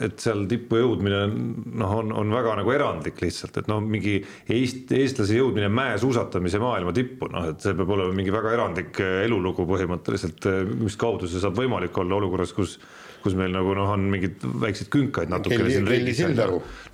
et 0.05 0.19
seal 0.21 0.45
tippu 0.51 0.81
jõudmine 0.81 1.21
noh, 1.29 1.95
on, 2.01 2.13
on 2.23 2.33
väga 2.35 2.57
nagu 2.59 2.73
erandlik 2.75 3.21
lihtsalt, 3.23 3.61
et 3.61 3.69
noh, 3.71 3.81
mingi 3.83 4.19
Eest, 4.49 4.91
eestlase 4.95 5.37
jõudmine 5.37 5.69
mäesuusatamise 5.73 6.61
maailma 6.61 6.93
tippu, 6.95 7.29
noh, 7.33 7.51
et 7.53 7.63
see 7.63 7.75
peab 7.77 7.93
olema 7.95 8.15
mingi 8.15 8.33
väga 8.33 8.55
erandlik 8.57 8.99
elulugu 9.25 9.67
põhimõtteliselt, 9.69 10.49
mis 10.79 10.97
kaudu 10.99 11.29
see 11.29 11.41
saab 11.43 11.57
võimalik 11.59 11.95
olla 12.01 12.19
olukorras, 12.19 12.55
kus 12.55 12.79
kus 13.19 13.35
meil 13.35 13.51
nagu 13.51 13.73
noh, 13.75 13.89
on 13.91 14.05
mingid 14.13 14.43
väikseid 14.61 14.87
künkaid 14.93 15.31
natukene 15.31 15.71
siin 15.71 15.87
riigis. 15.89 16.21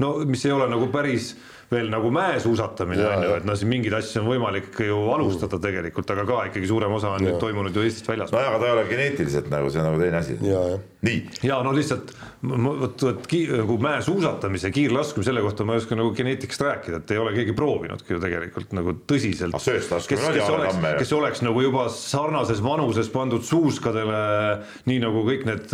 no 0.01 0.15
mis 0.25 0.45
ei 0.47 0.55
ole 0.55 0.65
nagu 0.71 0.87
päris 0.93 1.35
veel 1.71 1.89
nagu 1.89 2.11
mäesuusatamine 2.13 3.05
on 3.09 3.23
ju, 3.25 3.31
et 3.39 3.47
noh, 3.47 3.57
siin 3.57 3.71
mingeid 3.71 3.95
asju 3.97 4.21
on 4.21 4.29
võimalik 4.29 4.77
ju 4.85 4.97
alustada 5.15 5.57
tegelikult, 5.61 6.11
aga 6.13 6.25
ka 6.29 6.41
ikkagi 6.51 6.69
suurem 6.69 6.93
osa 6.93 7.15
on 7.15 7.23
ja. 7.23 7.31
nüüd 7.31 7.41
toimunud 7.41 7.75
ju 7.75 7.85
Eestist 7.85 8.09
väljas. 8.09 8.33
no 8.33 8.41
aga 8.41 8.59
ta 8.61 8.69
ei 8.69 8.75
ole 8.75 8.85
geneetiliselt 8.91 9.49
nagu, 9.53 9.71
see 9.73 9.81
on 9.81 9.89
nagu 9.89 10.01
teine 10.01 10.21
asi. 10.21 10.37
nii. 11.05 11.17
ja 11.49 11.57
no 11.65 11.73
lihtsalt 11.75 12.13
vot, 12.45 13.01
vot 13.07 13.33
nagu 13.55 13.77
mäesuusatamise, 13.81 14.71
kiirlaskmine, 14.75 15.25
selle 15.25 15.41
kohta 15.45 15.65
ma 15.65 15.75
ei 15.75 15.81
oska 15.81 15.97
nagu 15.97 16.13
geneetikast 16.17 16.65
rääkida, 16.67 17.01
et 17.01 17.15
ei 17.15 17.21
ole 17.23 17.33
keegi 17.35 17.57
proovinudki 17.57 18.13
ju 18.13 18.21
tegelikult 18.21 18.77
nagu 18.77 18.95
tõsiselt. 19.09 19.57
kes, 19.57 19.89
kes 20.11 20.53
oleks, 20.53 20.79
kes 21.01 21.15
oleks 21.17 21.43
nagu 21.45 21.65
juba 21.65 21.87
sarnases 21.93 22.61
vanuses 22.65 23.09
pandud 23.13 23.45
suuskadele, 23.45 24.21
nii 24.89 25.01
nagu 25.01 25.25
kõik 25.25 25.49
need, 25.49 25.67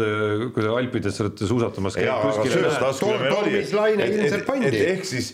kui 0.55 0.63
te 0.63 0.71
Alpides 0.71 1.21
olete 1.25 1.51
suusatamas. 1.51 1.99
aga 1.99 2.47
sööstlaskmine 2.47 3.21
meil 3.27 3.39
oli, 3.43 3.63
ehk 4.95 5.07
siis 5.07 5.33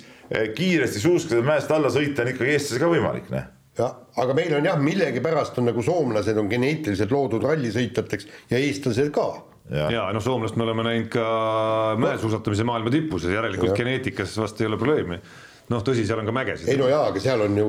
kiiresti 0.56 1.04
suuskada 1.04 1.46
mäest 1.46 1.72
alla 1.72 1.92
sõita 1.94 2.26
on 2.26 2.34
ikkagi 2.34 2.56
eestlase 2.56 2.82
ka 2.84 2.92
võimalik, 2.92 3.30
noh 3.34 3.54
jah, 3.78 3.98
aga 4.22 4.36
meil 4.38 4.56
on 4.58 4.66
jah, 4.68 4.80
millegipärast 4.82 5.60
on 5.62 5.70
nagu 5.70 5.84
soomlased 5.86 6.40
on 6.40 6.50
geneetiliselt 6.52 7.14
loodud 7.14 7.46
rallisõitjateks 7.46 8.30
ja 8.52 8.62
eestlased 8.62 9.12
ka. 9.16 9.28
ja, 9.70 9.90
ja 9.94 10.06
noh, 10.16 10.24
soomlast 10.24 10.58
me 10.58 10.66
oleme 10.68 10.86
näinud 10.88 11.12
ka 11.14 11.28
mäesuusatamise 12.02 12.66
maailma 12.68 12.94
tipus 12.94 13.28
ja 13.28 13.38
järelikult 13.38 13.74
ja. 13.74 13.78
geneetikas 13.78 14.38
vast 14.40 14.62
ei 14.62 14.70
ole 14.70 14.80
probleemi 14.82 15.20
noh, 15.68 15.84
tõsi, 15.84 16.06
seal 16.08 16.22
on 16.22 16.30
ka 16.30 16.36
mägesid. 16.36 16.72
ei 16.72 16.80
no 16.80 16.88
jaa, 16.92 17.10
aga 17.12 17.22
seal 17.22 17.44
on 17.44 17.60
ju, 17.60 17.68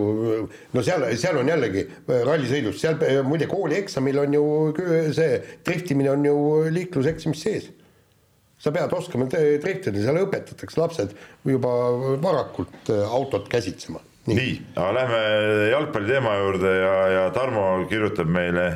no 0.75 0.87
seal, 0.87 1.05
seal 1.19 1.41
on 1.41 1.51
jällegi 1.51 1.85
rallisõidus, 2.09 2.79
seal 2.81 3.25
muide 3.27 3.51
koolieksamil 3.51 4.23
on 4.25 4.39
ju 4.39 4.47
see 5.17 5.43
driftimine 5.67 6.15
on 6.15 6.25
ju 6.31 6.39
liikluseksimis 6.79 7.45
sees 7.45 7.69
sa 8.59 8.73
pead 8.75 8.93
oskama 8.95 9.29
driftida, 9.31 9.95
seal 10.03 10.19
õpetatakse 10.25 10.81
lapsed 10.81 11.15
juba 11.47 11.71
varakult 12.23 12.91
äh, 12.93 13.05
autot 13.07 13.49
käsitsema. 13.51 14.03
nii, 14.29 14.37
nii, 14.37 14.57
aga 14.77 14.91
lähme 14.97 15.23
jalgpalli 15.73 16.13
teema 16.13 16.35
juurde 16.43 16.75
ja, 16.75 16.97
ja 17.15 17.23
Tarmo 17.33 17.71
kirjutab 17.89 18.29
meile, 18.29 18.67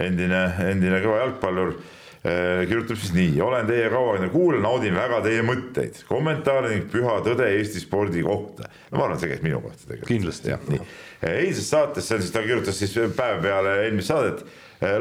endine, 0.00 0.42
endine 0.64 0.98
kõva 1.04 1.20
jalgpallur 1.26 1.74
äh, 1.76 2.64
kirjutab 2.70 2.98
siis 3.02 3.12
nii, 3.14 3.36
olen 3.44 3.68
teie 3.68 3.90
kauaaegne 3.92 4.30
kuulaja, 4.32 4.64
naudin 4.64 4.96
väga 4.96 5.20
teie 5.28 5.44
mõtteid, 5.46 6.00
kommentaare 6.08 6.72
ning 6.72 6.88
püha 6.92 7.20
tõde 7.26 7.50
Eesti 7.58 7.84
spordi 7.84 8.24
kohta. 8.26 8.70
no 8.88 8.98
ma 8.98 9.06
arvan, 9.06 9.18
et 9.18 9.26
see 9.26 9.34
käib 9.34 9.44
minu 9.44 9.60
kohta 9.66 9.84
tegelikult. 9.84 10.12
kindlasti 10.14 10.54
jah. 10.54 10.68
nii, 10.72 10.86
eilses 11.34 11.68
saates, 11.68 12.08
see 12.08 12.16
on 12.16 12.24
siis, 12.24 12.32
ta 12.32 12.46
kirjutas 12.48 12.80
siis 12.80 12.96
päev 13.18 13.44
peale 13.44 13.82
eelmist 13.84 14.08
saadet 14.08 14.46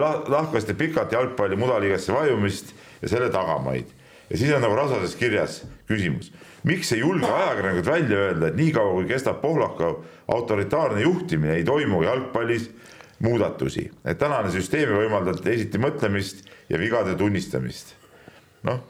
lah, 0.01 0.19
lahkasite 0.27 0.75
pikalt 0.75 1.15
jalgpalli 1.15 1.55
mudaliigasse 1.55 2.11
vajumist 2.11 2.75
ja 2.99 3.15
selle 3.15 3.31
tagamaid 3.31 3.95
ja 4.29 4.37
siis 4.37 4.53
on 4.53 4.63
nagu 4.63 4.75
rasases 4.75 5.15
kirjas 5.19 5.61
küsimus, 5.87 6.31
miks 6.67 6.91
ei 6.95 6.99
julge 7.03 7.29
ajakirjanikud 7.31 7.87
välja 7.87 8.19
öelda, 8.25 8.49
et 8.49 8.59
niikaua 8.59 8.93
kui 8.97 9.07
kestab 9.09 9.39
Pohlaku 9.41 9.93
autoritaarne 10.33 11.01
juhtimine, 11.05 11.55
ei 11.55 11.63
toimu 11.67 12.03
jalgpallis 12.03 12.69
muudatusi, 13.23 13.87
et 14.05 14.19
tänane 14.19 14.51
süsteem 14.53 14.91
ei 14.91 15.05
võimalda 15.05 15.33
teisiti 15.41 15.79
mõtlemist 15.81 16.45
ja 16.69 16.79
vigade 16.79 17.15
tunnistamist. 17.17 17.95
noh. 18.67 18.85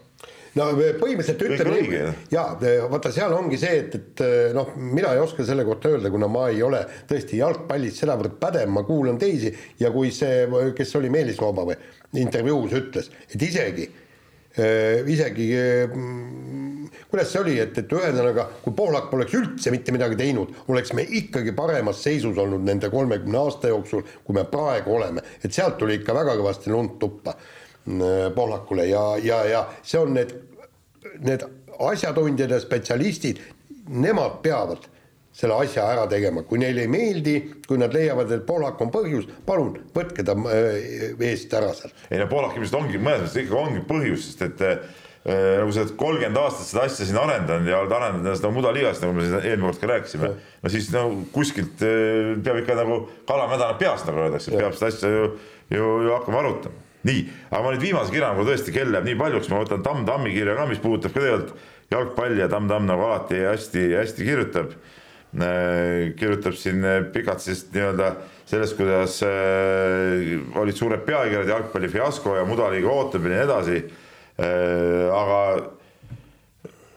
No 0.57 0.71
põhimõtteliselt 0.73 1.41
ütleme, 1.45 1.99
ja 2.33 2.43
vaata, 2.89 3.11
seal 3.13 3.33
ongi 3.35 3.59
see, 3.61 3.75
et, 3.83 3.93
et 3.99 4.23
noh, 4.57 4.71
mina 4.73 5.11
ei 5.13 5.21
oska 5.21 5.45
selle 5.45 5.61
kohta 5.67 5.91
öelda, 5.91 6.09
kuna 6.09 6.25
ma 6.31 6.47
ei 6.49 6.63
ole 6.65 6.79
tõesti 7.05 7.37
jalgpallis 7.43 7.99
sedavõrd 8.01 8.39
pädev, 8.41 8.71
ma 8.73 8.81
kuulan 8.87 9.19
teisi 9.21 9.51
ja 9.77 9.91
kui 9.93 10.09
see, 10.15 10.47
kes 10.73 10.95
oli 10.97 11.11
Meelis 11.13 11.37
Vaba 11.43 11.67
või 11.67 11.77
intervjuus 12.23 12.73
ütles, 12.79 13.11
et 13.29 13.45
isegi 13.45 13.85
isegi 14.57 15.51
äh, 15.57 15.97
kuidas 17.09 17.31
see 17.31 17.41
oli, 17.41 17.55
et, 17.61 17.77
et 17.79 17.93
ühesõnaga, 17.93 18.47
kui 18.63 18.75
Pohlak 18.75 19.09
poleks 19.11 19.35
üldse 19.37 19.71
mitte 19.73 19.93
midagi 19.95 20.17
teinud, 20.19 20.53
oleks 20.71 20.93
me 20.97 21.05
ikkagi 21.19 21.53
paremas 21.55 22.01
seisus 22.03 22.37
olnud 22.41 22.65
nende 22.67 22.89
kolmekümne 22.93 23.39
aasta 23.39 23.71
jooksul, 23.71 24.03
kui 24.25 24.35
me 24.37 24.43
praegu 24.49 24.97
oleme, 24.97 25.23
et 25.43 25.53
sealt 25.53 25.77
tuli 25.79 25.99
ikka 26.01 26.15
väga 26.17 26.35
kõvasti 26.39 26.73
lund 26.73 26.97
tuppa 27.01 27.35
äh, 27.37 28.27
Pohlakule 28.35 28.89
ja, 28.89 29.05
ja, 29.23 29.41
ja 29.47 29.63
see 29.81 30.01
on 30.01 30.13
need, 30.17 30.35
need 31.23 31.47
asjatundjad 31.87 32.55
ja 32.55 32.61
spetsialistid, 32.61 33.41
nemad 33.87 34.41
peavad 34.43 34.89
selle 35.37 35.57
asja 35.61 35.85
ära 35.93 36.05
tegema, 36.09 36.41
kui 36.47 36.61
neile 36.61 36.85
ei 36.85 36.91
meeldi, 36.91 37.35
kui 37.67 37.77
nad 37.77 37.93
leiavad, 37.93 38.31
et 38.33 38.45
Poolak 38.47 38.79
on 38.81 38.93
põhjus, 38.93 39.27
palun 39.45 39.75
võtke 39.93 40.25
ta 40.25 40.33
äh, 40.33 41.11
eest 41.29 41.53
ära 41.53 41.73
sealt. 41.77 42.07
ei 42.09 42.21
no 42.21 42.29
Poolak 42.31 42.57
ilmselt 42.57 42.79
ongi, 42.81 43.01
mõnes 43.01 43.27
mõttes 43.27 43.43
ikkagi 43.43 43.61
ongi 43.61 43.83
põhjus, 43.89 44.31
sest 44.31 44.47
et 44.47 44.65
nagu 45.27 45.73
sa 45.75 45.83
oled 45.83 45.95
kolmkümmend 45.99 46.39
aastat 46.39 46.69
seda 46.69 46.83
asja 46.87 47.05
siin 47.07 47.17
arendanud 47.19 47.67
ja 47.67 47.81
oled 47.81 47.91
arendanud 47.91 48.37
seda 48.39 48.51
mudaliigast, 48.55 49.03
nagu 49.03 49.15
me 49.17 49.25
siin 49.25 49.41
eelmine 49.41 49.67
kord 49.67 49.81
ka 49.81 49.89
rääkisime, 49.91 50.29
no 50.63 50.71
siis 50.71 50.87
no 50.93 51.01
kuskilt 51.33 51.83
peab 51.83 52.61
ikka 52.61 52.77
nagu 52.79 53.01
kala 53.27 53.49
mädaneb 53.51 53.81
peast, 53.81 54.07
nagu 54.07 54.23
öeldakse, 54.23 54.53
peab 54.55 54.77
seda 54.77 54.91
asja 54.93 55.11
ju, 55.11 55.25
ju, 55.73 55.89
ju 56.05 56.13
hakkama 56.15 56.39
arutama. 56.45 56.85
nii, 57.07 57.25
aga 57.49 57.59
ma 57.63 57.73
nüüd 57.73 57.83
viimase 57.83 58.13
kirja 58.13 58.31
nagu 58.31 58.47
tõesti, 58.47 58.71
kell 58.75 58.93
läheb 58.93 59.09
nii 59.09 59.19
paljuks, 59.19 59.51
ma 59.51 59.59
võtan 59.65 59.83
Tamm 59.83 60.07
Tammi 60.07 60.31
kirja 60.31 60.55
ka, 60.55 60.69
mis 60.71 60.79
puudutab 60.83 61.11
ka 61.11 61.19
tegelikult 61.19 61.67
jalgpalli 61.91 62.41
ja 62.41 62.47
Tamm 62.51 62.71
Tamm 62.71 62.87
nagu 62.87 63.03
alati 63.09 63.43
hästi-hästi 63.43 64.27
kirjutab 64.27 64.73
kirjutab 66.17 66.57
siin 66.57 66.83
äh, 66.85 66.99
pikalt 67.13 67.43
siis 67.43 67.65
nii-öelda 67.73 68.11
sellest, 68.47 68.77
kuidas 68.79 69.21
äh, 69.27 70.35
olid 70.57 70.77
suured 70.77 71.05
pealkirjad, 71.05 71.49
jalgpallifiasko 71.53 72.37
ja 72.39 72.45
mudaliiga 72.47 72.91
ootab 72.91 73.25
ja 73.27 73.33
nii 73.33 73.43
edasi. 73.45 73.81
aga 74.37 75.37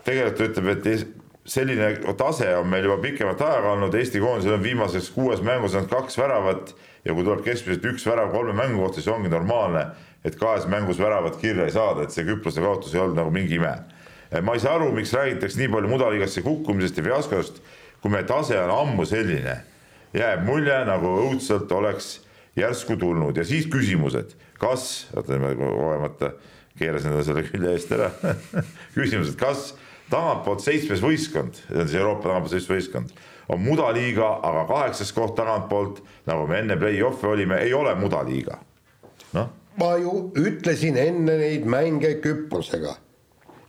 tegelikult 0.04 0.42
ütleb, 0.50 0.66
et 0.74 1.06
selline 1.48 1.94
tase 2.18 2.50
on 2.58 2.68
meil 2.68 2.84
juba 2.84 2.98
pikemat 3.00 3.40
aega 3.46 3.72
olnud, 3.72 3.94
Eesti 3.96 4.20
koondisel 4.20 4.58
on 4.58 4.64
viimases 4.64 5.08
kuues 5.14 5.40
mängus 5.44 5.74
olnud 5.74 5.88
kaks 5.88 6.18
väravat 6.20 6.74
ja 7.04 7.14
kui 7.16 7.24
tuleb 7.24 7.42
keskmiselt 7.46 7.86
üks 7.94 8.04
värav 8.06 8.32
kolme 8.34 8.52
mängu 8.56 8.82
kohta, 8.82 9.00
siis 9.00 9.08
ongi 9.08 9.32
normaalne, 9.32 9.86
et 10.24 10.36
kahes 10.36 10.66
mängus 10.68 11.00
väravat 11.00 11.38
kirja 11.40 11.66
ei 11.66 11.74
saada, 11.74 12.04
et 12.04 12.14
see 12.14 12.26
Küprose 12.28 12.60
kaotus 12.60 12.94
ei 12.94 13.00
olnud 13.00 13.16
nagu 13.22 13.32
mingi 13.34 13.56
ime. 13.56 13.72
ma 14.42 14.54
ei 14.54 14.60
saa 14.62 14.76
aru, 14.76 14.92
miks 14.94 15.14
räägitakse 15.16 15.58
nii 15.58 15.72
palju 15.72 15.88
mudaliigasse 15.90 16.42
kukkumisest 16.46 17.00
ja 17.00 17.04
fiaskost, 17.08 17.62
kui 18.02 18.12
meie 18.12 18.26
tase 18.28 18.58
on 18.60 18.72
ammu 18.74 19.06
selline. 19.06 19.60
jääb 20.14 20.42
mulje, 20.42 20.74
nagu 20.88 21.12
õudselt 21.22 21.70
oleks 21.72 22.20
järsku 22.58 22.96
tulnud 22.98 23.36
ja 23.36 23.44
siis 23.46 23.68
küsimused, 23.70 24.34
kas, 24.58 25.06
oota 25.14 25.38
ma 25.38 25.52
kogemata 25.54 26.32
keerasin 26.78 27.14
selle 27.24 27.44
külje 27.46 27.74
eest 27.76 27.92
ära 27.94 28.10
küsimused, 28.96 29.36
kas 29.38 29.74
tagantpoolt 30.10 30.64
seitsmes 30.64 31.02
võistkond, 31.04 31.60
see 31.66 31.78
on 31.78 31.86
siis 31.86 32.00
Euroopa 32.00 32.26
tagantpoolt 32.26 32.54
seitsmes 32.56 32.74
võistkond, 32.78 33.14
on 33.50 33.62
mudaliiga, 33.62 34.32
aga 34.46 34.64
kaheksas 34.68 35.12
koht 35.14 35.36
tagantpoolt, 35.38 36.02
nagu 36.30 36.46
me 36.50 36.60
enne 36.62 36.78
play-off'i 36.80 37.30
olime, 37.30 37.60
ei 37.62 37.74
ole 37.74 37.94
mudaliiga. 37.98 38.58
noh. 39.36 39.50
ma 39.78 39.94
ju 40.02 40.32
ütlesin 40.38 40.98
enne 40.98 41.38
neid 41.38 41.66
mänge 41.70 42.16
Küprosega, 42.22 42.96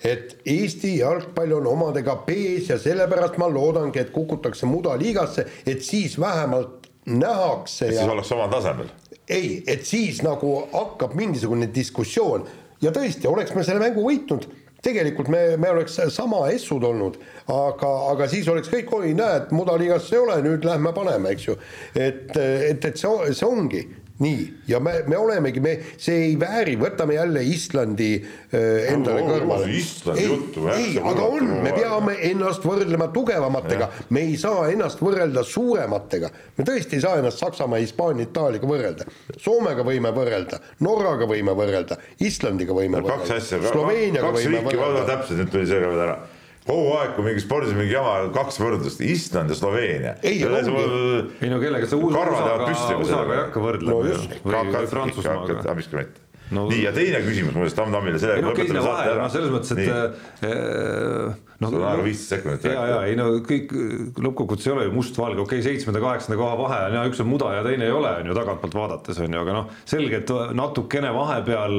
et 0.04 0.38
Eesti 0.46 0.96
jalgpall 0.98 1.54
on 1.60 1.68
omadega 1.68 2.16
B-s 2.26 2.72
ja 2.74 2.80
sellepärast 2.82 3.38
ma 3.42 3.50
loodangi, 3.50 4.02
et 4.02 4.14
kukutakse 4.14 4.66
mudaliigasse, 4.66 5.46
et 5.66 5.84
siis 5.86 6.20
vähemalt 6.20 6.90
nähakse. 7.06 7.86
et 7.86 7.94
ja... 7.94 8.00
siis 8.00 8.12
ollakse 8.12 8.36
omal 8.36 8.50
tasemel. 8.50 8.90
ei, 9.30 9.64
et 9.68 9.86
siis 9.86 10.24
nagu 10.26 10.56
hakkab 10.74 11.14
mingisugune 11.18 11.70
diskussioon 11.76 12.48
ja 12.82 12.92
tõesti, 12.92 13.30
oleks 13.30 13.56
me 13.56 13.64
selle 13.64 13.84
mängu 13.84 14.06
võitnud 14.08 14.50
tegelikult 14.82 15.30
me, 15.30 15.58
me 15.62 15.70
oleks 15.70 16.00
sama 16.10 16.48
essud 16.50 16.84
olnud, 16.84 17.20
aga, 17.54 17.90
aga 18.12 18.28
siis 18.32 18.48
oleks 18.50 18.70
kõik, 18.72 18.90
oi 18.98 19.14
näed, 19.18 19.52
mudaliigas 19.54 20.10
ei 20.14 20.22
ole, 20.22 20.40
nüüd 20.46 20.66
lähme 20.66 20.94
paneme, 20.96 21.36
eks 21.36 21.48
ju. 21.52 21.58
et, 21.94 22.32
et, 22.34 22.86
et 22.90 22.98
see, 22.98 23.34
see 23.38 23.48
ongi 23.48 23.84
nii, 24.22 24.46
ja 24.70 24.80
me, 24.84 24.94
me 25.10 25.18
olemegi, 25.18 25.62
me, 25.64 25.74
see 26.02 26.28
ei 26.28 26.34
vääri, 26.40 26.76
võtame 26.80 27.16
jälle 27.18 27.44
Islandi 27.48 28.10
äh, 28.18 28.92
endale 28.94 29.24
no, 29.26 29.34
kõrvale. 29.34 29.70
Islandi 29.78 30.26
juttu. 30.28 30.66
ei, 30.74 30.96
aga 31.00 31.28
on, 31.28 31.54
me 31.66 31.74
peame 31.76 32.18
ennast 32.30 32.66
võrdlema 32.68 33.10
tugevamatega, 33.16 33.90
me 34.14 34.26
ei 34.30 34.36
saa 34.42 34.68
ennast 34.72 35.02
võrrelda 35.04 35.46
suurematega. 35.48 36.32
me 36.58 36.68
tõesti 36.68 37.00
ei 37.00 37.06
saa 37.06 37.22
ennast 37.22 37.42
Saksamaa, 37.42 37.82
Hispaania, 37.82 38.28
Itaaliaga 38.30 38.70
võrrelda. 38.70 39.08
Soomega 39.42 39.86
võime 39.88 40.14
võrrelda, 40.16 40.62
Norraga 40.86 41.30
võime 41.30 41.56
võrrelda, 41.58 41.98
Islandiga 42.22 42.78
võime 42.78 43.00
no, 43.00 43.08
võrrelda. 43.08 43.26
kaks 43.26 43.38
asja, 43.40 43.64
kaks 43.64 44.46
riiki, 44.46 44.78
täpselt, 45.10 45.42
nüüd 45.42 45.52
tuli 45.56 45.68
see 45.70 45.82
ka 45.82 45.90
veel 45.90 46.06
ära 46.10 46.20
kogu 46.68 46.96
aeg, 47.00 47.14
kui 47.18 47.26
mingi 47.26 47.44
spordis 47.44 47.76
mingi 47.78 47.96
jama, 47.96 48.18
kaks 48.36 48.60
võrdlust, 48.62 49.02
Island 49.06 49.54
ja 49.54 49.58
Sloveenia. 49.58 50.16
ei, 50.22 50.42
ei 50.42 51.54
no 51.54 51.62
kellega 51.62 51.90
sa 51.90 52.00
USA-ga, 52.00 52.68
USA-ga 53.00 53.38
ei 53.38 53.44
hakka 53.46 53.64
võrdlema 53.64 53.96
no, 53.96 54.02
ju, 54.10 54.20
või, 54.46 54.60
või 54.76 54.92
Prantsusmaaga. 54.96 55.78
miks 55.80 55.90
ka 55.92 56.04
mitte 56.04 56.28
no.. 56.52 56.68
nii 56.72 56.84
ja 56.86 56.92
teine 56.96 57.22
küsimus 57.26 57.56
muuseas 57.58 57.78
Tammile. 57.78 58.20
ei 58.36 58.46
no 58.46 58.54
kesine 58.58 58.84
vahe, 58.86 59.16
no 59.18 59.30
selles 59.34 59.54
mõttes, 59.54 59.74
et 59.78 61.51
noh. 61.62 61.72
sul 61.72 61.82
on 61.82 61.88
aega 61.92 62.06
viisteist 62.06 62.34
sekundit. 62.36 62.66
ja, 62.72 62.86
ja 62.90 63.00
ei 63.08 63.16
no 63.20 63.28
kõik 63.46 63.74
lõppkokkuvõttes 64.22 64.68
ei 64.68 64.74
ole 64.74 64.86
ju 64.88 64.94
mustvalge, 64.96 65.40
okei 65.44 65.62
okay,, 65.62 65.66
seitsmenda, 65.66 66.02
kaheksanda 66.04 66.38
koha 66.40 66.58
vahe 66.60 66.80
on 66.88 66.98
ja 66.98 67.04
üks 67.10 67.22
on 67.24 67.30
muda 67.30 67.52
ja 67.58 67.64
teine 67.66 67.88
ei 67.88 67.96
ole, 67.96 68.12
on 68.22 68.32
ju 68.32 68.38
tagantpoolt 68.38 68.78
vaadates 68.78 69.22
on 69.22 69.38
ju, 69.38 69.44
aga 69.46 69.56
noh, 69.58 69.70
selge, 69.90 70.22
et 70.22 70.34
natukene 70.58 71.12
vahepeal 71.16 71.78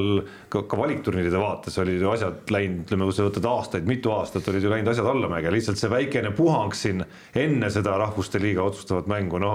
ka, 0.52 0.64
ka 0.70 0.80
valikturniiride 0.80 1.40
vaates 1.42 1.78
olid 1.82 2.02
ju 2.02 2.12
asjad 2.12 2.52
läinud, 2.54 2.84
ütleme, 2.86 3.09
kui 3.09 3.16
sa 3.16 3.26
võtad 3.26 3.48
aastaid, 3.52 3.88
mitu 3.88 4.14
aastat 4.14 4.48
olid 4.52 4.66
ju 4.66 4.72
läinud 4.72 4.92
asjad 4.92 5.09
allamäge, 5.12 5.52
lihtsalt 5.54 5.80
see 5.80 5.90
väikene 5.92 6.32
puhang 6.36 6.74
siin 6.76 7.04
enne 7.38 7.70
seda 7.72 7.96
rahvuste 8.00 8.40
liiga 8.42 8.64
otsustavat 8.66 9.10
mängu, 9.10 9.40
no 9.42 9.52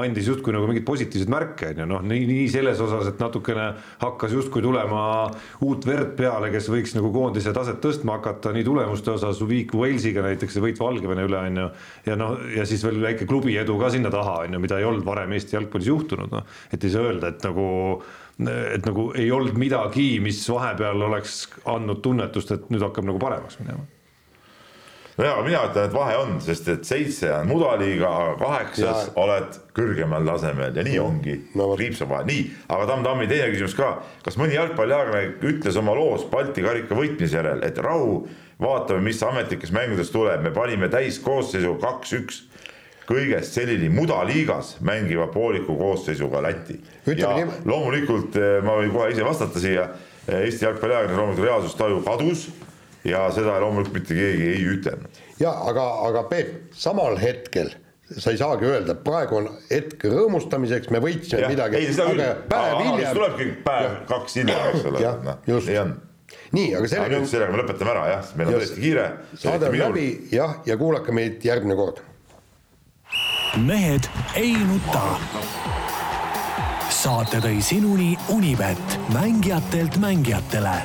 andis 0.00 0.30
justkui 0.30 0.54
nagu 0.56 0.68
mingeid 0.70 0.86
positiivseid 0.88 1.32
märke, 1.32 1.72
on 1.74 1.84
ju, 1.84 1.88
noh, 1.90 2.04
nii, 2.06 2.24
nii 2.30 2.48
selles 2.52 2.80
osas, 2.82 3.10
et 3.10 3.22
natukene 3.22 3.68
hakkas 4.02 4.34
justkui 4.36 4.64
tulema 4.64 5.04
uut 5.66 5.86
verd 5.88 6.14
peale, 6.18 6.50
kes 6.54 6.70
võiks 6.72 6.94
nagu 6.96 7.10
koondise 7.14 7.52
taset 7.56 7.80
tõstma 7.82 8.18
hakata 8.18 8.52
nii 8.56 8.66
tulemuste 8.66 9.14
osas, 9.16 9.40
Viik 9.66 9.74
Walesiga 9.74 10.22
näiteks 10.22 10.56
ja 10.56 10.62
võit 10.62 10.78
Valgevene 10.78 11.24
üle 11.26 11.38
on 11.40 11.58
ju. 11.58 11.66
ja 12.06 12.16
noh, 12.18 12.36
ja 12.54 12.66
siis 12.68 12.84
veel 12.86 13.00
väike 13.02 13.26
klubi 13.26 13.56
edu 13.58 13.78
ka 13.80 13.90
sinna 13.90 14.12
taha 14.14 14.44
on 14.44 14.54
ju, 14.54 14.62
mida 14.62 14.78
ei 14.78 14.86
olnud 14.86 15.04
varem 15.06 15.32
Eesti 15.34 15.56
jalgpallis 15.56 15.90
juhtunud, 15.90 16.30
noh. 16.30 16.46
et 16.70 16.84
ei 16.84 16.92
saa 16.92 17.08
öelda, 17.10 17.32
et 17.34 17.42
nagu, 17.46 17.66
et 18.46 18.86
nagu 18.86 19.10
ei 19.18 19.30
olnud 19.34 19.58
midagi, 19.58 20.08
mis 20.22 20.44
vahepeal 20.50 21.02
oleks 21.10 21.42
andnud 21.66 22.02
tunnetust, 22.04 22.54
et 22.54 22.70
nüüd 22.70 22.86
hakkab 22.86 23.10
nagu 23.10 23.22
paremaks 23.22 23.58
minema 23.64 23.86
nojah, 25.16 25.38
mina 25.44 25.62
ütlen, 25.64 25.88
et 25.88 25.94
vahe 25.96 26.16
on, 26.20 26.34
sest 26.44 26.66
et 26.68 26.84
seitse 26.84 27.30
on 27.32 27.48
mudaliiga, 27.48 28.08
aga 28.08 28.34
kaheksas 28.40 29.06
ja. 29.06 29.12
oled 29.22 29.58
kõrgemal 29.76 30.26
tasemel 30.28 30.76
ja 30.76 30.84
nii 30.84 30.98
ongi 31.00 31.36
no,. 31.56 31.70
kriips 31.76 32.02
on 32.04 32.10
vahe, 32.12 32.26
nii, 32.28 32.42
aga 32.68 32.88
Tamm 32.90 33.06
Tammi 33.06 33.28
teine 33.30 33.48
küsimus 33.54 33.76
ka. 33.78 33.94
kas 34.24 34.36
mõni 34.40 34.58
jalgpalliajakirjanik 34.58 35.46
ütles 35.52 35.80
oma 35.80 35.96
loos 35.96 36.26
Balti 36.32 36.64
karika 36.64 36.98
võitmise 36.98 37.40
järel, 37.40 37.64
et 37.64 37.80
rahu, 37.80 38.26
vaatame, 38.62 39.04
mis 39.04 39.22
ametlikes 39.22 39.72
mängudes 39.74 40.10
tuleb, 40.14 40.42
me 40.44 40.52
panime 40.54 40.88
täiskoosseisu 40.92 41.76
kaks-üks 41.82 42.42
kõigest 43.06 43.54
selline 43.54 43.88
mudaliigas 43.94 44.76
mängiva 44.84 45.28
pooliku 45.30 45.76
koosseisuga 45.78 46.42
Läti. 46.42 46.80
ja 47.06 47.32
nii... 47.36 47.62
loomulikult 47.64 48.36
eh, 48.40 48.58
ma 48.66 48.78
võin 48.80 48.92
kohe 48.94 49.10
ise 49.14 49.24
vastata 49.26 49.62
siia, 49.62 49.88
eh, 50.26 50.46
Eesti 50.48 50.66
jalgpalliajakirjanik 50.66 51.20
loomulikult 51.20 51.46
reaalsustaju 51.46 52.02
kadus 52.06 52.48
ja 53.06 53.26
seda 53.34 53.60
loomulikult 53.62 54.00
mitte 54.00 54.18
keegi 54.18 54.48
ei 54.56 54.68
ütelnud. 54.74 55.20
ja 55.40 55.54
aga, 55.70 55.86
aga 56.08 56.24
Peep, 56.30 56.56
samal 56.74 57.20
hetkel 57.22 57.70
sa 58.06 58.30
ei 58.30 58.38
saagi 58.38 58.66
öelda, 58.66 58.94
praegu 59.02 59.40
on 59.40 59.48
hetk 59.70 60.04
rõõmustamiseks, 60.06 60.90
me 60.94 61.00
võitsime 61.02 61.50
midagi. 61.50 61.80
ei, 61.80 61.94
seda 61.94 62.10
küll, 62.12 62.26
aga 62.54 62.82
hiljem... 62.82 63.14
tulebki 63.18 63.48
päev, 63.66 63.96
kaks 64.10 64.36
hiljem, 64.40 64.66
eks 64.72 64.90
ole. 64.90 65.14
noh, 65.26 65.40
nii 65.46 65.80
on. 65.82 65.96
Nii, 66.52 66.74
aga 66.78 66.88
sellega. 66.88 67.20
nüüd 67.20 67.30
sellega 67.30 67.54
me 67.54 67.62
lõpetame 67.62 67.94
ära 67.94 68.04
jah, 68.10 68.28
meil 68.36 68.52
on 68.52 68.60
tõesti 68.60 68.82
kiire. 68.82 69.06
saade 69.34 69.70
on 69.70 69.78
läbi 69.80 70.06
jah, 70.32 70.60
ja 70.66 70.76
kuulake 70.76 71.14
meid 71.16 71.44
järgmine 71.44 71.78
kord. 71.78 72.02
mehed 73.56 74.10
ei 74.36 74.54
nuta. 74.68 75.04
saate 76.90 77.42
tõi 77.42 77.58
sinuni 77.62 78.14
Unibet, 78.34 79.00
mängijatelt 79.14 80.00
mängijatele 80.02 80.80